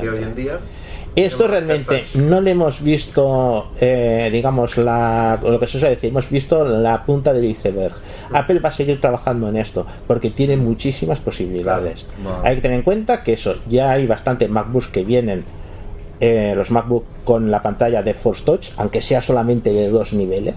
de 0.00 0.10
hoy 0.10 0.22
en 0.22 0.34
día. 0.34 0.58
Esto 1.16 1.46
realmente 1.46 2.04
no 2.16 2.40
le 2.40 2.50
hemos 2.50 2.82
visto, 2.82 3.68
eh, 3.80 4.28
digamos, 4.32 4.76
la, 4.76 5.38
lo 5.40 5.60
que 5.60 5.68
se 5.68 5.78
suele 5.78 5.94
decir, 5.94 6.10
hemos 6.10 6.28
visto 6.28 6.64
la 6.64 7.04
punta 7.04 7.32
del 7.32 7.44
iceberg. 7.44 7.94
Apple 8.32 8.58
va 8.58 8.70
a 8.70 8.72
seguir 8.72 9.00
trabajando 9.00 9.48
en 9.48 9.56
esto 9.56 9.86
porque 10.08 10.30
tiene 10.30 10.56
muchísimas 10.56 11.20
posibilidades. 11.20 12.06
Claro. 12.20 12.40
Hay 12.44 12.56
que 12.56 12.62
tener 12.62 12.78
en 12.78 12.82
cuenta 12.82 13.22
que 13.22 13.34
eso, 13.34 13.54
ya 13.68 13.92
hay 13.92 14.08
bastante 14.08 14.48
MacBooks 14.48 14.88
que 14.88 15.04
vienen, 15.04 15.44
eh, 16.18 16.54
los 16.56 16.72
MacBook 16.72 17.04
con 17.24 17.48
la 17.48 17.62
pantalla 17.62 18.02
de 18.02 18.14
Force 18.14 18.42
Touch, 18.44 18.70
aunque 18.76 19.00
sea 19.00 19.22
solamente 19.22 19.70
de 19.72 19.90
dos 19.90 20.12
niveles. 20.14 20.56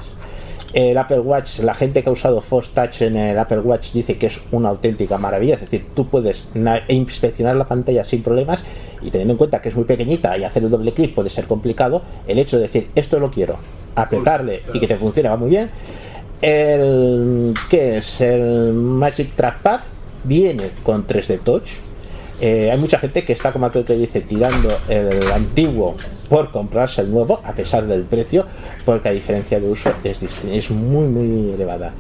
El 0.74 0.98
Apple 0.98 1.22
Watch, 1.22 1.60
la 1.60 1.74
gente 1.74 2.04
que 2.04 2.10
ha 2.10 2.12
usado 2.12 2.42
Force 2.42 2.72
Touch 2.74 3.02
en 3.02 3.16
el 3.16 3.40
Apple 3.40 3.60
Watch 3.62 3.94
dice 3.94 4.18
que 4.18 4.28
es 4.28 4.42
una 4.52 4.70
auténtica 4.70 5.18
maravilla, 5.18 5.56
es 5.56 5.62
decir, 5.62 5.86
tú 5.96 6.08
puedes 6.08 6.48
na- 6.54 6.82
inspeccionar 6.90 7.56
la 7.56 7.68
pantalla 7.68 8.04
sin 8.04 8.22
problemas 8.22 8.64
y 9.02 9.10
teniendo 9.10 9.34
en 9.34 9.38
cuenta 9.38 9.62
que 9.62 9.70
es 9.70 9.76
muy 9.76 9.86
pequeñita 9.86 10.38
y 10.38 10.44
hacer 10.44 10.64
el 10.64 10.70
doble 10.70 10.92
clic 10.94 11.16
puede 11.16 11.30
ser 11.30 11.46
complicado, 11.46 12.02
el 12.28 12.38
hecho 12.38 12.58
de 12.58 12.64
decir 12.64 12.90
esto 12.96 13.18
lo 13.20 13.32
quiero, 13.32 13.58
apretarle 13.96 14.64
y 14.74 14.80
que 14.80 14.88
te 14.88 14.98
funcione 14.98 15.30
va 15.30 15.38
muy 15.38 15.50
bien. 15.50 15.70
El 16.42 17.54
que 17.70 17.98
es 17.98 18.22
el 18.22 18.74
Magic 18.74 19.36
Trackpad 19.36 19.80
viene 20.26 20.70
con 20.84 21.08
3D 21.08 21.40
Touch. 21.40 21.70
Eh, 22.40 22.70
hay 22.72 22.78
mucha 22.78 23.00
gente 23.00 23.26
que 23.26 23.34
está 23.34 23.52
como 23.52 23.66
aquel 23.66 23.84
que 23.84 23.96
dice 23.96 24.22
tirando 24.22 24.70
el 24.88 25.32
antiguo 25.32 25.98
por 26.30 26.52
comprarse 26.52 27.02
el 27.02 27.10
nuevo 27.12 27.42
a 27.44 27.54
pesar 27.54 27.88
del 27.88 28.04
precio 28.04 28.46
porque 28.86 29.10
la 29.10 29.16
diferencia 29.16 29.60
de 29.60 29.68
uso 29.68 29.92
es, 30.04 30.70
muy 30.70 31.08
muy 31.08 31.50
elevada. 31.52 31.96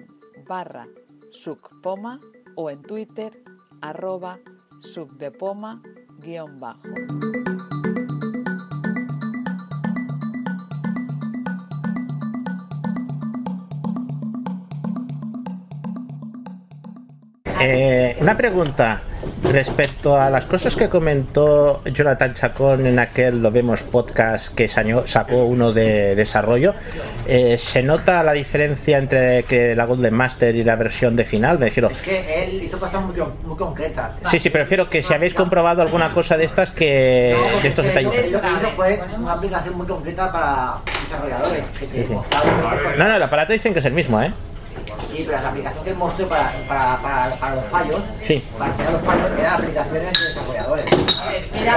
barra 0.48 0.88
sucpoma 1.32 2.20
o 2.56 2.70
en 2.70 2.82
twitter 2.82 3.44
arroba 3.82 4.40
sucdepoma 4.80 5.82
guion 6.20 6.60
bajo. 6.60 7.43
Eh, 17.66 18.18
una 18.20 18.36
pregunta 18.36 19.02
respecto 19.44 20.20
a 20.20 20.30
las 20.30 20.46
cosas 20.46 20.76
que 20.76 20.90
comentó 20.90 21.82
Jonathan 21.86 22.34
Chacón 22.34 22.86
en 22.86 23.00
aquel 23.00 23.42
Lo 23.42 23.52
Vemos 23.52 23.84
podcast 23.84 24.54
que 24.54 24.68
sacó 24.68 25.46
uno 25.46 25.72
de 25.72 26.14
desarrollo. 26.16 26.74
Eh, 27.26 27.58
¿Se 27.58 27.82
nota 27.82 28.22
la 28.24 28.34
diferencia 28.34 28.98
entre 28.98 29.44
que 29.44 29.76
la 29.76 29.86
Golden 29.86 30.14
Master 30.14 30.54
y 30.56 30.64
la 30.66 30.76
versión 30.76 31.16
de 31.16 31.24
final? 31.24 31.58
Me 31.58 31.68
refiero. 31.68 31.90
Es 31.90 32.02
que 32.02 32.44
él 32.44 32.64
hizo 32.64 32.78
cosas 32.78 33.02
muy, 33.02 33.16
muy 33.46 33.56
concretas. 33.58 34.12
Sí, 34.30 34.40
sí, 34.40 34.50
prefiero 34.50 34.90
que 34.90 35.02
si 35.02 35.14
habéis 35.14 35.34
comprobado 35.34 35.82
alguna 35.82 36.10
cosa 36.10 36.36
de 36.36 36.44
estas 36.44 36.72
que 36.72 37.36
de 37.62 37.68
estos 37.68 37.86
Él 37.86 37.94
lo 38.04 38.12
que 38.12 38.18
detallitos. 38.18 38.42
hizo 38.60 38.70
fue 38.76 39.02
una 39.18 39.34
aplicación 39.34 39.78
muy 39.78 39.88
concreta 39.88 40.32
para 40.32 40.76
desarrolladores. 41.02 41.64
Que 41.80 41.86
te 41.86 41.92
Sí, 41.94 42.06
sí. 42.10 42.14
No, 42.98 43.08
no, 43.08 43.16
el 43.16 43.24
aparato 43.24 43.54
dicen 43.54 43.72
que 43.72 43.80
es 43.80 43.86
el 43.86 43.94
mismo, 43.94 44.22
¿eh? 44.22 44.34
Sí, 45.14 45.24
pero 45.28 45.42
la 45.42 45.50
aplicación 45.50 45.84
que 45.84 45.90
él 45.92 45.96
mostró 45.96 46.28
para, 46.28 46.52
para, 46.68 46.98
para, 47.02 47.36
para 47.36 47.56
los 47.56 47.66
fallos, 47.66 48.02
Sí. 48.22 48.44
para 48.58 48.74
crear 48.74 48.92
los 48.94 49.02
fallos, 49.04 49.32
eran 49.40 49.54
aplicaciones 49.54 50.14
de 50.20 50.28
desarrolladores. 50.28 50.86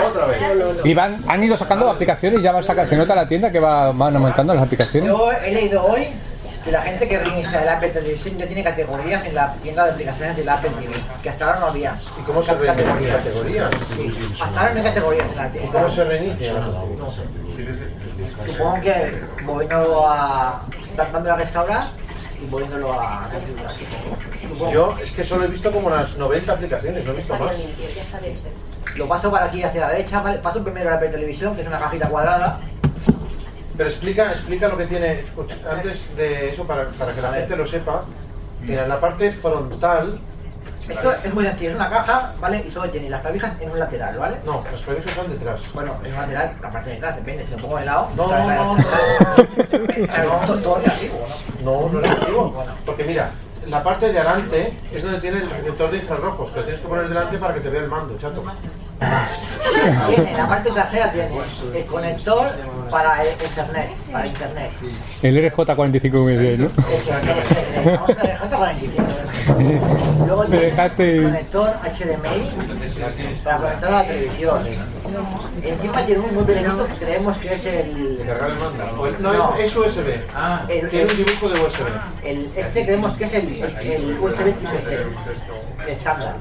Otra 0.09 0.26
vez. 0.26 0.41
Y 0.84 0.95
van, 0.95 1.18
han 1.28 1.43
ido 1.43 1.57
sacando 1.57 1.91
aplicaciones, 1.91 2.43
ya 2.43 2.53
van 2.53 2.62
sacando, 2.62 2.89
se 2.89 2.97
nota 2.97 3.14
la 3.14 3.28
tienda 3.28 3.51
que 3.53 3.61
va, 3.61 3.93
van 3.93 4.16
aumentando 4.16 4.55
las 4.55 4.62
aplicaciones. 4.64 5.09
Yo 5.11 5.30
he 5.32 5.53
leído 5.53 5.84
hoy 5.84 6.09
que 6.64 6.72
la 6.72 6.82
gente 6.82 7.07
que 7.07 7.18
reinicia 7.18 7.62
el 7.62 7.68
Apple 7.68 7.91
Television 7.91 8.39
ya 8.39 8.47
tiene 8.47 8.64
categorías 8.64 9.24
en 9.24 9.34
la 9.37 9.53
tienda 9.62 9.84
de 9.84 9.93
aplicaciones 9.93 10.37
del 10.37 10.49
Apple 10.49 10.70
TV, 10.80 10.95
que 11.22 11.28
hasta 11.30 11.45
ahora 11.47 11.61
no 11.61 11.66
había. 11.66 11.97
¿Y 12.18 12.22
cómo 12.22 12.43
se 12.43 12.55
reinicia? 12.55 13.16
¿Categorías? 13.18 13.70
Sí, 13.97 14.34
hasta 14.43 14.61
ahora 14.61 14.72
no 14.72 14.78
hay 14.80 14.84
categorías 14.84 15.26
en 15.30 15.37
la 15.37 15.47
¿Y 15.47 15.51
tienda. 15.51 15.72
cómo 15.72 15.89
se 15.89 16.05
reinicia? 16.05 16.53
No 16.55 17.11
sé. 17.11 17.22
Supongo 18.53 18.80
que 18.80 19.22
moviéndolo 19.45 20.09
a. 20.11 20.61
dándole 20.97 21.30
a 21.30 21.37
restaurar 21.37 21.89
y 22.43 22.47
moviéndolo 22.47 22.93
a. 22.93 23.28
Yo 24.72 24.97
es 25.01 25.11
que 25.11 25.24
solo 25.24 25.45
he 25.45 25.49
visto 25.49 25.70
como 25.70 25.89
unas 25.89 26.16
90 26.16 26.53
aplicaciones, 26.53 27.05
no 27.05 27.12
he 27.12 27.16
visto 27.16 27.37
más. 27.37 27.57
Lo 28.95 29.09
paso 29.09 29.30
para 29.30 29.47
aquí 29.47 29.62
hacia 29.62 29.82
la 29.82 29.91
derecha, 29.91 30.20
¿vale? 30.20 30.39
Paso 30.39 30.62
primero 30.62 30.91
la 30.91 31.01
televisión, 31.01 31.55
que 31.55 31.62
es 31.62 31.66
una 31.66 31.78
cajita 31.78 32.09
cuadrada. 32.09 32.61
Pero 33.76 33.91
explica, 33.91 34.32
explica 34.32 34.68
lo 34.68 34.78
que 34.78 34.87
tiene, 34.87 35.24
antes 35.70 36.16
de 36.16 36.51
eso, 36.51 36.64
para, 36.64 36.89
para 36.91 37.14
que 37.14 37.20
la 37.20 37.32
gente 37.32 37.57
lo 37.57 37.66
sepa, 37.66 38.01
que 38.64 38.78
en 38.78 38.89
la 38.89 39.01
parte 39.01 39.32
frontal... 39.32 40.18
Esto 40.89 41.12
es 41.24 41.34
muy 41.34 41.45
sencillo, 41.45 41.70
es 41.70 41.76
una 41.76 41.91
caja, 41.91 42.32
¿vale? 42.41 42.64
Y 42.66 42.70
solo 42.70 42.91
tiene 42.91 43.11
las 43.11 43.20
clavijas 43.22 43.53
en 43.61 43.70
un 43.70 43.78
lateral, 43.78 44.18
¿vale? 44.18 44.37
No, 44.45 44.62
las 44.70 44.80
clavijas 44.82 45.11
están 45.11 45.30
detrás. 45.30 45.62
Bueno, 45.74 45.95
en 46.05 46.12
un 46.12 46.18
lateral, 46.18 46.53
la 46.62 46.70
parte 46.70 46.89
de 46.91 46.95
detrás, 46.97 47.16
depende, 47.16 47.45
si 47.47 47.51
lo 47.53 47.57
pongo 47.59 47.78
de 47.78 47.84
lado... 47.87 48.09
No, 48.16 48.28
no, 48.28 48.74
no, 48.74 48.76
Claro, 50.07 50.41
todo- 50.62 50.78
relativo, 50.78 51.18
¿no? 51.64 51.70
No, 51.82 51.89
no 51.93 52.01
es 52.01 52.11
negativo. 52.11 52.64
Porque 52.84 53.05
mira, 53.05 53.30
la 53.66 53.82
parte 53.82 54.12
de 54.12 54.18
adelante 54.18 54.78
es 54.93 55.03
donde 55.03 55.20
tiene 55.20 55.39
el 55.39 55.51
receptor 55.51 55.91
de 55.91 55.99
infrarrojos, 55.99 56.51
que 56.51 56.57
lo 56.61 56.64
tienes 56.64 56.80
que 56.82 56.89
poner 56.89 57.09
delante 57.09 57.39
para 57.39 57.55
que 57.55 57.61
te 57.61 57.68
vea 57.70 57.80
el 57.82 57.89
mando, 57.89 58.16
chato. 58.18 58.45
Tiene, 60.09 60.31
en 60.31 60.37
la 60.39 60.49
parte 60.49 60.71
trasera 60.71 61.13
tiene 61.13 61.29
el 61.75 61.85
conector 61.85 62.49
para 62.91 63.23
el 63.25 63.29
internet, 63.43 63.91
para 64.11 64.27
internet. 64.27 64.71
El 65.23 65.37
RJ45 65.53 66.13
¿no? 66.59 66.67
Ese, 66.67 67.11
ese, 67.11 67.81
ese, 67.81 67.91
vamos 67.91 68.11
a 68.11 68.23
ver, 68.23 68.39
falta 68.39 68.57
45. 68.57 69.05
Luego 70.27 70.45
tiene 70.47 70.71
dejaste- 70.73 71.17
el 71.19 71.25
conector 71.25 71.71
HDMI 71.85 72.51
para 73.45 73.57
conectar 73.59 73.89
a 73.89 73.91
la 74.03 74.07
televisión. 74.07 74.59
Encima 75.63 76.07
tiene 76.07 76.21
un 76.23 76.35
muy 76.35 76.45
pequeñito 76.45 76.87
que 76.89 76.95
creemos 76.95 77.37
que 77.39 77.53
es 77.53 77.67
el... 77.67 78.27
No, 79.21 79.55
es, 79.57 79.77
USB. 79.77 80.07
el, 80.69 80.89
Tiene 80.89 81.11
un 81.11 81.17
dibujo 81.17 81.49
de 81.51 81.61
USB. 81.61 81.81
el- 82.25 82.51
este 82.57 82.85
creemos 82.87 83.17
que 83.19 83.25
es 83.25 83.35
el, 83.35 83.49
el 83.83 84.19
USB 84.21 84.55
tipo 84.59 84.73
C, 84.89 85.93
estándar. 85.93 86.37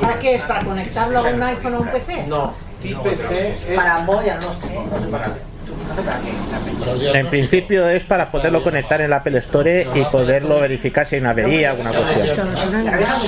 ¿Para 0.00 0.18
qué 0.18 0.34
es? 0.36 0.42
¿Para 0.42 0.64
conectarlo 0.64 1.18
a 1.18 1.22
un 1.22 1.42
iPhone 1.42 1.74
o 1.74 1.80
un 1.80 1.88
PC? 1.88 2.26
No, 2.26 2.52
Type-C 2.82 3.54
es... 3.68 3.76
Para 3.76 4.04
qué. 4.06 4.32
No 4.34 5.00
sé 5.00 5.10
para 5.10 6.20
qué. 6.20 7.18
En 7.18 7.28
principio 7.28 7.88
es 7.88 8.04
para 8.04 8.30
poderlo 8.30 8.62
conectar 8.62 9.00
en 9.00 9.10
la 9.10 9.16
Apple 9.16 9.38
Store 9.38 9.88
y 9.94 10.04
poderlo 10.06 10.60
verificar 10.60 11.06
si 11.06 11.16
hay 11.16 11.20
una 11.20 11.30
avería, 11.30 11.70
alguna 11.70 11.92
cuestión. 11.92 12.48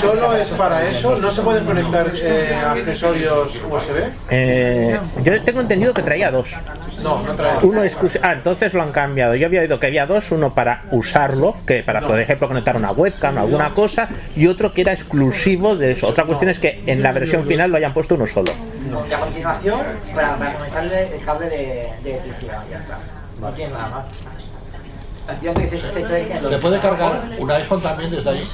Solo 0.01 0.37
es 0.37 0.49
para 0.51 0.89
eso, 0.89 1.17
no 1.17 1.31
se 1.31 1.43
pueden 1.43 1.65
conectar 1.65 2.11
eh, 2.15 2.57
accesorios 2.67 3.61
USB. 3.71 4.11
Eh, 4.31 4.99
yo 5.23 5.43
tengo 5.43 5.61
entendido 5.61 5.95
que 5.95 6.03
traía 6.03 6.31
dos. 6.31 6.55
No, 7.07 7.23
no 7.23 7.35
trae. 7.35 7.59
Uno 7.63 7.85
exclusivo. 7.85 8.25
Ah, 8.27 8.33
entonces 8.33 8.75
lo 8.75 8.83
han 8.83 8.91
cambiado. 8.91 9.35
Yo 9.37 9.47
había 9.47 9.61
oído 9.61 9.79
que 9.79 9.87
había 9.87 10.07
dos, 10.07 10.33
uno 10.33 10.53
para 10.55 10.83
usarlo, 10.91 11.57
que 11.67 11.83
para, 11.83 12.01
por 12.01 12.19
ejemplo, 12.19 12.49
conectar 12.49 12.77
una 12.77 12.91
webcam 12.91 13.39
o 13.39 13.41
alguna 13.41 13.75
cosa, 13.75 14.09
y 14.35 14.47
otro 14.49 14.73
que 14.73 14.81
era 14.81 14.93
exclusivo 14.93 15.77
de 15.77 15.93
eso. 15.93 16.09
Otra 16.09 16.25
cuestión 16.25 16.51
es 16.51 16.59
que 16.59 16.83
en 16.87 17.03
la 17.03 17.13
versión 17.13 17.45
final 17.47 17.71
lo 17.71 17.77
hayan 17.77 17.93
puesto 17.95 18.17
uno 18.17 18.27
solo. 18.27 18.53
Y 19.09 19.13
a 19.13 19.21
continuación, 19.21 19.81
para, 20.15 20.37
para 20.37 20.55
conectarle 20.55 21.17
el 21.17 21.25
cable 21.25 21.49
de, 21.49 21.57
de 22.03 22.11
electricidad, 22.11 22.65
ya 22.71 22.79
está. 22.79 22.99
No 23.41 23.51
tiene 23.51 23.73
nada 23.73 23.89
más. 23.89 24.05
¿Se 26.51 26.59
puede 26.59 26.81
cargar 26.81 27.25
un 27.39 27.51
iPhone 27.51 27.81
también 27.83 28.11
desde 28.11 28.31
ahí? 28.31 28.49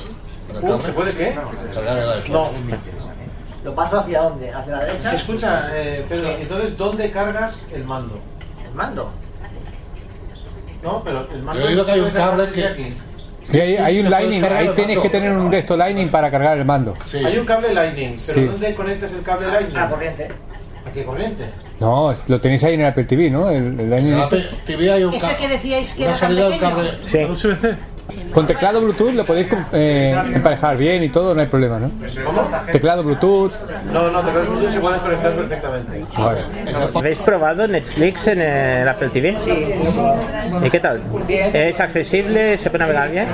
Uh, 0.60 0.80
¿Se 0.80 0.92
puede 0.92 1.12
qué? 1.12 1.34
Cargar 1.74 1.98
el 1.98 2.10
iPhone. 2.10 2.32
No. 2.32 2.50
¿Lo 3.64 3.74
paso 3.76 4.00
hacia 4.00 4.22
dónde? 4.22 4.50
¿Hacia 4.50 4.72
la 4.72 4.84
derecha? 4.84 5.14
Escucha, 5.14 5.70
eh, 5.72 6.04
Pedro, 6.08 6.30
entonces, 6.30 6.76
¿dónde 6.76 7.10
cargas 7.12 7.68
el 7.72 7.84
mando? 7.84 8.18
¿El 8.72 8.76
mando? 8.76 9.12
No, 10.82 11.02
pero 11.04 11.28
el 11.32 11.42
mando... 11.42 11.60
Yo 11.62 11.68
oído 11.68 11.84
que 11.86 11.92
hay 11.92 12.00
un 12.00 12.10
cable 12.10 12.48
que- 12.52 12.64
aquí. 12.66 12.94
Sí, 13.44 13.58
hay, 13.60 13.76
hay 13.76 14.00
un 14.00 14.08
Lightning, 14.10 14.44
ahí 14.44 14.70
tienes 14.74 14.98
que 14.98 15.08
tener 15.08 15.32
un 15.32 15.50
de 15.50 15.58
estos 15.58 15.76
Lightning 15.76 16.08
para 16.10 16.30
cargar 16.30 16.56
el 16.58 16.64
mando. 16.64 16.94
Sí. 17.06 17.18
Hay 17.24 17.36
un 17.38 17.44
cable 17.44 17.74
Lightning, 17.74 18.16
pero 18.24 18.38
Sí. 18.38 18.44
¿dónde 18.46 18.74
conectas 18.74 19.12
el 19.12 19.22
cable 19.22 19.48
Lightning? 19.48 19.76
A 19.76 19.80
la 19.80 19.90
corriente. 19.90 20.28
¿A 20.86 20.90
qué 20.92 21.04
corriente? 21.04 21.50
No, 21.80 22.14
lo 22.28 22.40
tenéis 22.40 22.62
ahí 22.64 22.74
en 22.74 22.80
el 22.82 22.86
Apple 22.86 23.04
TV, 23.04 23.30
¿no? 23.30 23.50
El, 23.50 23.78
el 23.80 23.90
Lightning 23.90 24.12
En 24.14 24.18
la 24.20 24.24
ese. 24.26 24.36
Apple 24.36 24.58
TV 24.64 24.92
hay 24.92 25.04
un 25.04 25.14
¿Ese 25.14 25.26
que 25.28 25.34
cable. 25.34 25.48
decíais 25.48 25.92
que 25.94 26.04
era 26.04 26.16
tan 26.16 26.34
pequeño? 26.36 26.58
cable. 26.60 26.90
Sí. 27.04 27.18
USB-C. 27.24 27.76
Con 28.32 28.46
teclado 28.46 28.80
Bluetooth 28.80 29.12
lo 29.12 29.24
podéis 29.24 29.48
eh, 29.72 30.16
emparejar 30.32 30.76
bien 30.76 31.02
y 31.04 31.08
todo, 31.10 31.34
no 31.34 31.40
hay 31.40 31.46
problema, 31.46 31.78
¿no? 31.78 31.90
¿Cómo? 32.24 32.48
Teclado 32.70 33.02
Bluetooth. 33.02 33.52
No, 33.92 34.10
no, 34.10 34.20
teclados 34.20 34.48
Bluetooth 34.48 34.70
se 34.70 34.80
pueden 34.80 35.00
conectar 35.00 35.36
perfectamente. 35.36 36.06
Vale. 36.16 36.40
¿Habéis 36.94 37.18
probado 37.20 37.68
Netflix 37.68 38.26
en 38.28 38.40
el 38.40 38.88
Apple 38.88 39.08
TV? 39.08 39.36
¿Y 40.62 40.70
qué 40.70 40.80
tal? 40.80 41.02
¿Es 41.28 41.78
accesible? 41.80 42.56
¿Se 42.56 42.70
puede 42.70 42.84
navegar 42.84 43.10
bien? 43.10 43.28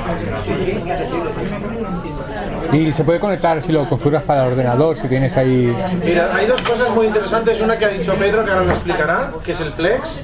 Y 2.73 2.93
se 2.93 3.05
puede 3.05 3.19
conectar 3.19 3.63
si 3.63 3.73
lo 3.73 3.89
configuras 3.89 4.23
para 4.25 4.45
el 4.45 4.53
ordenador, 4.53 4.97
si 4.97 5.09
tienes 5.09 5.37
ahí. 5.37 5.75
Mira, 6.05 6.35
hay 6.35 6.47
dos 6.47 6.61
cosas 6.63 6.91
muy 6.91 7.07
interesantes. 7.07 7.61
Una 7.61 7.79
que 7.79 7.85
ha 7.85 7.89
dicho 7.89 8.15
Pedro, 8.17 8.45
que 8.45 8.51
ahora 8.51 8.65
lo 8.65 8.73
explicará, 8.73 9.33
que 9.43 9.53
es 9.53 9.61
el 9.61 9.73
Plex. 9.73 10.23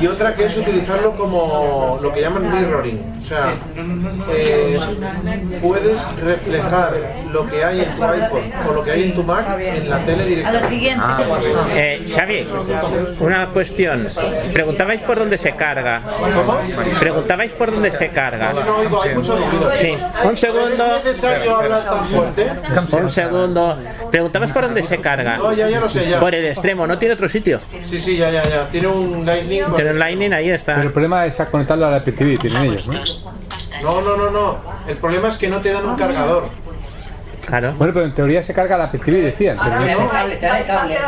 Y 0.00 0.06
otra 0.06 0.34
que 0.34 0.46
es 0.46 0.56
utilizarlo 0.56 1.16
como 1.16 1.98
lo 2.02 2.12
que 2.12 2.20
llaman 2.20 2.50
mirroring. 2.50 3.00
O 3.18 3.22
sea, 3.22 3.54
eh, 4.30 4.78
puedes 5.62 6.16
reflejar 6.16 6.94
lo 7.30 7.46
que 7.46 7.64
hay 7.64 7.80
en 7.80 7.96
tu 7.96 8.04
iPhone 8.04 8.52
o 8.68 8.72
lo 8.72 8.82
que 8.82 8.90
hay 8.90 9.02
en 9.04 9.14
tu 9.14 9.22
Mac 9.22 9.46
en 9.58 9.88
la 9.88 10.04
tele 10.04 10.26
directamente. 10.26 10.96
Eh, 11.70 12.04
Xavi, 12.08 12.48
una 13.20 13.48
cuestión. 13.50 14.08
Preguntabais 14.52 15.00
por 15.02 15.18
dónde 15.18 15.38
se 15.38 15.52
carga. 15.52 16.02
¿Cómo? 16.34 16.58
Preguntabais 16.98 17.52
por 17.52 17.70
dónde 17.70 17.92
se 17.92 18.08
carga. 18.08 18.52
No 18.52 18.76
oigo, 18.78 19.02
hay 19.02 19.14
mucho 19.14 19.36
ruido. 19.36 19.70
Sí, 19.76 19.96
un 20.24 20.36
segundo. 20.36 20.96
¿Es 20.96 21.04
necesario 21.04 21.56
hablar 21.56 21.84
tan 21.84 22.06
fuerte? 22.08 22.46
Un 22.92 23.08
segundo. 23.08 23.78
Preguntabas 24.10 24.50
por 24.50 24.64
dónde 24.64 24.82
se 24.82 25.00
carga. 25.00 25.36
No, 25.36 25.52
ya, 25.52 25.68
ya 25.68 25.80
lo 25.80 25.88
sé, 25.88 26.08
ya. 26.08 26.18
Por 26.18 26.34
el 26.34 26.44
extremo, 26.46 26.86
¿no 26.86 26.98
tiene 26.98 27.14
otro 27.14 27.28
sitio? 27.28 27.60
Sí, 27.82 28.00
sí, 28.00 28.16
ya, 28.16 28.30
ya, 28.30 28.42
ya. 28.48 28.68
Tiene 28.68 28.88
un 28.88 29.24
Lightning. 29.24 29.61
Tiene 29.74 29.90
un 29.90 29.98
Lightning, 29.98 30.32
ahí 30.32 30.50
está. 30.50 30.74
Pero 30.74 30.86
el 30.88 30.92
problema 30.92 31.26
es 31.26 31.38
a 31.40 31.46
conectarlo 31.50 31.86
a 31.86 31.90
la 31.90 31.96
Apple 31.98 32.12
TV, 32.12 32.38
tienen 32.38 32.64
ellos, 32.64 32.86
¿no? 32.86 32.94
No, 33.82 34.00
no, 34.00 34.16
no, 34.16 34.30
no. 34.30 34.56
El 34.86 34.96
problema 34.96 35.28
es 35.28 35.38
que 35.38 35.48
no 35.48 35.60
te 35.60 35.72
dan 35.72 35.86
un 35.86 35.96
cargador. 35.96 36.48
Claro. 37.46 37.74
Bueno, 37.76 37.92
pero 37.92 38.06
en 38.06 38.14
teoría 38.14 38.42
se 38.42 38.54
carga 38.54 38.78
la 38.78 38.84
Apple 38.84 39.00
TV, 39.04 39.18
decían. 39.20 39.58
pero 39.62 39.76
no- 39.76 39.84
el 39.84 40.38
te 40.38 40.46
el 40.46 40.66
cable. 40.66 40.98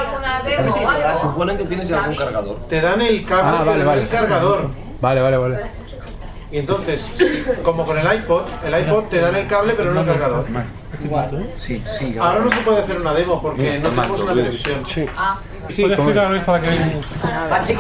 Suponen 1.21 1.57
que 1.59 1.65
tienes 1.65 1.93
algún 1.93 2.15
cargador. 2.17 2.59
Te 2.69 2.81
dan 2.81 3.01
el 3.01 3.25
cable, 3.25 3.43
Ah, 3.59 3.63
vale, 3.65 3.73
pero 3.73 3.87
vale. 3.87 4.03
el 4.03 4.09
cargador. 4.09 4.71
Vale, 5.01 5.21
vale, 5.23 5.37
vale. 5.37 5.57
Y 6.51 6.59
entonces, 6.59 7.11
como 7.63 7.85
con 7.87 7.99
el 7.99 8.07
iPod, 8.17 8.43
el 8.67 8.79
iPod 8.81 9.05
te 9.05 9.21
dan 9.21 9.35
el 9.37 9.47
cable, 9.47 9.75
pero 9.77 9.93
no 9.93 10.01
el 10.01 10.07
cargador. 10.07 10.45
Sí, 11.61 11.83
sí. 11.99 12.17
Ahora 12.19 12.41
no 12.41 12.51
se 12.51 12.59
puede 12.59 12.81
hacer 12.81 13.01
una 13.01 13.13
demo 13.15 13.41
porque 13.41 13.79
no 13.79 13.91
tenemos 13.91 14.21
una 14.21 14.35
televisión. 14.35 14.85
Sí, 15.69 15.83
¿Puedes 15.83 15.97
como- 15.97 16.11
explicar 16.11 16.31
Luis, 16.31 16.45
para 16.45 16.61
que... 16.61 16.69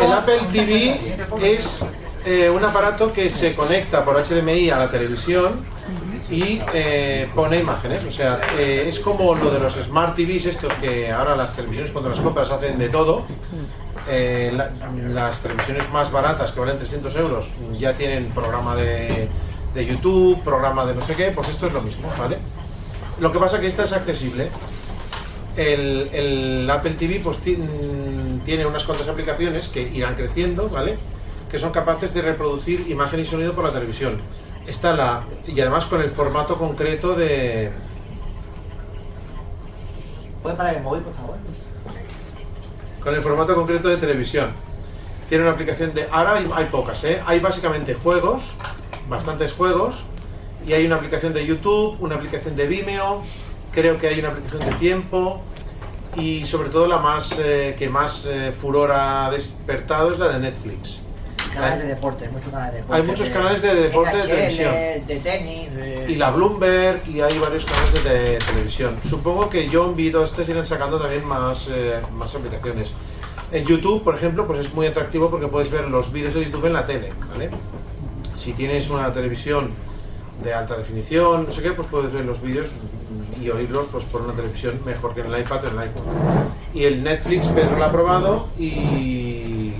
El 0.05 0.12
Apple 0.12 0.39
TV 0.53 1.01
es 1.43 1.85
eh, 2.25 2.49
un 2.51 2.64
aparato 2.64 3.12
que 3.12 3.29
se 3.29 3.55
conecta 3.55 4.05
por 4.05 4.16
HDMI 4.22 4.70
a 4.70 4.79
la 4.79 4.91
televisión 4.91 5.64
y 6.31 6.61
eh, 6.72 7.29
pone 7.35 7.59
imágenes. 7.59 8.05
O 8.07 8.11
sea, 8.11 8.41
eh, 8.59 8.87
es 8.89 9.01
como 9.01 9.35
lo 9.35 9.51
de 9.51 9.59
los 9.59 9.75
Smart 9.75 10.16
TVs 10.16 10.47
estos 10.47 10.72
que 10.75 11.12
ahora 11.12 11.37
las 11.37 11.55
televisiones 11.55 11.91
cuando 11.93 12.09
las 12.11 12.20
compras 12.20 12.51
hacen 12.51 12.79
de 12.79 12.89
todo. 12.89 13.25
Eh, 14.09 14.53
la- 14.55 14.70
las 15.12 15.41
televisiones 15.43 15.91
más 15.91 16.11
baratas 16.12 16.53
que 16.53 16.61
valen 16.61 16.77
300 16.79 17.14
euros 17.16 17.53
ya 17.79 17.95
tienen 17.95 18.27
programa 18.31 18.75
de, 18.77 19.29
de 19.75 19.87
YouTube, 19.87 20.43
programa 20.43 20.85
de 20.85 20.95
no 20.95 21.01
sé 21.01 21.14
qué, 21.14 21.31
pues 21.35 21.49
esto 21.49 21.66
es 21.68 21.72
lo 21.72 21.81
mismo, 21.83 22.11
¿vale? 22.18 22.39
Lo 23.20 23.30
que 23.32 23.38
pasa 23.38 23.60
que 23.60 23.66
esta 23.66 23.84
es 23.84 23.92
accesible. 23.92 24.50
El, 25.56 26.10
el 26.12 26.68
Apple 26.70 26.94
TV 26.94 27.20
pues 27.22 27.38
ti- 27.38 27.56
tiene 28.44 28.66
unas 28.66 28.82
cuantas 28.84 29.06
aplicaciones 29.06 29.68
que 29.68 29.82
irán 29.82 30.16
creciendo, 30.16 30.68
¿vale? 30.68 30.96
Que 31.48 31.58
son 31.60 31.70
capaces 31.70 32.12
de 32.12 32.22
reproducir 32.22 32.86
imagen 32.90 33.20
y 33.20 33.24
sonido 33.24 33.54
por 33.54 33.64
la 33.64 33.70
televisión. 33.70 34.20
Está 34.66 34.94
la 34.96 35.22
y 35.46 35.60
además 35.60 35.84
con 35.84 36.00
el 36.00 36.10
formato 36.10 36.58
concreto 36.58 37.14
de 37.14 37.70
¿Pueden 40.42 40.58
parar 40.58 40.74
el 40.76 40.82
móvil, 40.82 41.02
por 41.02 41.14
favor? 41.14 41.36
con 43.02 43.14
el 43.14 43.22
formato 43.22 43.54
concreto 43.54 43.88
de 43.88 43.98
televisión. 43.98 44.52
Tiene 45.28 45.44
una 45.44 45.52
aplicación 45.52 45.92
de 45.92 46.08
ahora 46.10 46.34
hay, 46.36 46.50
hay 46.54 46.64
pocas, 46.66 47.04
¿eh? 47.04 47.20
Hay 47.26 47.38
básicamente 47.38 47.92
juegos, 47.94 48.56
bastantes 49.10 49.52
juegos 49.52 50.04
y 50.66 50.72
hay 50.72 50.86
una 50.86 50.96
aplicación 50.96 51.32
de 51.34 51.44
YouTube, 51.46 51.96
una 52.00 52.14
aplicación 52.14 52.56
de 52.56 52.66
Vimeo, 52.66 53.22
creo 53.72 53.98
que 53.98 54.08
hay 54.08 54.20
una 54.20 54.28
aplicación 54.28 54.70
de 54.70 54.76
tiempo 54.76 55.40
y 56.16 56.46
sobre 56.46 56.70
todo 56.70 56.86
la 56.86 56.98
más 56.98 57.38
eh, 57.38 57.74
que 57.78 57.88
más 57.88 58.26
eh, 58.26 58.52
furor 58.58 58.92
ha 58.92 59.30
despertado 59.30 60.12
es 60.12 60.18
la 60.18 60.28
de 60.28 60.38
Netflix. 60.38 61.00
Canales 61.52 61.82
de 61.82 61.88
deporte, 61.88 62.28
muchos 62.30 62.50
canales 62.50 62.72
de 62.72 62.78
deporte. 62.78 63.00
Hay 63.00 63.06
muchos 63.06 63.28
canales 63.28 63.62
de 63.62 63.74
deporte 63.74 64.16
de 64.16 64.22
NHL, 64.22 64.28
televisión. 64.28 64.74
de 65.06 65.16
tenis, 65.22 65.74
de... 65.74 66.06
Y 66.08 66.16
la 66.16 66.30
Bloomberg 66.32 67.08
y 67.08 67.20
hay 67.20 67.38
varios 67.38 67.64
canales 67.64 68.04
de, 68.04 68.18
de 68.18 68.38
televisión. 68.38 68.96
Supongo 69.04 69.48
que 69.48 69.68
John 69.72 69.94
y 69.96 70.10
todos 70.10 70.30
estos 70.30 70.48
irán 70.48 70.66
sacando 70.66 70.98
también 70.98 71.24
más, 71.24 71.68
eh, 71.70 72.00
más 72.12 72.34
aplicaciones. 72.34 72.92
En 73.52 73.64
YouTube, 73.66 74.02
por 74.02 74.16
ejemplo, 74.16 74.48
pues 74.48 74.60
es 74.60 74.74
muy 74.74 74.86
atractivo 74.86 75.30
porque 75.30 75.46
puedes 75.46 75.70
ver 75.70 75.84
los 75.84 76.10
vídeos 76.12 76.34
de 76.34 76.44
YouTube 76.44 76.66
en 76.66 76.72
la 76.72 76.86
tele, 76.86 77.12
¿vale? 77.30 77.50
Si 78.36 78.52
tienes 78.52 78.90
una 78.90 79.12
televisión 79.12 79.70
de 80.45 80.55
alta 80.55 80.76
definición, 80.76 81.47
no 81.47 81.53
sé 81.53 81.62
qué, 81.62 81.72
pues 81.72 81.88
puedes 81.88 82.12
ver 82.12 82.24
los 82.24 82.40
vídeos 82.40 82.70
y 83.40 83.51
oírlos 83.51 83.88
pues 83.90 84.05
por 84.05 84.20
una 84.22 84.34
televisión 84.34 84.80
mejor 84.84 85.14
que 85.14 85.22
en 85.22 85.32
el 85.32 85.40
iPad 85.40 85.64
o 85.64 85.68
en 85.68 85.72
el 85.72 85.78
iPhone. 85.80 86.05
Y 86.74 86.84
el 86.84 87.03
Netflix, 87.03 87.49
Pedro 87.49 87.76
lo 87.76 87.84
ha 87.84 87.90
probado 87.90 88.49
y, 88.59 89.72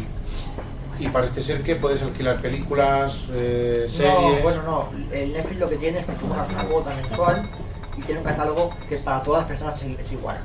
y 0.99 1.09
parece 1.13 1.43
ser 1.43 1.63
que 1.63 1.77
puedes 1.77 2.03
alquilar 2.03 2.41
películas, 2.41 3.25
eh, 3.33 3.87
series. 3.89 4.37
No, 4.37 4.43
bueno, 4.43 4.63
no. 4.63 4.89
El 5.13 5.33
Netflix 5.33 5.61
lo 5.61 5.69
que 5.69 5.77
tiene 5.77 5.99
es 6.01 6.07
que 6.07 6.13
pagas 6.13 6.51
una 6.51 6.65
cuota 6.65 6.95
mensual 6.95 7.49
y 7.97 8.03
tiene 8.03 8.21
un 8.21 8.27
catálogo 8.27 8.71
que 8.89 8.97
para 8.97 9.23
todas 9.23 9.43
las 9.43 9.49
personas 9.49 9.83
es, 9.83 10.01
es 10.01 10.13
igual. 10.13 10.39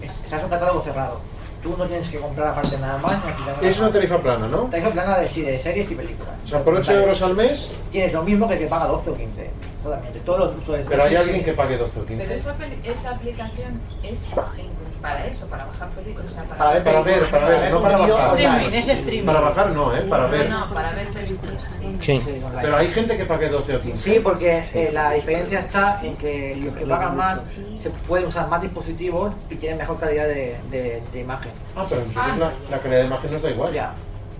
Es, 0.00 0.18
es 0.24 0.42
un 0.42 0.48
catálogo 0.48 0.80
cerrado. 0.80 1.20
Tú 1.62 1.76
no 1.78 1.86
tienes 1.86 2.08
que 2.08 2.18
comprar 2.18 2.48
aparte 2.48 2.76
nada 2.78 2.98
más 2.98 3.22
Es 3.62 3.78
una 3.78 3.92
tarifa 3.92 4.20
plana, 4.20 4.48
¿no? 4.48 4.62
Tarifa 4.62 4.90
plana 4.90 5.18
de, 5.20 5.28
sí, 5.28 5.42
de 5.42 5.60
series 5.60 5.90
y 5.90 5.94
películas. 5.94 6.34
O 6.44 6.46
sea, 6.48 6.64
por 6.64 6.74
8 6.74 6.92
euros 6.92 7.22
al 7.22 7.34
mes, 7.36 7.74
Tienes 7.92 8.12
lo 8.12 8.22
mismo 8.22 8.48
que 8.48 8.56
te 8.56 8.66
paga 8.66 8.86
12 8.86 9.10
o 9.10 9.16
15. 9.16 9.50
Totalmente. 9.82 10.20
Todos 10.20 10.56
los 10.56 10.78
pero 10.88 11.02
hay 11.04 11.16
alguien 11.16 11.44
que 11.44 11.52
pague 11.52 11.76
12 11.76 12.00
o 12.00 12.06
15. 12.06 12.24
Pero 12.24 12.34
esa, 12.36 12.56
esa 12.84 13.10
aplicación 13.10 13.80
es 14.02 14.18
en- 14.58 14.81
para 15.02 15.26
eso, 15.26 15.46
para 15.46 15.64
bajar 15.66 15.88
películas. 15.90 16.30
O 16.30 16.34
sea, 16.34 16.44
para, 16.44 16.58
Para 16.58 16.72
ver 16.72 16.84
Para 16.84 17.02
ver, 17.02 17.30
para 17.30 17.48
ver, 17.48 17.70
no 17.72 17.82
para 17.82 17.96
bajar. 17.98 18.38
Streaming, 18.38 18.72
es 18.78 18.88
streaming. 18.88 19.26
Para 19.26 19.40
bajar 19.40 19.70
no, 19.72 19.94
¿eh? 19.96 20.00
Para 20.02 20.26
ver. 20.28 20.48
No, 20.48 20.66
no, 20.68 20.74
para 20.74 20.92
ver 20.92 21.08
películas. 21.08 21.62
sí. 22.00 22.20
Sí. 22.22 22.42
Pero 22.60 22.76
hay 22.76 22.88
gente 22.88 23.16
que 23.16 23.24
pague 23.26 23.48
12 23.48 23.76
o 23.76 23.80
15. 23.82 24.10
Sí, 24.14 24.20
porque 24.20 24.64
eh, 24.72 24.90
la 24.92 25.10
diferencia 25.10 25.58
está 25.60 26.00
en 26.02 26.16
que 26.16 26.56
los 26.56 26.74
que 26.76 26.86
pagan 26.86 27.16
más 27.16 27.40
se 27.82 27.90
pueden 28.08 28.26
usar 28.28 28.48
más 28.48 28.62
dispositivos 28.62 29.32
y 29.50 29.56
tienen 29.56 29.78
mejor 29.78 29.98
calidad 29.98 30.26
de, 30.26 30.56
de- 30.70 31.02
de 31.12 31.20
imagen. 31.20 31.52
Ah, 31.76 31.84
pero 31.88 32.02
a 32.02 32.04
nosotros 32.04 32.38
la, 32.38 32.52
la 32.70 32.80
calidad 32.82 33.00
de 33.00 33.06
imagen 33.06 33.32
nos 33.32 33.42
da 33.42 33.50
igual. 33.50 33.72
Ya, 33.72 33.92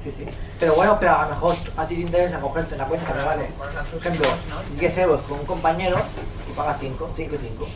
sí, 0.04 0.14
sí. 0.16 0.24
Pero 0.60 0.74
bueno, 0.74 0.96
pero 1.00 1.12
a 1.18 1.24
lo 1.24 1.30
mejor 1.30 1.54
a 1.76 1.86
ti 1.88 1.96
te 1.96 2.00
interesa 2.02 2.38
cogerte 2.40 2.76
la 2.76 2.84
cuenta 2.86 3.12
que 3.12 3.24
vale, 3.24 3.48
por 3.90 3.98
ejemplo, 4.00 4.28
10 4.78 4.98
euros 4.98 5.22
con 5.22 5.40
un 5.40 5.46
compañero 5.46 5.96
y 6.48 6.52
pagas 6.56 6.76
5, 6.80 7.10
5 7.16 7.34
y 7.34 7.38
5. 7.38 7.68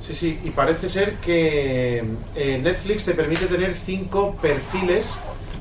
Sí, 0.00 0.14
sí, 0.14 0.40
y 0.44 0.50
parece 0.50 0.88
ser 0.88 1.16
que 1.16 2.04
eh, 2.34 2.60
Netflix 2.62 3.04
te 3.04 3.14
permite 3.14 3.46
tener 3.46 3.74
5 3.74 4.36
perfiles 4.40 5.14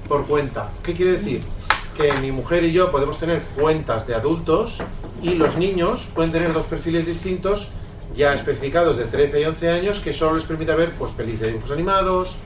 por 0.07 0.25
cuenta. 0.25 0.69
¿Qué 0.83 0.93
quiere 0.93 1.13
decir? 1.13 1.41
Que 1.95 2.13
mi 2.21 2.31
mujer 2.31 2.63
y 2.63 2.71
yo 2.71 2.91
podemos 2.91 3.19
tener 3.19 3.41
cuentas 3.59 4.07
de 4.07 4.15
adultos 4.15 4.79
y 5.21 5.31
los 5.31 5.57
niños 5.57 6.07
pueden 6.13 6.31
tener 6.31 6.53
dos 6.53 6.65
perfiles 6.65 7.05
distintos 7.05 7.69
ya 8.15 8.33
especificados 8.33 8.97
de 8.97 9.05
13 9.05 9.41
y 9.41 9.45
11 9.45 9.69
años 9.69 9.99
que 9.99 10.13
solo 10.13 10.35
les 10.35 10.43
permite 10.43 10.73
ver 10.75 10.91
pues 10.93 11.11
pelis 11.11 11.39
de 11.39 11.47
dibujos 11.47 11.71
animados, 11.71 12.37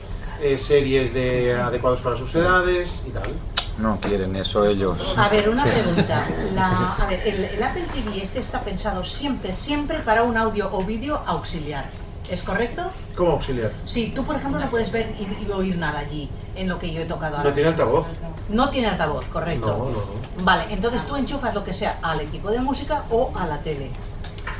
eh, 0.42 0.58
series 0.58 1.14
de 1.14 1.54
adecuados 1.54 2.00
para 2.00 2.16
sus 2.16 2.34
edades 2.34 3.02
y 3.06 3.10
tal. 3.10 3.32
No 3.78 3.98
quieren 4.00 4.36
eso 4.36 4.64
ellos. 4.66 5.14
A 5.16 5.28
ver, 5.28 5.48
una 5.48 5.64
pregunta. 5.64 6.28
La- 6.54 6.94
a 6.94 7.06
ver, 7.06 7.20
el, 7.26 7.44
el 7.44 7.62
Apple 7.62 7.84
TV 7.94 8.22
este 8.22 8.38
está 8.40 8.60
pensado 8.60 9.04
siempre, 9.04 9.54
siempre 9.56 9.98
para 10.00 10.22
un 10.22 10.36
audio 10.36 10.68
o 10.72 10.84
vídeo 10.84 11.20
auxiliar. 11.26 11.90
¿Es 12.30 12.42
correcto? 12.42 12.90
¿Cómo 13.16 13.32
auxiliar? 13.32 13.72
Sí, 13.84 14.12
tú 14.14 14.24
por 14.24 14.36
ejemplo 14.36 14.60
no 14.60 14.70
puedes 14.70 14.92
ver 14.92 15.14
y, 15.18 15.44
y 15.44 15.50
oír 15.50 15.76
nada 15.76 15.98
allí, 15.98 16.28
en 16.54 16.68
lo 16.68 16.78
que 16.78 16.92
yo 16.92 17.00
he 17.02 17.04
tocado 17.04 17.36
ahora. 17.38 17.48
No 17.48 17.54
tiene 17.54 17.68
altavoz. 17.70 18.06
No 18.48 18.70
tiene 18.70 18.88
altavoz, 18.88 19.24
correcto. 19.26 19.66
No, 19.66 19.78
no, 19.86 19.90
no. 19.90 20.44
Vale, 20.44 20.64
entonces 20.70 21.04
tú 21.06 21.16
enchufas 21.16 21.52
lo 21.54 21.64
que 21.64 21.72
sea 21.74 21.98
al 22.02 22.20
equipo 22.20 22.50
de 22.50 22.60
música 22.60 23.04
o 23.10 23.32
a 23.34 23.46
la 23.46 23.58
tele. 23.58 23.90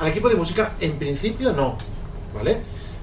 Al 0.01 0.09
equipo 0.09 0.29
de 0.29 0.35
música, 0.35 0.73
en 0.81 0.99
principio 0.99 1.53
no, 1.53 1.77
¿vale? 2.35 2.59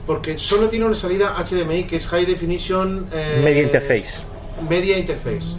Porque 0.06 0.38
solo 0.38 0.68
tiene 0.68 0.86
una 0.86 0.96
salida 0.96 1.36
HDMI 1.38 1.86
que 1.86 1.96
es 1.96 2.08
High 2.08 2.26
Definition 2.26 3.08
eh, 3.14 3.42
Media 3.44 3.62
Interface. 3.64 4.22
Media 4.68 4.98
Interface. 4.98 5.56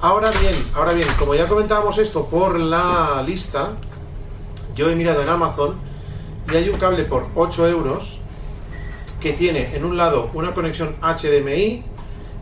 Ahora 0.00 0.30
bien, 0.40 0.54
ahora 0.74 0.92
bien, 0.92 1.08
como 1.18 1.34
ya 1.34 1.46
comentábamos 1.48 1.98
esto 1.98 2.26
por 2.26 2.58
la 2.58 3.22
lista, 3.24 3.70
yo 4.74 4.90
he 4.90 4.94
mirado 4.94 5.22
en 5.22 5.28
Amazon 5.28 5.76
y 6.52 6.56
hay 6.56 6.68
un 6.68 6.78
cable 6.78 7.04
por 7.04 7.26
8 7.34 7.68
euros 7.68 8.20
que 9.20 9.32
tiene 9.32 9.76
en 9.76 9.84
un 9.84 9.96
lado 9.96 10.30
una 10.34 10.54
conexión 10.54 10.96
HDMI 11.00 11.84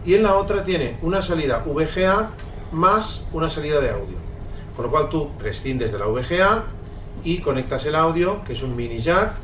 y 0.07 0.15
en 0.15 0.23
la 0.23 0.37
otra 0.37 0.65
tiene 0.65 0.97
una 1.03 1.21
salida 1.21 1.63
VGA 1.67 2.31
más 2.73 3.29
una 3.33 3.51
salida 3.51 3.81
de 3.81 3.91
audio. 3.91 4.17
Con 4.75 4.87
lo 4.87 4.91
cual 4.91 5.09
tú 5.11 5.31
prescindes 5.37 5.93
de 5.93 5.99
la 5.99 6.07
VGA 6.07 6.65
y 7.25 7.39
conectas 7.39 7.85
el 7.85 7.95
audio, 7.95 8.43
que 8.45 8.55
es 8.55 8.63
un 8.63 8.75
mini 8.75 8.99
jack, 8.99 9.35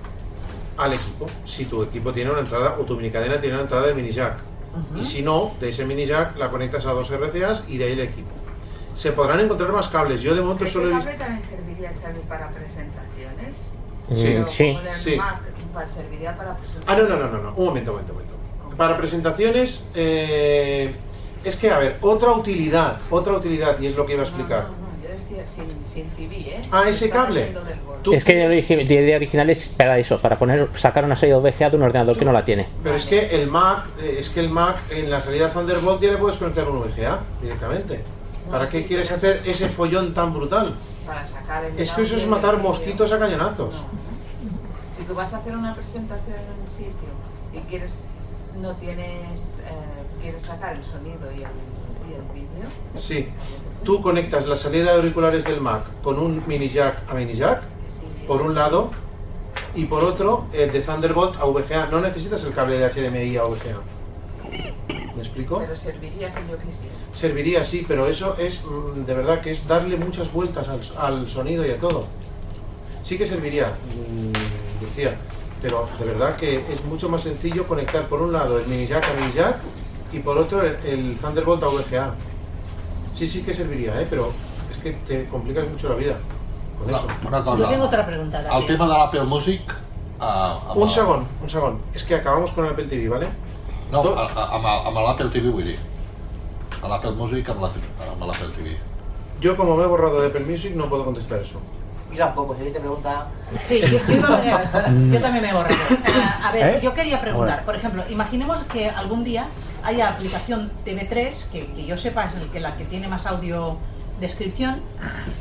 al 0.79 0.95
equipo. 0.95 1.27
Si 1.45 1.67
tu 1.67 1.83
equipo 1.83 2.13
tiene 2.13 2.31
una 2.31 2.41
entrada 2.41 2.77
o 2.81 2.85
tu 2.85 2.97
minicadena 2.97 3.39
tiene 3.41 3.57
una 3.57 3.65
entrada 3.65 3.87
de 3.87 3.95
mini 3.95 4.11
jack. 4.11 4.39
Y 5.01 5.05
si 5.05 5.23
no, 5.23 5.53
de 5.61 5.69
ese 5.71 5.85
mini 5.85 6.07
jack 6.07 6.37
la 6.37 6.51
conectas 6.51 6.87
a 6.87 6.93
dos 6.93 7.11
RCAs 7.11 7.65
y 7.69 7.79
de 7.79 7.85
ahí 7.85 7.93
el 7.93 8.01
equipo. 8.01 8.31
Se 8.95 9.13
podrán 9.13 9.41
encontrar 9.41 9.73
más 9.73 9.89
cables. 9.89 10.21
Yo 10.23 10.35
de 10.35 10.41
momento 10.41 10.65
¿Ese 10.65 10.73
solo 10.75 10.91
he 10.91 10.95
visto... 10.95 11.11
también 11.19 11.43
serviría, 11.43 11.93
Xavi, 12.03 12.21
para 12.29 12.49
presentaciones? 12.51 13.57
Sí, 14.13 14.23
Pero 14.25 14.49
sí, 14.49 14.65
el 14.89 14.95
sí. 14.95 15.17
Mac, 15.17 15.41
para- 15.75 15.89
serviría 15.89 16.37
para 16.37 16.53
Ah, 16.53 16.57
presentaciones. 16.57 17.09
no, 17.11 17.17
no, 17.17 17.27
no, 17.27 17.37
no, 17.39 17.43
no. 17.51 17.55
Un 17.57 17.65
momento, 17.67 17.91
un 17.91 17.97
momento, 17.99 18.13
un 18.13 18.19
momento. 18.19 18.77
Para 18.77 18.97
presentaciones, 18.97 19.89
eh, 19.95 20.95
es 21.45 21.57
que, 21.57 21.71
a 21.71 21.79
ver, 21.79 21.99
otra 22.01 22.33
utilidad, 22.33 22.99
otra 23.11 23.35
utilidad, 23.35 23.79
y 23.81 23.87
es 23.87 23.97
lo 23.97 24.07
que 24.07 24.15
iba 24.15 24.23
a 24.23 24.27
explicar. 24.27 24.65
No, 24.65 24.69
yo 24.71 24.86
decía 25.29 25.45
sin, 25.47 25.67
sin 25.93 26.09
TV, 26.11 26.37
¿eh? 26.57 26.63
Ah, 26.71 26.85
ese 26.89 27.11
cable. 27.11 27.55
Es 28.13 28.25
que 28.25 28.35
la 28.47 28.55
idea 28.55 29.17
original 29.17 29.51
es 29.51 29.69
para 29.69 29.99
eso, 29.99 30.21
para 30.21 30.39
poner, 30.39 30.69
sacar 30.77 31.05
una 31.05 31.17
salida 31.17 31.39
VGA 31.39 31.71
de 31.71 31.77
un 31.77 31.83
ordenador 31.83 32.17
que 32.19 32.25
no 32.25 32.33
la 32.33 32.45
tiene. 32.45 32.67
Pero 32.83 32.95
es 32.95 33.05
que 33.07 33.35
el 33.35 33.49
Mac, 33.49 33.87
eh, 34.01 34.17
es 34.21 34.29
que 34.31 34.41
el 34.41 34.49
Mac 34.51 34.77
en 34.91 35.11
la 35.11 35.21
salida 35.21 35.51
Thunderbolt 35.51 36.01
ya 36.01 36.13
le 36.13 36.19
puedes 36.19 36.37
conectar 36.37 36.69
un 36.69 36.81
VGA 36.83 37.21
directamente. 37.43 38.01
¿Para 38.51 38.65
No, 38.65 38.71
qué 38.71 38.79
sí, 38.81 38.85
quieres 38.85 39.09
pero- 39.09 39.17
hacer 39.35 39.49
ese 39.49 39.69
follón 39.69 40.15
tan 40.15 40.33
brutal? 40.33 40.75
Para 41.05 41.27
sacar 41.27 41.65
el 41.65 41.79
Es 41.79 41.93
que 41.93 42.03
eso 42.03 42.17
es 42.17 42.27
matar 42.27 42.59
mosquitos 42.59 43.11
a 43.13 43.19
cañonazos. 43.19 43.75
Si 44.97 45.03
tú 45.05 45.15
vas 45.15 45.33
a 45.33 45.39
hacer 45.39 45.57
una 45.57 45.75
presentación 45.75 46.37
en 46.37 46.63
un 46.63 46.69
sitio 46.69 47.11
y 47.53 47.59
quieres, 47.69 48.05
no 48.61 48.75
tienes, 48.77 49.41
eh, 49.41 50.23
quieres 50.23 50.43
sacar 50.43 50.77
el 50.77 50.85
sonido 50.85 51.31
y 51.33 51.39
el, 51.39 51.51
y 52.09 52.15
el 52.15 52.23
vídeo, 52.33 52.69
Sí. 52.97 53.29
Tú 53.87 54.03
conectas 54.03 54.49
la 54.49 54.57
salida 54.57 54.91
de 54.91 54.97
auriculares 54.97 55.45
del 55.45 55.61
Mac 55.61 55.85
con 56.03 56.19
un 56.19 56.43
mini 56.49 56.69
jack 56.69 57.09
a 57.09 57.15
mini 57.15 57.35
jack, 57.35 57.63
por 58.27 58.43
un 58.43 58.53
lado, 58.53 58.91
y 59.77 59.85
por 59.85 60.03
otro, 60.03 60.47
el 60.53 60.73
de 60.73 60.81
Thunderbolt 60.81 61.37
a 61.39 61.45
VGA. 61.45 61.87
No 61.87 62.01
necesitas 62.01 62.43
el 62.45 62.53
cable 62.53 62.79
de 62.79 62.91
HDMI 62.91 63.37
a 63.37 63.45
VGA. 63.45 63.81
¿Me 65.15 65.23
explico? 65.23 65.61
pero 65.61 65.77
serviría 65.77 66.29
si 66.29 66.41
yo 66.51 66.59
quisiera. 66.59 66.95
Serviría, 67.15 67.63
sí, 67.63 67.85
pero 67.87 68.09
eso 68.09 68.37
es, 68.39 68.65
mm, 68.65 69.05
de 69.05 69.15
verdad, 69.15 69.41
que 69.41 69.53
es 69.53 69.69
darle 69.69 69.97
muchas 69.97 70.33
vueltas 70.33 70.69
al, 70.69 70.81
al 70.99 71.31
sonido 71.31 71.65
y 71.65 71.71
a 71.71 71.79
todo. 71.79 72.07
Sí 73.05 73.17
que 73.17 73.25
serviría, 73.25 73.69
mm, 73.69 74.85
decía, 74.85 75.17
pero 75.63 75.89
de 75.97 76.05
verdad 76.07 76.35
que 76.35 76.65
es 76.73 76.85
mucho 76.85 77.09
más 77.09 77.23
sencillo 77.23 77.69
conectar 77.69 78.09
por 78.09 78.21
un 78.21 78.33
lado 78.33 78.59
el 78.59 78.67
mini 78.67 78.85
jack 78.85 79.07
a 79.09 79.13
mini 79.13 79.31
jack 79.31 79.59
y 80.13 80.19
por 80.19 80.37
otro 80.39 80.63
el, 80.63 80.77
el 80.85 81.17
Thunderbolt 81.19 81.63
a 81.63 81.69
VGA. 81.69 82.15
Sí, 83.17 83.27
sí 83.27 83.41
que 83.43 83.55
serviría, 83.55 83.99
¿eh? 84.01 84.07
pero 84.11 84.33
es 84.71 84.77
que 84.79 84.93
te 85.09 85.27
complicas 85.29 85.65
mucho 85.69 85.89
la 85.89 85.95
vida 85.95 86.17
con 86.79 86.89
Una, 86.89 86.99
eso. 86.99 87.07
una 87.27 87.43
cosa. 87.45 87.63
Yo 87.63 87.69
tengo 87.69 87.85
otra 87.87 88.05
pregunta. 88.07 88.45
El 88.59 88.67
tema 88.67 88.85
de 88.87 88.93
l'Apple 88.99 89.25
Music... 89.25 89.63
Uh, 90.19 90.81
Un 90.81 90.89
segon, 90.89 91.27
un 91.43 91.49
segon. 91.51 91.79
És 91.93 92.03
que 92.05 92.15
acabamos 92.15 92.51
con 92.53 92.65
el 92.65 92.73
Apple 92.73 92.87
TV, 92.89 93.09
¿vale? 93.09 93.29
No, 93.93 94.01
a- 94.17 94.25
a- 94.33 94.55
amb, 94.57 94.65
amb 94.89 94.97
l'Apple 95.05 95.29
TV 95.29 95.51
vull 95.53 95.65
dir. 95.65 95.77
A 96.83 96.89
l'Apple 96.89 97.13
Music 97.13 97.49
amb 97.53 97.61
la- 97.61 97.73
l'Apple 98.27 98.49
TV. 98.57 98.77
Yo 99.41 99.57
como 99.59 99.77
me 99.77 99.85
he 99.85 99.87
borrado 99.87 100.21
de 100.23 100.29
Apple 100.29 100.45
Music 100.47 100.75
no 100.75 100.89
puedo 100.89 101.05
contestar 101.05 101.41
eso. 101.41 101.61
Yo 102.13 102.19
tampoco, 102.25 102.55
si 102.55 102.61
alguien 102.61 102.73
te 102.75 102.81
pregunta... 102.81 103.27
Sí, 103.65 103.81
yo, 103.81 103.99
yo 104.09 104.15
iba 104.15 104.29
a 104.29 104.41
poner- 104.41 105.13
yo 105.13 105.21
también 105.21 105.43
me 105.43 105.51
he 105.51 105.53
borrado. 105.53 105.77
Ah, 106.07 106.41
a 106.49 106.53
ver, 106.53 106.77
¿Eh? 106.77 106.81
yo 106.83 106.95
quería 106.95 107.21
preguntar, 107.21 107.57
Bueno. 107.57 107.67
por 107.67 107.77
ejemplo, 107.77 108.03
imaginemos 108.09 108.63
que 108.73 108.89
algún 108.89 109.23
día 109.25 109.45
haya 109.87 110.09
aplicación 110.09 110.71
TV3, 110.85 111.47
que, 111.51 111.67
que 111.67 111.87
yo 111.87 111.97
sepa 111.97 112.25
es 112.25 112.35
el 112.35 112.49
que, 112.51 112.59
la 112.61 112.77
que 112.77 112.85
tiene 112.85 113.07
más 113.09 113.27
audio 113.27 113.79
descripción, 114.21 114.81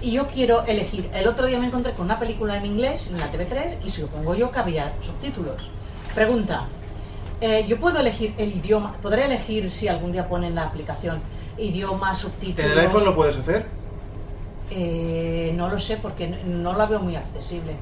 y 0.01 0.11
yo 0.11 0.27
quiero 0.27 0.63
elegir. 0.65 1.09
El 1.13 1.27
otro 1.27 1.47
día 1.47 1.57
me 1.59 1.65
encontré 1.65 1.93
con 1.93 2.05
una 2.05 2.19
película 2.19 2.55
en 2.57 2.65
inglés 2.65 3.07
en 3.07 3.19
la 3.19 3.31
TV3 3.31 3.77
y 3.83 3.89
supongo 3.89 4.35
yo 4.35 4.51
que 4.51 4.59
había 4.59 4.93
subtítulos. 5.01 5.69
Pregunta, 6.13 6.65
eh, 7.41 7.65
¿yo 7.67 7.79
puedo 7.79 7.99
elegir 7.99 8.33
el 8.37 8.55
idioma? 8.55 8.91
¿Podré 9.01 9.25
elegir 9.25 9.71
si 9.71 9.87
algún 9.87 10.11
día 10.11 10.27
ponen 10.27 10.53
la 10.55 10.63
aplicación 10.63 11.21
idioma, 11.57 12.13
subtítulos? 12.15 12.71
¿En 12.71 12.77
el 12.77 12.85
iPhone 12.85 13.05
lo 13.05 13.15
puedes 13.15 13.37
hacer? 13.37 13.65
Eh, 14.69 15.53
no 15.55 15.69
lo 15.69 15.79
sé 15.79 15.97
porque 15.97 16.27
no- 16.27 16.37
no 16.71 16.77
la 16.77 16.85
veo 16.85 16.99
muy 16.99 17.15
accesible. 17.15 17.73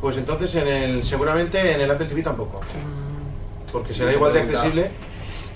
Pues 0.00 0.16
entonces 0.18 0.54
en 0.56 0.68
el, 0.68 1.04
seguramente 1.04 1.72
en 1.74 1.80
el 1.80 1.90
Apple 1.90 2.06
TV 2.06 2.22
tampoco. 2.22 2.60
Porque 3.72 3.94
será 3.94 4.12
igual 4.12 4.32
de 4.32 4.40
accesible. 4.40 4.90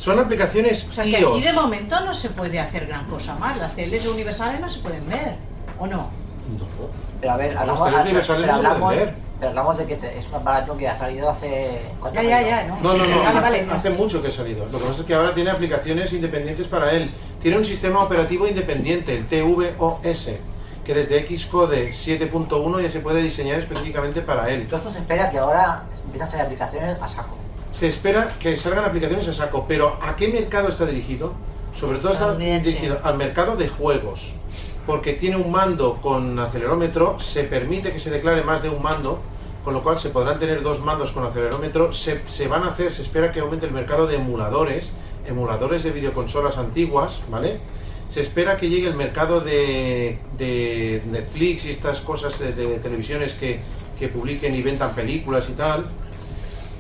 Son 0.01 0.19
aplicaciones 0.19 0.87
O 0.89 0.93
sea 0.93 1.05
que 1.05 1.11
iOS. 1.21 1.37
aquí 1.37 1.43
de 1.47 1.53
momento 1.53 2.01
no 2.01 2.15
se 2.15 2.31
puede 2.31 2.59
hacer 2.59 2.87
gran 2.87 3.05
cosa 3.05 3.35
más. 3.35 3.57
Las 3.59 3.75
teles 3.77 4.07
universales 4.07 4.59
no 4.61 4.69
se 4.69 4.81
pueden 4.81 5.07
ver, 5.09 5.35
¿o 5.79 5.87
no? 5.87 6.09
Pero 7.21 7.33
a 7.33 7.37
ver, 7.37 7.57
hablamos, 7.57 7.85
teles 7.85 8.03
universales 8.05 8.47
pero 8.47 8.53
no 8.57 8.57
se 8.57 8.63
pueden 8.63 8.83
hablamos, 8.83 8.97
ver. 8.97 9.15
pero 9.39 9.49
hablamos 9.51 9.79
de 9.79 9.87
que 9.87 9.97
te- 9.97 10.19
es 10.19 10.27
un 10.27 10.35
aparato 10.37 10.77
que 10.79 10.89
ha 10.89 10.99
salido 10.99 11.29
hace... 11.29 11.83
¿cuánto 12.01 12.23
Ya, 12.23 12.41
ya, 12.41 12.67
No, 12.83 12.95
no, 12.95 13.07
no, 13.07 13.23
Vale, 13.25 13.41
vale. 13.41 13.67
hace 13.71 13.91
mucho 13.91 14.23
que 14.23 14.29
ha 14.29 14.33
salido. 14.33 14.65
Lo 14.73 14.79
que 14.79 14.85
pasa 14.87 15.01
es 15.01 15.07
que 15.07 15.15
ahora 15.15 15.35
tiene 15.35 15.51
aplicaciones 15.51 16.11
independientes 16.15 16.67
para 16.67 16.93
él. 16.93 17.13
Tiene 17.43 17.59
un 17.59 17.65
sistema 17.67 18.03
operativo 18.03 18.49
independiente, 18.49 19.15
el 19.15 19.27
TVOS, 19.29 20.31
que 20.83 20.95
desde 20.95 21.27
Xcode 21.37 21.91
7.1 21.91 22.81
ya 22.83 22.89
se 22.91 23.01
puede 23.01 23.21
diseñar 23.23 23.59
específicamente 23.59 24.23
para 24.23 24.49
él. 24.49 24.63
Entonces 24.63 24.97
espera 24.97 25.29
que 25.29 25.37
ahora 25.39 25.83
empiecen 26.07 26.27
a 26.27 26.31
salir 26.31 26.47
aplicaciones 26.47 26.97
a 27.03 27.07
saco. 27.07 27.37
Se 27.71 27.87
espera 27.87 28.35
que 28.41 28.57
salgan 28.57 28.85
aplicaciones 28.85 29.29
a 29.29 29.33
saco, 29.33 29.67
pero 29.69 29.97
¿a 30.03 30.17
qué 30.17 30.29
mercado 30.29 30.69
está 30.69 30.87
dirigido? 30.87 31.33
Sobre 31.73 31.99
todo 31.99 32.13
está 32.13 32.35
dirigido 32.35 32.99
al 33.05 33.17
mercado 33.17 33.57
de 33.57 33.69
juegos, 33.69 34.33
porque 34.87 35.13
tiene 35.13 35.37
un 35.37 35.53
mando 35.53 36.01
con 36.03 36.37
acelerómetro, 36.39 37.21
se 37.21 37.45
permite 37.45 37.93
que 37.93 38.01
se 38.01 38.11
declare 38.11 38.43
más 38.43 38.63
de 38.63 38.71
un 38.71 38.83
mando, 38.83 39.21
con 39.65 39.73
lo 39.73 39.85
cual 39.85 40.01
se 40.01 40.09
podrán 40.09 40.41
tener 40.41 40.63
dos 40.63 40.81
mandos 40.81 41.13
con 41.13 41.25
acelerómetro, 41.25 41.93
se, 41.93 42.29
se 42.29 42.49
van 42.49 42.65
a 42.65 42.71
hacer, 42.71 42.93
se 42.93 43.03
espera 43.03 43.31
que 43.31 43.39
aumente 43.39 43.67
el 43.67 43.73
mercado 43.73 44.09
de 44.09 44.17
emuladores, 44.17 44.91
emuladores 45.29 45.85
de 45.85 45.93
videoconsolas 45.93 46.59
antiguas, 46.59 47.23
¿vale? 47.31 47.61
Se 48.09 48.21
espera 48.21 48.57
que 48.57 48.69
llegue 48.69 48.89
el 48.89 48.97
mercado 48.97 49.41
de, 49.41 50.19
de 50.37 51.03
Netflix 51.07 51.67
y 51.67 51.71
estas 51.71 52.01
cosas 52.01 52.37
de, 52.41 52.53
de 52.53 52.79
televisiones 52.81 53.35
que, 53.35 53.61
que 53.97 54.09
publiquen 54.09 54.57
y 54.57 54.63
vendan 54.63 54.93
películas 54.97 55.49
y 55.49 55.53
tal. 55.53 55.87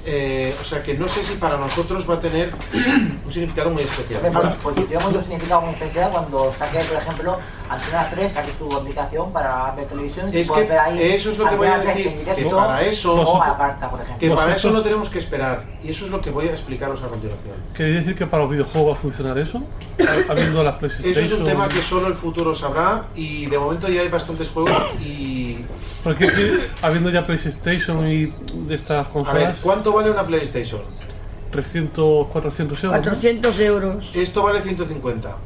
Eh, 0.06 0.54
o 0.58 0.64
sea 0.64 0.82
que 0.82 0.94
no 0.94 1.08
sé 1.08 1.22
si 1.22 1.34
para 1.34 1.58
nosotros 1.58 2.08
va 2.08 2.14
a 2.14 2.20
tener 2.20 2.52
un 3.26 3.32
significado 3.32 3.70
muy 3.70 3.82
especial. 3.82 4.22
Ahora, 4.34 4.56
Porque 4.62 4.82
tiene 4.82 5.04
mucho 5.04 5.20
significado 5.22 5.60
muy 5.60 5.74
especial 5.74 6.10
cuando 6.10 6.54
saque, 6.58 6.78
por 6.80 6.96
ejemplo, 6.96 7.38
Antena 7.68 8.08
3, 8.10 8.32
saque 8.32 8.50
su 8.58 8.72
aplicación 8.74 9.32
para 9.32 9.72
ver 9.74 9.86
televisión 9.86 10.30
y 10.32 10.38
Es 10.38 10.48
puedas 10.48 10.64
que 10.64 10.70
ver 10.70 10.78
ahí 10.80 11.02
eso 11.02 11.30
es 11.30 11.38
lo 11.38 11.48
que 11.48 11.56
voy 11.56 11.66
a 11.68 11.74
Antena 11.74 11.92
3 11.92 12.04
decir, 12.04 12.34
que 12.34 12.44
para 12.50 12.82
eso- 12.82 13.14
o 13.14 13.42
a 13.42 13.48
la 13.48 13.58
carta, 13.58 13.90
por 13.90 14.00
ejemplo. 14.00 14.18
que 14.28 14.34
para 14.34 14.54
eso 14.54 14.70
no 14.70 14.82
tenemos 14.82 15.10
que 15.10 15.18
esperar. 15.18 15.64
Y 15.82 15.90
eso 15.90 16.04
es 16.06 16.10
lo 16.10 16.20
que 16.20 16.30
voy 16.30 16.48
a 16.48 16.52
explicaros 16.52 17.02
a 17.02 17.08
continuación. 17.08 17.54
¿Queréis 17.74 17.96
decir 17.96 18.16
que 18.16 18.26
para 18.26 18.42
los 18.42 18.50
videojuegos 18.52 18.94
va 18.94 18.98
a 18.98 19.00
funcionar 19.02 19.38
eso? 19.38 19.62
Habiendo 20.28 20.62
las 20.62 20.76
PlayStation. 20.76 21.10
Eso 21.10 21.20
es 21.20 21.32
un 21.32 21.44
tema 21.44 21.68
que 21.68 21.82
solo 21.82 22.06
el 22.08 22.14
futuro 22.14 22.54
sabrá 22.54 23.04
y 23.14 23.46
de 23.46 23.58
momento 23.58 23.88
ya 23.88 24.00
hay 24.00 24.08
bastantes 24.08 24.48
juegos 24.48 24.72
y... 25.00 25.29
Porque 26.02 26.28
habiendo 26.82 27.10
ya 27.10 27.26
PlayStation 27.26 28.08
y 28.08 28.26
de 28.66 28.74
estas 28.74 28.98
A 28.98 29.02
ver, 29.02 29.12
consolas, 29.12 29.56
¿cuánto 29.62 29.92
vale 29.92 30.10
una 30.10 30.26
PlayStation? 30.26 30.80
300, 31.50 32.28
400 32.28 32.84
euros. 32.84 32.96
¿no? 32.96 33.02
400 33.02 33.60
euros. 33.60 34.10
Esto 34.14 34.42
vale 34.42 34.62
150. 34.62 35.36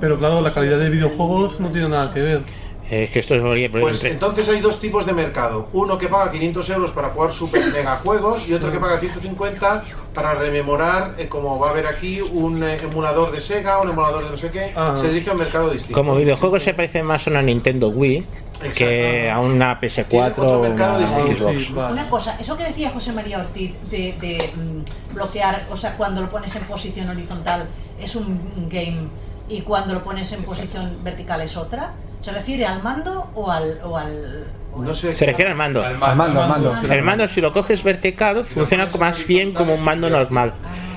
Pero 0.00 0.18
claro, 0.18 0.40
la 0.40 0.52
calidad 0.52 0.78
de 0.78 0.90
videojuegos 0.90 1.58
no 1.60 1.70
tiene 1.70 1.88
nada 1.88 2.12
que 2.12 2.20
ver. 2.20 2.42
Es 2.90 3.10
que 3.10 3.20
esto 3.20 3.34
es 3.36 3.42
pues, 3.42 3.70
Pues 3.70 4.04
entonces 4.04 4.48
hay 4.50 4.60
dos 4.60 4.78
tipos 4.78 5.06
de 5.06 5.14
mercado. 5.14 5.68
Uno 5.72 5.96
que 5.96 6.08
paga 6.08 6.30
500 6.30 6.70
euros 6.70 6.92
para 6.92 7.08
jugar 7.08 7.32
super 7.32 7.64
mega 7.72 7.96
juegos 7.96 8.46
y 8.48 8.52
otro 8.52 8.70
que 8.70 8.78
paga 8.78 8.98
150 8.98 9.84
para 10.12 10.34
rememorar, 10.34 11.14
eh, 11.16 11.26
como 11.26 11.58
va 11.58 11.68
a 11.68 11.70
haber 11.70 11.86
aquí, 11.86 12.20
un 12.20 12.62
eh, 12.62 12.76
emulador 12.82 13.32
de 13.32 13.40
Sega, 13.40 13.80
un 13.80 13.88
emulador 13.88 14.24
de 14.24 14.30
no 14.30 14.36
sé 14.36 14.50
qué. 14.50 14.72
Ah. 14.76 14.94
Se 14.96 15.08
dirige 15.08 15.30
a 15.30 15.32
un 15.32 15.38
mercado 15.38 15.70
distinto. 15.70 15.98
como 15.98 16.16
videojuegos 16.16 16.62
se 16.62 16.74
parece 16.74 17.02
más 17.02 17.26
a 17.26 17.30
una 17.30 17.40
Nintendo 17.40 17.88
Wii 17.88 18.26
que 18.70 19.30
a 19.30 19.40
una 19.40 19.80
PS4 19.80 20.30
otro 20.30 20.60
o 20.60 20.62
mercado 20.62 20.98
una. 20.98 21.08
Xbox. 21.08 21.66
Sí, 21.66 21.72
vale. 21.72 21.92
Una 21.92 22.08
cosa, 22.08 22.36
eso 22.40 22.56
que 22.56 22.64
decía 22.64 22.90
José 22.90 23.12
María 23.12 23.38
Ortiz 23.38 23.74
de, 23.90 24.16
de, 24.20 24.50
mm, 24.54 25.14
bloquear, 25.14 25.64
o 25.70 25.76
sea, 25.76 25.96
cuando 25.96 26.20
lo 26.20 26.30
pones 26.30 26.54
en 26.56 26.64
posición 26.64 27.08
horizontal 27.08 27.66
es 28.00 28.16
un 28.16 28.68
game 28.70 29.08
y 29.48 29.60
cuando 29.62 29.94
lo 29.94 30.02
pones 30.02 30.32
en 30.32 30.42
posición 30.44 30.98
vertical 31.02 31.40
es 31.40 31.56
otra, 31.56 31.92
¿se 32.20 32.32
refiere 32.32 32.64
al 32.64 32.82
mando 32.82 33.30
o 33.34 33.50
al... 33.50 33.78
O 33.84 33.96
al 33.96 34.46
No 34.76 34.94
sé. 34.94 35.12
Se 35.12 35.26
refiere 35.26 35.50
al 35.50 35.56
mando. 35.56 35.82
Al 35.82 35.98
mando, 35.98 36.42
al 36.42 36.48
mando. 36.48 36.74
El 36.90 37.02
mando, 37.02 37.28
si 37.28 37.40
lo 37.40 37.52
coges 37.52 37.82
vertical, 37.82 38.44
funciona 38.44 38.88
más 38.98 39.26
bien 39.26 39.52
como 39.52 39.74
un 39.74 39.82
mando 39.82 40.08
normal. 40.08 40.54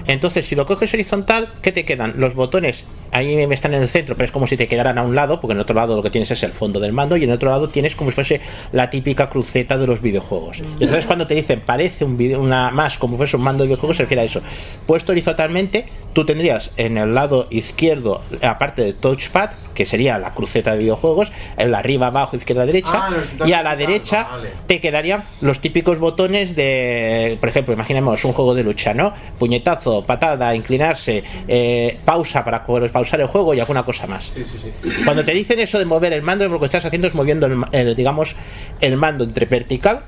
Entonces, 0.07 0.45
si 0.45 0.55
lo 0.55 0.65
coges 0.65 0.93
horizontal, 0.93 1.53
¿qué 1.61 1.71
te 1.71 1.83
quedan? 1.83 2.13
Los 2.17 2.35
botones 2.35 2.85
ahí 3.15 3.35
están 3.51 3.73
en 3.73 3.81
el 3.81 3.87
centro, 3.87 4.15
pero 4.15 4.25
es 4.25 4.31
como 4.31 4.45
si 4.45 4.57
te 4.57 4.67
quedaran 4.67 4.97
a 4.97 5.01
un 5.01 5.15
lado, 5.15 5.39
porque 5.39 5.53
en 5.53 5.59
otro 5.59 5.75
lado 5.75 5.95
lo 5.95 6.03
que 6.03 6.09
tienes 6.09 6.29
es 6.31 6.43
el 6.43 6.51
fondo 6.51 6.79
del 6.79 6.91
mando 6.91 7.15
y 7.15 7.23
en 7.23 7.31
otro 7.31 7.49
lado 7.49 7.69
tienes 7.69 7.95
como 7.95 8.11
si 8.11 8.15
fuese 8.15 8.41
la 8.73 8.89
típica 8.89 9.29
cruceta 9.29 9.77
de 9.77 9.87
los 9.87 10.01
videojuegos. 10.01 10.59
Y 10.59 10.83
entonces, 10.83 11.05
cuando 11.05 11.25
te 11.25 11.33
dicen 11.35 11.61
parece 11.65 12.03
un 12.03 12.17
video, 12.17 12.41
una 12.41 12.71
más 12.71 12.97
como 12.97 13.13
si 13.13 13.19
fuese 13.19 13.37
un 13.37 13.43
mando 13.43 13.63
de 13.63 13.69
videojuegos, 13.69 13.97
se 13.97 14.03
refiere 14.03 14.21
a 14.23 14.25
eso. 14.25 14.41
Puesto 14.85 15.13
horizontalmente, 15.13 15.85
tú 16.13 16.25
tendrías 16.25 16.71
en 16.77 16.97
el 16.97 17.13
lado 17.15 17.47
izquierdo, 17.49 18.21
aparte 18.41 18.83
de 18.83 18.93
touchpad, 18.93 19.51
que 19.73 19.85
sería 19.85 20.17
la 20.17 20.33
cruceta 20.33 20.71
de 20.71 20.77
videojuegos, 20.79 21.31
en 21.57 21.71
la 21.71 21.79
arriba, 21.79 22.07
abajo, 22.07 22.37
izquierda, 22.37 22.65
derecha, 22.65 22.91
Ah, 22.95 23.11
y 23.45 23.51
a 23.51 23.61
la 23.61 23.75
derecha 23.75 24.27
vale. 24.31 24.49
te 24.67 24.79
quedarían 24.79 25.25
los 25.41 25.59
típicos 25.59 25.99
botones 25.99 26.55
de, 26.55 27.37
por 27.41 27.49
ejemplo, 27.49 27.73
imaginemos 27.73 28.23
un 28.23 28.31
juego 28.31 28.55
de 28.55 28.63
lucha, 28.63 28.93
¿no? 28.93 29.13
Puñetazo, 29.37 30.05
patada, 30.05 30.55
inclinarse, 30.55 31.23
eh, 31.47 31.97
pausa 32.05 32.45
para 32.45 32.65
poder 32.65 32.83
pausar 33.05 33.21
el 33.21 33.27
juego 33.27 33.53
y 33.53 33.59
alguna 33.59 33.85
cosa 33.85 34.07
más. 34.07 34.23
Sí, 34.25 34.43
sí, 34.43 34.57
sí. 34.57 34.71
Cuando 35.03 35.23
te 35.23 35.31
dicen 35.31 35.59
eso 35.59 35.77
de 35.77 35.85
mover 35.85 36.11
el 36.13 36.23
mando, 36.23 36.47
lo 36.47 36.59
que 36.59 36.65
estás 36.65 36.83
haciendo 36.85 37.07
es 37.07 37.13
moviendo, 37.13 37.45
el, 37.45 37.63
el, 37.71 37.95
digamos, 37.95 38.35
el 38.81 38.97
mando 38.97 39.23
entre 39.23 39.45
vertical, 39.45 40.01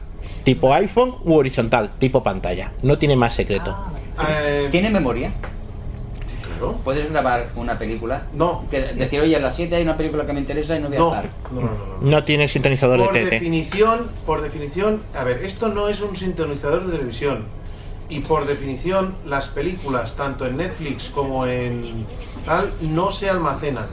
tipo 0.44 0.74
iPhone, 0.74 1.16
u 1.24 1.36
horizontal, 1.36 1.92
tipo 2.00 2.24
pantalla. 2.24 2.72
No 2.82 2.98
tiene 2.98 3.16
más 3.16 3.34
secreto. 3.34 3.76
Eh, 4.28 4.68
¿Tiene 4.72 4.90
memoria? 4.90 5.32
claro. 6.44 6.80
¿Puedes 6.84 7.08
grabar 7.12 7.52
una 7.56 7.78
película? 7.78 8.24
No. 8.34 8.66
Que 8.72 8.80
decir, 8.82 9.22
oye, 9.22 9.36
a 9.36 9.40
las 9.40 9.56
7 9.56 9.76
hay 9.76 9.84
una 9.84 9.96
película 9.96 10.26
que 10.26 10.34
me 10.34 10.40
interesa 10.40 10.76
y 10.76 10.80
no 10.82 10.88
voy 10.88 10.98
a 10.98 11.00
No, 11.00 11.08
estar. 11.10 11.30
no, 11.52 11.62
no, 11.62 11.68
no, 11.68 11.76
no. 12.02 12.02
No 12.02 12.24
tiene 12.24 12.48
sintonizador 12.48 12.98
Por 13.06 13.14
de 13.14 13.26
TT. 13.26 13.30
definición, 13.30 14.08
por 14.26 14.42
definición, 14.42 15.04
a 15.14 15.24
ver, 15.24 15.44
esto 15.46 15.68
no 15.70 15.88
es 15.88 16.02
un 16.02 16.16
sintonizador 16.16 16.86
de 16.88 16.94
televisión. 16.94 17.46
Y 18.10 18.22
por 18.22 18.48
definición, 18.48 19.16
las 19.26 19.48
películas, 19.50 20.16
tanto 20.16 20.48
en 20.48 20.56
Netflix 20.58 21.10
como 21.10 21.46
en 21.46 22.06
tal, 22.48 22.72
no 22.82 23.12
se 23.12 23.30
almacenan. 23.30 23.88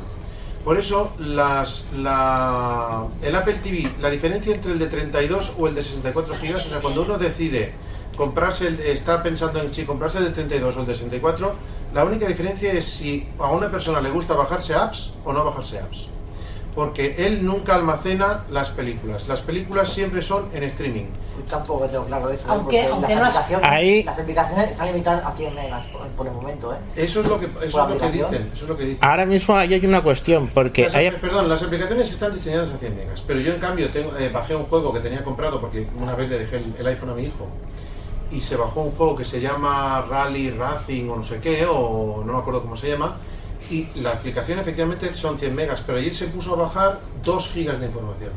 Por 0.65 0.79
eso, 0.79 1.13
las, 1.19 1.87
la, 1.95 3.05
el 3.21 3.35
Apple 3.35 3.59
TV, 3.63 3.93
la 4.01 4.09
diferencia 4.09 4.55
entre 4.55 4.73
el 4.73 4.79
de 4.79 4.87
32 4.87 5.55
o 5.59 5.67
el 5.67 5.75
de 5.75 5.83
64 5.83 6.37
GB, 6.41 6.57
o 6.57 6.61
sea, 6.61 6.81
cuando 6.81 7.03
uno 7.03 7.19
decide 7.19 7.75
comprarse, 8.17 8.69
el, 8.69 8.81
está 8.81 9.23
pensando 9.23 9.61
en 9.61 9.75
si 9.75 9.85
comprarse 9.85 10.19
el 10.19 10.25
de 10.25 10.31
32 10.31 10.77
o 10.77 10.81
el 10.81 10.87
de 10.87 10.95
64, 10.95 11.55
la 11.93 12.05
única 12.05 12.27
diferencia 12.27 12.73
es 12.73 12.87
si 12.87 13.29
a 13.39 13.51
una 13.51 13.71
persona 13.71 14.01
le 14.01 14.11
gusta 14.11 14.35
bajarse 14.35 14.75
apps 14.75 15.13
o 15.25 15.33
no 15.33 15.45
bajarse 15.45 15.81
apps 15.81 16.14
porque 16.75 17.15
él 17.19 17.45
nunca 17.47 17.75
almacena 17.77 18.45
las 18.51 18.71
películas. 18.71 19.29
Las 19.29 19.43
películas 19.43 19.89
siempre 19.89 20.23
son 20.23 20.49
en 20.53 20.65
streaming. 20.65 21.05
Tampoco 21.49 21.85
tengo 21.87 22.05
claro 22.07 22.31
eso. 22.31 22.41
¿eh? 22.43 22.45
Aunque- 22.49 22.65
porque 22.65 22.89
aunque 22.89 23.15
las, 23.15 23.37
aplicaciones, 23.37 23.69
Ahí- 23.71 24.03
las 24.03 24.19
aplicaciones 24.19 24.71
están 24.73 24.87
limitadas 24.89 25.25
a 25.25 25.31
100 25.37 25.55
megas 25.55 25.87
por, 25.87 26.07
por 26.09 26.27
el 26.27 26.33
momento, 26.33 26.73
¿eh? 26.75 26.77
Eso 26.97 27.21
es 27.21 27.27
lo 27.29 27.39
que, 27.39 27.47
eso 27.47 27.55
¿Por 27.57 27.65
es 27.65 27.75
lo 27.75 27.99
que 27.99 28.11
dicen. 28.13 28.51
Eso 28.53 28.65
es 28.65 28.69
lo 28.69 28.77
que 28.77 28.85
dicen. 28.85 29.09
Ahora 29.09 29.27
mismo 29.27 29.55
ahí 29.57 29.75
hay 29.75 29.87
una 29.87 30.03
cuestión, 30.03 30.49
porque 30.53 30.85
Las 30.85 30.95
hay... 30.97 31.07
apl- 31.07 31.21
Perdón, 31.21 31.49
las 31.49 31.63
aplicaciones 31.63 32.11
están 32.11 32.33
diseñadas 32.35 32.71
a 32.71 32.79
100 32.79 32.97
megas, 32.97 33.21
pero 33.27 33.39
yo 33.41 33.53
en 33.53 33.61
cambio 33.61 33.91
tengo, 33.91 34.17
eh, 34.17 34.29
bajé 34.31 34.57
un 34.57 34.65
juego 34.65 34.93
que 34.93 35.01
tenía 35.01 35.23
comprado 35.23 35.61
porque 35.61 35.87
una 36.01 36.15
vez 36.15 36.29
le 36.29 36.39
dejé 36.41 36.57
el, 36.57 36.75
el 36.79 36.87
iPhone 36.89 37.11
a 37.11 37.15
mi 37.15 37.25
hijo 37.25 37.47
y 38.33 38.41
se 38.41 38.57
bajó 38.57 38.81
un 38.83 38.91
juego 38.93 39.15
que 39.15 39.25
se 39.25 39.41
llama 39.41 40.05
Rally 40.09 40.51
Racing 40.51 41.09
o 41.09 41.17
no 41.17 41.23
sé 41.25 41.39
qué, 41.41 41.67
o 41.67 42.23
no 42.27 42.33
me 42.33 42.39
acuerdo 42.41 42.63
cómo 42.63 42.75
se 42.77 42.89
llama, 42.89 43.17
y 43.71 43.89
la 43.97 44.11
aplicación 44.13 44.59
efectivamente 44.59 45.13
son 45.15 45.39
100 45.39 45.55
megas, 45.55 45.83
pero 45.87 45.99
ayer 45.99 46.15
se 46.15 46.27
puso 46.29 46.55
a 46.55 46.57
bajar 46.57 47.01
2 47.23 47.51
gigas 47.51 47.81
de 47.81 47.87
información. 47.87 48.31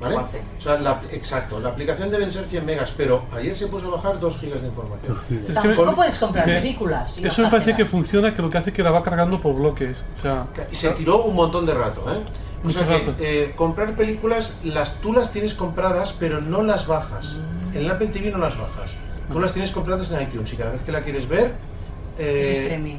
¿Vale? 0.00 0.16
Aparte. 0.16 0.40
O 0.58 0.60
sea, 0.62 0.78
la- 0.78 1.02
exacto, 1.12 1.60
la 1.60 1.68
aplicación 1.68 2.10
deben 2.10 2.32
ser 2.32 2.46
100 2.46 2.64
megas, 2.64 2.90
pero 2.96 3.24
ayer 3.32 3.54
se 3.54 3.66
puso 3.66 3.88
a 3.88 3.96
bajar 3.96 4.18
2 4.18 4.38
gigas 4.38 4.62
de 4.62 4.68
información. 4.68 5.18
Tampoco 5.52 5.84
Con- 5.86 5.94
puedes 5.94 6.16
comprar 6.18 6.46
películas. 6.46 7.12
sin 7.14 7.26
Eso 7.26 7.42
me 7.42 7.50
parece 7.50 7.74
que 7.76 7.84
funciona, 7.84 8.34
que 8.34 8.40
lo 8.40 8.48
que 8.48 8.56
hace 8.58 8.70
es 8.70 8.76
que 8.76 8.82
la 8.82 8.90
va 8.92 9.02
cargando 9.02 9.40
por 9.42 9.54
bloques. 9.54 9.96
O 10.18 10.22
sea, 10.22 10.46
Y 10.72 10.74
se 10.74 10.88
tiró 10.90 11.22
un 11.24 11.34
montón 11.34 11.66
de 11.66 11.74
rato, 11.74 12.02
¿eh? 12.12 12.22
O 12.64 12.70
sea 12.70 12.86
que 12.86 13.14
eh, 13.20 13.52
comprar 13.56 13.94
películas, 13.94 14.54
las, 14.64 14.96
tú 15.02 15.12
las 15.12 15.32
tienes 15.32 15.52
compradas, 15.54 16.14
pero 16.18 16.40
no 16.40 16.62
las 16.62 16.86
bajas. 16.86 17.36
En 17.74 17.82
el 17.82 17.90
Apple 17.90 18.08
TV 18.08 18.30
no 18.30 18.38
las 18.38 18.56
bajas. 18.58 18.90
Tú 19.30 19.38
las 19.38 19.52
tienes 19.52 19.70
compradas 19.70 20.10
en 20.10 20.22
iTunes 20.22 20.50
y 20.52 20.56
cada 20.56 20.72
vez 20.72 20.80
que 20.82 20.92
la 20.92 21.02
quieres 21.02 21.28
ver... 21.28 21.52
eh, 22.18 22.40
Es 22.42 22.60
streaming. 22.60 22.98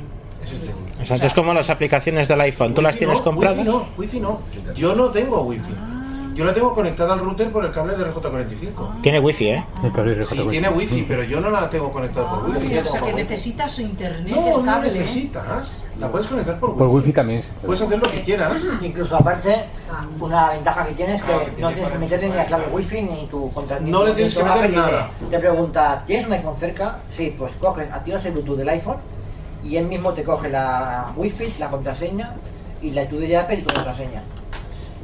Es 1.02 1.12
es 1.12 1.34
como 1.34 1.54
las 1.54 1.70
aplicaciones 1.70 2.28
del 2.28 2.42
iPhone. 2.42 2.74
¿Tú 2.74 2.82
las 2.82 2.94
Wi-Fi 2.94 3.00
tienes 3.00 3.18
no, 3.20 3.24
compradas? 3.24 3.58
Wi-Fi 3.58 3.70
no, 3.70 3.88
Wi-Fi 3.98 4.20
no. 4.20 4.40
Yo 4.76 4.96
no 4.96 5.10
tengo 5.10 5.42
Wi-Fi. 5.42 5.74
Yo 6.34 6.46
la 6.46 6.54
tengo 6.54 6.74
conectada 6.74 7.14
al 7.14 7.20
router 7.20 7.52
por 7.52 7.66
el 7.66 7.72
cable 7.72 7.96
de 7.98 8.06
RJ45. 8.06 9.02
Tiene 9.02 9.20
wifi, 9.20 9.50
¿eh? 9.50 9.66
Sí, 10.24 10.40
tiene 10.50 10.70
Wi-Fi, 10.70 11.04
pero 11.08 11.24
yo 11.24 11.42
no 11.42 11.50
la 11.52 11.70
tengo 11.70 11.92
conectada 11.92 12.30
por 12.30 12.50
Wi-Fi. 12.50 12.78
O 12.78 12.86
sea 12.86 13.02
que 13.02 13.14
necesitas 13.14 13.72
su 13.74 13.82
internet, 13.82 14.34
No, 14.34 14.60
el 14.60 14.66
no 14.66 14.72
cable. 14.72 14.92
necesitas. 14.92 15.82
La 16.00 16.08
puedes 16.10 16.28
conectar 16.28 16.58
por 16.58 16.76
Por 16.78 16.88
Wi-Fi. 16.88 16.96
wifi 16.98 17.14
también. 17.14 17.44
Puedes 17.66 17.82
hacer 17.82 18.00
lo 18.00 18.10
que 18.10 18.22
quieras. 18.22 18.62
Incluso 18.82 19.16
aparte, 19.18 19.66
una 20.22 20.52
ventaja 20.52 20.86
que 20.86 20.94
tienes 20.94 21.20
es 21.20 21.28
que 21.28 21.62
no 21.62 21.70
tienes 21.74 21.92
que 21.92 21.98
meterle 21.98 22.30
ni 22.30 22.36
la 22.36 22.46
clave 22.46 22.66
wifi 22.72 23.02
ni 23.02 23.28
tu 23.28 23.52
contrato. 23.52 23.84
No 23.86 24.06
le 24.06 24.14
tienes 24.14 24.34
que 24.34 24.44
meter 24.44 24.72
nada. 24.72 25.10
Te 25.30 25.38
pregunta, 25.38 26.04
¿tienes 26.08 26.28
un 26.28 26.34
iPhone 26.34 26.56
cerca? 26.58 27.00
Sí, 27.16 27.36
pues 27.38 27.52
coges, 27.60 27.92
activas 27.92 28.24
el 28.26 28.32
Bluetooth 28.32 28.58
del 28.58 28.70
iPhone 28.70 28.98
y 29.64 29.76
él 29.78 29.86
mismo 29.86 30.14
te 30.14 30.24
coge 30.24 30.50
la 30.50 31.12
wifi, 31.16 31.54
la 31.60 31.70
contraseña 31.70 32.36
y 32.82 32.92
la 32.92 33.08
tuya 33.08 33.28
de 33.28 33.38
Apple 33.38 33.56
y 33.60 33.62
tu 33.64 33.74
contraseña. 33.74 34.24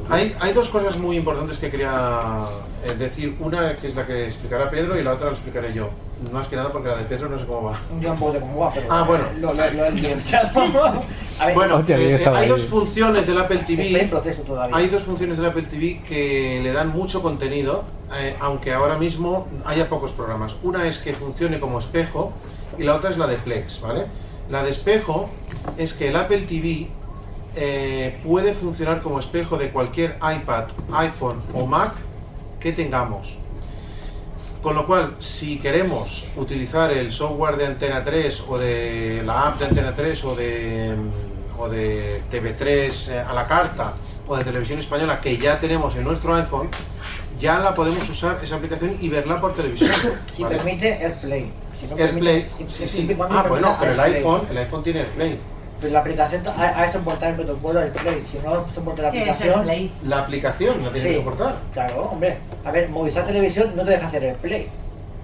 Hay, 0.10 0.36
hay 0.40 0.54
dos 0.54 0.70
cosas 0.70 0.96
muy 0.96 1.18
importantes 1.18 1.58
que 1.58 1.70
quería 1.72 2.46
eh, 2.86 2.94
decir. 2.94 3.36
Una 3.40 3.76
que 3.78 3.88
es 3.88 3.96
la 3.96 4.06
que 4.06 4.26
explicará 4.26 4.70
Pedro 4.70 4.98
y 4.98 5.04
la 5.04 5.14
otra 5.14 5.28
la 5.28 5.32
explicaré 5.34 5.74
yo. 5.74 5.90
Más 6.32 6.48
que 6.48 6.56
nada 6.56 6.72
porque 6.72 6.88
la 6.88 6.96
de 6.98 7.04
Pedro 7.06 7.30
no 7.30 7.38
sé 7.38 7.46
cómo 7.46 7.64
va. 7.72 7.80
Yo 8.00 8.12
un 8.12 8.18
poco 8.20 8.32
de 8.34 8.40
cómo 8.40 8.60
va, 8.60 8.70
pero 8.74 8.88
Ah, 8.92 9.04
bueno. 9.04 9.26
lo, 9.40 9.54
lo, 9.54 9.64
lo. 9.64 9.84
A 11.40 11.46
ver, 11.46 11.56
Bueno, 11.56 11.76
Hostia, 11.78 11.98
eh, 11.98 12.16
hay 12.26 12.36
ahí. 12.36 12.48
dos 12.50 12.64
funciones 12.66 13.28
del 13.28 13.38
Apple 13.38 13.58
estoy 13.60 13.76
en 13.76 13.94
TV. 13.94 14.08
proceso 14.08 14.42
todavía. 14.44 14.76
Hay 14.76 14.88
dos 14.88 15.04
funciones 15.04 15.38
del 15.38 15.48
Apple 15.48 15.64
TV 15.64 16.02
que 16.08 16.60
le 16.64 16.72
dan 16.74 16.90
mucho 16.90 17.22
contenido, 17.22 17.84
eh, 18.16 18.36
aunque 18.40 18.74
ahora 18.74 18.98
mismo 18.98 19.48
haya 19.66 19.90
pocos 19.90 20.12
programas. 20.12 20.56
Una 20.64 20.88
es 20.88 21.00
que 21.00 21.14
funcione 21.14 21.60
como 21.60 21.78
espejo 21.80 22.34
y 22.80 22.84
la 22.84 22.96
otra 22.96 23.10
es 23.12 23.18
la 23.18 23.28
de 23.28 23.38
Plex, 23.38 23.82
¿vale? 23.82 24.06
La 24.50 24.64
de 24.64 24.72
espejo 24.72 25.30
es 25.78 25.94
que 25.94 26.08
el 26.08 26.16
Apple 26.16 26.42
TV 26.42 26.88
eh, 27.56 28.20
puede 28.24 28.54
funcionar 28.54 29.02
como 29.02 29.20
espejo 29.20 29.58
de 29.58 29.72
cualquier 29.72 30.18
iPad, 30.22 30.66
iPhone 30.94 31.42
o 31.54 31.66
Mac 31.66 31.94
que 32.60 32.72
tengamos. 32.72 33.40
Con 34.62 34.76
lo 34.76 34.88
cual, 34.88 35.16
si 35.20 35.60
queremos 35.60 36.28
utilizar 36.36 36.92
el 36.92 37.12
software 37.12 37.58
de 37.58 37.68
Antena 37.68 38.04
3 38.04 38.44
o 38.48 38.58
de 38.58 39.22
la 39.26 39.48
app 39.48 39.60
de 39.60 39.66
Antena 39.66 39.96
3 39.96 40.24
o 40.26 40.36
de, 40.36 40.96
mm, 40.96 41.60
o 41.60 41.70
de 41.70 42.22
TV3 42.32 43.10
eh, 43.10 43.20
a 43.20 43.34
la 43.34 43.46
carta 43.48 43.94
o 44.28 44.36
de 44.36 44.44
televisión 44.44 44.80
española 44.80 45.22
que 45.22 45.38
ya 45.38 45.60
tenemos 45.60 45.96
en 45.96 46.04
nuestro 46.04 46.34
iPhone, 46.36 46.70
ya 47.40 47.60
la 47.60 47.74
podemos 47.74 48.10
usar 48.10 48.40
esa 48.44 48.56
aplicación 48.56 48.98
y 49.00 49.10
verla 49.10 49.40
por 49.40 49.54
televisión. 49.56 49.92
Si 50.36 50.44
¿vale? 50.44 50.58
permite 50.58 50.94
AirPlay. 50.94 51.67
Si 51.80 51.86
no 51.88 51.96
AirPlay, 51.96 52.46
permite- 52.48 52.70
sí, 52.70 52.88
sí. 52.88 53.18
Ah, 53.30 53.46
bueno, 53.48 53.76
pero 53.80 53.92
el 53.94 54.00
AirPlay. 54.00 54.18
iPhone, 54.24 54.48
el 54.50 54.58
iPhone 54.58 54.84
tiene 54.84 55.00
AirPlay. 55.02 55.40
Pero 55.80 55.94
la 55.94 56.00
aplicación 56.00 56.42
ha, 56.58 56.80
ha 56.80 56.88
de 56.88 56.94
soportar 56.94 57.30
el 57.30 57.36
protocolo 57.36 57.80
del 57.80 57.92
Play. 57.92 58.26
Si 58.32 58.38
no 58.40 58.66
soporta 58.74 59.02
la 59.04 59.12
¿Qué 59.12 59.24
es 59.30 59.42
aplicación. 59.42 59.90
La 60.08 60.20
aplicación 60.22 60.84
la 60.84 60.92
tiene 60.92 61.08
Sí. 61.08 61.14
que 61.16 61.20
soportar. 61.24 61.56
Claro, 61.74 62.02
hombre. 62.12 62.40
A 62.66 62.72
ver, 62.72 62.90
Movistar 62.90 63.26
Televisión 63.26 63.74
no 63.76 63.84
te 63.86 63.92
deja 63.92 64.08
hacer 64.08 64.24
el 64.24 64.36
Play. 64.38 64.70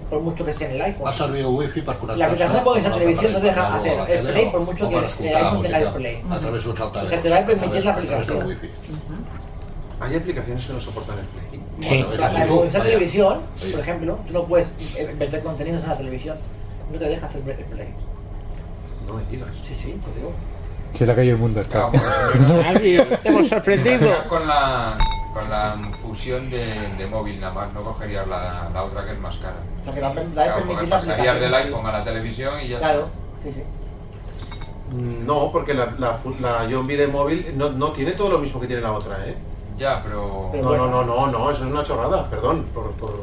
Por 0.08 0.20
mucho 0.20 0.44
que 0.44 0.50
esté 0.52 0.66
en 0.66 0.72
el 0.72 0.82
iPhone. 0.82 1.06
Va 1.06 1.12
servir 1.12 1.40
el 1.40 1.46
wifi 1.46 1.80
per 1.80 1.94
La 1.94 1.98
connectar-se 2.00 2.24
aplicación 2.44 2.52
de 2.54 2.64
Movistar 2.70 2.92
amb 2.92 3.00
Televisión 3.00 3.32
no 3.32 3.38
te 3.40 3.46
deja 3.46 3.74
hacer 3.74 3.92
o 3.92 3.96
la 3.96 4.02
el 4.02 4.06
tele 4.06 4.32
Play 4.32 4.44
o- 4.46 4.52
por 4.52 4.60
mucho 4.60 4.88
que 4.88 4.94
el 4.94 5.00
la 5.02 5.06
iPhone 5.08 5.22
tenga 5.24 5.38
el 5.48 5.54
música 5.56 5.94
Play. 5.94 6.22
a 6.30 6.38
través 6.40 6.64
d'un 6.64 6.76
saltador. 6.76 7.06
O 7.06 7.08
sea, 7.10 7.20
te 7.22 7.30
va 7.30 7.36
a 7.38 7.46
permitir 7.46 7.84
la 7.84 7.90
aplicación. 7.90 8.58
Hay 10.00 10.16
aplicaciones 10.16 10.66
que 10.66 10.72
no 10.72 10.80
soportan 10.80 11.18
el 11.18 11.24
Play. 11.26 11.43
Sí. 11.80 12.04
La, 12.18 12.32
la 12.32 12.40
de 12.44 12.50
Movistar 12.50 12.80
Vaya. 12.82 12.92
Televisión, 12.94 13.40
Sí. 13.56 13.72
por 13.72 13.80
ejemplo, 13.80 14.18
tú 14.26 14.32
no 14.32 14.44
puedes 14.44 14.68
meter 15.18 15.42
contenidos 15.42 15.82
en 15.82 15.88
la 15.88 15.96
televisión. 15.96 16.36
No 16.92 16.98
te 16.98 17.04
deja 17.06 17.26
hacer 17.26 17.40
el 17.48 17.64
Play. 17.64 17.88
No 19.06 19.14
me 19.14 19.24
digas. 19.30 19.48
Sí, 19.66 19.74
sí, 19.82 20.00
te 20.04 20.18
digo. 20.18 20.32
Se 20.94 21.04
le 21.06 21.12
ha 21.12 21.16
caído 21.16 21.34
el 21.34 21.40
mundo, 21.40 21.62
chaval. 21.64 22.00
Hemos 23.24 23.48
sorprendido. 23.48 24.12
Con 24.28 24.46
la, 24.46 24.96
con 25.32 25.50
la 25.50 25.76
fusión 26.00 26.48
de, 26.50 26.74
de 26.96 27.06
móvil 27.08 27.40
nada 27.40 27.52
más, 27.52 27.72
no 27.72 27.82
cogerías 27.82 28.26
la, 28.28 28.70
la 28.72 28.84
otra 28.84 29.04
que 29.04 29.12
es 29.12 29.18
más 29.18 29.34
cara. 29.36 29.56
O 29.80 29.84
sea, 29.84 29.94
que 29.94 30.00
la, 30.00 30.14
la 30.14 30.20
de 30.22 30.30
Claro, 30.32 30.64
porque 30.66 30.86
pasarías 30.86 31.40
del 31.40 31.54
iPhone 31.54 31.86
a 31.86 31.92
la 31.92 32.04
televisión 32.04 32.54
y 32.64 32.68
ya 32.68 32.78
Claro, 32.78 33.08
sí, 33.42 33.50
sí. 33.52 33.62
Mm, 34.94 35.26
No, 35.26 35.50
porque 35.50 35.74
la, 35.74 35.86
la, 35.98 36.18
la 36.40 36.66
John 36.70 36.86
B 36.86 36.96
de 36.96 37.08
móvil 37.08 37.52
no, 37.56 37.70
no 37.72 37.90
tiene 37.92 38.12
todo 38.12 38.28
lo 38.28 38.38
mismo 38.38 38.60
que 38.60 38.66
tiene 38.68 38.82
la 38.82 38.92
otra, 38.92 39.16
¿eh? 39.26 39.34
Ya, 39.76 40.02
pero... 40.02 40.48
Pero 40.50 40.62
No, 40.62 40.68
bueno. 40.70 40.86
no, 40.88 41.04
no, 41.04 41.26
no, 41.26 41.38
no, 41.38 41.50
eso 41.50 41.64
es 41.64 41.70
una 41.70 41.82
chorrada, 41.82 42.28
perdón 42.30 42.66
por, 42.74 42.92
por, 42.92 43.20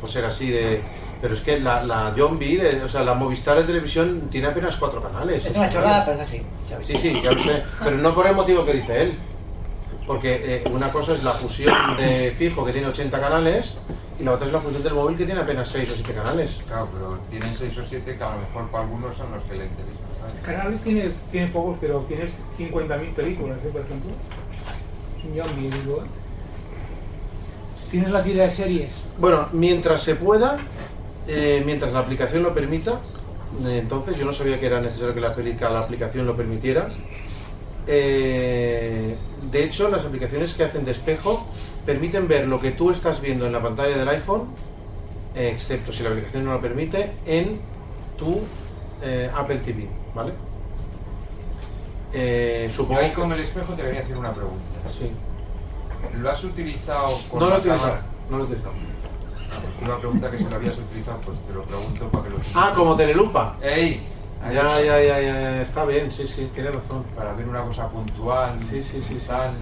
por 0.00 0.10
ser 0.10 0.24
así 0.24 0.50
de... 0.50 0.80
Pero 1.20 1.34
es 1.34 1.40
que 1.40 1.60
la, 1.60 1.84
la 1.84 2.12
John 2.16 2.36
B, 2.38 2.46
de- 2.58 2.82
o 2.82 2.88
sea, 2.88 3.04
la 3.04 3.14
Movistar 3.14 3.56
de 3.56 3.62
televisión 3.62 4.28
tiene 4.30 4.48
apenas 4.48 4.76
cuatro 4.76 5.00
canales. 5.00 5.46
Es 5.46 5.54
una 5.54 5.70
chorrada, 5.70 6.04
pero 6.04 6.16
es 6.20 6.22
así. 6.28 6.42
Sí, 6.80 6.96
sí, 6.96 7.20
ya 7.22 7.30
lo 7.32 7.40
sé, 7.40 7.62
pero 7.84 7.96
no 7.98 8.12
por 8.12 8.26
el 8.26 8.34
motivo 8.34 8.64
que 8.64 8.72
dice 8.72 9.02
él. 9.02 9.18
Porque 10.04 10.56
eh, 10.56 10.64
una 10.72 10.90
cosa 10.90 11.12
es 11.12 11.22
la 11.22 11.32
fusión 11.34 11.72
de 11.96 12.34
fijo 12.36 12.64
que 12.64 12.72
tiene 12.72 12.88
80 12.88 13.20
canales 13.20 13.78
y 14.18 14.24
la 14.24 14.32
otra 14.32 14.48
es 14.48 14.52
la 14.52 14.58
fusión 14.58 14.82
del 14.82 14.94
móvil 14.94 15.16
que 15.16 15.24
tiene 15.24 15.40
apenas 15.42 15.68
6 15.68 15.92
o 15.92 15.94
7 15.94 16.12
canales. 16.12 16.58
Claro, 16.66 16.88
pero 16.92 17.18
tienen 17.30 17.54
6 17.54 17.78
o 17.78 17.84
7 17.84 18.16
que 18.16 18.24
a 18.24 18.30
lo 18.30 18.38
mejor 18.40 18.68
para 18.72 18.82
algunos 18.82 19.14
son 19.16 19.30
los 19.30 19.44
que 19.44 19.52
le 19.54 19.66
interesan, 19.66 20.06
¿sabes? 20.18 20.34
Canales 20.42 20.80
tiene, 20.80 21.12
tiene 21.30 21.46
pocos, 21.48 21.78
pero 21.80 22.00
tienes 22.08 22.40
50.000 22.58 23.14
películas, 23.14 23.58
¿eh? 23.64 23.68
por 23.70 23.82
ejemplo. 23.82 24.10
Digo. 25.22 26.02
Tienes 27.90 28.10
la 28.10 28.22
cita 28.22 28.42
de 28.42 28.50
series. 28.50 28.92
Bueno, 29.18 29.48
mientras 29.52 30.02
se 30.02 30.16
pueda, 30.16 30.58
eh, 31.28 31.62
mientras 31.64 31.92
la 31.92 32.00
aplicación 32.00 32.42
lo 32.42 32.54
permita, 32.54 33.00
eh, 33.64 33.78
entonces 33.78 34.18
yo 34.18 34.24
no 34.24 34.32
sabía 34.32 34.58
que 34.58 34.66
era 34.66 34.80
necesario 34.80 35.14
que 35.14 35.20
la, 35.20 35.70
la 35.70 35.80
aplicación 35.80 36.26
lo 36.26 36.36
permitiera. 36.36 36.88
Eh, 37.86 39.16
de 39.50 39.64
hecho, 39.64 39.88
las 39.88 40.04
aplicaciones 40.04 40.54
que 40.54 40.64
hacen 40.64 40.84
de 40.84 40.94
permiten 41.84 42.28
ver 42.28 42.48
lo 42.48 42.60
que 42.60 42.70
tú 42.72 42.90
estás 42.90 43.20
viendo 43.20 43.46
en 43.46 43.52
la 43.52 43.60
pantalla 43.60 43.96
del 43.96 44.08
iPhone, 44.08 44.46
excepto 45.34 45.92
si 45.92 46.02
la 46.02 46.10
aplicación 46.10 46.44
no 46.44 46.52
lo 46.52 46.60
permite, 46.60 47.12
en 47.26 47.60
tu 48.16 48.40
Apple 49.34 49.58
TV, 49.58 49.88
¿vale? 50.14 50.32
Eh, 52.12 52.70
Yo 52.76 52.96
ahí 52.96 53.12
con 53.12 53.32
el 53.32 53.40
espejo 53.40 53.72
te 53.74 53.82
quería 53.82 54.00
hacer 54.02 54.16
una 54.16 54.32
pregunta. 54.32 54.62
Sí. 54.90 55.10
¿Lo 56.18 56.30
has 56.30 56.44
utilizado 56.44 57.16
con 57.30 57.40
No 57.40 57.48
lo 57.50 57.56
utilizado, 57.58 57.82
cámara? 57.92 58.02
no 58.30 58.36
lo 58.38 58.42
he 58.42 58.46
utilizado. 58.46 58.74
Ah, 59.50 59.58
pues 59.62 59.88
una 59.88 59.98
pregunta 59.98 60.30
que 60.30 60.38
si 60.38 60.44
lo 60.44 60.56
habías 60.56 60.78
utilizado, 60.78 61.20
pues 61.20 61.38
te 61.46 61.52
lo 61.52 61.62
pregunto 61.64 62.08
para 62.08 62.24
que 62.24 62.30
lo 62.30 62.36
Ah, 62.54 62.72
como 62.74 62.96
telelupa. 62.96 63.56
¡Ey! 63.62 64.06
Ya, 64.44 64.50
está. 64.50 64.82
ya, 64.82 65.00
ya, 65.00 65.20
ya, 65.20 65.20
ya, 65.20 65.62
está 65.62 65.84
bien, 65.84 66.10
sí, 66.10 66.26
sí, 66.26 66.50
tiene 66.52 66.70
razón. 66.72 67.04
Para 67.16 67.32
ver 67.34 67.48
una 67.48 67.62
cosa 67.62 67.88
puntual. 67.88 68.58
Sí, 68.58 68.82
sí, 68.82 69.00
sí, 69.00 69.18
sí. 69.20 69.26
tal. 69.28 69.54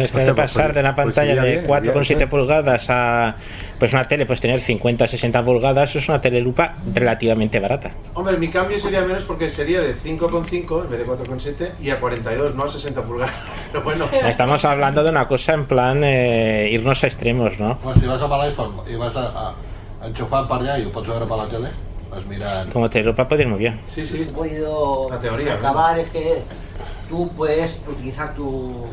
Es 0.00 0.10
que 0.10 0.18
de 0.18 0.34
pues, 0.34 0.34
pasar 0.34 0.64
pues, 0.66 0.74
de 0.74 0.80
una 0.80 0.94
pues 0.94 1.06
pantalla 1.06 1.32
iría 1.32 1.42
de 1.42 1.50
bien, 1.58 1.66
4,7 1.66 2.04
iría 2.04 2.16
bien. 2.16 2.28
pulgadas 2.30 2.86
a 2.90 3.36
pues 3.78 3.92
una 3.92 4.08
tele, 4.08 4.24
pues 4.24 4.40
tener 4.40 4.60
50, 4.60 5.06
60 5.06 5.44
pulgadas, 5.44 5.94
es 5.96 6.08
una 6.08 6.20
telelupa 6.20 6.76
relativamente 6.94 7.60
barata. 7.60 7.90
Hombre, 8.14 8.36
mi 8.38 8.48
cambio 8.48 8.78
sería 8.78 9.02
menos 9.02 9.24
porque 9.24 9.50
sería 9.50 9.80
de 9.82 9.94
5,5 9.96 10.84
en 10.84 10.90
vez 10.90 10.98
de 11.00 11.06
4,7 11.06 11.72
y 11.82 11.90
a 11.90 12.00
42, 12.00 12.54
no 12.54 12.64
a 12.64 12.68
60 12.68 13.02
pulgadas. 13.02 13.34
Pero 13.72 13.84
bueno, 13.84 14.08
Estamos 14.26 14.64
hablando 14.64 15.02
de 15.02 15.10
una 15.10 15.26
cosa 15.26 15.54
en 15.54 15.66
plan 15.66 16.02
eh, 16.04 16.68
irnos 16.70 17.02
a 17.04 17.06
extremos, 17.08 17.58
¿no? 17.58 17.78
Pues 17.82 17.98
si 18.00 18.06
vas 18.06 18.22
amb 18.22 18.32
l'iPhone 18.40 18.74
i 18.88 18.96
vas 18.96 19.16
a, 19.16 19.26
a, 19.26 19.54
a 20.00 20.06
enxufar 20.08 20.46
per 20.48 20.60
allà 20.62 20.78
i 20.78 20.86
ho 20.86 20.92
pots 20.94 21.08
veure 21.10 21.26
per 21.26 21.36
la 21.36 21.46
tele, 21.50 21.70
vas 22.10 22.24
mirant... 22.30 22.72
Como 22.72 22.88
telelupa 22.88 23.26
puede 23.28 23.42
ir 23.42 23.48
muy 23.48 23.58
bien. 23.58 23.80
sí, 23.84 24.06
sí, 24.06 24.22
he 24.22 24.26
podido 24.26 25.08
La 25.10 25.18
teoría, 25.20 25.54
acabar 25.54 25.98
es 25.98 26.08
que 26.10 26.42
tú 27.08 27.28
puedes 27.36 27.74
utilizar 27.88 28.34
tu, 28.34 28.86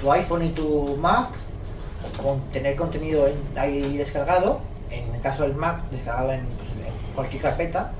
tu 0.00 0.10
iPhone 0.12 0.44
y 0.44 0.50
tu 0.50 0.96
Mac 0.96 1.28
con 2.22 2.40
tener 2.52 2.76
contenido 2.76 3.26
en- 3.28 3.58
ahí 3.58 3.96
descargado, 3.96 4.60
en 4.90 5.14
el 5.14 5.20
caso 5.20 5.42
del 5.42 5.54
Mac 5.54 5.82
descargado 5.90 6.32
en, 6.32 6.40
pues, 6.40 6.70
en 6.86 7.14
cualquier 7.14 7.42
carpeta, 7.42 7.92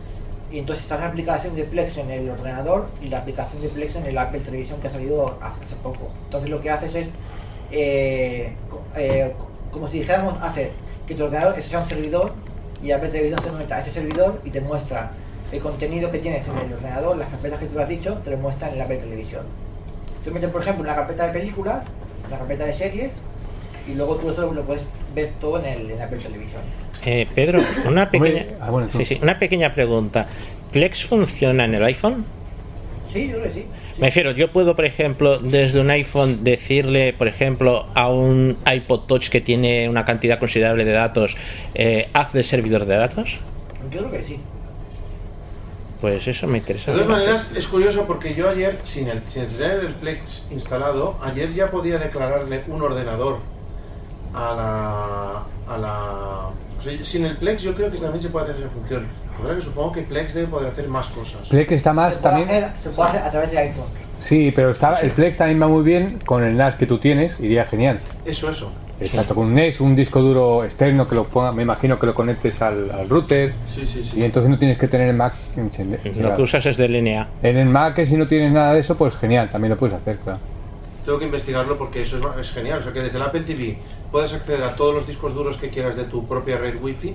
y 0.50 0.58
entonces 0.58 0.84
está 0.84 0.98
la 0.98 1.06
aplicación 1.06 1.54
de 1.54 1.64
Plex 1.64 1.96
en 1.98 2.10
el 2.10 2.28
ordenador 2.30 2.88
y 3.00 3.08
la 3.08 3.18
aplicación 3.18 3.62
de 3.62 3.68
Plex 3.68 3.96
en 3.96 4.06
el 4.06 4.18
Apple 4.18 4.40
Televisión 4.40 4.80
que 4.80 4.88
ha 4.88 4.90
salido 4.90 5.38
hace, 5.40 5.76
poco. 5.82 6.08
Entonces 6.24 6.50
lo 6.50 6.60
que 6.60 6.70
haces 6.70 6.94
es, 6.94 7.08
eh, 7.70 8.52
eh, 8.96 9.32
como 9.70 9.88
si 9.88 9.98
dijéramos, 10.00 10.42
hacer 10.42 10.72
que 11.06 11.14
tu 11.14 11.24
ordenador 11.24 11.62
sea 11.62 11.80
un 11.80 11.88
servidor 11.88 12.32
y 12.82 12.90
Apple 12.90 13.10
Televisión 13.10 13.42
se 13.44 13.50
conecta 13.50 13.76
a 13.76 13.80
ese 13.82 13.92
servidor 13.92 14.40
y 14.44 14.50
te 14.50 14.60
muestra 14.60 15.12
el 15.52 15.60
contenido 15.60 16.10
que 16.10 16.18
tienes 16.18 16.46
en 16.48 16.58
el 16.58 16.72
ordenador, 16.72 17.16
las 17.16 17.28
carpetas 17.28 17.60
que 17.60 17.66
tú 17.66 17.78
has 17.78 17.88
dicho, 17.88 18.14
te 18.24 18.30
lo 18.30 18.38
muestran 18.38 18.72
en 18.72 18.78
la 18.78 18.84
Apple 18.84 18.98
Televisión. 18.98 19.44
Tú 20.24 20.30
metes, 20.30 20.50
por 20.50 20.62
ejemplo, 20.62 20.84
una 20.84 20.94
carpeta 20.94 21.26
de 21.26 21.38
películas, 21.38 21.84
una 22.26 22.38
carpeta 22.38 22.66
de 22.66 22.74
series, 22.74 23.10
y 23.88 23.94
luego 23.94 24.16
tú 24.16 24.30
eso 24.30 24.52
lo 24.52 24.62
puedes 24.62 24.82
ver 25.14 25.32
todo 25.40 25.58
en, 25.58 25.66
el, 25.66 25.90
en 25.90 26.02
Apple 26.02 26.18
Televisión. 26.18 26.62
Eh, 27.04 27.26
Pedro, 27.34 27.60
una 27.86 28.10
pequeña, 28.10 28.46
ah, 28.60 28.70
bueno, 28.70 28.88
sí, 28.92 29.04
sí, 29.04 29.18
una 29.22 29.38
pequeña 29.38 29.74
pregunta. 29.74 30.26
¿Plex 30.72 31.04
funciona 31.06 31.64
en 31.64 31.74
el 31.74 31.84
iPhone? 31.84 32.24
Sí, 33.12 33.28
yo 33.28 33.38
creo 33.38 33.48
que 33.48 33.60
sí. 33.60 33.66
Me 33.98 34.06
refiero, 34.06 34.30
yo 34.32 34.52
puedo, 34.52 34.76
por 34.76 34.84
ejemplo, 34.84 35.38
desde 35.38 35.80
un 35.80 35.90
iPhone 35.90 36.44
decirle, 36.44 37.12
por 37.12 37.28
ejemplo, 37.28 37.86
a 37.94 38.10
un 38.10 38.56
iPod 38.70 39.00
Touch 39.06 39.28
que 39.28 39.40
tiene 39.40 39.88
una 39.88 40.04
cantidad 40.04 40.38
considerable 40.38 40.84
de 40.84 40.92
datos, 40.92 41.36
eh, 41.74 42.08
haz 42.12 42.32
de 42.32 42.42
servidor 42.42 42.86
de 42.86 42.96
datos. 42.96 43.38
Yo 43.90 44.00
creo 44.00 44.10
que 44.10 44.24
sí. 44.24 44.38
Pues 46.00 46.26
eso 46.26 46.46
me 46.46 46.58
interesa. 46.58 46.92
De 46.92 46.98
todas 46.98 47.10
maneras, 47.10 47.50
es 47.54 47.66
curioso 47.66 48.06
porque 48.06 48.34
yo 48.34 48.48
ayer, 48.48 48.78
sin, 48.84 49.08
el, 49.08 49.22
sin 49.28 49.46
tener 49.46 49.80
el 49.80 49.94
Plex 49.94 50.46
instalado, 50.50 51.18
ayer 51.22 51.52
ya 51.52 51.70
podía 51.70 51.98
declararle 51.98 52.64
un 52.68 52.82
ordenador 52.82 53.38
a 54.32 54.54
la. 54.54 55.74
A 55.74 55.78
la 55.78 56.50
o 56.78 56.82
sea, 56.82 57.04
sin 57.04 57.26
el 57.26 57.36
Plex 57.36 57.62
yo 57.62 57.74
creo 57.74 57.90
que 57.90 57.98
también 57.98 58.22
se 58.22 58.30
puede 58.30 58.46
hacer 58.46 58.56
esa 58.56 58.70
función. 58.70 59.06
La 59.46 59.54
que 59.54 59.60
supongo 59.60 59.92
que 59.92 60.02
Plex 60.02 60.34
debe 60.34 60.46
poder 60.46 60.68
hacer 60.68 60.88
más 60.88 61.08
cosas. 61.08 61.48
Plex 61.48 61.72
está 61.72 61.92
más 61.92 62.14
se 62.14 62.22
también. 62.22 62.48
Hacer, 62.48 62.70
se 62.82 62.90
puede 62.90 63.10
hacer 63.10 63.22
a 63.22 63.30
través 63.30 63.50
de 63.50 63.58
iPhone. 63.58 63.86
Sí, 64.18 64.52
pero 64.54 64.70
está, 64.70 65.00
el 65.00 65.12
Plex 65.12 65.38
también 65.38 65.60
va 65.60 65.68
muy 65.68 65.82
bien 65.82 66.18
con 66.24 66.44
el 66.44 66.56
NAS 66.56 66.74
que 66.74 66.86
tú 66.86 66.98
tienes, 66.98 67.40
iría 67.40 67.64
genial. 67.64 68.00
Eso, 68.24 68.50
eso. 68.50 68.70
Exacto, 69.00 69.34
con 69.34 69.46
un 69.46 69.54
NAS, 69.54 69.80
un 69.80 69.96
disco 69.96 70.20
duro 70.20 70.62
externo 70.62 71.08
que 71.08 71.14
lo 71.14 71.26
ponga, 71.26 71.52
me 71.52 71.62
imagino 71.62 71.98
que 71.98 72.04
lo 72.06 72.14
conectes 72.14 72.60
al, 72.60 72.90
al 72.90 73.08
router 73.08 73.54
Sí, 73.66 73.86
sí, 73.86 74.04
sí. 74.04 74.20
y 74.20 74.24
entonces 74.24 74.50
no 74.50 74.58
tienes 74.58 74.76
que 74.76 74.88
tener 74.88 75.08
el 75.08 75.16
Mac 75.16 75.34
encende- 75.56 75.98
Lo 76.20 76.36
que 76.36 76.42
usas 76.42 76.66
es 76.66 76.76
de 76.76 76.88
línea. 76.88 77.28
En 77.42 77.56
el 77.56 77.68
Mac, 77.68 78.04
si 78.04 78.16
no 78.16 78.26
tienes 78.26 78.52
nada 78.52 78.74
de 78.74 78.80
eso, 78.80 78.96
pues 78.96 79.16
genial, 79.16 79.48
también 79.48 79.70
lo 79.70 79.78
puedes 79.78 79.96
hacer, 79.96 80.18
claro. 80.18 80.38
Tengo 81.04 81.18
que 81.18 81.24
investigarlo 81.24 81.78
porque 81.78 82.02
eso 82.02 82.18
es, 82.18 82.24
es 82.40 82.52
genial. 82.52 82.80
O 82.80 82.82
sea, 82.82 82.92
que 82.92 83.00
desde 83.00 83.16
el 83.16 83.22
Apple 83.24 83.40
TV 83.44 83.78
puedes 84.12 84.34
acceder 84.34 84.62
a 84.62 84.76
todos 84.76 84.94
los 84.94 85.06
discos 85.06 85.32
duros 85.34 85.56
que 85.56 85.70
quieras 85.70 85.96
de 85.96 86.04
tu 86.04 86.26
propia 86.26 86.58
red 86.58 86.74
Wi-Fi. 86.80 87.14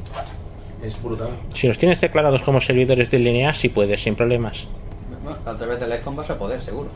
Es 0.84 1.02
brutal. 1.02 1.30
Si 1.54 1.68
los 1.68 1.78
tienes 1.78 2.02
declarados 2.02 2.42
como 2.42 2.60
servidores 2.62 3.12
de 3.12 3.20
línea, 3.20 3.54
sí 3.54 3.70
puedes, 3.70 4.02
sin 4.02 4.16
problemas. 4.16 4.68
Bueno, 5.24 5.38
a 5.46 5.54
través 5.54 5.80
del 5.80 5.92
iPhone 5.92 6.16
vas 6.16 6.30
a 6.32 6.38
poder, 6.40 6.62
seguro. 6.64 6.90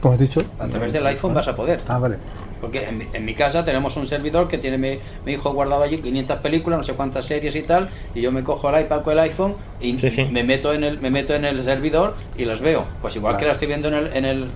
¿Cómo 0.00 0.14
has 0.14 0.20
dicho? 0.20 0.42
A 0.58 0.66
través 0.66 0.92
del 0.92 1.06
iPhone 1.06 1.32
vas 1.34 1.46
a 1.48 1.54
poder. 1.54 1.80
Ah, 1.86 1.98
vale. 1.98 2.16
Porque 2.60 2.84
en, 2.84 2.98
mi- 2.98 3.06
en 3.12 3.24
mi 3.24 3.34
casa 3.34 3.64
tenemos 3.64 3.96
un 3.96 4.06
servidor 4.06 4.48
que 4.48 4.58
tiene 4.58 4.76
mi, 4.78 4.98
mi 5.24 5.32
hijo 5.32 5.52
guardado 5.52 5.82
allí 5.82 5.98
500 5.98 6.38
películas, 6.40 6.78
no 6.78 6.82
sé 6.84 6.92
cuántas 6.94 7.24
series 7.26 7.56
y 7.56 7.62
tal, 7.62 7.88
y 8.14 8.20
yo 8.20 8.30
me 8.32 8.42
cojo 8.44 8.68
el 8.70 8.82
iPad 8.82 9.02
con 9.02 9.12
el 9.14 9.18
iPhone 9.20 9.54
y 9.80 9.96
me 10.30 10.44
meto 10.44 10.72
en 10.74 10.84
el 10.84 11.00
me 11.00 11.10
meto 11.10 11.34
en 11.34 11.44
el 11.44 11.64
servidor 11.64 12.16
y 12.36 12.44
las 12.44 12.60
veo. 12.60 12.84
Pues 13.00 13.16
igual 13.16 13.36
que 13.36 13.46
las 13.46 13.54
estoy 13.54 13.68
viendo 13.68 13.88
en 13.88 13.94
el, 13.94 14.16
en 14.16 14.24
el 14.24 14.50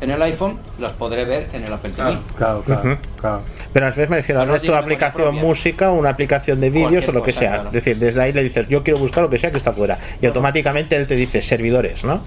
en 0.00 0.10
el 0.10 0.20
iPhone, 0.22 0.58
las 0.78 0.92
podré 0.92 1.24
ver 1.24 1.48
en 1.52 1.64
el 1.64 1.72
Apple 1.72 1.90
TV. 1.90 2.18
Claro, 2.36 2.62
claro, 2.62 2.98
claro. 3.20 3.40
Pero 3.72 3.86
a 3.86 3.88
veces 3.88 4.08
me 4.10 4.16
refiero 4.16 4.44
no 4.44 4.54
es 4.54 4.62
tu 4.62 4.74
aplicación 4.74 5.34
música 5.36 5.90
o 5.90 5.94
una 5.94 6.10
aplicación 6.10 6.60
de 6.60 6.70
vídeos 6.70 7.08
o 7.08 7.12
lo 7.12 7.22
que 7.22 7.32
cosa, 7.32 7.40
sea. 7.40 7.50
claro. 7.54 7.68
Es 7.68 7.72
decir, 7.72 7.98
desde 7.98 8.20
ahí 8.22 8.32
le 8.32 8.42
dices, 8.42 8.68
yo 8.68 8.82
quiero 8.84 8.98
buscar 8.98 9.22
lo 9.24 9.30
que 9.30 9.38
sea 9.38 9.50
que 9.50 9.56
está 9.58 9.72
fuera. 9.72 9.98
Y 10.20 10.26
automáticamente 10.26 10.94
él 10.94 11.06
te 11.06 11.16
dice 11.16 11.40
servidores, 11.42 12.04
¿no? 12.04 12.20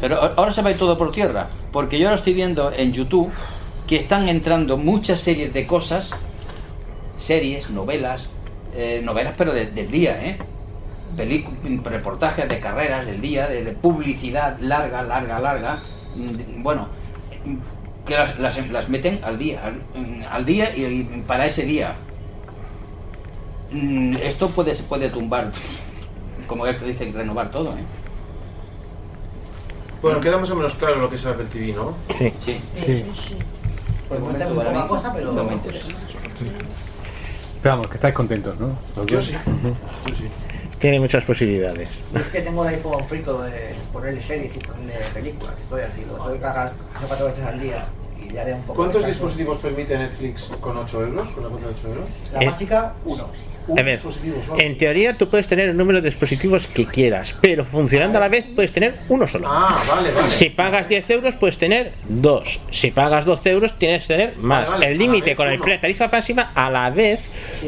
Pero 0.00 0.20
ahora 0.36 0.52
se 0.52 0.60
va 0.62 0.68
a 0.68 0.72
ir 0.72 0.78
todo 0.78 0.98
por 0.98 1.10
tierra, 1.10 1.48
porque 1.72 1.98
yo 1.98 2.06
ahora 2.06 2.16
estoy 2.16 2.34
viendo 2.34 2.70
en 2.76 2.92
YouTube 2.92 3.32
que 3.86 3.96
están 3.96 4.28
entrando 4.28 4.76
muchas 4.76 5.20
series 5.20 5.52
de 5.52 5.66
cosas, 5.66 6.10
series, 7.16 7.70
novelas, 7.70 8.28
eh, 8.74 9.00
novelas 9.04 9.34
pero 9.36 9.52
de- 9.52 9.66
del 9.66 9.90
día, 9.90 10.18
¿eh? 10.24 10.38
Reportajes 11.84 12.48
de 12.48 12.60
carreras 12.60 13.06
del 13.06 13.20
día, 13.20 13.46
de, 13.46 13.64
de 13.64 13.72
publicidad 13.72 14.58
larga, 14.60 15.02
larga, 15.02 15.38
larga, 15.40 15.82
mm, 16.14 16.62
bueno, 16.62 16.88
que 18.04 18.14
las, 18.14 18.38
las- 18.38 18.68
las 18.70 18.88
meten 18.88 19.20
al 19.24 19.38
día, 19.38 19.62
al, 19.64 19.74
mm, 20.00 20.22
al 20.30 20.44
día 20.44 20.76
y, 20.76 20.84
y 20.84 21.24
para 21.26 21.46
ese 21.46 21.62
día. 21.64 21.94
Mm, 23.70 24.16
Esto 24.16 24.50
puede, 24.50 24.74
se 24.74 24.82
puede 24.82 25.08
tumbar, 25.10 25.52
como 26.46 26.66
él 26.66 26.76
dice, 26.84 27.10
renovar 27.12 27.50
todo, 27.50 27.70
¿eh? 27.70 27.82
Bueno, 30.02 30.20
queda 30.20 30.38
más 30.38 30.50
o 30.50 30.54
menos 30.56 30.74
claro 30.74 30.96
lo 31.00 31.08
que 31.08 31.16
es 31.16 31.24
el 31.24 31.32
Apple 31.32 31.46
TV, 31.46 31.72
¿no? 31.72 31.94
Sí. 32.14 32.32
Sí. 32.40 32.60
Sí. 32.84 33.04
De 34.10 34.16
cuenta 34.18 34.48
momento 34.48 34.72
mí 34.72 34.88
cosa, 34.88 35.12
pero 35.12 35.32
no 35.32 35.44
me 35.44 35.54
interesa. 35.54 35.88
Pero 37.62 37.74
vamos, 37.74 37.88
que 37.88 37.94
estáis 37.94 38.14
contentos, 38.14 38.58
¿no? 38.60 38.76
Los 38.96 39.06
Yo 39.06 39.16
dos. 39.16 39.24
sí. 39.26 39.36
Yo 40.06 40.14
sí. 40.14 40.28
Tiene 40.78 41.00
muchas 41.00 41.24
posibilidades. 41.24 41.88
Yo 42.12 42.20
es 42.20 42.26
que 42.26 42.42
tengo 42.42 42.62
el 42.64 42.74
iPhone 42.74 43.04
frico 43.06 43.42
de 43.42 43.74
ponerle 43.92 44.20
series 44.20 44.54
y 44.54 44.58
ponerle 44.60 44.94
películas. 45.14 45.54
Estoy 45.60 45.80
así, 45.82 46.02
lo 46.06 46.14
tengo 46.16 46.32
que 46.34 46.38
cargar 46.40 46.72
tres 46.92 47.04
o 47.04 47.08
cuatro 47.08 47.26
veces 47.26 47.44
al 47.46 47.58
día 47.60 47.84
y 48.22 48.32
ya 48.32 48.44
de 48.44 48.52
un 48.54 48.62
poco. 48.62 48.76
¿Cuántos 48.82 49.06
dispositivos 49.06 49.58
permite 49.58 49.96
Netflix 49.98 50.52
con 50.60 50.76
8 50.76 51.02
euros? 51.02 51.30
¿Con 51.30 51.44
la 51.44 51.48
cuenta 51.48 51.68
de 51.68 51.74
8 51.74 51.88
euros? 51.88 52.04
La 52.32 52.40
Eh, 52.42 52.46
básica, 52.50 52.94
uno. 53.06 53.26
A 53.68 53.82
ver, 53.82 54.00
en 54.58 54.78
teoría 54.78 55.16
tú 55.18 55.28
puedes 55.28 55.48
tener 55.48 55.68
el 55.68 55.76
número 55.76 56.00
de 56.00 56.08
dispositivos 56.08 56.66
que 56.68 56.86
quieras, 56.86 57.34
pero 57.40 57.64
funcionando 57.64 58.18
a 58.18 58.20
la 58.20 58.28
vez 58.28 58.44
puedes 58.54 58.72
tener 58.72 58.94
uno 59.08 59.26
solo. 59.26 59.48
Ah, 59.50 59.82
vale, 59.88 60.12
vale. 60.12 60.28
Si 60.30 60.50
pagas 60.50 60.88
10 60.88 61.10
euros 61.10 61.34
puedes 61.34 61.58
tener 61.58 61.92
dos. 62.08 62.60
Si 62.70 62.90
pagas 62.90 63.24
12 63.24 63.50
euros 63.50 63.78
tienes 63.78 64.02
que 64.02 64.08
tener 64.08 64.36
más. 64.36 64.66
Vale, 64.66 64.70
vale, 64.72 64.86
el 64.92 64.98
la 64.98 65.04
límite 65.04 65.34
con 65.36 65.48
el 65.48 65.58
pre- 65.58 65.78
tarifa 65.78 66.08
máxima 66.08 66.52
a 66.54 66.70
la 66.70 66.90
vez 66.90 67.20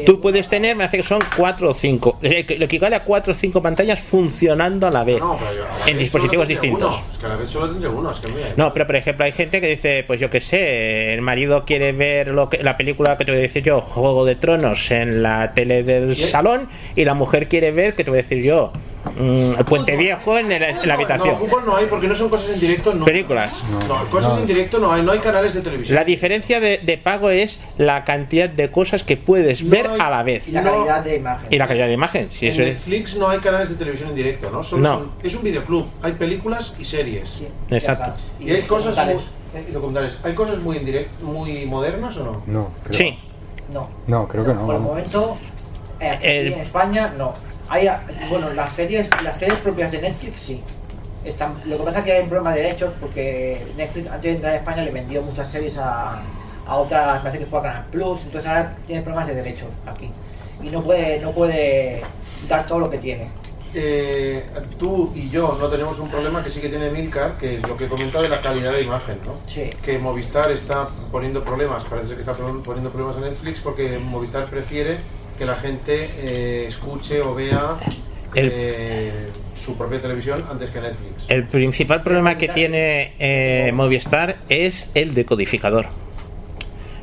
tú 0.05 0.21
puedes 0.21 0.47
tener, 0.47 0.75
me 0.75 0.83
hace 0.85 0.97
que 0.97 1.03
son 1.03 1.19
4 1.35 1.69
o 1.69 1.73
5. 1.73 2.19
Lo 2.21 2.29
que 2.29 2.63
equivale 2.63 2.95
a 2.95 3.03
4 3.03 3.33
o 3.33 3.35
5 3.35 3.61
pantallas 3.61 3.99
funcionando 3.99 4.87
a 4.87 4.91
la 4.91 5.03
vez. 5.03 5.19
No, 5.19 5.37
pero 5.37 5.53
yo 5.53 5.65
a 5.65 5.79
la 5.79 5.87
en 5.87 5.97
dispositivos 5.97 6.47
distintos. 6.47 6.95
uno. 6.95 7.03
Es 7.11 7.17
que 7.17 7.25
a 7.25 7.29
la 7.29 7.35
vez 7.35 7.51
solo 7.51 7.69
tendré 7.71 7.89
uno, 7.89 8.11
es 8.11 8.19
que 8.19 8.27
mira. 8.27 8.47
No, 8.55 8.71
pero 8.73 8.85
por 8.87 8.95
ejemplo 8.95 9.25
hay 9.25 9.31
gente 9.31 9.59
que 9.61 9.67
dice, 9.67 10.03
pues 10.07 10.19
yo 10.19 10.29
qué 10.29 10.39
sé, 10.41 11.13
el 11.13 11.21
marido 11.21 11.65
quiere 11.65 11.91
ver 11.91 12.29
lo 12.29 12.49
que, 12.49 12.63
la 12.63 12.77
película 12.77 13.17
que 13.17 13.25
te 13.25 13.31
voy 13.31 13.39
a 13.39 13.43
decir 13.43 13.63
yo, 13.63 13.81
Juego 13.81 14.25
de 14.25 14.35
Tronos, 14.35 14.89
en 14.91 15.21
la 15.23 15.53
tele 15.53 15.83
del 15.89 16.15
salón 16.15 16.69
y 16.95 17.03
la 17.05 17.13
mujer 17.13 17.47
quiere 17.47 17.71
ver, 17.71 17.95
que 17.95 18.03
te 18.03 18.09
voy 18.11 18.19
a 18.19 18.21
decir 18.21 18.43
yo, 18.43 18.71
mm, 19.17 19.53
el 19.59 19.65
Puente 19.65 19.95
Viejo 19.97 20.37
en, 20.37 20.51
el- 20.51 20.63
en 20.63 20.87
la 20.87 20.93
habitación. 20.93 21.29
No, 21.29 21.37
fútbol 21.37 21.63
no 21.65 21.75
hay 21.75 21.85
porque 21.87 22.07
no 22.07 22.15
son 22.15 22.29
cosas 22.29 22.53
en 22.53 22.59
directo. 22.59 22.93
No. 22.93 23.05
Películas. 23.05 23.63
No, 23.87 24.09
cosas 24.09 24.37
en 24.39 24.47
directo 24.47 24.79
no 24.79 24.91
hay, 24.91 25.01
no 25.01 25.11
hay 25.11 25.19
canales 25.19 25.53
de 25.53 25.61
televisión. 25.61 25.95
La 25.95 26.03
diferencia 26.03 26.59
de, 26.59 26.77
de 26.79 26.97
pago 26.97 27.29
es 27.29 27.61
la 27.77 28.03
cantidad 28.05 28.49
de 28.49 28.69
cosas 28.71 29.03
que 29.03 29.17
puedes 29.17 29.67
ver 29.67 29.87
hay- 29.87 29.99
a 29.99 30.09
la 30.09 30.23
vez. 30.23 30.47
Y 30.47 30.51
la 30.51 30.61
No. 30.61 30.71
calidad 30.71 31.03
de 31.03 31.15
imagen. 31.17 31.47
Y 31.49 31.57
la 31.57 31.67
calidad 31.67 31.87
de 31.87 31.93
imagen. 31.93 32.29
Si 32.31 32.47
en 32.47 32.53
eso 32.53 32.61
es, 32.63 32.67
Netflix 32.69 33.15
no 33.17 33.29
hay 33.29 33.39
canales 33.39 33.69
de 33.69 33.75
televisión 33.75 34.09
en 34.09 34.15
directo, 34.15 34.51
¿no? 34.51 34.63
Solo 34.63 34.81
No. 34.83 34.93
son- 34.99 35.11
es 35.23 35.35
un 35.35 35.43
videoclub. 35.43 35.87
Hay 36.01 36.13
películas 36.13 36.75
y 36.79 36.85
series. 36.85 37.41
Exacto. 37.69 38.13
Y 38.39 38.51
hay 38.51 38.61
cosas 38.63 38.95
muy, 38.97 39.05
documentales. 39.15 39.39
eh, 39.55 39.65
y 39.67 39.71
documentales. 39.71 40.17
¿Hay 40.23 40.33
cosas 40.33 40.59
muy 40.59 40.77
indirect, 40.77 41.21
muy 41.21 41.65
modernas 41.65 42.15
o 42.17 42.23
no? 42.23 42.43
No, 42.45 42.69
creo, 42.83 42.97
Sí. 42.97 43.17
No. 43.73 43.87
no, 44.07 44.27
creo 44.27 44.43
que 44.45 44.53
no. 44.53 44.65
Por 44.65 44.75
el 44.75 44.81
momento, 44.81 45.37
aquí 46.01 46.27
El- 46.27 46.53
en 46.53 46.59
España 46.59 47.13
no. 47.17 47.33
Hay, 47.67 47.87
bueno, 48.29 48.49
las 48.51 48.73
series, 48.73 49.07
las 49.23 49.37
series 49.37 49.59
propias 49.59 49.91
de 49.91 50.01
Netflix 50.01 50.39
sí. 50.45 50.61
Están, 51.23 51.55
lo 51.65 51.77
que 51.77 51.83
pasa 51.83 51.99
es 51.99 52.05
que 52.05 52.11
hay 52.13 52.23
un 52.23 52.29
problema 52.29 52.55
de 52.55 52.63
derechos 52.63 52.93
porque 52.99 53.67
Netflix 53.75 54.07
antes 54.07 54.23
de 54.23 54.31
entrar 54.31 54.53
a 54.53 54.57
España 54.57 54.81
le 54.83 54.91
vendió 54.91 55.21
muchas 55.21 55.51
series 55.51 55.77
a, 55.77 56.21
a 56.65 56.75
otras, 56.77 57.19
parece 57.19 57.39
que 57.39 57.45
fue 57.45 57.59
a 57.59 57.63
Canal 57.63 57.85
Plus, 57.91 58.21
entonces 58.23 58.47
ahora 58.49 58.75
tiene 58.87 59.01
problemas 59.01 59.27
de 59.27 59.35
derechos 59.35 59.67
aquí. 59.85 60.09
Y 60.63 60.69
no 60.69 60.83
puede, 60.83 61.19
no 61.19 61.31
puede 61.31 62.01
dar 62.47 62.65
todo 62.65 62.79
lo 62.79 62.89
que 62.89 62.97
tiene. 62.97 63.29
Eh, 63.73 64.43
tú 64.79 65.11
y 65.15 65.29
yo 65.29 65.55
no 65.59 65.67
tenemos 65.67 65.99
un 65.99 66.09
problema 66.09 66.43
que 66.43 66.49
sí 66.49 66.59
que 66.59 66.69
tiene 66.69 66.89
Milcar, 66.89 67.33
que 67.37 67.55
es 67.57 67.61
lo 67.67 67.77
que 67.77 67.85
he 67.85 67.87
comentado 67.87 68.23
de 68.23 68.29
la 68.29 68.41
calidad 68.41 68.71
de 68.71 68.81
imagen, 68.81 69.19
¿no? 69.25 69.33
Sí. 69.45 69.69
Que 69.83 69.99
Movistar 69.99 70.49
está 70.51 70.87
poniendo 71.11 71.43
problemas, 71.43 71.83
parece 71.85 72.07
ser 72.07 72.15
que 72.15 72.21
está 72.21 72.33
pon- 72.33 72.63
poniendo 72.63 72.89
problemas 72.89 73.17
a 73.17 73.19
Netflix 73.19 73.59
porque 73.59 73.99
Movistar 73.99 74.47
prefiere 74.47 74.97
que 75.39 75.45
la 75.45 75.55
gente 75.55 76.09
eh, 76.17 76.65
escuche 76.67 77.21
o 77.21 77.33
vea 77.33 77.77
El- 78.35 78.51
eh, 78.53 79.11
su 79.55 79.75
propia 79.77 80.01
televisión 80.01 80.43
antes 80.51 80.69
que 80.69 80.79
Netflix. 80.81 81.29
el 81.29 81.45
principal 81.47 82.01
problema 82.03 82.37
que 82.37 82.49
tiene 82.49 83.13
eh, 83.19 83.71
Movistar 83.73 84.35
es 84.49 84.91
el 84.93 85.13
decodificador. 85.15 85.87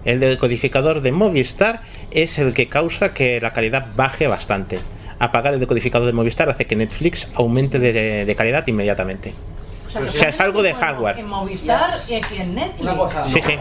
El 0.04 0.20
decodificador 0.20 1.00
de 1.00 1.10
Movistar 1.12 1.80
es 2.12 2.38
el 2.38 2.54
que 2.54 2.68
causa 2.68 3.12
que 3.12 3.40
la 3.40 3.52
calidad 3.52 3.88
baje 3.96 4.28
bastante. 4.28 4.78
Apagar 5.18 5.54
el 5.54 5.60
decodificador 5.60 6.06
de 6.06 6.12
Movistar 6.12 6.48
hace 6.48 6.66
que 6.66 6.76
Netflix 6.76 7.28
aumente 7.34 7.78
de 7.80 8.34
calidad 8.36 8.64
inmediatamente. 8.68 9.32
O 9.86 9.88
sea, 9.88 10.02
O 10.02 10.04
que 10.04 10.10
sea, 10.10 10.28
es 10.30 10.40
algo 10.40 10.62
de 10.62 10.74
hardware. 10.74 11.18
En 11.18 11.26
Movistar 11.28 12.02
y 12.08 12.14
aquí 12.14 12.38
en 12.38 12.54
Netflix. 12.54 12.92
Sí, 13.32 13.40
sí. 13.40 13.52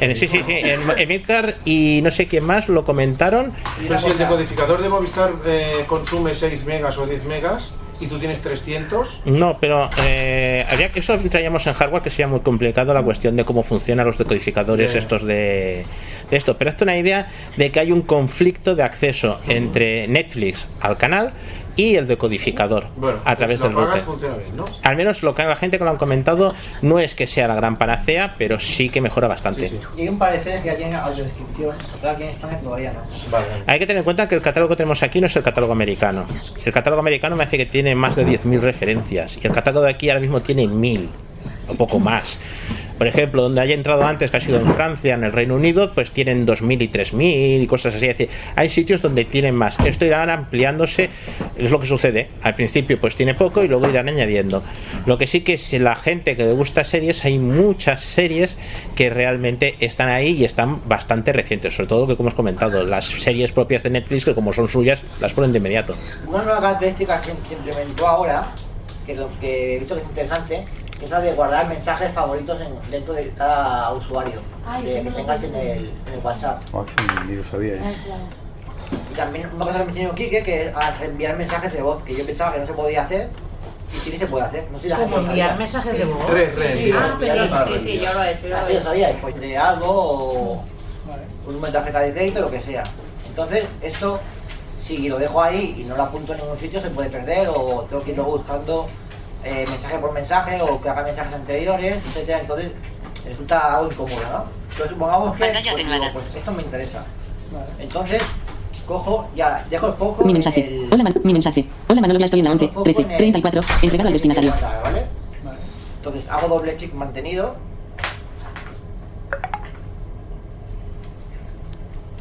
En- 0.00 0.16
sí, 0.16 0.28
sí, 0.28 0.42
sí. 0.44 0.52
En 0.52 0.80
Emilcar 0.98 1.54
y 1.64 2.00
no 2.02 2.10
sé 2.10 2.26
quién 2.26 2.44
más 2.44 2.68
lo 2.68 2.84
comentaron. 2.84 3.52
Pero 3.78 3.98
si 3.98 4.10
el 4.10 4.18
decodificador 4.18 4.82
de 4.82 4.88
Movistar 4.88 5.32
eh, 5.46 5.84
consume 5.86 6.34
6 6.34 6.64
megas 6.66 6.98
o 6.98 7.06
10 7.06 7.24
megas 7.24 7.74
y 8.00 8.06
tú 8.08 8.18
tienes 8.18 8.40
300, 8.40 9.22
No, 9.24 9.56
pero 9.60 9.88
eh, 10.04 10.66
habría 10.68 10.90
que 10.90 10.98
eso 10.98 11.14
entraríamos 11.14 11.66
en 11.66 11.74
hardware 11.74 12.02
que 12.02 12.10
sería 12.10 12.26
muy 12.26 12.40
complicado 12.40 12.92
la 12.92 13.02
cuestión 13.02 13.36
de 13.36 13.44
cómo 13.44 13.62
funcionan 13.62 14.04
los 14.06 14.18
decodificadores 14.18 14.92
Sí. 14.92 14.98
estos 14.98 15.22
de, 15.22 15.84
de 16.28 16.36
esto. 16.36 16.58
Pero 16.58 16.70
esto 16.70 16.84
es 16.84 16.88
una 16.88 16.98
idea 16.98 17.28
de 17.56 17.70
que 17.70 17.80
hay 17.80 17.92
un 17.92 18.02
conflicto 18.02 18.74
de 18.74 18.82
acceso 18.82 19.40
entre 19.48 20.08
Netflix 20.08 20.66
al 20.80 20.96
canal 20.96 21.32
y 21.76 21.96
el 21.96 22.06
decodificador 22.06 22.86
Bueno, 22.96 23.18
a 23.24 23.36
través 23.36 23.58
pues 23.58 23.70
del 23.70 23.78
router. 23.78 24.02
funciona 24.02 24.36
bien, 24.36 24.56
¿no? 24.56 24.64
Al 24.82 24.96
menos 24.96 25.22
lo 25.22 25.34
que 25.34 25.44
la 25.44 25.56
gente 25.56 25.78
que 25.78 25.84
lo 25.84 25.90
han 25.90 25.96
comentado 25.96 26.54
no 26.82 26.98
es 26.98 27.14
que 27.14 27.26
sea 27.26 27.48
la 27.48 27.54
gran 27.54 27.76
panacea, 27.76 28.34
pero 28.38 28.60
sí 28.60 28.88
que 28.88 29.00
mejora 29.00 29.28
bastante. 29.28 29.70
Y 29.96 30.02
hay 30.02 30.08
un 30.08 30.18
parecer 30.18 30.62
que 30.62 30.68
ya 30.68 30.76
tiene 30.76 30.96
audiodescripción, 30.96 31.74
pero 32.00 32.12
aquí 32.12 32.22
en 32.24 32.28
España 32.30 32.58
todavía 32.58 32.92
no. 32.92 33.00
Hay 33.66 33.78
que 33.78 33.86
tener 33.86 33.98
en 33.98 34.04
cuenta 34.04 34.28
que 34.28 34.34
el 34.34 34.42
catálogo 34.42 34.70
que 34.70 34.76
tenemos 34.76 35.02
aquí 35.02 35.20
no 35.20 35.26
es 35.26 35.36
el 35.36 35.42
catálogo 35.42 35.72
americano. 35.72 36.26
El 36.64 36.72
catálogo 36.72 37.00
americano 37.00 37.36
me 37.36 37.44
hace 37.44 37.56
que 37.56 37.66
tiene 37.66 37.94
más 37.94 38.16
de 38.16 38.26
10.000 38.26 38.60
referencias 38.60 39.38
y 39.42 39.46
el 39.46 39.52
catálogo 39.52 39.84
de 39.84 39.90
aquí 39.90 40.08
ahora 40.08 40.20
mismo 40.20 40.42
tiene 40.42 40.64
1.000 40.64 41.08
o 41.68 41.74
poco 41.74 41.98
más. 41.98 42.38
Por 42.98 43.06
ejemplo, 43.06 43.42
donde 43.42 43.60
haya 43.60 43.74
entrado 43.74 44.04
antes, 44.04 44.30
que 44.30 44.36
ha 44.36 44.40
sido 44.40 44.58
en 44.60 44.72
Francia, 44.74 45.14
en 45.14 45.24
el 45.24 45.32
Reino 45.32 45.54
Unido, 45.54 45.92
pues 45.94 46.10
tienen 46.10 46.46
2.000 46.46 46.82
y 46.82 46.88
3.000 46.88 47.62
y 47.62 47.66
cosas 47.66 47.94
así. 47.94 48.06
Es 48.06 48.18
decir, 48.18 48.34
hay 48.56 48.68
sitios 48.68 49.02
donde 49.02 49.24
tienen 49.24 49.54
más. 49.54 49.78
Esto 49.80 50.04
irá 50.04 50.22
ampliándose, 50.32 51.10
es 51.56 51.70
lo 51.70 51.80
que 51.80 51.86
sucede. 51.86 52.28
Al 52.42 52.54
principio 52.54 52.98
pues 53.00 53.16
tiene 53.16 53.34
poco 53.34 53.62
y 53.64 53.68
luego 53.68 53.88
irán 53.88 54.08
añadiendo. 54.08 54.62
Lo 55.06 55.18
que 55.18 55.26
sí 55.26 55.40
que 55.40 55.58
si 55.58 55.78
la 55.78 55.96
gente 55.96 56.36
que 56.36 56.44
le 56.44 56.52
gusta 56.52 56.84
series, 56.84 57.24
hay 57.24 57.38
muchas 57.38 58.00
series 58.00 58.56
que 58.94 59.10
realmente 59.10 59.74
están 59.80 60.08
ahí 60.08 60.32
y 60.32 60.44
están 60.44 60.88
bastante 60.88 61.32
recientes. 61.32 61.74
Sobre 61.74 61.88
todo 61.88 62.06
que 62.06 62.16
como 62.16 62.28
hemos 62.28 62.34
comentado, 62.34 62.84
las 62.84 63.04
series 63.04 63.52
propias 63.52 63.82
de 63.82 63.90
Netflix, 63.90 64.24
que 64.24 64.34
como 64.34 64.52
son 64.52 64.68
suyas, 64.68 65.02
las 65.20 65.32
ponen 65.32 65.52
de 65.52 65.58
inmediato. 65.58 65.94
Una 66.26 66.42
nueva 66.42 66.60
característica 66.60 67.20
que 67.20 67.32
se 67.48 67.54
implementó 67.54 68.06
ahora, 68.06 68.52
que, 69.06 69.14
lo 69.14 69.28
que 69.40 69.76
he 69.76 69.78
visto 69.80 69.94
que 69.94 70.00
es 70.00 70.08
interesante, 70.08 70.64
es 71.04 71.10
la 71.10 71.20
de 71.20 71.32
guardar 71.34 71.68
mensajes 71.68 72.12
favoritos 72.12 72.60
en- 72.60 72.90
dentro 72.90 73.14
de 73.14 73.30
cada 73.30 73.92
usuario 73.92 74.40
Ay, 74.66 74.84
de- 74.84 74.94
eso 75.00 75.04
que 75.04 75.10
tengas 75.16 75.42
en 75.42 75.54
el, 75.54 75.92
en 76.06 76.14
el 76.14 76.20
WhatsApp. 76.22 76.62
Oh, 76.72 76.84
sí, 76.84 77.06
ni 77.28 77.36
lo 77.36 77.44
sabía. 77.44 77.74
¿eh? 77.74 77.96
Y 79.10 79.14
también 79.14 79.48
una 79.54 79.64
cosa 79.66 79.78
que 79.80 79.84
me 79.86 79.92
tiene 79.92 80.10
Kike, 80.10 80.42
que 80.42 80.66
es 80.68 80.76
a 80.76 80.94
enviar 81.04 81.36
mensajes 81.36 81.72
de 81.72 81.82
voz, 81.82 82.02
que 82.02 82.14
yo 82.14 82.24
pensaba 82.26 82.52
que 82.52 82.60
no 82.60 82.66
se 82.66 82.72
podía 82.72 83.02
hacer, 83.02 83.28
y 83.94 83.96
sí 83.98 84.10
que 84.10 84.18
se 84.18 84.26
puede 84.26 84.44
hacer. 84.44 84.64
No 84.70 84.76
sé 84.78 84.84
si 84.84 84.88
la 84.88 84.96
¿Cómo, 84.96 85.08
gente 85.16 85.28
enviar 85.30 85.48
sabía. 85.50 85.58
mensajes 85.64 85.98
de 85.98 86.04
voz? 86.04 86.30
Re, 86.30 86.46
re, 86.50 86.72
Sí, 86.72 86.90
ah, 86.94 87.14
pues 87.18 87.32
sí, 87.32 87.38
sí, 87.38 87.78
sí, 87.80 87.98
yo 88.04 88.12
lo 88.12 88.22
he 88.22 88.32
hecho, 88.32 88.42
yo 88.42 88.48
lo 88.48 88.56
he 88.56 88.60
Así 88.60 88.72
lo 88.72 88.78
hecho. 88.78 88.88
sabíais, 88.88 89.16
pues 89.20 89.40
de 89.40 89.58
algo 89.58 89.88
o 89.90 90.64
un 91.46 91.52
número 91.54 91.66
de 91.72 91.78
tarjeta 91.78 92.00
de 92.00 92.12
crédito, 92.12 92.40
lo 92.40 92.50
que 92.50 92.62
sea. 92.62 92.82
Entonces, 93.28 93.64
esto, 93.82 94.20
si 94.86 95.08
lo 95.08 95.18
dejo 95.18 95.42
ahí 95.42 95.76
y 95.78 95.84
no 95.84 95.96
lo 95.96 96.02
apunto 96.04 96.32
en 96.32 96.40
ningún 96.40 96.58
sitio, 96.58 96.80
se 96.80 96.90
puede 96.90 97.10
perder 97.10 97.48
o 97.48 97.86
tengo 97.88 98.02
que 98.02 98.10
ir 98.10 98.16
luego 98.16 98.38
buscando 98.38 98.86
eh, 99.44 99.64
mensaje 99.68 99.98
por 99.98 100.12
mensaje 100.12 100.60
o 100.62 100.80
que 100.80 100.88
haga 100.88 101.02
mensajes 101.02 101.32
anteriores, 101.34 101.96
etcétera. 102.06 102.40
Entonces, 102.40 102.70
resulta 103.24 103.76
algo 103.78 103.90
incómodo, 103.92 104.16
¿no? 104.32 104.44
Entonces, 104.70 104.90
supongamos 104.90 105.34
que 105.36 105.44
pues, 105.46 105.76
digo, 105.76 106.04
pues 106.12 106.34
esto 106.34 106.52
me 106.52 106.62
interesa. 106.62 107.04
Entonces, 107.78 108.22
cojo, 108.86 109.28
ya, 109.36 109.64
dejo 109.70 109.86
el 109.88 109.92
foco 109.94 110.24
Mi 110.24 110.30
en 110.30 110.32
mensaje. 110.34 110.66
el- 110.66 110.92
Hola, 110.92 111.04
Man- 111.04 111.14
mi 111.22 111.32
mensaje. 111.32 111.66
Hola 111.88 112.00
Manolo, 112.00 112.18
ya 112.18 112.24
estoy 112.24 112.40
en 112.40 112.46
la 112.46 112.52
11, 112.52 112.68
13, 112.84 113.04
34, 113.04 113.60
entregado 113.82 114.08
al 114.08 114.12
destinatario. 114.12 114.52
¿vale? 114.82 115.06
Entonces 115.96 116.24
hago 116.28 116.48
doble 116.48 116.74
clic 116.76 116.92
mantenido. 116.94 117.56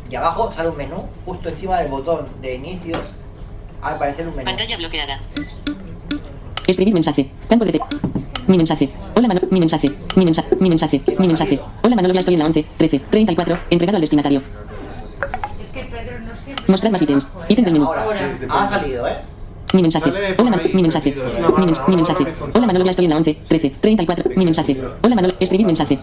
Y 0.09 0.15
abajo 0.15 0.51
sale 0.51 0.69
un 0.69 0.77
menú, 0.77 1.09
justo 1.25 1.49
encima 1.49 1.79
del 1.79 1.89
botón 1.89 2.27
de 2.41 2.53
inicio, 2.55 2.97
al 3.81 3.95
aparecer 3.95 4.27
un 4.27 4.35
menú. 4.35 4.45
Pantalla 4.45 4.77
bloqueada. 4.77 5.19
Escribir 6.73 6.93
mensaje. 6.95 7.29
Campo 7.47 7.65
de 7.65 7.71
te- 7.73 7.81
Mi 8.47 8.57
mensaje. 8.57 8.89
Hola 9.15 9.27
Manolo, 9.27 9.47
mi 9.51 9.59
mensaje. 9.59 9.91
Mi 10.15 10.25
mensaje. 10.25 10.55
Mi 10.59 10.69
mensaje. 10.69 11.01
Mi 11.19 11.27
mensaje. 11.27 11.59
Hola 11.83 11.95
Manolo, 11.95 12.13
ya 12.15 12.19
estoy 12.21 12.33
en 12.33 12.39
la 12.39 12.45
11, 12.47 12.65
13, 12.77 12.99
34, 13.11 13.59
entregado 13.69 13.97
al 13.97 14.01
destinatario. 14.01 14.41
Es 15.61 15.67
que 15.69 15.83
Pedro 15.83 16.19
no 16.27 16.35
siempre. 16.35 16.65
Mostrar 16.67 16.91
más 16.91 17.01
ítems. 17.03 17.27
Ítem 17.47 17.63
del 17.65 17.73
menú. 17.73 17.89
Ha 18.49 18.67
salido, 18.69 19.07
¿eh? 19.07 19.17
Mi 19.75 19.81
mensaje. 19.83 20.09
Hola 20.39 20.49
Man- 20.49 20.61
mi 20.73 20.81
mensaje. 20.81 21.13
Mi, 21.57 21.65
mens- 21.67 21.87
mi 21.87 21.95
mensaje. 21.95 22.25
Hola 22.55 22.65
Manolo, 22.65 22.85
ya 22.85 22.91
estoy 22.91 23.05
en 23.05 23.11
la 23.11 23.17
11, 23.17 23.37
13, 23.47 23.69
34, 23.79 24.31
mi 24.35 24.45
mensaje. 24.45 24.81
Hola 25.03 25.13
Manolo, 25.15 25.35
escribir 25.39 25.67
mensaje. 25.67 25.99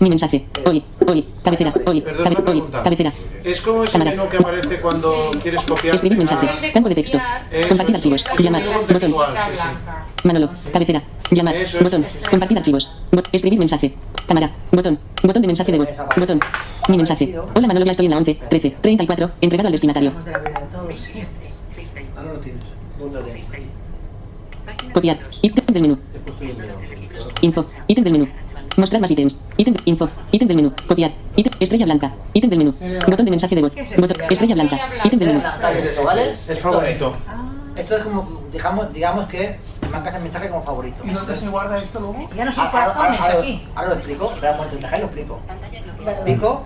Mi 0.00 0.08
mensaje. 0.08 0.46
Hoy, 0.64 0.84
hoy, 1.08 1.26
cabecera, 1.42 1.72
hoy, 1.84 2.00
Perdón, 2.02 2.22
cabe- 2.24 2.42
pregunta. 2.42 2.82
cabecera. 2.82 3.12
Es 3.42 3.60
como 3.60 3.82
ese 3.82 3.92
Cámara. 3.92 4.10
menú 4.12 4.28
que 4.28 4.36
aparece 4.36 4.80
cuando 4.80 5.32
quieres 5.42 5.62
copiar. 5.62 5.94
Escribir 5.96 6.18
mensaje. 6.18 6.70
Campo 6.72 6.88
de 6.88 6.94
texto. 6.94 7.18
Eso 7.50 7.68
Compartir 7.68 7.96
archivos. 7.96 8.24
Llamar. 8.38 8.62
Botón. 8.62 8.86
contextual, 8.86 9.34
sí, 9.36 9.56
sí. 9.56 10.28
Manolo. 10.28 10.50
Cabecera. 10.72 11.02
Llamar. 11.32 11.56
Eso 11.56 11.78
es. 11.78 11.82
Botón. 11.84 12.04
Compartir 12.30 12.58
archivos. 12.58 12.90
Bot- 13.10 13.28
escribir 13.32 13.58
mensaje. 13.58 13.94
Cámara. 14.28 14.52
Botón. 14.70 14.98
Botón 15.22 15.42
de 15.42 15.48
mensaje 15.48 15.72
de 15.72 15.78
voz. 15.78 15.88
Botón. 16.16 16.40
Mi 16.88 16.96
mensaje. 16.96 17.34
Hola 17.54 17.66
Manolo, 17.66 17.84
ya 17.84 17.90
estoy 17.90 18.06
en 18.06 18.12
la 18.12 18.18
11, 18.18 18.38
13, 18.48 18.76
34, 18.80 19.30
entregado 19.40 19.66
al 19.66 19.72
destinatario. 19.72 20.12
Copiar. 24.92 25.18
Ítem 25.42 25.66
del 25.66 25.82
menú. 25.82 25.98
Info. 27.40 27.64
Ítem 27.86 28.04
del 28.04 28.12
menú. 28.12 28.28
Mostrar 28.78 29.00
más 29.00 29.10
ítems. 29.10 29.40
Ítem 29.56 29.74
de 29.74 29.82
info. 29.86 30.08
Ítem 30.30 30.46
del 30.48 30.56
menú. 30.56 30.72
Copiar. 30.86 31.10
Ítem. 31.36 31.52
Estrella 31.60 31.84
blanca. 31.84 32.12
Ítem 32.32 32.48
del 32.50 32.58
menú. 32.60 32.72
Botón 33.06 33.24
de 33.24 33.30
mensaje 33.30 33.54
de 33.56 33.62
voz. 33.62 33.72
Botón. 33.98 34.16
Estrella 34.30 34.54
blanca. 34.54 34.78
Ítem 35.04 35.18
del 35.18 35.28
menú. 35.28 35.40
Esto, 35.76 36.04
¿vale? 36.04 36.30
Es 36.32 36.60
favorito. 36.60 37.14
Esto 37.76 37.96
es 37.96 38.04
como, 38.04 38.42
digamos, 38.52 38.92
digamos 38.92 39.28
que 39.28 39.56
marcas 39.90 40.14
el 40.14 40.22
mensaje 40.22 40.48
como 40.48 40.62
favorito. 40.62 40.96
¿Y 41.04 41.10
dónde 41.10 41.34
se 41.36 41.48
guarda 41.48 41.78
esto 41.78 42.00
luego? 42.00 42.28
Ya 42.36 42.44
no 42.44 42.52
son 42.52 42.66
Ahora- 42.66 42.84
ahora- 42.94 42.94
corazones 43.18 43.38
aquí. 43.38 43.62
Ahora 43.74 43.88
lo 43.90 43.94
explico, 43.96 44.32
espera 44.32 44.50
un 44.52 44.56
momento, 44.58 44.88
lo 44.88 44.96
explico. 45.04 45.40
Pico, 46.24 46.62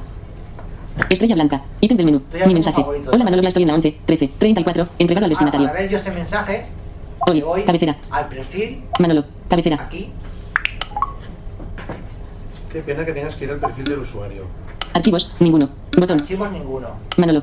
Estrella 1.09 1.35
blanca. 1.35 1.63
Ítem 1.81 1.97
del 1.97 2.07
menú. 2.07 2.23
Mi 2.47 2.55
mensaje. 2.55 2.81
favorito. 2.83 3.11
Hola 3.13 3.25
Manolo, 3.25 3.43
ya 3.43 3.49
estoy 3.49 3.63
en 3.63 3.69
la 3.69 3.75
11, 3.75 3.97
13, 4.07 4.31
34, 4.39 4.89
entregado 4.99 5.25
al 5.25 5.31
a, 5.31 5.33
destinatario. 5.33 5.69
a 5.69 5.73
ver 5.73 5.89
yo 5.89 5.99
este 5.99 6.11
mensaje, 6.11 6.67
Hoy. 7.27 7.41
voy 7.41 7.63
Cabecera. 7.63 7.97
al 8.11 8.29
perfil, 8.29 8.83
Manolo. 8.99 9.25
Cabecera. 9.49 9.77
aquí, 9.83 10.11
Qué 12.73 12.81
pena 12.81 13.05
que 13.05 13.13
tengas 13.13 13.35
que 13.37 13.45
ir 13.45 13.51
al 13.51 13.59
perfil 13.59 13.85
del 13.85 13.99
usuario. 13.99 14.47
Archivos. 14.95 15.35
Ninguno. 15.41 15.69
Botón. 15.97 16.21
archivos 16.21 16.51
ninguno. 16.51 16.89
Manolo. 17.19 17.43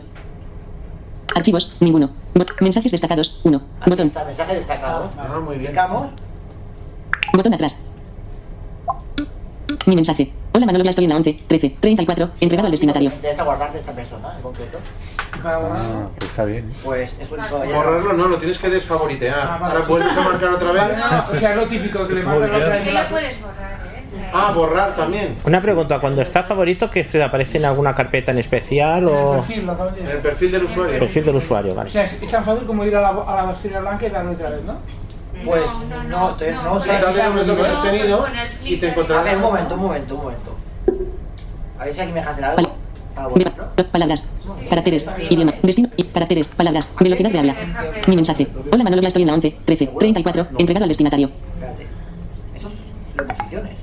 Archivos. 1.35 1.75
Ninguno. 1.79 2.09
Bot- 2.33 2.59
mensajes 2.61 2.91
destacados. 2.91 3.39
1. 3.43 3.61
Aquí 3.81 3.89
Botón. 3.89 4.07
está, 4.07 4.23
mensaje 4.25 4.55
destacado. 4.55 5.11
Ah, 5.17 5.39
muy 5.43 5.57
bien. 5.57 5.71
Clicamos, 5.71 6.09
Botón 7.33 7.53
atrás. 7.53 7.85
Mi 9.85 9.95
mensaje. 9.95 10.33
Hola 10.51 10.65
Manolo, 10.65 10.83
ya 10.83 10.89
estoy 10.89 11.05
en 11.05 11.11
la 11.11 11.17
11, 11.17 11.43
13, 11.47 11.77
34, 11.79 12.31
entregado 12.41 12.65
al 12.65 12.71
destinatario. 12.71 13.09
me 13.11 13.15
interesa 13.15 13.43
guardar 13.43 13.71
de 13.71 13.79
esta 13.79 13.91
persona 13.91 14.33
en 14.35 14.41
concreto. 14.41 14.79
Ah, 15.43 16.07
pues 16.17 16.29
está 16.31 16.45
bien. 16.45 16.73
Pues 16.83 17.11
es 17.19 17.31
un. 17.31 17.37
Borrarlo 17.37 18.13
no, 18.13 18.27
lo 18.27 18.37
tienes 18.39 18.57
que 18.57 18.69
desfavoritear. 18.69 19.39
Ah, 19.39 19.57
vale. 19.61 19.73
Ahora 19.75 19.85
vuelves 19.87 20.17
a 20.17 20.21
marcar 20.21 20.53
otra 20.53 20.71
vez. 20.71 20.99
O 21.31 21.35
sea, 21.35 21.55
lo 21.55 21.65
típico 21.67 22.07
que 22.07 22.15
le 22.15 22.23
mandan 22.23 22.51
vez 22.51 22.83
Sí 22.83 22.91
la 22.91 23.03
lo 23.03 23.09
puedes 23.09 23.41
borrar, 23.41 23.79
¿eh? 23.95 23.98
Ah, 24.33 24.51
borrar 24.55 24.95
también. 24.95 25.35
Una 25.43 25.61
pregunta, 25.61 25.99
cuando 25.99 26.21
está 26.21 26.43
favorito, 26.43 26.89
que 26.89 27.03
se 27.03 27.21
aparece 27.21 27.57
en 27.57 27.65
alguna 27.65 27.93
carpeta 27.93 28.31
en 28.31 28.39
especial 28.39 29.07
o 29.07 29.33
perfil, 29.33 29.65
lo 29.65 29.71
acabo 29.73 29.89
de 29.91 30.01
En 30.01 30.07
el 30.07 30.17
perfil 30.17 30.51
del 30.51 30.63
usuario. 30.63 30.99
perfil 30.99 31.25
del 31.25 31.35
usuario, 31.35 31.71
O 31.73 31.75
vale. 31.75 31.89
sea, 31.89 32.03
es, 32.03 32.19
tan 32.31 32.43
fácil 32.43 32.65
como 32.65 32.83
ir 32.85 32.95
a 32.95 33.01
la, 33.01 33.09
a 33.09 33.45
la 33.45 33.51
estrella 33.51 33.79
blanca 33.81 34.07
y 34.07 34.09
darle 34.09 34.31
otra 34.31 34.49
vez, 34.49 34.63
¿no? 34.63 34.77
Pues 35.45 35.61
No, 35.65 35.79
no, 35.85 36.03
no, 36.03 36.19
no, 36.29 36.35
te- 36.35 36.51
no, 36.51 36.63
no 36.63 36.79
Dale 36.79 37.21
doble 37.23 37.43
toque 37.45 37.61
No, 37.61 37.65
sostenido 37.67 38.27
el 38.27 38.33
y 38.33 38.77
te 38.77 38.87
flipper. 38.87 38.89
A 38.89 38.91
encontrarás. 38.91 39.23
ver, 39.25 39.35
un 39.35 39.41
momento, 39.41 39.75
un 39.75 39.81
momento, 39.81 40.15
un 40.15 40.21
momento. 40.21 40.57
A 41.79 41.85
ver 41.85 41.93
si 41.95 42.01
aquí 42.01 42.11
me 42.11 42.19
deja 42.19 42.31
hacer 42.31 42.43
algo. 42.45 42.75
Para 43.15 43.29
Mira, 43.29 43.51
borrarlo. 43.51 43.91
palabras, 43.91 44.31
caracteres, 44.69 45.09
idioma, 45.29 45.53
destino, 45.63 45.89
y 45.97 46.03
caracteres, 46.05 46.47
palabras, 46.49 46.93
velocidad 46.99 47.29
de 47.31 47.39
habla. 47.39 47.55
Mi 48.07 48.15
mensaje. 48.15 48.47
Hola 48.71 48.83
Manolo, 48.83 49.01
ya 49.01 49.07
estoy 49.09 49.21
en 49.23 49.27
la 49.27 49.33
11, 49.35 49.57
13, 49.65 49.87
34, 49.99 50.47
entregado 50.57 50.83
al 50.83 50.89
destinatario. 50.89 51.29
Espérate. 51.53 51.87
Eso 52.55 52.67
es 52.69 53.15
las 53.27 53.37
posiciones. 53.37 53.77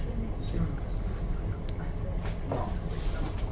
No. 2.51 2.57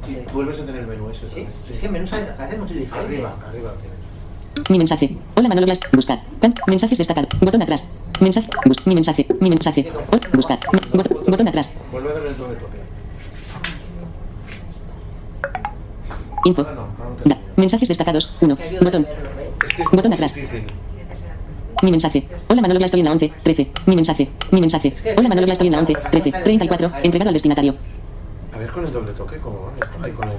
Sí, 0.07 0.17
vuelves 0.35 0.59
a 0.59 0.65
tener 0.65 0.81
el 0.81 0.87
menú 0.87 1.09
ese. 1.09 1.27
Sí, 1.29 1.35
vez, 1.41 1.47
es 1.71 1.79
que 1.79 1.85
el 1.87 1.91
menú 1.91 2.07
sale, 2.07 2.27
hace 2.37 2.57
mucho 2.57 2.73
diferente. 2.73 3.13
Arriba, 3.15 3.35
arriba 3.47 3.71
lo 3.71 3.77
tienes. 3.79 4.69
Mi 4.69 4.77
mensaje. 4.77 5.17
Hola 5.35 5.49
Manolo, 5.49 5.71
est- 5.71 5.85
buscar. 5.93 6.21
Mensajes 6.67 6.97
destacados. 6.97 7.29
Botón 7.41 7.61
atrás. 7.61 7.89
Mensaje. 8.21 8.47
Bus, 8.65 8.85
mi 8.87 8.95
mensaje. 8.95 9.25
Mi 9.41 9.49
mensaje. 9.49 9.91
O- 10.11 10.35
buscar. 10.35 10.59
Bot- 10.93 11.25
botón 11.27 11.47
atrás. 11.47 11.73
Vuelve 11.91 12.09
a 12.11 12.13
darle 12.13 12.29
el 12.29 12.37
doble 12.37 12.55
toque. 12.55 12.77
Info. 16.45 16.61
Ahora 16.61 16.75
no, 16.75 16.81
ahora 16.81 17.09
no 17.25 17.29
Da. 17.29 17.37
Mensajes 17.57 17.87
destacados. 17.89 18.35
1. 18.41 18.57
Botón. 18.81 19.07
Es 19.65 19.73
que 19.73 19.81
es 19.81 19.87
Botón 19.91 20.13
atrás. 20.13 20.33
difícil. 20.35 20.63
Mi 21.83 21.91
mensaje. 21.91 22.25
Hola 22.47 22.61
Manolo, 22.61 22.79
ya 22.79 22.85
estoy 22.85 23.01
en 23.01 23.05
la 23.07 23.11
11, 23.11 23.33
13. 23.43 23.67
Mi 23.87 23.95
mensaje. 23.95 24.29
Mi 24.51 24.61
mensaje. 24.61 24.93
Hola 25.17 25.27
Manolo, 25.27 25.47
ya 25.47 25.53
estoy 25.53 25.67
en 25.67 25.73
la 25.73 25.79
11, 25.79 25.93
13, 26.11 26.31
34, 26.31 26.91
entregado 27.03 27.29
al 27.29 27.33
destinatario. 27.33 27.75
A 28.55 28.57
ver 28.57 28.69
con 28.71 28.85
el 28.85 28.93
doble 28.93 29.11
toque, 29.13 29.37
¿cómo 29.37 29.63
va? 29.65 29.71
Esto, 29.73 29.97
Ahí 30.03 30.11
con 30.11 30.29
el. 30.29 30.35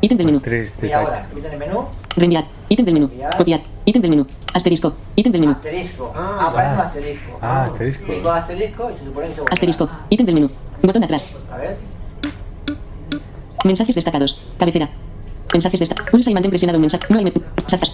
Ítem 0.00 0.16
del 0.16 0.26
menú. 0.26 0.40
Y 0.82 0.92
ahora, 0.92 1.26
meten 1.34 1.52
el 1.52 1.58
menú, 1.58 1.88
Reenviar. 2.16 2.44
Ítem 2.68 2.84
del 2.84 2.94
menú. 2.94 3.10
Copiar. 3.36 3.60
Ítem 3.84 4.00
del 4.02 4.10
menú. 4.12 4.26
Asterisco. 4.54 4.94
Ítem 5.16 5.32
del 5.32 5.40
menú. 5.40 5.52
asterisco. 5.52 6.12
Ah, 6.14 6.38
Ah, 6.40 6.46
aparece 6.48 6.72
un 6.74 6.78
ah. 6.80 6.84
asterisco. 6.84 7.38
Ah, 7.42 7.64
asterisco. 7.64 8.06
Pico 8.06 8.30
asterisco 8.30 8.90
y 8.94 8.98
se 8.98 9.04
supone 9.04 9.28
que 9.28 9.34
se. 9.34 9.40
Asterisco. 9.50 9.88
Ítem 10.10 10.26
del 10.26 10.34
menú. 10.36 10.50
Botón 10.82 11.04
atrás. 11.04 11.36
A 11.52 11.56
ver. 11.56 11.76
Mensajes 13.64 13.94
destacados. 13.96 14.40
Cabecera. 14.58 14.88
Mensajes 15.52 15.80
destacados. 15.80 16.10
Pulsa 16.12 16.30
y 16.30 16.34
mantén 16.34 16.50
presionado 16.50 16.78
un 16.78 16.82
mensaje. 16.82 17.04
No 17.10 17.18
hay 17.18 17.24
me- 17.24 17.32
Saltas. 17.66 17.92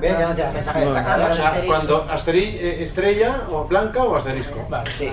¿Ves? 0.00 0.16
Ya 0.18 0.28
no 0.28 0.34
te 0.34 0.44
mensajes 0.52 0.82
O 0.84 0.92
destacados. 0.92 1.36
sea, 1.36 1.62
cuando 1.66 2.06
asteri- 2.08 2.54
eh, 2.60 2.82
estrella 2.82 3.42
o 3.50 3.64
blanca 3.64 4.04
o 4.04 4.14
asterisco. 4.14 4.58
Sí. 4.98 5.08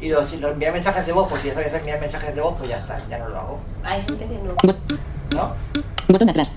Y 0.00 0.08
los, 0.08 0.28
si 0.30 0.38
los 0.38 0.52
enviar 0.52 0.72
mensajes 0.72 1.06
de 1.06 1.12
voz, 1.12 1.28
pues 1.28 1.42
si 1.42 1.48
ya 1.48 1.54
sabes 1.54 1.74
enviar 1.74 2.00
mensajes 2.00 2.34
de 2.34 2.40
voz, 2.40 2.54
pues 2.56 2.70
ya 2.70 2.78
está, 2.78 3.00
ya 3.08 3.18
no 3.18 3.28
lo 3.28 3.36
hago. 3.36 3.58
Hay 3.84 4.02
gente 4.02 4.26
que 4.26 4.34
no. 4.36 4.54
¿No? 5.30 5.54
Botón 6.08 6.30
atrás. 6.30 6.56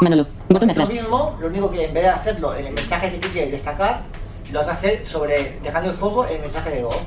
Manolo. 0.00 0.26
Botón 0.48 0.68
Lo 0.68 0.72
atrás. 0.72 0.90
mismo, 0.90 1.36
lo 1.40 1.46
único 1.46 1.70
que 1.70 1.84
en 1.84 1.94
vez 1.94 2.04
de 2.04 2.08
hacerlo 2.08 2.56
en 2.56 2.66
el 2.66 2.72
mensaje 2.72 3.12
que 3.12 3.18
tú 3.18 3.28
quieres 3.28 3.52
destacar, 3.52 4.02
lo 4.50 4.60
vas 4.60 4.68
a 4.68 4.72
hacer 4.72 5.06
sobre 5.06 5.58
dejando 5.62 5.90
el 5.90 5.96
foco 5.96 6.26
en 6.26 6.36
el 6.36 6.40
mensaje 6.42 6.70
de 6.70 6.82
voz. 6.82 6.98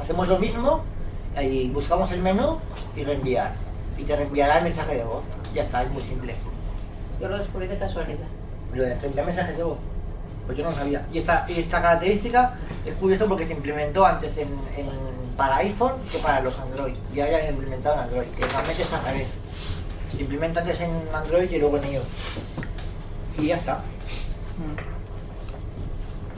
Hacemos 0.00 0.28
lo 0.28 0.38
mismo, 0.38 0.82
y 1.40 1.68
buscamos 1.70 2.10
el 2.12 2.20
menú 2.20 2.58
y 2.96 3.04
reenviar. 3.04 3.52
Y 3.98 4.04
te 4.04 4.16
reenviará 4.16 4.58
el 4.58 4.64
mensaje 4.64 4.96
de 4.96 5.04
voz. 5.04 5.22
Ya 5.54 5.62
está, 5.62 5.82
es 5.82 5.90
muy 5.90 6.02
simple. 6.02 6.34
Yo 7.20 7.28
lo 7.28 7.36
descubrí 7.36 7.66
de 7.66 7.76
casualidad. 7.76 8.26
Lo 8.72 8.82
de 8.82 8.94
reenviar 8.94 9.26
mensajes 9.26 9.56
de 9.56 9.62
voz. 9.64 9.78
Pues 10.50 10.58
yo 10.58 10.64
no 10.64 10.70
lo 10.70 10.76
sabía. 10.76 11.06
Y 11.12 11.18
esta, 11.18 11.46
y 11.48 11.60
esta 11.60 11.80
característica 11.80 12.54
es 12.84 12.92
curioso 12.94 13.28
porque 13.28 13.46
se 13.46 13.52
implementó 13.52 14.04
antes 14.04 14.36
en, 14.36 14.48
en- 14.76 15.10
para 15.36 15.58
iPhone 15.58 15.92
que 16.10 16.18
para 16.18 16.40
los 16.40 16.58
Android. 16.58 16.94
Ya 17.14 17.26
hayan 17.26 17.50
implementado 17.54 17.94
en 17.94 18.00
Android, 18.00 18.26
que 18.36 18.44
realmente 18.46 18.82
es 18.82 18.92
al. 18.92 19.04
Se 20.12 20.20
implementa 20.22 20.58
antes 20.58 20.80
en 20.80 20.90
Android 21.14 21.48
y 21.48 21.58
luego 21.60 21.76
en 21.78 21.92
iOS. 21.92 22.04
Y 23.38 23.46
ya 23.46 23.54
está. 23.58 23.80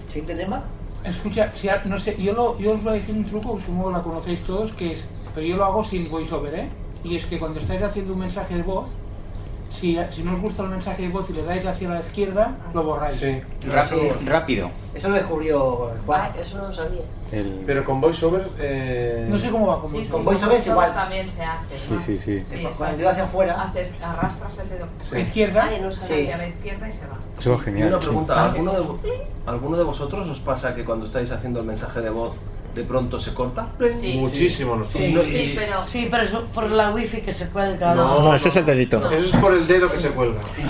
¿Siguiente 0.09 0.35
tema? 0.35 0.63
Escucha, 1.05 1.51
si 1.55 1.71
no 1.87 1.99
sé, 1.99 2.23
yo, 2.23 2.35
lo, 2.35 2.59
yo 2.59 2.73
os 2.75 2.83
voy 2.83 2.93
a 2.93 2.97
decir 2.97 3.15
un 3.17 3.25
truco 3.25 3.57
que 3.57 3.65
supongo 3.65 3.87
que 3.89 3.93
la 3.95 4.03
conocéis 4.03 4.43
todos, 4.43 4.73
que 4.73 4.93
es, 4.93 5.05
pero 5.35 5.47
yo 5.47 5.57
lo 5.57 5.65
hago 5.65 5.83
sin 5.85 6.11
voiceover, 6.11 6.55
¿eh? 6.55 6.69
Y 7.03 7.17
es 7.17 7.25
que 7.25 7.39
cuando 7.39 7.61
estáis 7.61 7.83
haciendo 7.83 8.13
un 8.13 8.19
mensaje 8.19 8.57
de 8.57 8.63
voz, 8.63 8.91
si, 9.73 9.99
si 10.11 10.23
no 10.23 10.35
os 10.35 10.41
gusta 10.41 10.63
el 10.65 10.69
mensaje 10.69 11.03
de 11.03 11.09
voz 11.09 11.29
y 11.31 11.33
le 11.33 11.43
dais 11.45 11.65
hacia 11.67 11.89
la 11.89 12.01
izquierda, 12.01 12.55
lo 12.75 12.83
borráis. 12.85 13.21
Rápido. 13.69 14.15
rápido. 14.27 14.71
Eso 14.95 15.09
lo 15.09 15.15
descubrió 15.15 15.91
Juan. 16.07 16.33
eso 16.39 16.59
no 16.59 16.69
lo 16.69 16.73
sabía. 16.73 17.01
Pero 17.67 17.83
con 17.85 18.01
voiceover. 18.01 18.47
Eh... 18.59 19.27
No 19.31 19.39
sé 19.39 19.51
cómo 19.51 19.67
va 19.69 19.81
con 19.81 19.91
Sí, 19.91 20.05
sí, 20.05 20.11
Con 20.11 20.25
voiceover 20.25 20.61
es 20.61 20.67
igual. 20.67 20.93
también 20.93 21.31
se 21.31 21.43
hace. 21.43 21.79
Sí, 21.79 21.95
¿no? 21.95 22.01
sí, 22.01 22.19
sí. 22.19 22.45
Sí, 22.47 22.63
Con 22.77 22.89
el 22.89 22.99
dedo 22.99 23.09
hacia 23.09 23.25
afuera. 23.25 23.63
Haces, 23.63 23.91
arrastras 24.03 24.59
el 24.59 24.69
dedo. 24.69 24.87
Sí. 25.01 25.19
¿Izquierda? 25.19 25.65
Ay, 25.65 25.81
no 25.81 25.91
sabía. 25.91 26.17
Sí. 26.17 26.23
Hacia 26.25 26.37
la 26.37 26.49
izquierda 26.49 26.89
y 26.89 26.93
se 26.93 27.07
va. 27.07 27.17
Eso 27.39 27.51
va 27.53 27.57
Y 27.57 27.61
genial. 27.61 27.89
una 27.89 28.01
sí. 28.01 28.07
pregunta, 28.07 28.45
¿alguno 28.45 28.73
de, 28.73 28.87
¿alguno 29.47 29.77
de 29.79 29.85
vosotros 29.85 30.29
os 30.29 30.41
pasa 30.41 30.75
que 30.75 30.85
cuando 30.85 31.07
estáis 31.07 31.33
haciendo 31.33 31.61
el 31.61 31.67
mensaje 31.67 32.03
de 32.03 32.11
voz 32.11 32.35
de 32.75 32.83
pronto 32.85 33.21
se 33.21 33.35
corta? 33.35 33.67
Sí. 34.01 34.15
Muchísimo 34.19 34.77
nos 34.77 34.89
Sí. 34.89 35.15
Sí, 35.31 35.53
pero. 35.57 35.85
Sí, 35.85 36.09
pero 36.11 36.23
eso 36.23 36.47
por 36.55 36.71
la 36.71 36.91
wifi 36.91 37.21
que 37.21 37.33
se 37.33 37.49
cuelga. 37.49 37.95
No, 37.95 38.23
No, 38.23 38.35
eso 38.35 38.49
es 38.49 38.57
el 38.57 38.67
dedito. 38.67 39.11
Eso 39.11 39.35
es 39.35 39.41
por 39.41 39.55
el 39.55 39.67
dedo 39.67 39.91
que 39.91 39.99
se 39.99 40.09
cuelga. 40.11 40.41
¿Qué 40.57 40.63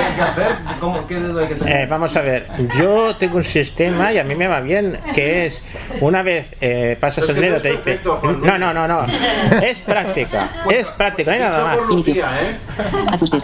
hay 0.00 0.14
que 0.14 0.22
hacer? 0.22 0.46
¿Cómo, 0.80 1.06
¿Qué 1.06 1.14
dedo 1.20 1.40
hay 1.40 1.48
que 1.48 1.54
tener? 1.56 1.80
Eh, 1.82 1.86
vamos 1.86 2.16
a 2.16 2.20
ver, 2.20 2.46
yo 2.78 3.14
tengo 3.16 3.36
un 3.36 3.44
sistema 3.44 4.12
y 4.12 4.18
a 4.18 4.24
mí 4.24 4.34
me 4.34 4.48
va 4.48 4.60
bien, 4.60 4.98
que 5.14 5.46
es 5.46 5.62
una 6.00 6.22
vez 6.22 6.46
eh, 6.60 6.96
pasas 7.00 7.28
el 7.28 7.36
no 7.36 7.40
dedo, 7.42 7.60
te 7.60 7.70
dice. 7.72 7.82
perfecto, 7.82 8.20
No, 8.42 8.58
no, 8.58 8.72
no, 8.72 8.86
no. 8.88 9.04
Es 9.62 9.80
práctica, 9.80 10.50
es 10.70 10.88
práctica, 10.90 11.30
no 11.30 11.36
hay 11.36 11.42
nada 11.50 11.64
más. 11.64 11.76
por 11.78 11.94
Lucía, 11.94 12.28
¿eh? 12.42 12.56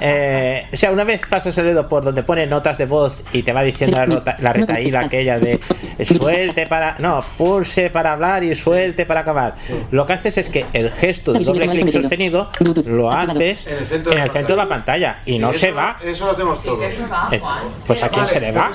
Eh, 0.00 0.66
o 0.72 0.76
sea, 0.76 0.90
una 0.90 1.04
vez 1.04 1.20
pasas 1.28 1.56
el 1.58 1.66
dedo 1.66 1.88
por 1.88 2.04
donde 2.04 2.22
pone 2.22 2.46
notas 2.46 2.78
de 2.78 2.86
voz 2.86 3.22
y 3.32 3.42
te 3.42 3.52
va 3.52 3.62
diciendo 3.62 3.96
la, 3.98 4.06
nota- 4.06 4.36
la 4.40 4.52
retaíla 4.52 5.00
aquella 5.00 5.38
de 5.38 5.60
suelte 6.04 6.66
para. 6.66 6.96
No, 6.98 7.22
pulse 7.58 7.90
para 7.90 8.12
hablar 8.12 8.44
y 8.44 8.54
suelte 8.54 9.04
para 9.04 9.20
acabar. 9.20 9.54
Lo 9.90 10.06
que 10.06 10.12
haces 10.12 10.38
es 10.38 10.48
que 10.48 10.66
el 10.72 10.90
gesto 10.92 11.32
de 11.32 11.40
doble 11.40 11.68
clic 11.68 11.88
sostenido 11.88 12.50
lo 12.86 13.10
haces 13.10 13.66
En 13.66 13.78
el 13.78 13.86
centro 13.86 14.12
de 14.12 14.18
la 14.18 14.24
el 14.24 14.30
centro 14.30 14.54
de 14.56 14.62
la 14.62 14.68
pantalla 14.68 15.18
y 15.24 15.32
Sí, 15.32 15.38
no 15.38 15.50
eso 15.50 15.58
se 15.60 15.70
va. 15.72 15.98
Eso 16.02 16.26
lo 16.26 16.32
hacemos 16.32 16.62
todos. 16.62 16.78
que 16.80 16.90
se 16.90 17.06
va, 17.06 17.28
Eh, 17.32 17.38
Juan. 17.40 17.58
Pues 17.86 18.02
a 18.02 18.08
quién 18.08 18.26
se 18.26 18.40
le 18.40 18.52
va. 18.52 18.70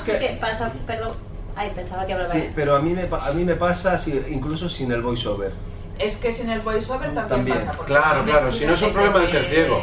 Perdón. 0.85 1.14
Ay, 1.55 1.72
pensaba 1.76 2.05
que 2.05 2.14
hablaba. 2.14 2.34
Sí, 2.34 2.49
pero 2.55 2.76
a 2.76 2.81
mí 2.81 2.93
me, 2.93 3.03
pa- 3.05 3.27
a 3.27 3.31
mí 3.31 3.43
me 3.45 3.53
pasa 3.55 3.97
si- 3.99 4.19
incluso 4.30 4.68
sin 4.68 4.91
el 4.91 5.03
voiceover. 5.03 5.51
Es 5.99 6.18
que 6.18 6.34
sin 6.34 6.49
el 6.49 6.61
voiceover 6.61 7.14
también, 7.14 7.27
También. 7.30 7.57
pasa. 7.60 7.77
Claro, 7.85 8.23
claro, 8.26 8.51
si 8.51 8.65
no 8.65 8.73
es 8.73 8.81
un 8.81 8.91
problema 8.91 9.19
de 9.19 9.27
ser 9.27 9.43
ciego. 9.45 9.80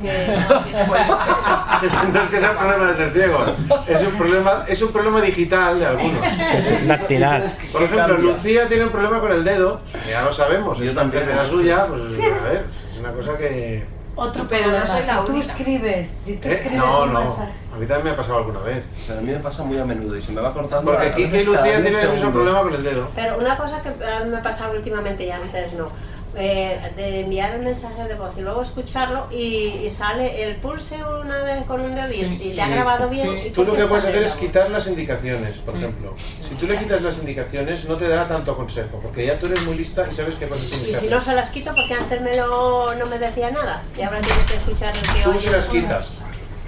Que 0.00 0.36
no 0.48 0.60
tiene 0.62 0.84
voiceover. 0.84 2.04
no 2.12 2.22
es 2.22 2.28
que 2.28 2.40
sea 2.40 2.50
un 2.50 2.56
problema 2.58 2.86
de 2.86 2.94
ser 2.94 3.12
ciego, 3.12 3.44
es 3.86 4.02
un 4.02 4.12
problema, 4.18 4.64
es 4.68 4.82
un 4.82 4.92
problema 4.92 5.20
digital 5.20 5.78
de 5.78 5.86
algunos. 5.86 6.26
Es 6.54 6.86
dactilar. 6.88 7.42
Por 7.72 7.82
ejemplo, 7.82 8.18
Lucía 8.18 8.68
tiene 8.68 8.84
un 8.84 8.90
problema 8.90 9.20
con 9.20 9.32
el 9.32 9.44
dedo, 9.44 9.80
ya 10.08 10.22
lo 10.22 10.32
sabemos, 10.32 10.80
es 10.80 10.90
una 10.92 11.02
enfermedad 11.02 11.46
suya, 11.46 11.86
pues 11.86 12.00
a 12.02 12.44
ver, 12.44 12.64
es 12.92 12.98
una 12.98 13.12
cosa 13.12 13.36
que... 13.38 13.84
Otro 14.16 14.46
Pero 14.46 14.66
no 14.70 14.76
problema, 14.78 14.86
soy 14.86 15.06
la 15.06 15.18
si 15.18 15.24
tú 15.24 15.32
única. 15.32 15.46
escribes, 15.52 16.08
si 16.24 16.36
tú 16.36 16.46
¿Eh? 16.48 16.52
escribes 16.54 16.78
No, 16.78 17.06
no, 17.06 17.20
mensaje. 17.20 17.52
a 17.74 17.76
mí 17.78 17.86
también 17.86 18.04
me 18.04 18.10
ha 18.10 18.16
pasado 18.16 18.38
alguna 18.38 18.60
vez. 18.60 18.84
Pero 19.08 19.18
a 19.18 19.22
mí 19.22 19.32
me 19.32 19.38
pasa 19.40 19.64
muy 19.64 19.76
a 19.76 19.84
menudo 19.84 20.16
y 20.16 20.22
se 20.22 20.30
me 20.30 20.40
va 20.40 20.54
cortando. 20.54 20.92
Porque 20.92 21.08
a 21.08 21.14
Kike 21.16 21.42
y 21.42 21.44
Lucía 21.44 21.62
10 21.64 21.82
tienen 21.82 22.00
el 22.00 22.12
mismo 22.12 22.30
problema 22.30 22.60
con 22.62 22.74
el 22.74 22.84
dedo. 22.84 23.08
Pero 23.12 23.38
una 23.38 23.56
cosa 23.56 23.82
que 23.82 23.88
mí 23.90 24.30
me 24.30 24.36
ha 24.36 24.42
pasado 24.42 24.72
últimamente 24.72 25.24
y 25.24 25.32
antes 25.32 25.72
no, 25.72 25.88
eh, 26.36 26.80
de 26.96 27.20
enviar 27.20 27.54
el 27.54 27.62
mensaje 27.62 28.04
de 28.04 28.14
voz 28.14 28.34
y 28.36 28.40
luego 28.40 28.62
escucharlo 28.62 29.26
y, 29.30 29.80
y 29.84 29.90
sale 29.90 30.44
el 30.44 30.56
pulse 30.56 30.96
una 31.04 31.42
vez 31.42 31.64
con 31.66 31.80
un 31.80 31.94
dedo 31.94 32.12
y, 32.12 32.20
y 32.22 32.54
te 32.54 32.62
ha 32.62 32.66
Sí. 32.66 32.72
grabado 32.72 33.08
bien. 33.08 33.38
y 33.46 33.50
Tú 33.50 33.64
lo 33.64 33.74
que 33.76 33.84
puedes 33.86 34.04
hacer 34.04 34.22
es 34.22 34.34
quitar 34.34 34.70
las 34.70 34.86
indicaciones, 34.86 35.58
por 35.58 35.76
ejemplo. 35.76 36.14
Si 36.18 36.54
tú 36.56 36.66
le 36.66 36.78
quitas 36.78 37.02
las 37.02 37.18
indicaciones, 37.18 37.84
no 37.86 37.96
te 37.96 38.08
dará 38.08 38.26
tanto 38.28 38.56
consejo, 38.56 38.98
porque 39.02 39.26
ya 39.26 39.38
tú 39.38 39.46
eres 39.46 39.62
muy 39.64 39.76
lista 39.76 40.06
y 40.10 40.14
sabes 40.14 40.34
qué 40.36 40.48
cosas 40.48 40.68
tienes 40.68 40.86
que 41.00 41.06
si 41.08 41.14
no 41.14 41.20
se 41.20 41.34
las 41.34 41.50
quito 41.50 41.74
porque 41.74 41.94
antes 41.94 42.20
me 42.20 42.36
lo, 42.36 42.94
no 42.94 43.06
me 43.06 43.18
decía 43.18 43.50
nada 43.50 43.82
y 43.98 44.02
ahora 44.02 44.20
tienes 44.20 44.44
que 44.46 44.54
escuchar 44.56 44.94
el 44.94 45.02
que 45.02 45.22
Tú 45.22 45.30
oye. 45.30 45.40
se 45.40 45.50
las 45.50 45.66
quitas. 45.66 46.08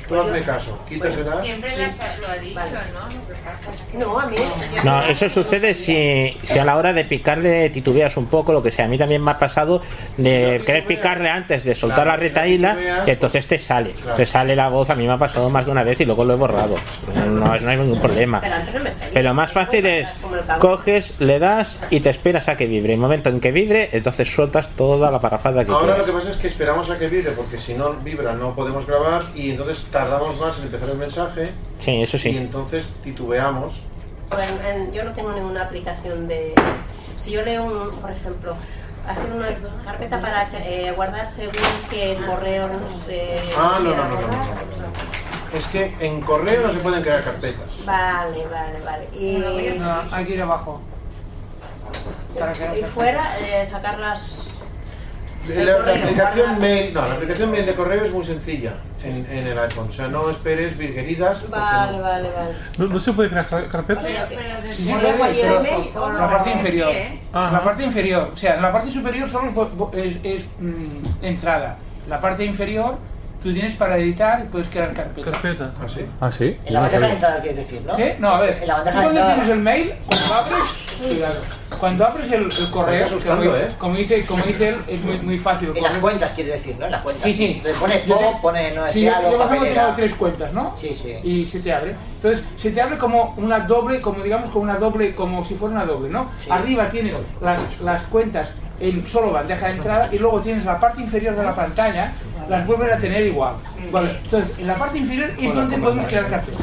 Tú 0.09 0.15
hazme 0.21 0.41
caso, 0.43 0.79
quítaselas. 0.89 1.45
Siempre 1.45 1.77
las 1.77 1.99
ha- 2.01 2.17
lo 2.21 2.29
ha 2.29 2.37
dicho, 2.37 2.61
¿no? 3.99 4.19
A 4.21 4.27
mí. 4.27 4.37
Eso 5.11 5.29
sucede 5.29 5.75
si, 5.75 6.37
si 6.43 6.59
a 6.59 6.65
la 6.65 6.77
hora 6.77 6.93
de 6.93 7.05
picarle 7.05 7.71
titubeas 7.71 8.17
un 8.17 8.27
poco, 8.27 8.53
lo 8.53 8.63
que 8.63 8.71
sea. 8.71 8.85
A 8.85 8.89
mí 8.89 8.99
también 8.99 9.23
me 9.23 9.31
ha 9.33 9.39
pasado 9.39 9.83
de 10.17 10.63
querer 10.65 10.87
picarle 10.87 11.29
antes 11.29 11.65
de 11.65 11.75
soltar 11.75 12.07
la 12.07 12.17
retaíla 12.17 13.05
y 13.07 13.11
entonces 13.11 13.47
te 13.47 13.59
sale. 13.59 13.93
Te 14.17 14.27
sale 14.27 14.55
la 14.55 14.69
voz, 14.69 14.91
a 14.91 14.95
mí 14.95 15.07
me 15.07 15.13
ha 15.15 15.19
pasado 15.19 15.51
más 15.51 15.67
de 15.67 15.73
una 15.73 15.83
vez 15.83 16.01
y 16.01 16.05
luego 16.05 16.25
lo 16.25 16.35
he 16.35 16.37
borrado. 16.37 16.77
No, 17.27 17.59
no 17.59 17.69
hay 17.71 17.77
ningún 17.77 18.01
problema. 18.01 18.41
Pero 19.13 19.35
más 19.35 19.53
fácil 19.53 19.87
es 19.87 20.09
coges, 20.61 21.15
le 21.21 21.39
das 21.39 21.79
y 21.91 22.01
te 22.01 22.11
esperas 22.11 22.49
a 22.49 22.57
que 22.57 22.67
vibre. 22.67 22.93
En 22.93 22.99
el 22.99 23.03
momento 23.03 23.29
en 23.29 23.41
que 23.41 23.51
vibre, 23.53 23.89
entonces 23.93 24.33
sueltas 24.33 24.69
toda 24.77 25.11
la 25.11 25.21
parrafada 25.21 25.65
que 25.65 25.73
Ahora 25.73 25.99
lo 25.99 26.05
que 26.05 26.13
pasa 26.13 26.31
es 26.31 26.37
que 26.37 26.47
esperamos 26.47 26.91
a 26.91 26.99
que 26.99 27.09
vibre, 27.09 27.33
porque 27.33 27.59
si 27.59 27.75
no 27.75 27.95
vibra 27.95 28.33
no 28.35 28.55
podemos 28.55 28.87
grabar 28.87 29.25
y 29.35 29.51
entonces 29.51 29.85
tardamos 29.97 30.39
más 30.39 30.59
en 30.59 30.65
empezar 30.65 30.91
el 30.91 30.99
mensaje 30.99 31.53
Sí, 31.79 32.03
eso 32.03 32.17
y 32.19 32.21
sí. 32.21 32.37
entonces 32.37 32.93
titubeamos. 33.03 33.83
En- 34.31 34.67
en- 34.67 34.93
yo 34.93 35.05
no 35.05 35.13
tengo 35.13 35.33
ninguna 35.33 35.63
aplicación 35.63 36.29
de. 36.29 36.55
Si 37.17 37.31
yo 37.31 37.43
leo, 37.43 37.65
un, 37.65 37.91
por 37.93 38.11
ejemplo, 38.11 38.55
hacer 39.09 39.33
una 39.33 39.49
carpeta 39.85 40.21
para 40.21 40.51
eh, 40.53 40.93
guardar 40.95 41.27
según 41.27 41.55
que 41.89 42.13
el 42.17 42.27
correo 42.27 42.69
nos. 42.69 43.07
eh, 43.09 43.41
Ah, 43.57 43.79
no, 43.83 43.91
no, 43.91 44.05
no, 44.09 44.21
no. 44.21 45.57
Es 45.57 45.69
que 45.69 45.95
en 46.01 46.21
correo 46.21 46.67
no 46.67 46.73
se 46.73 46.81
pueden 46.81 47.03
crear 47.03 47.23
carpetas. 47.23 47.85
Vale, 47.87 48.45
vale, 48.53 48.81
vale. 48.85 49.09
Y, 49.19 49.77
No, 49.79 50.03
hay 50.11 50.25
que 50.27 50.35
ir 50.35 50.43
abajo. 50.43 50.81
Para 52.39 52.53
que 52.53 52.69
no 52.69 52.77
y 52.77 52.83
fuera, 52.83 53.39
eh, 53.41 53.65
sacar 53.65 53.99
las. 53.99 54.53
La, 55.49 55.79
la 55.79 55.95
aplicación 55.95 56.59
mail, 56.59 56.93
no, 56.95 57.07
la 57.09 57.15
aplicación 57.15 57.51
mail 57.51 57.67
de 57.67 57.75
correo 57.75 58.05
es 58.05 58.13
muy 58.13 58.25
sencilla 58.25 58.73
en, 59.05 59.27
en 59.31 59.47
el 59.47 59.59
iPhone. 59.59 59.89
O 59.89 59.93
sea, 59.93 60.09
no 60.09 60.29
esperes 60.31 60.77
virgueridas. 60.77 61.49
Vale, 61.51 61.99
no. 61.99 62.03
vale, 62.03 62.31
vale. 62.31 62.51
¿No, 62.79 62.87
no 62.87 63.01
se 63.01 63.13
puede 63.13 63.29
crear 63.31 63.49
car- 63.49 63.69
carpetas? 63.69 64.07
Sí, 64.07 64.85
sí, 64.85 64.93
puede, 64.93 65.13
pero 65.63 66.05
o 66.05 66.13
la 66.13 66.31
parte 66.31 66.51
inferior. 66.51 66.93
Ajá. 67.33 67.53
La 67.53 67.63
parte 67.65 67.85
inferior, 67.85 68.31
o 68.35 68.37
sea, 68.37 68.57
en 68.57 68.63
la 68.63 68.73
parte 68.73 68.91
superior 68.91 69.29
solo 69.29 69.91
es, 69.95 70.43
mm, 70.59 71.25
entrada. 71.25 71.77
La 72.09 72.21
parte 72.21 72.45
inferior 72.45 72.99
tú 73.47 73.53
tienes 73.55 73.75
para 73.75 73.97
editar 73.97 74.43
y 74.45 74.49
puedes 74.49 74.67
crear 74.69 74.93
carpetas. 74.93 75.33
Carpeta. 75.33 75.71
¿Ah, 75.81 75.87
sí? 75.89 76.01
Ah, 76.21 76.33
sí. 76.33 76.57
En 76.65 76.75
la 76.75 76.81
bandeja 76.81 77.07
de 77.07 77.13
entrada 77.13 77.41
quieres 77.41 77.59
decir, 77.59 77.81
¿no? 77.87 77.95
¿Sí? 77.95 78.03
No, 78.19 78.31
a 78.31 78.41
ver. 78.41 78.59
En 78.61 78.67
la 78.67 78.75
bandeja 78.79 78.97
de 78.99 79.05
cuando 79.05 79.21
entrada. 79.21 79.35
tienes 79.37 79.53
el 79.57 79.63
mail, 79.63 79.95
cuando 80.05 80.35
abres, 80.35 80.87
cuidado. 81.01 81.35
Cuando 81.79 82.07
abres 82.07 82.33
el, 82.33 82.43
el 82.45 82.71
correo, 82.73 83.57
¿eh? 83.57 83.69
como 83.79 83.97
dice, 83.97 84.25
como 84.27 84.45
dice 84.45 84.71
él, 84.71 84.77
es 84.89 85.01
muy, 85.01 85.19
muy 85.21 85.39
fácil. 85.39 85.71
En 85.77 85.83
las 85.83 85.99
cuentas 85.99 86.33
quieres 86.33 86.55
decir, 86.55 86.77
¿no? 86.77 86.87
En 86.87 86.91
las 86.93 87.03
cuentas. 87.03 87.25
Sí, 87.25 87.35
sí. 87.35 87.61
Le 87.63 87.73
pones 87.75 88.05
Yo 88.07 88.17
PO, 88.19 88.41
pones 88.43 88.75
no 88.75 88.87
Sí, 88.91 89.03
yo, 89.03 89.11
deseado, 89.13 89.31
yo 89.33 89.39
papelera. 89.39 89.83
tengo 89.83 89.95
tres 89.97 90.15
cuentas, 90.15 90.53
¿no? 90.53 90.75
Sí, 90.77 90.99
sí. 91.01 91.15
Y 91.23 91.47
se 91.47 91.61
te 91.61 91.73
abre. 91.73 91.95
Entonces, 92.17 92.45
se 92.57 92.71
te 92.71 92.81
abre 92.81 92.99
como 92.99 93.35
una 93.37 93.61
doble, 93.61 94.01
como 94.01 94.25
digamos, 94.25 94.51
como 94.51 94.65
una 94.65 94.77
doble, 94.77 95.15
como 95.15 95.45
si 95.45 95.55
fuera 95.55 95.75
una 95.77 95.85
doble, 95.85 96.09
¿no? 96.09 96.31
Sí. 96.41 96.51
Arriba 96.51 96.89
tienes 96.89 97.13
las, 97.41 97.81
las 97.81 98.03
cuentas 98.05 98.51
en 98.81 99.07
solo 99.07 99.33
bandeja 99.33 99.67
de 99.69 99.73
entrada 99.77 100.09
y 100.13 100.19
luego 100.19 100.41
tienes 100.41 100.65
la 100.65 100.79
parte 100.79 101.01
inferior 101.03 101.35
de 101.37 101.43
la 101.45 101.55
pantalla, 101.55 102.13
las 102.49 102.67
vuelven 102.67 102.93
a 102.93 102.97
tener 102.99 103.27
igual. 103.27 103.55
Vale, 103.91 104.19
entonces, 104.23 104.59
en 104.59 104.67
la 104.67 104.75
parte 104.75 104.99
inferior 104.99 105.31
es 105.39 105.55
donde 105.55 105.79
podemos 105.79 106.07
crear 106.07 106.27
carpetas. 106.27 106.61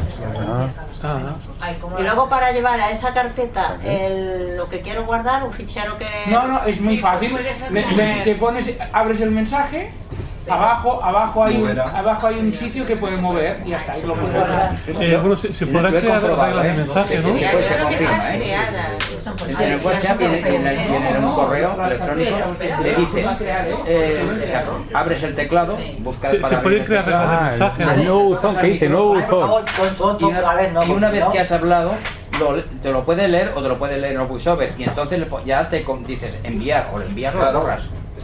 Y 2.00 2.04
luego 2.04 2.30
para 2.30 2.52
llevar 2.52 2.80
a 2.80 2.92
esa 2.92 3.14
carpeta 3.14 3.78
el- 3.84 4.56
lo 4.58 4.70
que 4.70 4.82
quiero 4.82 5.06
guardar, 5.06 5.44
un 5.44 5.52
fichero 5.52 5.98
que... 5.98 6.06
No, 6.32 6.48
no, 6.48 6.64
es 6.64 6.80
muy 6.80 6.98
fácil. 6.98 7.36
Le- 7.72 7.86
le- 7.96 8.22
te 8.24 8.36
pones, 8.36 8.74
abres 8.94 9.20
el 9.22 9.32
mensaje, 9.32 9.92
abajo, 10.50 11.00
abajo 11.04 11.44
hay, 11.44 11.58
un, 11.62 11.80
abajo 11.80 12.28
hay 12.28 12.40
un 12.40 12.54
sitio 12.54 12.86
que 12.86 12.96
puede 12.96 13.18
mover 13.18 13.62
y 13.66 13.74
está, 13.74 13.98
y 13.98 14.02
lo 14.06 14.16
puedes 14.16 14.34
guardar. 14.36 14.76
Eh, 15.00 15.18
bueno, 15.22 15.38
se, 15.38 15.54
se 15.54 15.66
crear 16.02 16.22
reglas 16.22 16.64
de 16.64 16.70
¿eh? 16.72 16.76
mensaje, 16.76 17.20
¿no? 17.20 17.34
Sí, 17.34 17.40
se 17.44 17.78
confirma, 17.84 18.36
¿eh? 18.36 18.56
En 19.60 19.62
el 19.74 19.86
WhatsApp 19.86 20.18
viene 20.18 21.10
en 21.16 21.24
un 21.24 21.34
correo 21.36 21.86
electrónico, 21.86 22.38
le 22.84 22.96
dices, 22.96 23.26
eh, 23.88 24.62
abres 24.94 25.24
el 25.24 25.36
teclado, 25.36 25.78
buscas 26.00 26.32
Se- 26.32 26.38
el 26.38 26.46
se 26.46 26.56
del 26.56 26.86
crear 26.86 27.06
reglas 27.06 27.30
de 27.44 27.50
mensaje, 27.50 27.86
¿no? 27.86 27.92
El 27.92 27.98
nuevo 28.04 28.24
buzón, 28.24 28.56
¿qué 28.58 28.68
dice? 28.68 28.90
Nuevo 28.90 29.16
buzón. 29.16 30.18
y 30.20 30.24
una, 30.26 30.86
y 30.88 30.92
una 30.92 31.10
vez 31.10 31.26
que 31.32 31.40
has 31.40 31.52
hablado, 31.52 31.94
lo- 32.40 32.64
te 32.64 32.92
lo 32.92 33.04
puede 33.06 33.28
leer 33.28 33.54
o 33.56 33.62
te 33.62 33.70
lo 33.70 33.78
puede 33.78 33.98
leer 33.98 34.16
en 34.16 34.22
el 34.22 34.28
voiceover 34.28 34.74
y 34.78 34.84
entonces 34.84 35.20
le 35.20 35.26
po- 35.28 35.44
ya 35.46 35.70
te 35.70 35.84
con- 35.84 36.06
dices 36.06 36.40
enviar 36.44 36.90
o 36.94 37.00
le 37.00 37.06
envías 37.06 37.34
lo 37.34 37.42
Claro, 37.42 37.60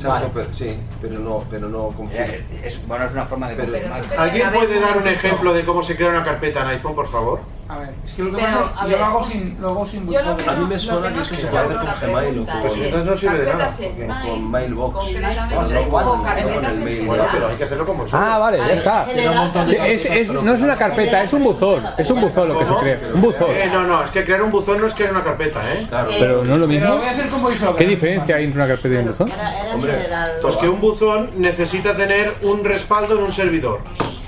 exacto, 0.08 0.32
pero- 0.34 0.54
sí, 0.54 0.80
pero 1.02 1.20
no, 1.20 1.44
pero 1.50 1.70
no 1.70 1.88
confirma. 1.90 2.26
Eh, 2.28 2.62
Es, 2.64 2.86
bueno, 2.88 3.06
es 3.06 3.12
una 3.12 3.26
forma 3.26 3.50
de 3.50 3.56
Pero- 3.56 3.72
confirmar. 3.72 4.02
¿Alguien 4.18 4.52
puede 4.52 4.80
dar 4.80 4.98
un 4.98 5.08
ejemplo 5.08 5.54
de 5.54 5.64
cómo 5.66 5.84
se 5.84 5.96
crea 5.96 6.10
una 6.10 6.24
carpeta 6.24 6.62
en 6.62 6.68
iPhone, 6.70 6.96
por 6.96 7.10
favor? 7.10 7.42
A 7.72 7.78
ver, 7.78 7.90
es 8.04 8.14
que 8.14 8.24
lo 8.24 8.32
que 8.32 8.38
Pero, 8.38 8.48
pasa 8.48 8.64
es 8.64 8.70
a 8.70 8.74
que 8.74 8.82
yo 8.82 8.90
ver, 8.90 9.00
lo 9.00 9.06
hago 9.06 9.24
sin, 9.26 9.58
lo 9.62 9.68
hago 9.70 9.86
sin 9.86 10.10
yo 10.10 10.22
lo 10.24 10.38
que 10.38 10.50
A 10.50 10.54
mí 10.54 10.66
me 10.66 10.74
no- 10.74 10.80
suena 10.80 11.08
que 11.10 11.14
no 11.14 11.22
eso 11.22 11.36
se 11.36 11.46
puede 11.48 11.64
hacer 11.66 11.78
con 11.78 12.10
Gmail 12.10 12.40
o 12.40 12.46
con- 12.48 12.62
Pues 12.62 12.74
entonces 12.80 13.06
no 13.06 13.16
sirve 13.18 13.38
de 13.38 13.46
nada. 13.46 13.68
Con- 13.78 14.08
Mail, 14.08 14.30
con 14.32 14.52
Mailbox. 14.52 14.96
concretamente, 14.96 15.56
No, 15.56 15.62
no, 15.62 15.82
igual, 15.82 16.06
o 16.08 16.18
no, 16.18 16.24
carpetas 16.24 16.54
con 16.56 16.66
el 16.66 16.72
en 16.72 16.84
mail. 16.84 16.96
general. 16.96 17.08
Bueno, 17.08 17.24
pero 17.32 17.48
hay 17.50 17.56
que 17.58 17.64
hacerlo 17.66 17.86
como 17.86 18.06
Ah, 18.12 18.38
vale, 18.40 18.58
ya 18.58 18.74
está. 18.74 19.06
Sí, 19.68 19.76
es, 19.86 20.06
es- 20.06 20.30
no 20.32 20.52
es 20.56 20.62
una 20.62 20.76
carpeta, 20.78 21.22
es 21.24 21.32
un 21.34 21.44
buzón. 21.44 21.86
Es 21.96 22.10
un 22.10 22.22
buzón 22.22 22.48
lo 22.50 22.58
que 22.58 22.66
se 22.66 22.70
¿Cómo? 22.72 22.82
crea. 22.82 23.00
Un 23.14 23.22
buzón. 23.22 23.48
Eh, 23.52 23.70
no, 23.72 23.84
no, 23.84 24.04
es 24.04 24.10
que 24.10 24.24
crear 24.24 24.42
un 24.42 24.52
buzón 24.52 24.82
no 24.82 24.88
es 24.88 24.96
crear 24.96 25.12
una 25.12 25.24
carpeta, 25.24 25.62
¿eh? 25.72 25.86
Claro. 25.88 26.10
Pero 26.20 26.34
no 26.38 26.40
es 26.42 26.48
lo 26.48 26.54
Pero 26.56 26.68
mismo. 26.68 26.88
lo 26.90 26.98
voy 26.98 27.08
a 27.08 27.12
hacer 27.12 27.30
con 27.30 27.42
voiceover. 27.44 27.76
¿Qué 27.76 27.86
diferencia 27.86 28.36
hay 28.38 28.46
entre 28.46 28.62
una 28.64 28.68
carpeta 28.68 28.96
y 28.96 28.98
un 28.98 29.06
buzón? 29.06 29.32
Hombre, 29.76 30.00
Pues 30.42 30.56
que 30.56 30.68
un 30.70 30.82
buzón 30.82 31.30
necesita 31.38 31.96
tener 31.96 32.34
un 32.42 32.66
respaldo 32.66 33.16
en 33.20 33.26
un 33.26 33.32
servidor. 33.32 33.82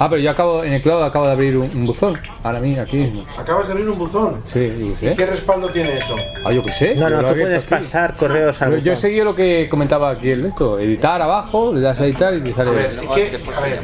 Ah, 0.03 0.07
pero 0.09 0.19
yo 0.19 0.31
acabo, 0.31 0.63
en 0.63 0.73
el 0.73 0.81
cloud 0.81 1.03
acabo 1.03 1.27
de 1.27 1.33
abrir 1.33 1.55
un, 1.57 1.69
un 1.75 1.83
buzón. 1.83 2.17
Ahora 2.41 2.59
mismo, 2.59 2.81
aquí 2.81 2.97
mismo. 2.97 3.23
Acabas 3.37 3.67
de 3.67 3.73
abrir 3.73 3.87
un 3.87 3.99
buzón. 3.99 4.41
Sí, 4.45 4.73
yo 4.79 4.95
qué 4.99 5.11
¿Y 5.11 5.15
qué 5.15 5.25
respaldo 5.27 5.67
tiene 5.69 5.95
eso? 5.95 6.15
Ah, 6.43 6.51
yo 6.51 6.63
qué 6.63 6.71
sé. 6.71 6.95
No, 6.95 7.07
no, 7.07 7.19
tú 7.19 7.27
puedes 7.39 7.59
aquí. 7.63 7.69
pasar 7.69 8.15
correos 8.15 8.59
al 8.63 8.69
Pero 8.71 8.81
yo 8.81 8.91
he 8.93 8.95
buzón. 8.95 9.01
seguido 9.01 9.25
lo 9.25 9.35
que 9.35 9.69
comentaba 9.69 10.09
aquí 10.09 10.31
el 10.31 10.41
de 10.41 10.49
esto. 10.49 10.79
Editar 10.79 11.21
abajo, 11.21 11.71
le 11.71 11.81
das 11.81 11.99
a 11.99 12.05
editar 12.05 12.33
y 12.33 12.39
te 12.41 12.49
A 12.49 12.55
sale. 12.55 12.71
ver, 12.71 12.89
¿qué? 12.89 13.39
A 13.55 13.59
ver, 13.61 13.79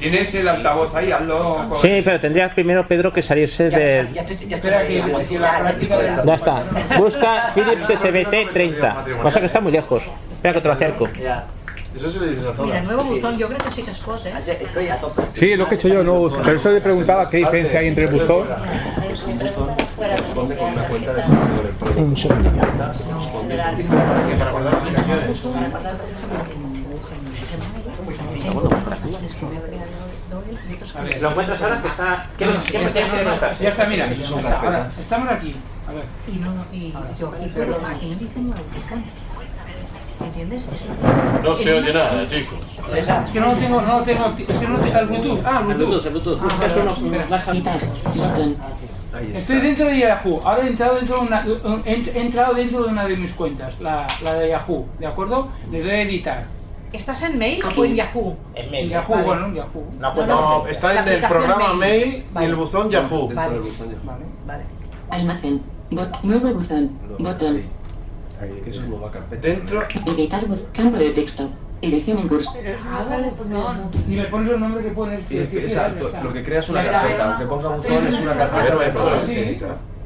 Tienes 0.00 0.32
el 0.34 0.46
altavoz 0.46 0.94
ahí, 0.94 1.10
hazlo 1.12 1.66
con... 1.70 1.78
Sí, 1.80 2.02
pero 2.04 2.20
tendría 2.20 2.50
primero 2.50 2.86
Pedro 2.86 3.10
que 3.12 3.20
salirse 3.22 3.68
Ya, 3.70 3.78
de... 3.78 4.08
ya 4.14 4.22
Espera 4.22 4.86
que 4.86 4.98
la 5.00 5.08
ya 5.08 5.18
estoy 5.22 5.38
práctica 5.38 5.98
de 5.98 6.08
fuera. 6.08 6.24
Ya 6.24 6.34
está. 6.34 6.64
Busca 6.98 7.50
Philips 7.54 7.86
SBT 8.00 8.52
30. 8.52 9.04
Pasa 9.22 9.40
que 9.40 9.46
está 9.46 9.60
muy 9.60 9.72
lejos. 9.72 10.04
Espera 10.30 10.54
que 10.54 10.60
te 10.60 10.68
lo 10.68 10.74
acerco. 10.74 11.08
Ya. 11.20 11.46
Eso 11.98 12.10
se 12.10 12.20
le 12.20 12.30
dices 12.30 12.46
a 12.46 12.52
todos. 12.52 12.66
Mira, 12.66 12.82
nuevo 12.82 13.04
buzón, 13.04 13.36
yo 13.36 13.48
creo 13.48 13.58
que 13.58 13.70
sí 13.70 13.82
que 13.82 13.90
es 13.90 13.98
cosa, 13.98 14.28
¿eh? 14.28 14.32
Estoy 14.46 14.88
a 14.88 14.98
tope. 14.98 15.22
Sí, 15.34 15.54
lo 15.56 15.66
que 15.68 15.74
he 15.74 15.78
hecho 15.78 15.88
yo, 15.88 16.04
no 16.04 16.14
buzón. 16.14 16.42
Pero 16.44 16.56
eso 16.56 16.70
le 16.70 16.80
preguntaba 16.80 17.28
qué 17.28 17.38
diferencia 17.38 17.80
hay 17.80 17.88
entre 17.88 18.04
el 18.04 18.12
buzón. 18.12 18.48
Responde 19.08 19.50
con 20.56 20.72
una 20.72 20.84
cuenta 20.88 21.14
de 21.14 21.22
correo 21.22 21.60
electrónico. 21.60 22.00
Un 22.00 22.16
segundo. 22.16 22.50
¿Para 22.50 24.26
qué? 24.26 24.34
Para 24.34 24.50
guardar 24.52 24.74
aplicaciones. 24.74 25.44
¿Lo 31.20 31.30
encuentras 31.30 31.62
ahora? 31.62 31.82
Que 31.82 31.88
está... 31.88 32.30
¿Qué 32.36 32.44
Ya 32.44 32.52
qué 32.52 32.58
está, 32.58 32.80
presidente 32.80 33.16
no, 33.16 33.22
no, 33.22 33.30
notas? 33.30 33.58
Ya 33.58 33.68
está, 33.70 33.86
mira, 33.86 34.06
estamos 35.00 35.28
aquí. 35.30 35.56
A 35.88 35.92
ver. 35.92 36.04
Y 36.28 36.38
no, 36.38 36.66
y 36.72 36.92
yo 37.18 37.28
aquí 37.28 37.48
puedo, 37.48 37.80
aquí 37.86 38.06
me 38.06 38.16
dicen 38.16 38.48
nuevo 38.48 38.64
buzón. 38.74 39.04
¿Entiendes? 40.24 40.62
Eso. 40.74 40.86
No 41.44 41.54
se 41.56 41.72
oye 41.72 41.92
nada, 41.92 42.26
chicos. 42.26 42.62
Es 42.94 43.06
que 43.32 43.40
no 43.40 43.46
lo 43.52 43.56
tengo, 43.56 43.80
no 43.82 43.98
lo 43.98 44.04
tengo 44.04 44.34
Es 44.48 44.58
que 44.58 44.66
no 44.66 44.78
lo 44.78 44.80
tengo. 44.84 44.98
El 44.98 45.06
Bluetooth. 45.06 45.40
Ah, 45.46 45.58
El 45.68 45.74
Bluetooth. 45.74 46.02
Bluetooth, 46.02 46.06
el 46.06 46.12
Bluetooth. 46.12 46.42
Ah. 47.66 47.78
Ahí 49.14 49.26
está. 49.26 49.38
Estoy 49.38 49.60
dentro 49.60 49.86
de 49.86 49.98
Yahoo. 49.98 50.40
Ahora 50.44 50.64
he 50.64 50.68
entrado 50.68 50.96
dentro 50.96 51.16
de 51.16 51.22
una, 51.22 51.44
he 51.86 52.20
entrado 52.20 52.54
dentro 52.54 52.82
de 52.84 52.88
una 52.90 53.06
de 53.06 53.16
mis 53.16 53.32
cuentas, 53.32 53.80
la, 53.80 54.06
la 54.22 54.34
de 54.34 54.50
Yahoo, 54.50 54.86
¿de 54.98 55.06
acuerdo? 55.06 55.48
Le 55.70 55.80
doy 55.82 55.90
a 55.90 56.02
editar. 56.02 56.44
¿Estás 56.92 57.22
en 57.22 57.38
mail 57.38 57.62
o 57.76 57.84
en 57.84 57.94
Yahoo? 57.96 58.36
En 58.54 58.64
En 58.66 58.70
medio. 58.70 58.90
Yahoo, 58.90 59.14
Vale. 59.14 59.26
bueno, 59.26 59.46
en 59.46 59.54
Yahoo. 59.54 59.84
No, 59.98 60.14
No, 60.14 60.26
no. 60.62 60.66
está 60.66 61.00
en 61.00 61.08
el 61.08 61.20
programa 61.20 61.74
Mail. 61.74 62.24
Mail 62.32 62.46
y 62.46 62.50
el 62.50 62.54
buzón 62.56 62.90
Yahoo. 62.90 63.28
Dentro 63.28 63.36
Vale. 63.36 63.52
del 63.54 63.62
buzón 63.62 63.90
ya. 63.90 63.96
Vale. 64.04 64.24
Vale. 64.46 64.62
Almacén. 65.10 65.62
Bot- 65.90 66.20
nuevo 66.22 66.48
buzón. 66.54 66.90
Botón. 67.18 67.62
Ahí, 68.40 68.60
que 68.62 68.70
eso 68.70 68.80
es 68.80 68.88
nueva 68.88 69.10
carpeta. 69.10 69.46
Dentro, 69.48 69.80
Editar 70.06 70.42
Campo 70.72 70.96
de 70.98 71.10
texto. 71.10 71.48
Edición 71.80 72.18
en 72.18 72.28
curso. 72.28 72.52
Y 74.08 74.16
le 74.16 74.24
pones 74.24 74.50
el 74.52 74.60
nombre 74.60 74.82
que 74.82 74.90
es 75.42 75.48
que- 75.48 75.64
Exacto, 75.64 76.10
lo 76.22 76.32
que 76.32 76.42
creas 76.42 76.68
una 76.68 76.82
Ya 76.82 76.86
está. 76.86 77.00
carpeta, 77.02 77.30
aunque 77.30 77.46
ponga 77.46 77.68
buzón 77.76 78.06
es 78.06 78.20
una 78.20 78.34
carpeta. 78.36 78.74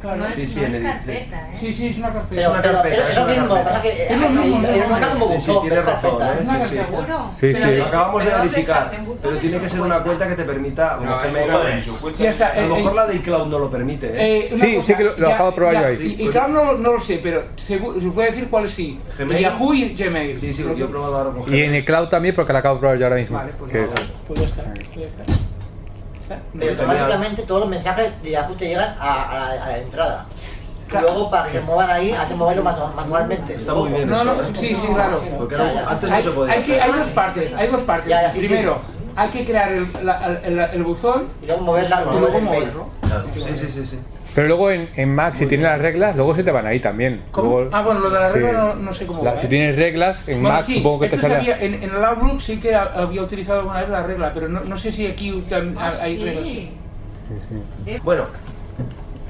Claro. 0.03 0.17
No 0.19 0.27
es, 0.27 0.35
Sí, 0.35 0.49
sí, 0.49 0.61
no 0.61 0.67
en 0.67 0.71
es 0.73 0.77
el- 0.79 0.83
carpeta, 0.83 1.37
¿eh? 1.49 1.57
Sí, 1.61 1.73
sí, 1.73 1.87
es 1.89 1.99
una 1.99 2.13
carpeta. 2.13 2.29
Pero, 2.35 2.51
una 2.51 2.61
pero 2.63 2.75
carpeta, 2.75 2.97
es 3.05 3.09
es 3.11 3.17
lo 3.17 3.23
una 3.23 3.33
mismo, 3.33 3.49
carpeta. 3.55 3.71
pasa 3.71 3.83
que 3.83 4.07
Es 4.07 4.19
lo 4.21 4.29
mismo, 4.31 4.57
como 4.57 4.63
Sí, 4.67 5.33
sí, 5.33 5.37
buzón, 5.51 5.63
tienes 5.63 5.79
es 5.79 5.85
razón. 5.87 6.11
¿eh? 6.23 6.27
Una 6.43 6.65
Sí, 6.65 6.69
sí. 6.69 6.75
¿Seguro? 6.83 7.31
Sí, 7.33 7.41
Pero 7.53 7.57
sí. 7.65 7.71
¿de- 7.71 7.77
Lo 7.79 7.85
acabamos 7.87 8.25
de 8.25 8.25
pero 8.31 8.37
¿dónde 8.39 8.51
verificar, 8.53 8.91
pero 9.23 9.37
tiene 9.39 9.57
en 9.57 9.63
que 9.63 9.69
ser 9.69 9.81
una 9.81 9.99
cuenta 10.03 10.29
que 10.29 10.35
te 10.35 10.43
permita, 10.45 10.97
No, 11.03 11.19
Gmail, 11.19 11.49
está. 12.27 12.49
A 12.49 12.61
lo 12.61 12.61
Eh, 12.61 12.69
mejor 12.69 12.93
eh, 12.93 12.95
la 12.97 13.07
de 13.07 13.15
iCloud 13.17 13.47
no 13.47 13.59
lo 13.61 13.71
permite, 13.71 14.07
¿eh? 14.09 14.13
Eh, 14.39 14.49
una 14.53 14.65
Sí, 14.65 14.83
sí 14.83 14.95
que 14.97 15.05
lo- 15.05 15.17
lo 15.17 15.29
acabo 15.33 15.51
de 15.51 15.57
probar 15.57 15.75
yo 15.75 15.87
ahí. 15.87 16.17
Y, 16.19 16.25
y 16.25 16.29
claro, 16.31 16.49
no, 16.49 16.65
lo- 16.65 16.79
no 16.79 16.93
lo 16.95 17.01
sé, 17.01 17.21
pero 17.23 17.45
seguro, 17.57 18.01
se 18.01 18.09
puede 18.09 18.29
decir 18.31 18.49
cuáles 18.51 18.73
sí. 18.73 18.99
Gmail. 19.17 19.41
Yahoo 19.41 19.73
y 19.75 19.95
Gmail. 19.95 20.37
Sí, 20.37 20.53
sí, 20.53 20.65
yo 20.77 20.85
he 20.87 20.89
probado 20.89 21.17
ahora 21.17 21.31
con 21.31 21.41
Y 21.43 21.43
en 21.45 21.47
Gmail. 21.67 21.75
el 21.75 21.85
cloud 21.85 22.09
también, 22.09 22.35
porque 22.35 22.53
la 22.53 22.59
acabo 22.59 22.75
de 22.75 22.81
probar 22.81 22.99
yo 22.99 23.07
ahora 23.07 23.17
mismo. 23.17 23.37
Vale, 23.39 23.53
pues, 23.57 23.71
pues 24.27 24.41
ya 24.41 24.47
está. 24.47 24.65
pues 24.75 24.95
ya 24.97 25.07
está. 25.07 25.42
Pero 26.59 26.73
automáticamente 26.73 27.43
todos 27.43 27.61
los 27.63 27.71
mensajes 27.71 28.23
de 28.23 28.31
Yahoo 28.31 28.55
te 28.55 28.69
llegan 28.69 28.95
a, 28.99 29.23
a 29.51 29.55
la, 29.55 29.65
a 29.65 29.69
la 29.69 29.79
entrada. 29.79 30.27
Luego 31.01 31.31
para 31.31 31.47
que 31.47 31.53
se 31.53 31.61
muevan 31.63 31.89
ahí, 31.91 32.11
hay 32.13 32.29
que 32.29 32.35
moverlo 32.35 32.63
más 32.63 32.77
manualmente. 32.95 33.55
Está 33.55 33.73
muy 33.73 33.91
bien 33.91 34.11
No, 34.11 34.17
eso, 34.17 34.25
no, 34.27 34.33
¿eh? 34.43 34.47
sí, 34.53 34.77
sí, 34.79 34.87
claro. 34.93 35.21
Porque 35.39 35.55
era- 35.55 35.89
antes 35.89 36.11
no 36.11 36.17
Hay, 36.17 36.23
se 36.23 36.31
podía 36.31 36.53
hay 36.53 36.63
que, 36.63 36.81
hay 36.83 36.93
dos 36.93 37.09
partes, 37.09 37.53
hay 37.57 37.69
dos 37.69 37.81
partes. 37.83 38.09
Ya, 38.09 38.23
ya, 38.23 38.31
sí, 38.31 38.39
Primero, 38.41 38.75
sí. 38.77 39.11
hay 39.17 39.29
que 39.31 39.45
crear 39.47 39.73
el, 39.73 39.87
la- 40.05 40.39
el, 40.45 40.59
el 40.59 40.83
buzón 40.85 41.29
Y 41.43 41.47
luego 41.47 41.63
moverla, 41.63 42.05
y 42.15 42.19
luego 42.19 42.41
moverlo. 42.41 42.87
Claro, 43.07 43.25
Sí, 43.35 43.57
sí, 43.57 43.69
sí, 43.73 43.87
sí. 43.87 43.99
Pero 44.35 44.47
luego 44.49 44.71
en, 44.71 44.89
en 44.97 45.15
Mac, 45.15 45.35
si 45.35 45.47
tienes 45.47 45.65
las 45.67 45.79
reglas, 45.79 46.17
luego 46.17 46.35
se 46.35 46.43
te 46.43 46.51
van 46.51 46.67
ahí 46.67 46.81
también. 46.81 47.23
¿Cómo? 47.33 47.61
Luego- 47.61 47.71
Ah, 47.77 47.83
bueno, 47.83 48.01
lo 48.01 48.11
de 48.11 48.19
la 48.19 48.29
sí. 48.31 48.39
regla 48.39 48.53
no, 48.53 48.75
no 48.77 48.95
sé 48.95 49.07
cómo 49.07 49.23
La- 49.23 49.33
va, 49.35 49.39
si 49.39 49.47
¿eh? 49.47 49.49
tienes 49.51 49.77
reglas, 49.77 50.27
en 50.27 50.41
Bueno, 50.41 50.57
Mac 50.57 50.67
sí, 50.67 50.75
supongo 50.77 51.01
que 51.01 51.09
te 51.11 51.19
sale. 51.19 51.35
sabía- 51.37 51.59
en, 51.61 51.75
en 51.75 51.91
el 51.95 52.05
Outlook 52.05 52.41
sí 52.41 52.59
que 52.59 52.75
ha- 52.75 52.93
había 52.95 53.23
utilizado 53.23 53.61
alguna 53.61 53.81
vez 53.81 53.89
la 53.91 54.03
regla, 54.03 54.31
pero 54.33 54.49
no, 54.49 54.61
no 54.61 54.77
sé 54.79 54.91
si 54.91 55.07
aquí 55.07 55.31
tam- 55.49 55.75
Ah, 55.79 55.93
hay 56.03 56.17
reglas. 56.25 56.45
sí. 56.49 56.71
Bueno, 58.03 58.25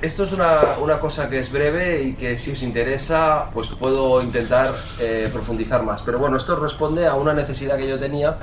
esto 0.02 0.24
es 0.24 0.32
una, 0.32 0.78
una 0.80 0.98
cosa 1.00 1.28
que 1.28 1.38
es 1.38 1.50
breve 1.52 2.02
y 2.02 2.12
que 2.14 2.36
si 2.36 2.52
os 2.52 2.62
interesa, 2.62 3.46
pues 3.54 3.68
puedo 3.68 4.22
intentar 4.22 4.74
eh, 5.00 5.28
profundizar 5.32 5.82
más. 5.82 6.02
Pero 6.02 6.18
bueno, 6.18 6.36
esto 6.36 6.56
responde 6.56 7.06
a 7.06 7.14
una 7.14 7.34
necesidad 7.34 7.76
que 7.76 7.88
yo 7.88 7.98
tenía, 7.98 8.36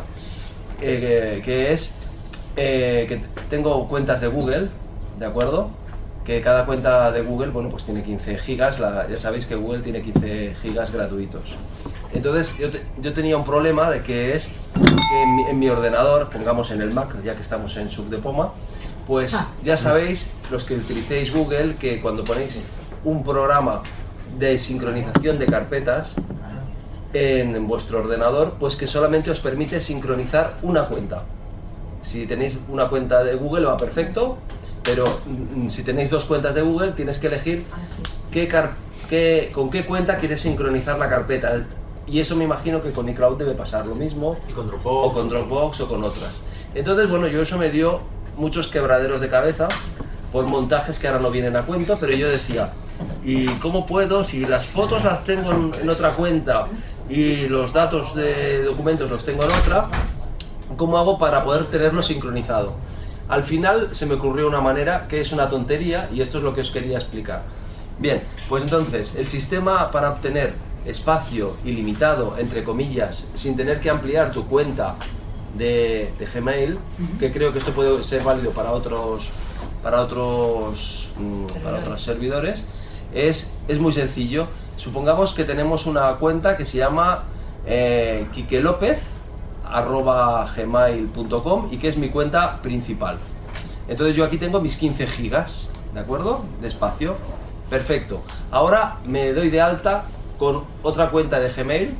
eh, 0.81 1.35
que, 1.37 1.41
que 1.41 1.73
es 1.73 1.95
eh, 2.57 3.05
que 3.07 3.21
tengo 3.49 3.87
cuentas 3.87 4.19
de 4.21 4.27
Google, 4.27 4.67
¿de 5.17 5.25
acuerdo? 5.25 5.69
Que 6.29 6.41
cada 6.41 6.63
cuenta 6.63 7.11
de 7.11 7.23
Google, 7.23 7.49
bueno, 7.49 7.69
pues 7.69 7.85
tiene 7.85 8.03
15 8.03 8.37
gigas, 8.37 8.79
la- 8.79 9.07
ya 9.07 9.17
sabéis 9.17 9.47
que 9.47 9.55
Google 9.55 9.81
tiene 9.81 10.03
15 10.03 10.53
gigas 10.61 10.91
gratuitos. 10.91 11.55
Entonces 12.13 12.55
yo, 12.59 12.69
te- 12.69 12.83
yo 13.01 13.13
tenía 13.13 13.35
un 13.35 13.43
problema 13.43 13.89
de 13.89 14.03
que 14.03 14.35
es 14.35 14.49
que 14.75 15.23
en 15.23 15.35
mi, 15.35 15.41
en 15.49 15.57
mi 15.57 15.69
ordenador, 15.69 16.29
pongamos 16.29 16.69
en 16.69 16.81
el 16.83 16.93
Mac, 16.93 17.15
ya 17.23 17.33
que 17.33 17.41
estamos 17.41 17.75
en 17.77 17.89
Sub 17.89 18.11
de 18.11 18.19
Poma, 18.19 18.51
pues 19.07 19.35
ya 19.63 19.75
sabéis, 19.75 20.31
los 20.51 20.65
que 20.65 20.75
utilicéis 20.75 21.33
Google, 21.33 21.77
que 21.77 21.99
cuando 21.99 22.23
ponéis 22.23 22.63
un 23.03 23.23
programa 23.23 23.81
de 24.37 24.59
sincronización 24.59 25.39
de 25.39 25.47
carpetas 25.47 26.13
en 27.11 27.67
vuestro 27.67 28.01
ordenador, 28.01 28.53
pues 28.59 28.75
que 28.75 28.85
solamente 28.85 29.31
os 29.31 29.39
permite 29.39 29.79
sincronizar 29.81 30.57
una 30.61 30.85
cuenta. 30.85 31.23
Si 32.03 32.27
tenéis 32.27 32.55
una 32.69 32.87
cuenta 32.87 33.23
de 33.23 33.33
Google 33.33 33.65
va 33.65 33.77
perfecto, 33.77 34.37
pero 34.83 35.05
mm, 35.25 35.69
si 35.69 35.83
tenéis 35.83 36.09
dos 36.09 36.25
cuentas 36.25 36.55
de 36.55 36.61
Google 36.61 36.91
tienes 36.93 37.19
que 37.19 37.27
elegir 37.27 37.63
qué 38.31 38.47
car- 38.47 38.73
qué- 39.09 39.51
con 39.53 39.69
qué 39.69 39.85
cuenta 39.85 40.17
quieres 40.17 40.41
sincronizar 40.41 40.97
la 40.99 41.09
carpeta. 41.09 41.63
Y 42.07 42.19
eso 42.19 42.35
me 42.35 42.43
imagino 42.43 42.81
que 42.81 42.91
con 42.91 43.07
iCloud 43.07 43.37
debe 43.37 43.53
pasar 43.53 43.85
lo 43.85 43.93
mismo. 43.95 44.35
Y 44.49 44.53
con 44.53 44.67
O 44.83 45.13
con 45.13 45.29
Dropbox 45.29 45.81
o 45.81 45.87
con 45.87 46.03
otras. 46.03 46.41
Entonces, 46.73 47.07
bueno, 47.09 47.27
yo 47.27 47.41
eso 47.41 47.57
me 47.57 47.69
dio 47.69 47.99
muchos 48.37 48.67
quebraderos 48.67 49.21
de 49.21 49.29
cabeza 49.29 49.67
por 50.31 50.45
montajes 50.45 50.97
que 50.97 51.07
ahora 51.07 51.19
no 51.19 51.29
vienen 51.31 51.55
a 51.55 51.63
cuento, 51.63 51.97
pero 51.99 52.13
yo 52.13 52.27
decía, 52.29 52.71
¿Y 53.23 53.45
cómo 53.59 53.85
puedo, 53.85 54.23
si 54.23 54.45
las 54.45 54.65
fotos 54.67 55.03
las 55.03 55.23
tengo 55.23 55.51
en, 55.51 55.73
en 55.81 55.89
otra 55.89 56.11
cuenta 56.15 56.67
y 57.09 57.47
los 57.47 57.71
datos 57.73 58.13
de 58.13 58.63
documentos 58.65 59.09
los 59.09 59.23
tengo 59.23 59.43
en 59.43 59.51
otra, 59.51 59.87
cómo 60.77 60.97
hago 60.97 61.17
para 61.17 61.43
poder 61.43 61.65
tenerlo 61.65 62.03
sincronizado? 62.03 62.73
Al 63.29 63.43
final 63.43 63.89
se 63.91 64.07
me 64.07 64.15
ocurrió 64.15 64.47
una 64.47 64.59
manera 64.59 65.07
que 65.07 65.21
es 65.21 65.31
una 65.31 65.47
tontería 65.47 66.09
y 66.11 66.21
esto 66.21 66.39
es 66.39 66.43
lo 66.43 66.53
que 66.53 66.61
os 66.61 66.71
quería 66.71 66.97
explicar. 66.97 67.43
Bien, 67.99 68.23
pues 68.49 68.63
entonces, 68.63 69.13
el 69.15 69.27
sistema 69.27 69.91
para 69.91 70.09
obtener 70.09 70.53
espacio 70.85 71.55
ilimitado, 71.63 72.35
entre 72.39 72.63
comillas, 72.63 73.27
sin 73.35 73.55
tener 73.55 73.79
que 73.81 73.89
ampliar 73.89 74.31
tu 74.31 74.47
cuenta 74.47 74.95
de, 75.55 76.11
de 76.17 76.25
Gmail, 76.25 76.79
que 77.19 77.31
creo 77.31 77.53
que 77.53 77.59
esto 77.59 77.71
puede 77.71 78.03
ser 78.03 78.23
válido 78.23 78.51
para 78.51 78.71
otros, 78.71 79.29
para 79.83 80.01
otros, 80.01 81.09
mm, 81.17 81.63
para 81.63 81.77
otros 81.79 82.01
servidores, 82.01 82.65
es, 83.13 83.55
es 83.67 83.79
muy 83.79 83.93
sencillo. 83.93 84.47
Supongamos 84.77 85.33
que 85.33 85.43
tenemos 85.43 85.85
una 85.85 86.15
cuenta 86.15 86.57
que 86.57 86.65
se 86.65 86.77
llama 86.77 87.25
eh, 87.67 88.25
Quique 88.33 88.61
López, 88.61 88.99
arroba 89.71 90.45
gmail.com 90.55 91.67
y 91.71 91.77
que 91.77 91.87
es 91.87 91.97
mi 91.97 92.09
cuenta 92.09 92.61
principal. 92.61 93.17
Entonces 93.87 94.15
yo 94.15 94.23
aquí 94.25 94.37
tengo 94.37 94.61
mis 94.61 94.75
15 94.77 95.07
gigas, 95.07 95.67
¿de 95.93 95.99
acuerdo? 95.99 96.43
De 96.61 96.67
espacio. 96.67 97.15
Perfecto. 97.69 98.21
Ahora 98.51 98.97
me 99.05 99.31
doy 99.33 99.49
de 99.49 99.61
alta 99.61 100.05
con 100.37 100.63
otra 100.83 101.09
cuenta 101.09 101.39
de 101.39 101.49
Gmail, 101.49 101.93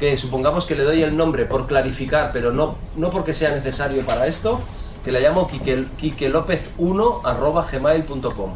que 0.00 0.16
supongamos 0.16 0.64
que 0.66 0.74
le 0.74 0.84
doy 0.84 1.02
el 1.02 1.16
nombre 1.16 1.44
por 1.46 1.66
clarificar, 1.66 2.30
pero 2.32 2.50
no, 2.52 2.76
no 2.96 3.10
porque 3.10 3.34
sea 3.34 3.50
necesario 3.50 4.04
para 4.06 4.26
esto, 4.26 4.60
que 5.04 5.12
la 5.12 5.20
llamo 5.20 5.48
Quique, 5.48 6.32
López1 6.32 7.20
arroba 7.24 7.66
gmail.com. 7.70 8.54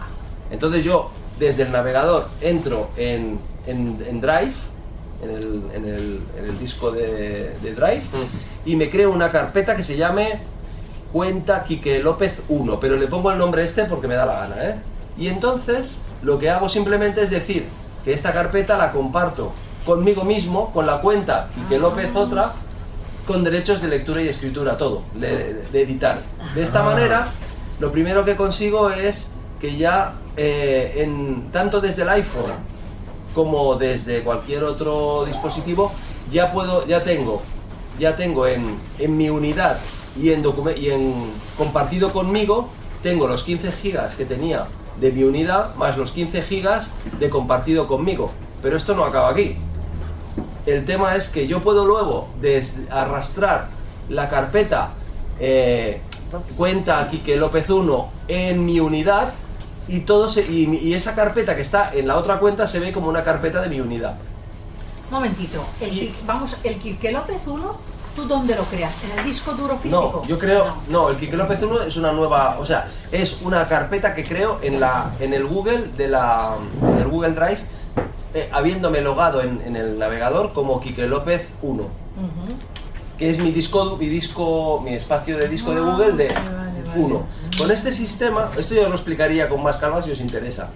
Entonces 0.51 0.83
yo 0.85 1.11
desde 1.39 1.63
el 1.65 1.73
navegador 1.73 2.29
entro 2.41 2.89
en, 2.97 3.39
en- 3.67 4.05
en 4.07 4.21
Drive, 4.21 4.55
en 5.23 5.31
el, 5.31 5.63
en 5.75 5.85
el- 5.89 6.21
en 6.39 6.45
el 6.45 6.59
disco 6.59 6.91
de, 6.91 7.55
de 7.63 7.75
Drive, 7.75 8.03
y 8.65 8.77
me 8.77 8.89
creo 8.91 9.11
una 9.11 9.31
carpeta 9.31 9.77
que 9.77 9.83
se 9.85 9.97
llame 9.97 10.41
cuenta 11.13 11.65
Quique 11.65 12.01
López 12.03 12.39
1, 12.49 12.79
pero 12.81 12.97
le 12.97 13.07
pongo 13.07 13.31
el 13.33 13.39
nombre 13.39 13.65
este 13.65 13.85
porque 13.85 14.07
me 14.09 14.15
da 14.15 14.27
la 14.27 14.41
gana, 14.41 14.65
¿eh? 14.65 14.75
Y 15.19 15.29
entonces 15.29 15.97
lo 16.23 16.39
que 16.39 16.51
hago 16.51 16.69
simplemente 16.69 17.23
es 17.23 17.31
decir 17.31 17.67
que 18.05 18.13
esta 18.13 18.33
carpeta 18.33 18.77
la 18.79 18.93
comparto 18.93 19.53
conmigo 19.85 20.25
mismo, 20.25 20.71
con 20.73 20.87
la 20.87 21.01
cuenta 21.01 21.49
Quique 21.55 21.79
López 21.79 22.15
otra, 22.15 22.53
con 23.27 23.43
derechos 23.45 23.81
de 23.83 23.89
lectura 23.89 24.23
y 24.23 24.29
escritura, 24.29 24.77
todo, 24.77 25.03
de, 25.15 25.65
de 25.73 25.83
editar. 25.83 26.21
De 26.55 26.63
esta 26.63 26.83
manera, 26.83 27.29
lo 27.81 27.91
primero 27.93 28.25
que 28.25 28.37
consigo 28.37 28.91
es 28.91 29.31
que 29.61 29.77
ya, 29.77 30.15
eh, 30.37 30.95
en, 30.99 31.51
tanto 31.53 31.81
desde 31.81 32.03
el 32.03 32.09
iPhone 32.11 32.53
como 33.35 33.75
desde 33.77 34.23
cualquier 34.23 34.65
otro 34.65 35.25
dispositivo, 35.25 35.93
ya 36.31 36.53
puedo, 36.53 36.87
ya 36.87 37.03
tengo, 37.03 37.43
ya 37.99 38.17
tengo 38.17 38.47
en, 38.47 38.77
en 38.99 39.17
mi 39.17 39.31
unidad 39.31 39.79
y 40.21 40.31
en, 40.31 40.45
y 40.77 40.91
en 40.91 41.15
compartido 41.57 42.13
conmigo, 42.13 42.69
tengo 43.03 43.29
los 43.29 43.43
15 43.43 43.73
gigas 43.73 44.15
que 44.15 44.25
tenía 44.25 44.67
de 45.01 45.13
mi 45.13 45.25
unidad 45.25 45.75
más 45.77 45.97
los 45.97 46.13
15 46.13 46.43
gigas 46.43 46.91
de 47.19 47.31
compartido 47.31 47.87
conmigo. 47.87 48.31
Pero 48.63 48.77
esto 48.77 48.95
no 48.95 49.05
acaba 49.05 49.31
aquí. 49.31 49.57
El 50.67 50.85
tema 50.85 51.17
es 51.17 51.29
que 51.29 51.47
yo 51.47 51.63
puedo 51.63 51.87
luego 51.87 52.29
arrastrar 52.91 53.69
la 54.09 54.29
carpeta 54.29 54.91
eh, 55.39 56.01
cuenta 56.57 57.09
Quique 57.11 57.37
López 57.37 57.71
1 57.71 58.09
en 58.29 58.65
mi 58.65 58.79
unidad 58.79 59.33
y, 59.97 60.01
todo 60.01 60.29
se- 60.29 60.47
y, 60.51 60.65
y 60.83 60.95
esa 60.95 61.15
carpeta 61.15 61.55
que 61.57 61.63
está 61.63 61.93
en 61.93 62.07
la 62.09 62.17
otra 62.17 62.39
cuenta 62.39 62.67
se 62.67 62.79
ve 62.81 62.93
como 62.93 63.09
una 63.09 63.23
carpeta 63.23 63.61
de 63.61 63.69
mi 63.69 63.81
unidad. 63.81 64.15
Momentito, 65.11 65.65
el, 65.81 65.91
Qui- 65.91 66.13
vamos, 66.27 66.57
el 66.63 66.77
Quique 66.77 67.11
López 67.11 67.39
1, 67.47 67.77
¿tú 68.15 68.25
dónde 68.29 68.55
lo 68.55 68.63
creas? 68.65 68.95
¿En 69.13 69.19
el 69.19 69.25
disco 69.25 69.53
duro 69.55 69.77
físico? 69.77 70.21
No, 70.23 70.29
yo 70.29 70.39
creo, 70.39 70.77
no, 70.89 71.09
el 71.09 71.17
Quique 71.17 71.37
López 71.37 71.61
1 71.63 71.83
es 71.83 71.97
una 71.97 72.13
nueva, 72.13 72.59
o 72.61 72.65
sea, 72.67 72.87
es 73.11 73.39
una 73.43 73.67
carpeta 73.67 74.15
que 74.15 74.25
creo 74.25 74.59
en 74.63 74.79
la 74.79 75.11
en 75.19 75.35
el 75.35 75.45
Google 75.47 75.89
de 75.97 76.07
la 76.09 76.57
en 76.83 76.99
el 76.99 77.09
Google 77.09 77.33
Drive 77.33 77.59
eh, 78.35 78.49
habiéndome 78.53 79.01
logado 79.01 79.43
en, 79.43 79.61
en 79.67 79.75
el 79.75 79.99
navegador 79.99 80.53
como 80.53 80.81
Quique 80.81 81.09
López 81.09 81.49
1, 81.63 81.83
que 83.19 83.29
es 83.31 83.39
mi 83.39 83.51
disco 83.51 83.97
mi 83.97 84.07
disco 84.07 84.81
mi 84.85 84.95
espacio 84.95 85.37
de 85.37 85.49
disco 85.49 85.75
de 85.75 85.81
Google 85.81 86.13
de 86.13 86.29
1. 86.95 87.27
Con 87.59 87.71
este 87.71 87.93
sistema, 87.93 88.51
esto 88.59 88.75
ya 88.75 88.83
os 88.83 88.89
lo 88.89 88.95
explicaría 88.95 89.49
con 89.49 89.63
más 89.63 89.79
calma 89.79 90.03
si 90.03 90.11
os 90.11 90.21
interesa. 90.21 90.71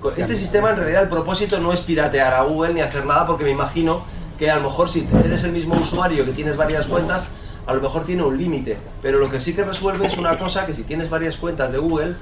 Con 0.00 0.14
este 0.16 0.36
sistema 0.36 0.70
en 0.70 0.76
realidad 0.76 1.02
el 1.02 1.08
propósito 1.08 1.58
no 1.58 1.72
es 1.72 1.82
piratear 1.82 2.32
a 2.32 2.42
Google 2.42 2.74
ni 2.74 2.80
hacer 2.80 3.04
nada 3.04 3.26
porque 3.26 3.44
me 3.44 3.50
imagino 3.50 4.02
que 4.38 4.50
a 4.50 4.56
lo 4.56 4.62
mejor 4.62 4.88
si 4.88 5.06
eres 5.24 5.44
el 5.44 5.52
mismo 5.52 5.76
usuario 5.76 6.24
que 6.24 6.32
tienes 6.32 6.56
varias 6.56 6.86
cuentas, 6.86 7.28
a 7.66 7.74
lo 7.74 7.82
mejor 7.82 8.04
tiene 8.04 8.22
un 8.22 8.36
límite. 8.36 8.78
Pero 9.02 9.18
lo 9.18 9.28
que 9.28 9.40
sí 9.40 9.54
que 9.54 9.62
resuelve 9.62 10.06
es 10.06 10.16
una 10.16 10.38
cosa 10.38 10.64
que 10.64 10.72
si 10.72 10.84
tienes 10.84 11.10
varias 11.10 11.36
cuentas 11.36 11.70
de 11.72 11.78
Google 11.78 12.14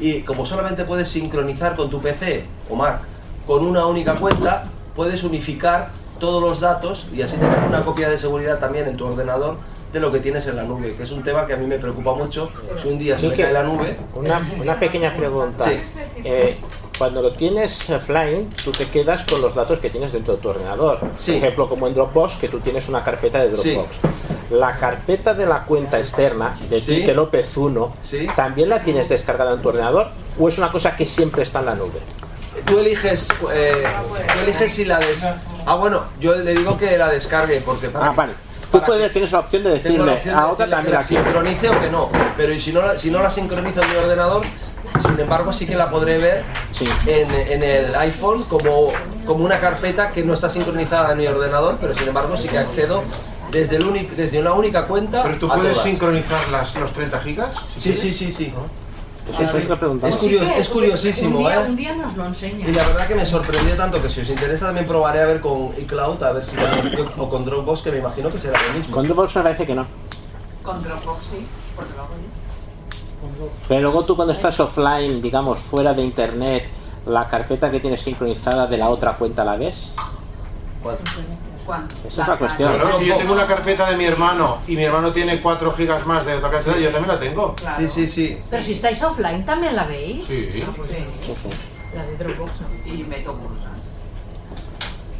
y 0.00 0.22
como 0.22 0.44
solamente 0.44 0.84
puedes 0.84 1.08
sincronizar 1.08 1.76
con 1.76 1.90
tu 1.90 2.00
PC 2.00 2.44
o 2.68 2.74
Mac 2.74 3.02
con 3.46 3.64
una 3.64 3.86
única 3.86 4.16
cuenta, 4.16 4.64
puedes 4.96 5.22
unificar 5.22 5.90
todos 6.18 6.42
los 6.42 6.60
datos 6.60 7.06
y 7.14 7.22
así 7.22 7.36
tener 7.36 7.58
una 7.66 7.84
copia 7.84 8.08
de 8.08 8.18
seguridad 8.18 8.58
también 8.58 8.86
en 8.86 8.96
tu 8.96 9.06
ordenador 9.06 9.56
de 9.92 10.00
lo 10.00 10.10
que 10.10 10.20
tienes 10.20 10.46
en 10.46 10.56
la 10.56 10.62
nube, 10.62 10.94
que 10.94 11.02
es 11.02 11.10
un 11.10 11.22
tema 11.22 11.46
que 11.46 11.52
a 11.52 11.56
mí 11.56 11.66
me 11.66 11.78
preocupa 11.78 12.14
mucho. 12.14 12.50
Si 12.80 12.88
un 12.88 12.98
día 12.98 13.16
se 13.18 13.28
me 13.28 13.34
cae 13.34 13.52
la 13.52 13.62
nube, 13.62 13.96
Una, 14.14 14.40
una 14.60 14.78
pequeña 14.78 15.14
pregunta. 15.16 15.64
Sí. 15.64 15.78
Eh, 16.24 16.58
cuando 16.98 17.20
lo 17.22 17.32
tienes 17.32 17.88
offline, 17.90 18.48
tú 18.64 18.70
te 18.72 18.86
quedas 18.86 19.22
con 19.24 19.40
los 19.42 19.54
datos 19.54 19.78
que 19.80 19.90
tienes 19.90 20.12
dentro 20.12 20.36
de 20.36 20.40
tu 20.42 20.48
ordenador. 20.48 20.98
Por 21.00 21.08
ejemplo, 21.34 21.68
como 21.68 21.86
en 21.88 21.94
Dropbox, 21.94 22.34
que 22.36 22.48
tú 22.48 22.60
tienes 22.60 22.88
una 22.88 23.02
carpeta 23.04 23.44
de 23.46 23.54
Sí. 23.56 23.72
Dropbox. 23.74 23.96
La 24.50 24.76
carpeta 24.78 25.34
de 25.34 25.46
la 25.46 25.64
cuenta 25.64 25.98
externa 25.98 26.56
de 26.70 26.80
Sí. 26.80 26.96
Quique 26.96 27.14
López 27.14 27.56
1, 27.56 27.96
¿también 28.36 28.68
la 28.68 28.82
tienes 28.82 29.08
descargada 29.08 29.54
en 29.54 29.62
tu 29.62 29.68
ordenador? 29.70 30.08
¿O 30.38 30.48
es 30.48 30.58
una 30.58 30.70
cosa 30.70 30.94
que 30.96 31.06
siempre 31.06 31.42
está 31.42 31.60
en 31.60 31.66
la 31.66 31.74
nube? 31.74 32.00
tú 32.66 32.78
eliges, 32.78 33.28
eh, 33.52 33.82
tú 34.34 34.40
eliges 34.44 34.72
si 34.72 34.84
la 34.84 34.98
des... 35.00 35.26
Ah, 35.66 35.74
bueno, 35.74 36.02
yo 36.20 36.34
le 36.36 36.52
digo 36.54 36.76
que 36.78 36.96
la 36.98 37.08
descargue 37.08 37.60
porque 37.64 37.88
para 37.88 38.06
Ah, 38.06 38.12
vale. 38.14 38.32
Tú 38.72 38.80
puedes, 38.86 39.12
tienes 39.12 39.30
la 39.32 39.38
opción 39.40 39.62
de 39.64 39.70
decirle 39.70 40.00
opción 40.00 40.34
de 40.34 40.40
a 40.40 40.46
otra 40.48 40.66
también 40.66 40.86
que 40.86 40.92
la 40.92 41.02
sincronice 41.02 41.68
o 41.68 41.80
que 41.80 41.90
no. 41.90 42.08
Pero 42.36 42.52
y 42.52 42.60
si 42.60 42.72
no, 42.72 42.82
la, 42.82 42.98
si 42.98 43.10
no 43.10 43.22
la 43.22 43.30
sincronizo 43.30 43.82
en 43.82 43.90
mi 43.90 43.96
ordenador, 43.96 44.42
sin 44.98 45.20
embargo 45.20 45.52
sí 45.52 45.66
que 45.66 45.76
la 45.76 45.90
podré 45.90 46.18
ver 46.18 46.44
en, 47.06 47.30
en 47.30 47.62
el 47.62 47.94
iPhone 47.96 48.44
como, 48.44 48.88
como 49.26 49.44
una 49.44 49.60
carpeta 49.60 50.10
que 50.10 50.24
no 50.24 50.32
está 50.34 50.48
sincronizada 50.48 51.12
en 51.12 51.18
mi 51.18 51.26
ordenador, 51.26 51.76
pero 51.80 51.94
sin 51.94 52.08
embargo 52.08 52.36
sí 52.36 52.48
que 52.48 52.58
accedo 52.58 53.02
desde, 53.50 53.76
el 53.76 53.84
únic- 53.86 54.10
desde 54.10 54.40
una 54.40 54.54
única 54.54 54.86
cuenta. 54.86 55.22
Pero 55.22 55.38
tú 55.38 55.46
a 55.52 55.54
puedes 55.56 55.72
todas. 55.74 55.86
sincronizar 55.86 56.48
las, 56.48 56.74
los 56.76 56.92
30 56.92 57.20
gigas. 57.20 57.54
Sí, 57.78 57.94
sí, 57.94 58.12
sí, 58.12 58.12
sí. 58.12 58.14
Sí, 58.24 58.32
sí, 58.32 58.52
lo 58.54 58.81
Es, 60.08 60.16
curio- 60.16 60.42
es 60.58 60.68
curiosísimo, 60.68 61.38
un 61.38 61.44
día, 61.44 61.54
¿eh? 61.54 61.68
Un 61.68 61.76
día 61.76 61.94
nos 61.94 62.16
lo 62.16 62.26
enseña. 62.26 62.68
Y 62.68 62.72
la 62.74 62.84
verdad 62.86 63.06
que 63.06 63.14
me 63.14 63.24
sorprendió 63.24 63.76
tanto 63.76 64.02
que 64.02 64.10
si 64.10 64.20
os 64.20 64.28
interesa 64.28 64.66
también 64.66 64.86
probaré 64.86 65.20
a 65.22 65.26
ver 65.26 65.40
con 65.40 65.70
iCloud, 65.78 66.22
a 66.22 66.32
ver 66.32 66.44
si 66.44 66.56
también- 66.56 67.08
o 67.16 67.28
con 67.28 67.44
Dropbox, 67.44 67.82
que 67.82 67.90
me 67.92 67.98
imagino 67.98 68.30
que 68.30 68.38
será 68.38 68.60
lo 68.68 68.72
mismo. 68.78 68.94
Con 68.94 69.04
Dropbox 69.04 69.36
me 69.36 69.42
parece 69.42 69.66
que 69.66 69.74
no. 69.74 69.86
Con 70.62 70.82
Dropbox 70.82 71.26
sí, 71.30 71.46
porque 71.76 71.92
lo 71.96 72.02
hago 72.02 72.14
yo. 72.14 73.48
Pero 73.68 73.80
luego 73.82 74.04
tú 74.04 74.16
cuando 74.16 74.32
estás 74.32 74.58
offline, 74.58 75.22
digamos, 75.22 75.58
fuera 75.60 75.94
de 75.94 76.02
internet, 76.02 76.68
la 77.06 77.28
carpeta 77.28 77.70
que 77.70 77.78
tienes 77.80 78.00
sincronizada 78.02 78.66
de 78.66 78.76
la 78.76 78.88
otra 78.88 79.14
cuenta 79.16 79.44
la 79.44 79.56
ves. 79.56 79.92
Esa 82.08 82.22
es 82.22 82.28
la 82.28 82.36
cuestión. 82.36 82.72
Claro, 82.74 82.92
si 82.92 83.06
yo 83.06 83.16
tengo 83.16 83.32
una 83.32 83.46
carpeta 83.46 83.88
de 83.90 83.96
mi 83.96 84.04
hermano 84.04 84.58
y 84.66 84.76
mi 84.76 84.84
hermano 84.84 85.10
tiene 85.12 85.40
4 85.40 85.72
gigas 85.72 86.06
más 86.06 86.26
de 86.26 86.34
otra 86.34 86.50
carpeta, 86.50 86.78
yo 86.78 86.90
también 86.90 87.08
la 87.08 87.20
tengo. 87.20 87.54
Sí, 87.78 87.88
sí, 87.88 88.06
sí. 88.06 88.38
Pero 88.50 88.62
si 88.62 88.72
estáis 88.72 89.02
offline, 89.02 89.44
¿también 89.44 89.76
la 89.76 89.84
veis? 89.84 90.26
Sí. 90.26 90.62
La 91.94 92.04
de 92.04 92.16
Dropbox, 92.16 92.52
¿no? 92.60 92.68
Y 92.92 93.04
meto 93.04 93.36
cursa. 93.38 93.68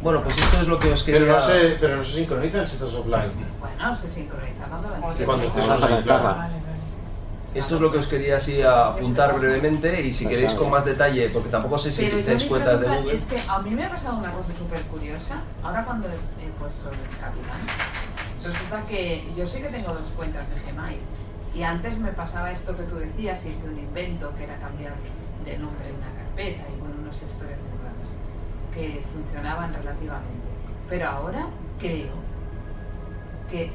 Bueno, 0.01 0.21
pues 0.21 0.37
esto 0.37 0.59
es 0.59 0.67
lo 0.67 0.77
que 0.79 0.91
os 0.91 1.03
quería... 1.03 1.21
Pero 1.21 1.33
no 1.33 1.39
se, 1.39 1.77
pero 1.79 1.95
no 1.95 2.03
se 2.03 2.11
sincronizan 2.13 2.67
si 2.67 2.73
estás 2.73 2.93
offline. 2.93 3.31
Bueno, 3.59 3.95
se 3.95 4.09
sincroniza 4.09 4.65
cuando 4.65 4.89
la 4.89 5.15
Sí, 5.15 5.23
cuando 5.23 5.45
estés 5.45 5.65
Vamos 5.67 5.81
a 5.81 5.85
online, 5.85 6.01
conectarla. 6.01 6.33
claro. 6.33 6.62
Esto 7.53 7.75
es 7.75 7.81
lo 7.81 7.91
que 7.91 7.99
os 7.99 8.07
quería 8.07 8.37
así 8.37 8.63
apuntar 8.63 9.37
brevemente 9.37 10.01
y 10.01 10.11
si 10.11 10.25
queréis 10.25 10.53
con 10.55 10.71
más 10.71 10.85
detalle, 10.85 11.29
porque 11.29 11.49
tampoco 11.49 11.77
sé 11.77 11.91
si 11.91 12.05
mi 12.05 12.47
cuentas 12.47 12.81
de 12.81 12.87
Google. 12.87 13.13
es 13.13 13.25
que 13.25 13.37
a 13.47 13.59
mí 13.59 13.69
me 13.69 13.85
ha 13.85 13.89
pasado 13.89 14.17
una 14.17 14.31
cosa 14.31 14.49
súper 14.57 14.81
curiosa. 14.83 15.41
Ahora 15.61 15.85
cuando 15.85 16.07
he 16.07 16.49
puesto 16.59 16.89
el 16.89 17.17
capitán, 17.19 17.61
resulta 18.43 18.83
que 18.87 19.31
yo 19.37 19.47
sé 19.47 19.61
que 19.61 19.67
tengo 19.69 19.93
dos 19.93 20.11
cuentas 20.15 20.47
de 20.49 20.71
Gmail. 20.71 20.99
Y 21.53 21.61
antes 21.61 21.95
me 21.99 22.11
pasaba 22.11 22.51
esto 22.51 22.75
que 22.75 22.83
tú 22.83 22.95
decías, 22.95 23.45
hice 23.45 23.69
un 23.69 23.77
invento 23.77 24.33
que 24.35 24.45
era 24.45 24.57
cambiar 24.57 24.93
de 25.45 25.57
nombre 25.59 25.91
una 25.91 26.11
carpeta 26.17 26.63
y 26.75 26.79
con 26.79 26.99
unas 26.99 27.15
historias 27.15 27.59
muy 27.59 27.77
raras 27.77 28.09
que 28.73 29.05
funcionaban 29.13 29.71
relativamente. 29.73 30.47
Pero 30.89 31.07
ahora 31.07 31.45
creo 31.77 32.13
que 33.51 33.71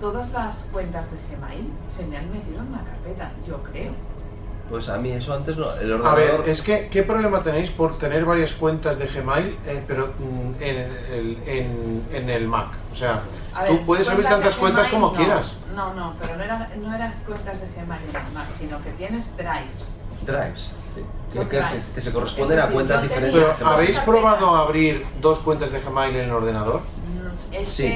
todas 0.00 0.30
las 0.32 0.54
cuentas 0.72 1.06
de 1.10 1.36
Gmail 1.36 1.70
se 1.88 2.06
me 2.06 2.16
han 2.16 2.30
metido 2.30 2.60
en 2.60 2.68
una 2.68 2.84
carpeta, 2.84 3.32
yo 3.46 3.62
creo. 3.62 3.92
Pues 4.70 4.88
a 4.90 4.98
mí 4.98 5.10
eso 5.12 5.32
antes 5.32 5.56
no. 5.56 5.72
El 5.76 6.04
A 6.04 6.14
ver, 6.14 6.42
es 6.46 6.60
que, 6.60 6.88
¿qué 6.88 7.02
problema 7.02 7.42
tenéis 7.42 7.70
por 7.70 7.98
tener 7.98 8.26
varias 8.26 8.52
cuentas 8.52 8.98
de 8.98 9.06
Gmail, 9.06 9.56
eh, 9.66 9.82
pero 9.86 10.08
mm, 10.18 10.62
en 10.62 10.76
el, 10.76 11.38
en, 11.46 12.04
en 12.12 12.28
el 12.30 12.46
Mac? 12.46 12.68
O 12.92 12.94
sea, 12.94 13.22
A 13.54 13.64
tú 13.64 13.72
ver, 13.74 13.86
puedes 13.86 14.08
abrir 14.10 14.26
tantas 14.28 14.56
cuentas 14.56 14.88
Gmail, 14.88 14.94
como 15.02 15.12
no. 15.12 15.18
quieras. 15.18 15.56
No, 15.74 15.94
no, 15.94 16.14
pero 16.20 16.36
no 16.36 16.44
eran 16.44 16.68
no 16.82 16.94
eran 16.94 17.14
cuentas 17.26 17.58
de 17.60 17.66
Gmail 17.66 18.02
en 18.10 18.26
el 18.26 18.32
Mac, 18.34 18.46
sino 18.58 18.82
que 18.82 18.90
tienes 18.90 19.34
drives. 19.38 19.88
Drives. 20.26 20.74
sí. 20.94 21.02
Que, 21.32 22.00
se 22.00 22.12
corresponden 22.12 22.58
Es 22.58 22.64
a 22.64 22.68
cuentas 22.68 23.02
diferentes. 23.02 23.44
Pero. 23.58 23.68
¿habéis 23.68 23.98
probado 24.00 24.54
abrir 24.56 25.04
dos 25.20 25.40
cuentas 25.40 25.72
de 25.72 25.80
Gmail 25.80 26.16
en 26.16 26.24
el 26.24 26.32
ordenador? 26.32 26.80
Es 27.52 27.68
Sí. 27.68 27.94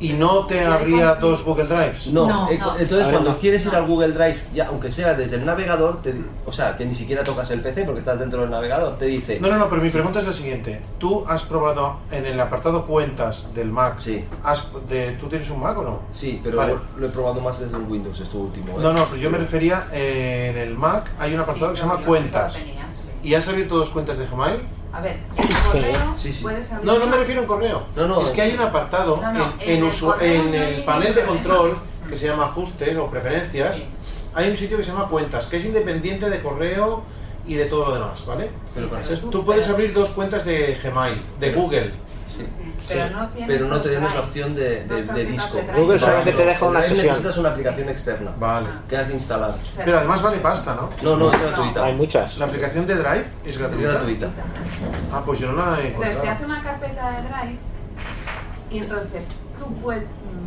¿Y 0.00 0.12
no 0.14 0.46
te 0.46 0.64
abría 0.64 1.14
dos 1.14 1.44
Google 1.44 1.64
Drives? 1.66 2.08
No, 2.08 2.50
eh, 2.50 2.58
no. 2.58 2.76
entonces 2.78 3.08
cuando 3.08 3.32
no. 3.32 3.38
quieres 3.38 3.64
ir 3.66 3.74
al 3.74 3.86
Google 3.86 4.12
Drive, 4.12 4.42
ya 4.54 4.66
aunque 4.68 4.90
sea 4.90 5.14
desde 5.14 5.36
el 5.36 5.44
navegador, 5.44 6.02
te 6.02 6.14
o 6.44 6.52
sea, 6.52 6.76
que 6.76 6.84
ni 6.84 6.94
siquiera 6.94 7.22
tocas 7.22 7.50
el 7.50 7.60
PC 7.60 7.84
porque 7.84 8.00
estás 8.00 8.18
dentro 8.18 8.40
del 8.40 8.50
navegador, 8.50 8.96
te 8.98 9.04
dice... 9.06 9.38
No, 9.40 9.48
no, 9.48 9.56
no, 9.56 9.68
pero 9.68 9.82
mi 9.82 9.90
pregunta 9.90 10.20
es 10.20 10.26
la 10.26 10.32
siguiente. 10.32 10.80
¿Tú 10.98 11.24
has 11.28 11.44
probado 11.44 11.98
en 12.10 12.26
el 12.26 12.40
apartado 12.40 12.86
cuentas 12.86 13.54
del 13.54 13.70
Mac? 13.70 13.98
Sí. 13.98 14.24
has- 14.42 14.66
de, 14.88 15.12
¿Tú 15.12 15.28
tienes 15.28 15.48
un 15.50 15.60
Mac 15.60 15.78
o 15.78 15.82
no? 15.82 16.00
Sí, 16.12 16.40
pero 16.42 16.56
Vale. 16.56 16.74
lo 16.96 17.06
he 17.06 17.10
probado 17.10 17.40
más 17.40 17.60
desde 17.60 17.76
un 17.76 17.90
Windows, 17.90 18.18
esto 18.20 18.38
último. 18.38 18.72
¿eh? 18.72 18.82
No, 18.82 18.92
no, 18.92 19.04
pero 19.04 19.16
yo 19.16 19.30
me 19.30 19.38
refería 19.38 19.86
eh, 19.92 20.48
en 20.50 20.56
el 20.58 20.76
Mac 20.76 21.10
hay 21.18 21.34
un 21.34 21.40
apartado 21.40 21.70
que 21.72 21.76
se 21.76 21.82
llama 21.84 22.02
cuentas. 22.04 22.58
¿Y 23.22 23.34
has 23.34 23.48
abierto 23.48 23.76
dos 23.76 23.90
cuentas 23.90 24.18
de 24.18 24.26
Gmail? 24.26 24.60
A 24.92 25.00
ver, 25.00 25.18
en 25.36 25.48
correo 25.70 26.16
Sí, 26.16 26.32
sí. 26.32 26.42
puedes 26.42 26.70
abrir 26.70 26.84
No, 26.84 26.98
no 26.98 27.06
me 27.06 27.16
refiero 27.16 27.40
a 27.40 27.42
un 27.42 27.48
correo. 27.48 27.82
No, 27.94 28.08
no, 28.08 28.22
es 28.22 28.30
que 28.30 28.42
hay 28.42 28.54
un 28.54 28.60
apartado 28.60 29.20
No, 29.22 29.32
no, 29.32 29.52
en, 29.60 29.84
el 29.84 30.00
correo 30.00 30.20
en 30.20 30.84
panel 30.84 31.14
de 31.14 31.22
control 31.22 31.76
que 32.08 32.16
se 32.16 32.26
llama 32.26 32.46
ajustes 32.46 32.96
o 32.96 33.06
preferencias. 33.06 33.82
Hay 34.34 34.50
un 34.50 34.56
sitio 34.56 34.76
que 34.76 34.84
se 34.84 34.90
llama 34.90 35.08
cuentas, 35.08 35.46
que 35.46 35.58
es 35.58 35.64
independiente 35.64 36.28
de 36.28 36.40
correo 36.40 37.02
y 37.46 37.54
de 37.54 37.66
todo 37.66 37.86
lo 37.86 37.94
demás, 37.94 38.24
¿vale? 38.26 38.50
Entonces, 38.76 39.20
tú 39.30 39.44
puedes 39.44 39.68
abrir 39.68 39.92
dos 39.92 40.10
cuentas 40.10 40.44
de 40.44 40.78
Gmail, 40.82 41.22
de 41.38 41.52
Google. 41.52 41.92
Sí. 42.28 42.46
Pero 42.90 43.08
Sí, 43.08 43.14
no 43.14 43.46
pero 43.46 43.66
no 43.66 43.80
tenemos 43.80 44.14
la 44.14 44.20
opción 44.20 44.54
de, 44.54 44.84
disco. 45.26 45.60
Google 45.76 45.98
solamente 45.98 46.32
te 46.32 46.44
deja 46.44 46.64
una 46.66 46.82
sesión. 46.82 47.06
Necesitas 47.06 47.38
una 47.38 47.48
aplicación 47.50 47.88
externa. 47.88 48.32
Vale. 48.38 48.66
Que 48.88 48.96
has 48.96 49.08
de 49.08 49.14
instalar. 49.14 49.54
Pero 49.84 49.98
además 49.98 50.22
vale 50.22 50.38
pasta, 50.38 50.74
¿no? 50.74 50.90
No, 51.02 51.16
no, 51.16 51.32
es 51.32 51.40
gratuita. 51.40 51.84
Hay 51.84 51.94
muchas. 51.94 52.38
¿La 52.38 52.46
aplicación 52.46 52.86
de 52.86 52.96
Drive 52.96 53.24
es 53.44 53.56
Es 53.56 53.58
gratuita? 53.58 54.28
Ah, 55.12 55.22
pues 55.24 55.38
yo 55.38 55.52
no 55.52 55.56
la 55.56 55.80
he 55.80 55.88
Entonces 55.88 56.20
te 56.20 56.28
encontrado. 56.28 56.30
hace 56.36 56.44
una 56.44 56.62
carpeta 56.62 57.10
de 57.10 57.28
drive 57.28 57.58
y 58.70 58.78
entonces 58.78 59.24
tú 59.58 59.74
puedes, 59.76 60.04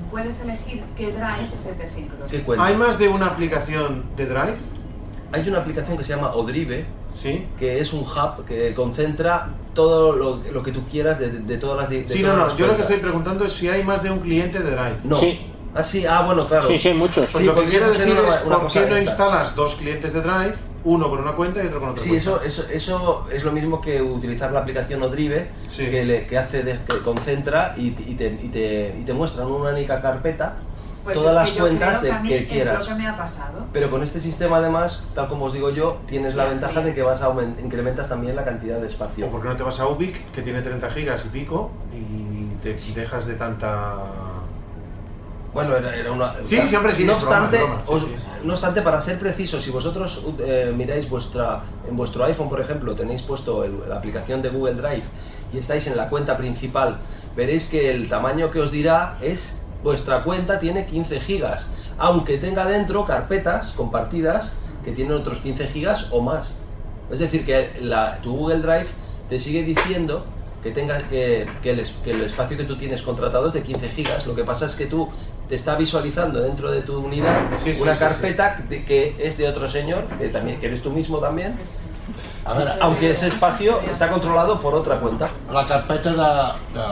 puedes 0.10 0.40
elegir 0.42 0.84
qué 0.98 1.12
drive 1.12 1.50
se 1.62 1.74
te 1.74 1.90
sincroniza. 1.90 2.28
¿Qué 2.30 2.44
cuenta? 2.44 2.66
¿Hay 2.66 2.76
más 2.76 2.98
de 2.98 3.10
una 3.10 3.28
aplicación 3.28 4.06
de 4.16 4.26
Drive? 4.26 4.58
Hay 5.32 5.48
una 5.50 5.60
aplicación 5.60 5.98
que 5.98 6.04
se 6.04 6.16
llama 6.16 6.34
Odrive, 6.34 6.86
Sí. 7.14 7.48
que 7.60 7.80
es 7.80 7.94
un 7.94 8.02
hub 8.02 8.46
que 8.46 8.74
concentra 8.74 9.50
todo 9.74 10.14
lo, 10.14 10.42
lo 10.52 10.64
que 10.64 10.72
tú 10.72 10.84
quieras 10.90 11.20
de, 11.20 11.30
de- 11.30 11.40
de 11.40 11.58
todas 11.58 11.78
las... 11.78 11.90
de 11.90 12.06
Sí, 12.08 12.22
todas 12.22 12.38
no, 12.38 12.44
las 12.46 12.54
no, 12.54 12.60
yo 12.60 12.68
lo 12.68 12.76
que 12.76 12.82
estoy 12.82 12.98
preguntando 12.98 13.46
es 13.46 13.54
si 13.54 13.70
hay 13.70 13.84
más 13.84 14.04
de 14.04 14.12
un 14.12 14.20
cliente 14.20 14.60
de 14.60 14.72
Drive. 14.72 14.98
No. 15.04 15.18
Sí. 15.18 15.48
Ah, 15.76 15.84
sí, 15.84 16.06
ah, 16.06 16.22
bueno, 16.24 16.44
claro. 16.44 16.68
Sí, 16.68 16.78
sí, 16.78 16.90
hay 16.90 16.94
muchos. 16.94 17.32
Pues 17.32 17.44
lo 17.46 17.56
que 17.56 17.66
quiero 17.66 17.90
decir 17.92 18.14
una- 18.20 18.30
es 18.36 18.46
una 18.46 18.60
por 18.60 18.72
qué 18.72 18.80
no 18.82 18.86
esta. 18.88 19.00
instalas 19.02 19.56
dos 19.56 19.76
clientes 19.76 20.14
de 20.14 20.22
Drive, 20.22 20.54
uno 20.84 21.10
con 21.10 21.20
una 21.20 21.32
cuenta 21.32 21.64
y 21.64 21.68
otro 21.68 21.80
con 21.80 21.90
otra 21.90 22.04
Sí, 22.04 22.10
cuenta. 22.10 22.30
eso, 22.30 22.42
eso, 22.44 22.66
eso 22.72 23.28
es 23.32 23.44
lo 23.44 23.52
mismo 23.52 23.82
que 23.82 24.00
utilizar 24.02 24.52
la 24.52 24.60
aplicación 24.60 25.02
Odrive, 25.02 25.50
Sí. 25.70 25.86
que, 25.90 26.06
le- 26.06 26.28
que 26.28 26.38
hace 26.38 26.62
de- 26.62 26.80
que 26.88 27.00
concentra 27.00 27.74
y, 27.78 27.92
te- 27.92 28.04
y 28.12 28.16
te, 28.16 28.26
y, 28.44 28.50
te, 28.50 28.96
y 29.00 29.04
te 29.04 29.14
muestra 29.14 29.44
en 29.44 29.50
una 29.50 29.72
única 29.72 30.00
carpeta 30.00 30.58
Pues 31.04 31.16
todas 31.16 31.32
es 31.32 31.36
las 31.36 31.52
que 31.52 31.60
cuentas 31.60 32.02
de 32.02 32.10
que, 32.28 32.38
es 32.38 32.48
quieras. 32.52 32.80
lo 32.88 32.96
que 32.96 33.02
me 33.02 33.08
ha 33.08 33.18
pasado. 33.18 33.66
Pero 33.74 33.92
con 33.92 34.04
este 34.04 34.20
sistema 34.20 34.58
además, 34.58 35.04
tal 35.14 35.28
como 35.28 35.46
os 35.46 35.54
digo 35.54 35.70
yo, 35.70 35.98
tienes 36.08 36.36
la 36.36 36.46
ventaja 36.46 36.82
de 36.82 36.94
que 36.94 37.02
vas 37.04 37.22
a 37.22 37.30
incrementas 37.62 38.08
también 38.08 38.36
la 38.36 38.46
cantidad 38.46 38.80
de 38.80 38.88
espacio. 38.88 39.28
O 39.28 39.30
por 39.30 39.42
qué 39.42 39.50
no 39.50 39.56
te 39.58 39.64
vas 39.64 39.80
a 39.82 39.88
Ubic, 39.88 40.32
que 40.32 40.42
tiene 40.42 40.62
30 40.62 40.90
gigas 40.92 41.26
y 41.26 41.30
pico, 41.30 41.72
y 41.94 42.56
te 42.64 42.76
dejas 42.96 43.26
de 43.26 43.36
tanta... 43.36 43.98
Bueno, 45.54 45.76
era, 45.78 45.96
era 45.96 46.12
una. 46.12 46.34
Sí, 46.44 46.58
hombre, 46.76 46.96
sí, 46.96 47.04
No 47.06 47.14
es 47.14 47.20
broma, 47.20 47.46
obstante, 47.46 47.58
es 47.58 47.64
broma, 47.64 47.82
sí, 47.86 47.92
os- 47.94 48.02
sí, 48.02 48.08
sí. 48.18 48.28
no 48.44 48.54
obstante, 48.54 48.82
para 48.82 49.00
ser 49.02 49.20
preciso, 49.20 49.62
si 49.62 49.70
vosotros 49.70 50.26
eh, 50.40 50.74
miráis 50.76 51.08
vuestra, 51.08 51.62
en 51.88 51.96
vuestro 51.96 52.24
iPhone, 52.24 52.50
por 52.50 52.60
ejemplo, 52.60 52.96
tenéis 52.96 53.22
puesto 53.22 53.64
el- 53.64 53.88
la 53.88 53.98
aplicación 53.98 54.42
de 54.42 54.50
Google 54.50 54.74
Drive 54.76 55.04
y 55.54 55.60
estáis 55.60 55.86
en 55.86 55.96
la 55.96 56.10
cuenta 56.10 56.38
principal, 56.38 56.98
veréis 57.36 57.66
que 57.66 57.92
el 57.92 58.10
tamaño 58.10 58.50
que 58.50 58.62
os 58.62 58.72
dirá 58.72 59.18
es 59.22 59.60
vuestra 59.84 60.24
cuenta 60.24 60.60
tiene 60.60 60.86
15 60.86 61.20
gigas, 61.20 61.70
aunque 61.98 62.38
tenga 62.38 62.66
dentro 62.66 63.06
carpetas 63.06 63.72
compartidas 63.72 64.56
que 64.84 64.92
tienen 64.92 65.14
otros 65.14 65.40
15 65.40 65.68
gigas 65.68 66.08
o 66.12 66.22
más. 66.22 66.56
Es 67.12 67.20
decir, 67.20 67.46
que 67.46 67.78
la- 67.82 68.20
tu 68.22 68.36
Google 68.36 68.60
Drive 68.62 68.88
te 69.30 69.40
sigue 69.40 69.64
diciendo 69.64 70.26
que, 70.64 70.72
tenga, 70.72 70.98
que, 71.10 71.46
que 71.62 71.72
el, 71.72 71.80
es- 71.80 71.92
que 72.04 72.12
el 72.12 72.22
espacio 72.22 72.56
que 72.58 72.64
tú 72.64 72.78
tienes 72.78 73.02
contratado 73.02 73.48
es 73.48 73.54
de 73.54 73.64
15 73.64 73.90
gigas. 73.90 74.26
Lo 74.26 74.34
que 74.36 74.44
pasa 74.46 74.66
es 74.66 74.76
que 74.76 74.86
tú 74.86 75.10
te 75.50 75.56
está 75.56 75.76
visualizando 75.76 76.40
dentro 76.42 76.72
de 76.72 76.82
tu 76.82 76.98
unidad 77.00 77.36
Sí, 77.58 77.76
sí, 77.76 77.82
una 77.82 77.94
sí, 77.94 78.00
carpeta 78.00 78.64
de- 78.70 78.86
que 78.86 79.16
es 79.20 79.38
de 79.38 79.48
otro 79.50 79.70
señor, 79.70 80.06
que 80.18 80.30
también 80.30 80.60
que 80.60 80.68
eres 80.68 80.82
tú 80.82 80.90
mismo 80.92 81.18
también. 81.18 81.58
A 82.46 82.54
ver, 82.54 82.70
aunque 82.82 83.12
ese 83.12 83.28
espacio 83.28 83.80
está 83.90 84.10
controlado 84.10 84.62
por 84.62 84.74
otra 84.74 85.00
cuenta. 85.00 85.30
La 85.52 85.68
carpeta 85.68 86.10
de, 86.12 86.80
de 86.80 86.86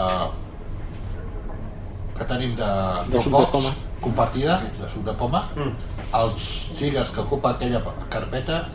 que 2.22 2.27
tenim 2.30 2.56
de, 2.56 2.69
De 3.11 3.19
suc 3.22 3.34
de 3.38 3.48
poma. 3.52 3.72
compartida, 4.02 4.60
de 4.80 4.89
suc 4.89 5.03
de 5.06 5.14
poma, 5.14 5.41
Mm. 5.56 5.73
els 6.22 6.45
gigas 6.77 7.10
que 7.10 7.19
ocupa 7.22 7.52
aquella 7.52 7.81
carpeta 8.10 8.68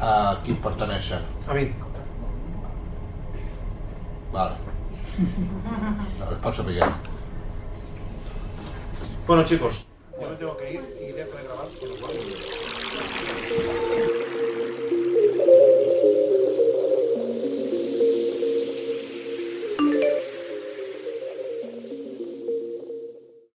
a 0.00 0.38
qui 0.44 0.54
perteneixen? 0.54 1.22
A 1.48 1.54
mí. 1.54 1.72
Vale. 4.32 4.54
A 6.22 6.24
ver, 6.30 6.38
pots 6.40 6.56
saber. 6.56 6.84
Bueno, 9.26 9.44
chicos, 9.44 9.86
yo 10.20 10.28
me 10.30 10.36
tengo 10.36 10.56
que 10.56 10.72
ir 10.74 10.80
y 11.02 11.12
dejo 11.12 11.36
de 11.36 11.44
grabar, 11.44 11.66
con 11.80 11.88
lo 11.88 11.94
cual... 11.96 12.12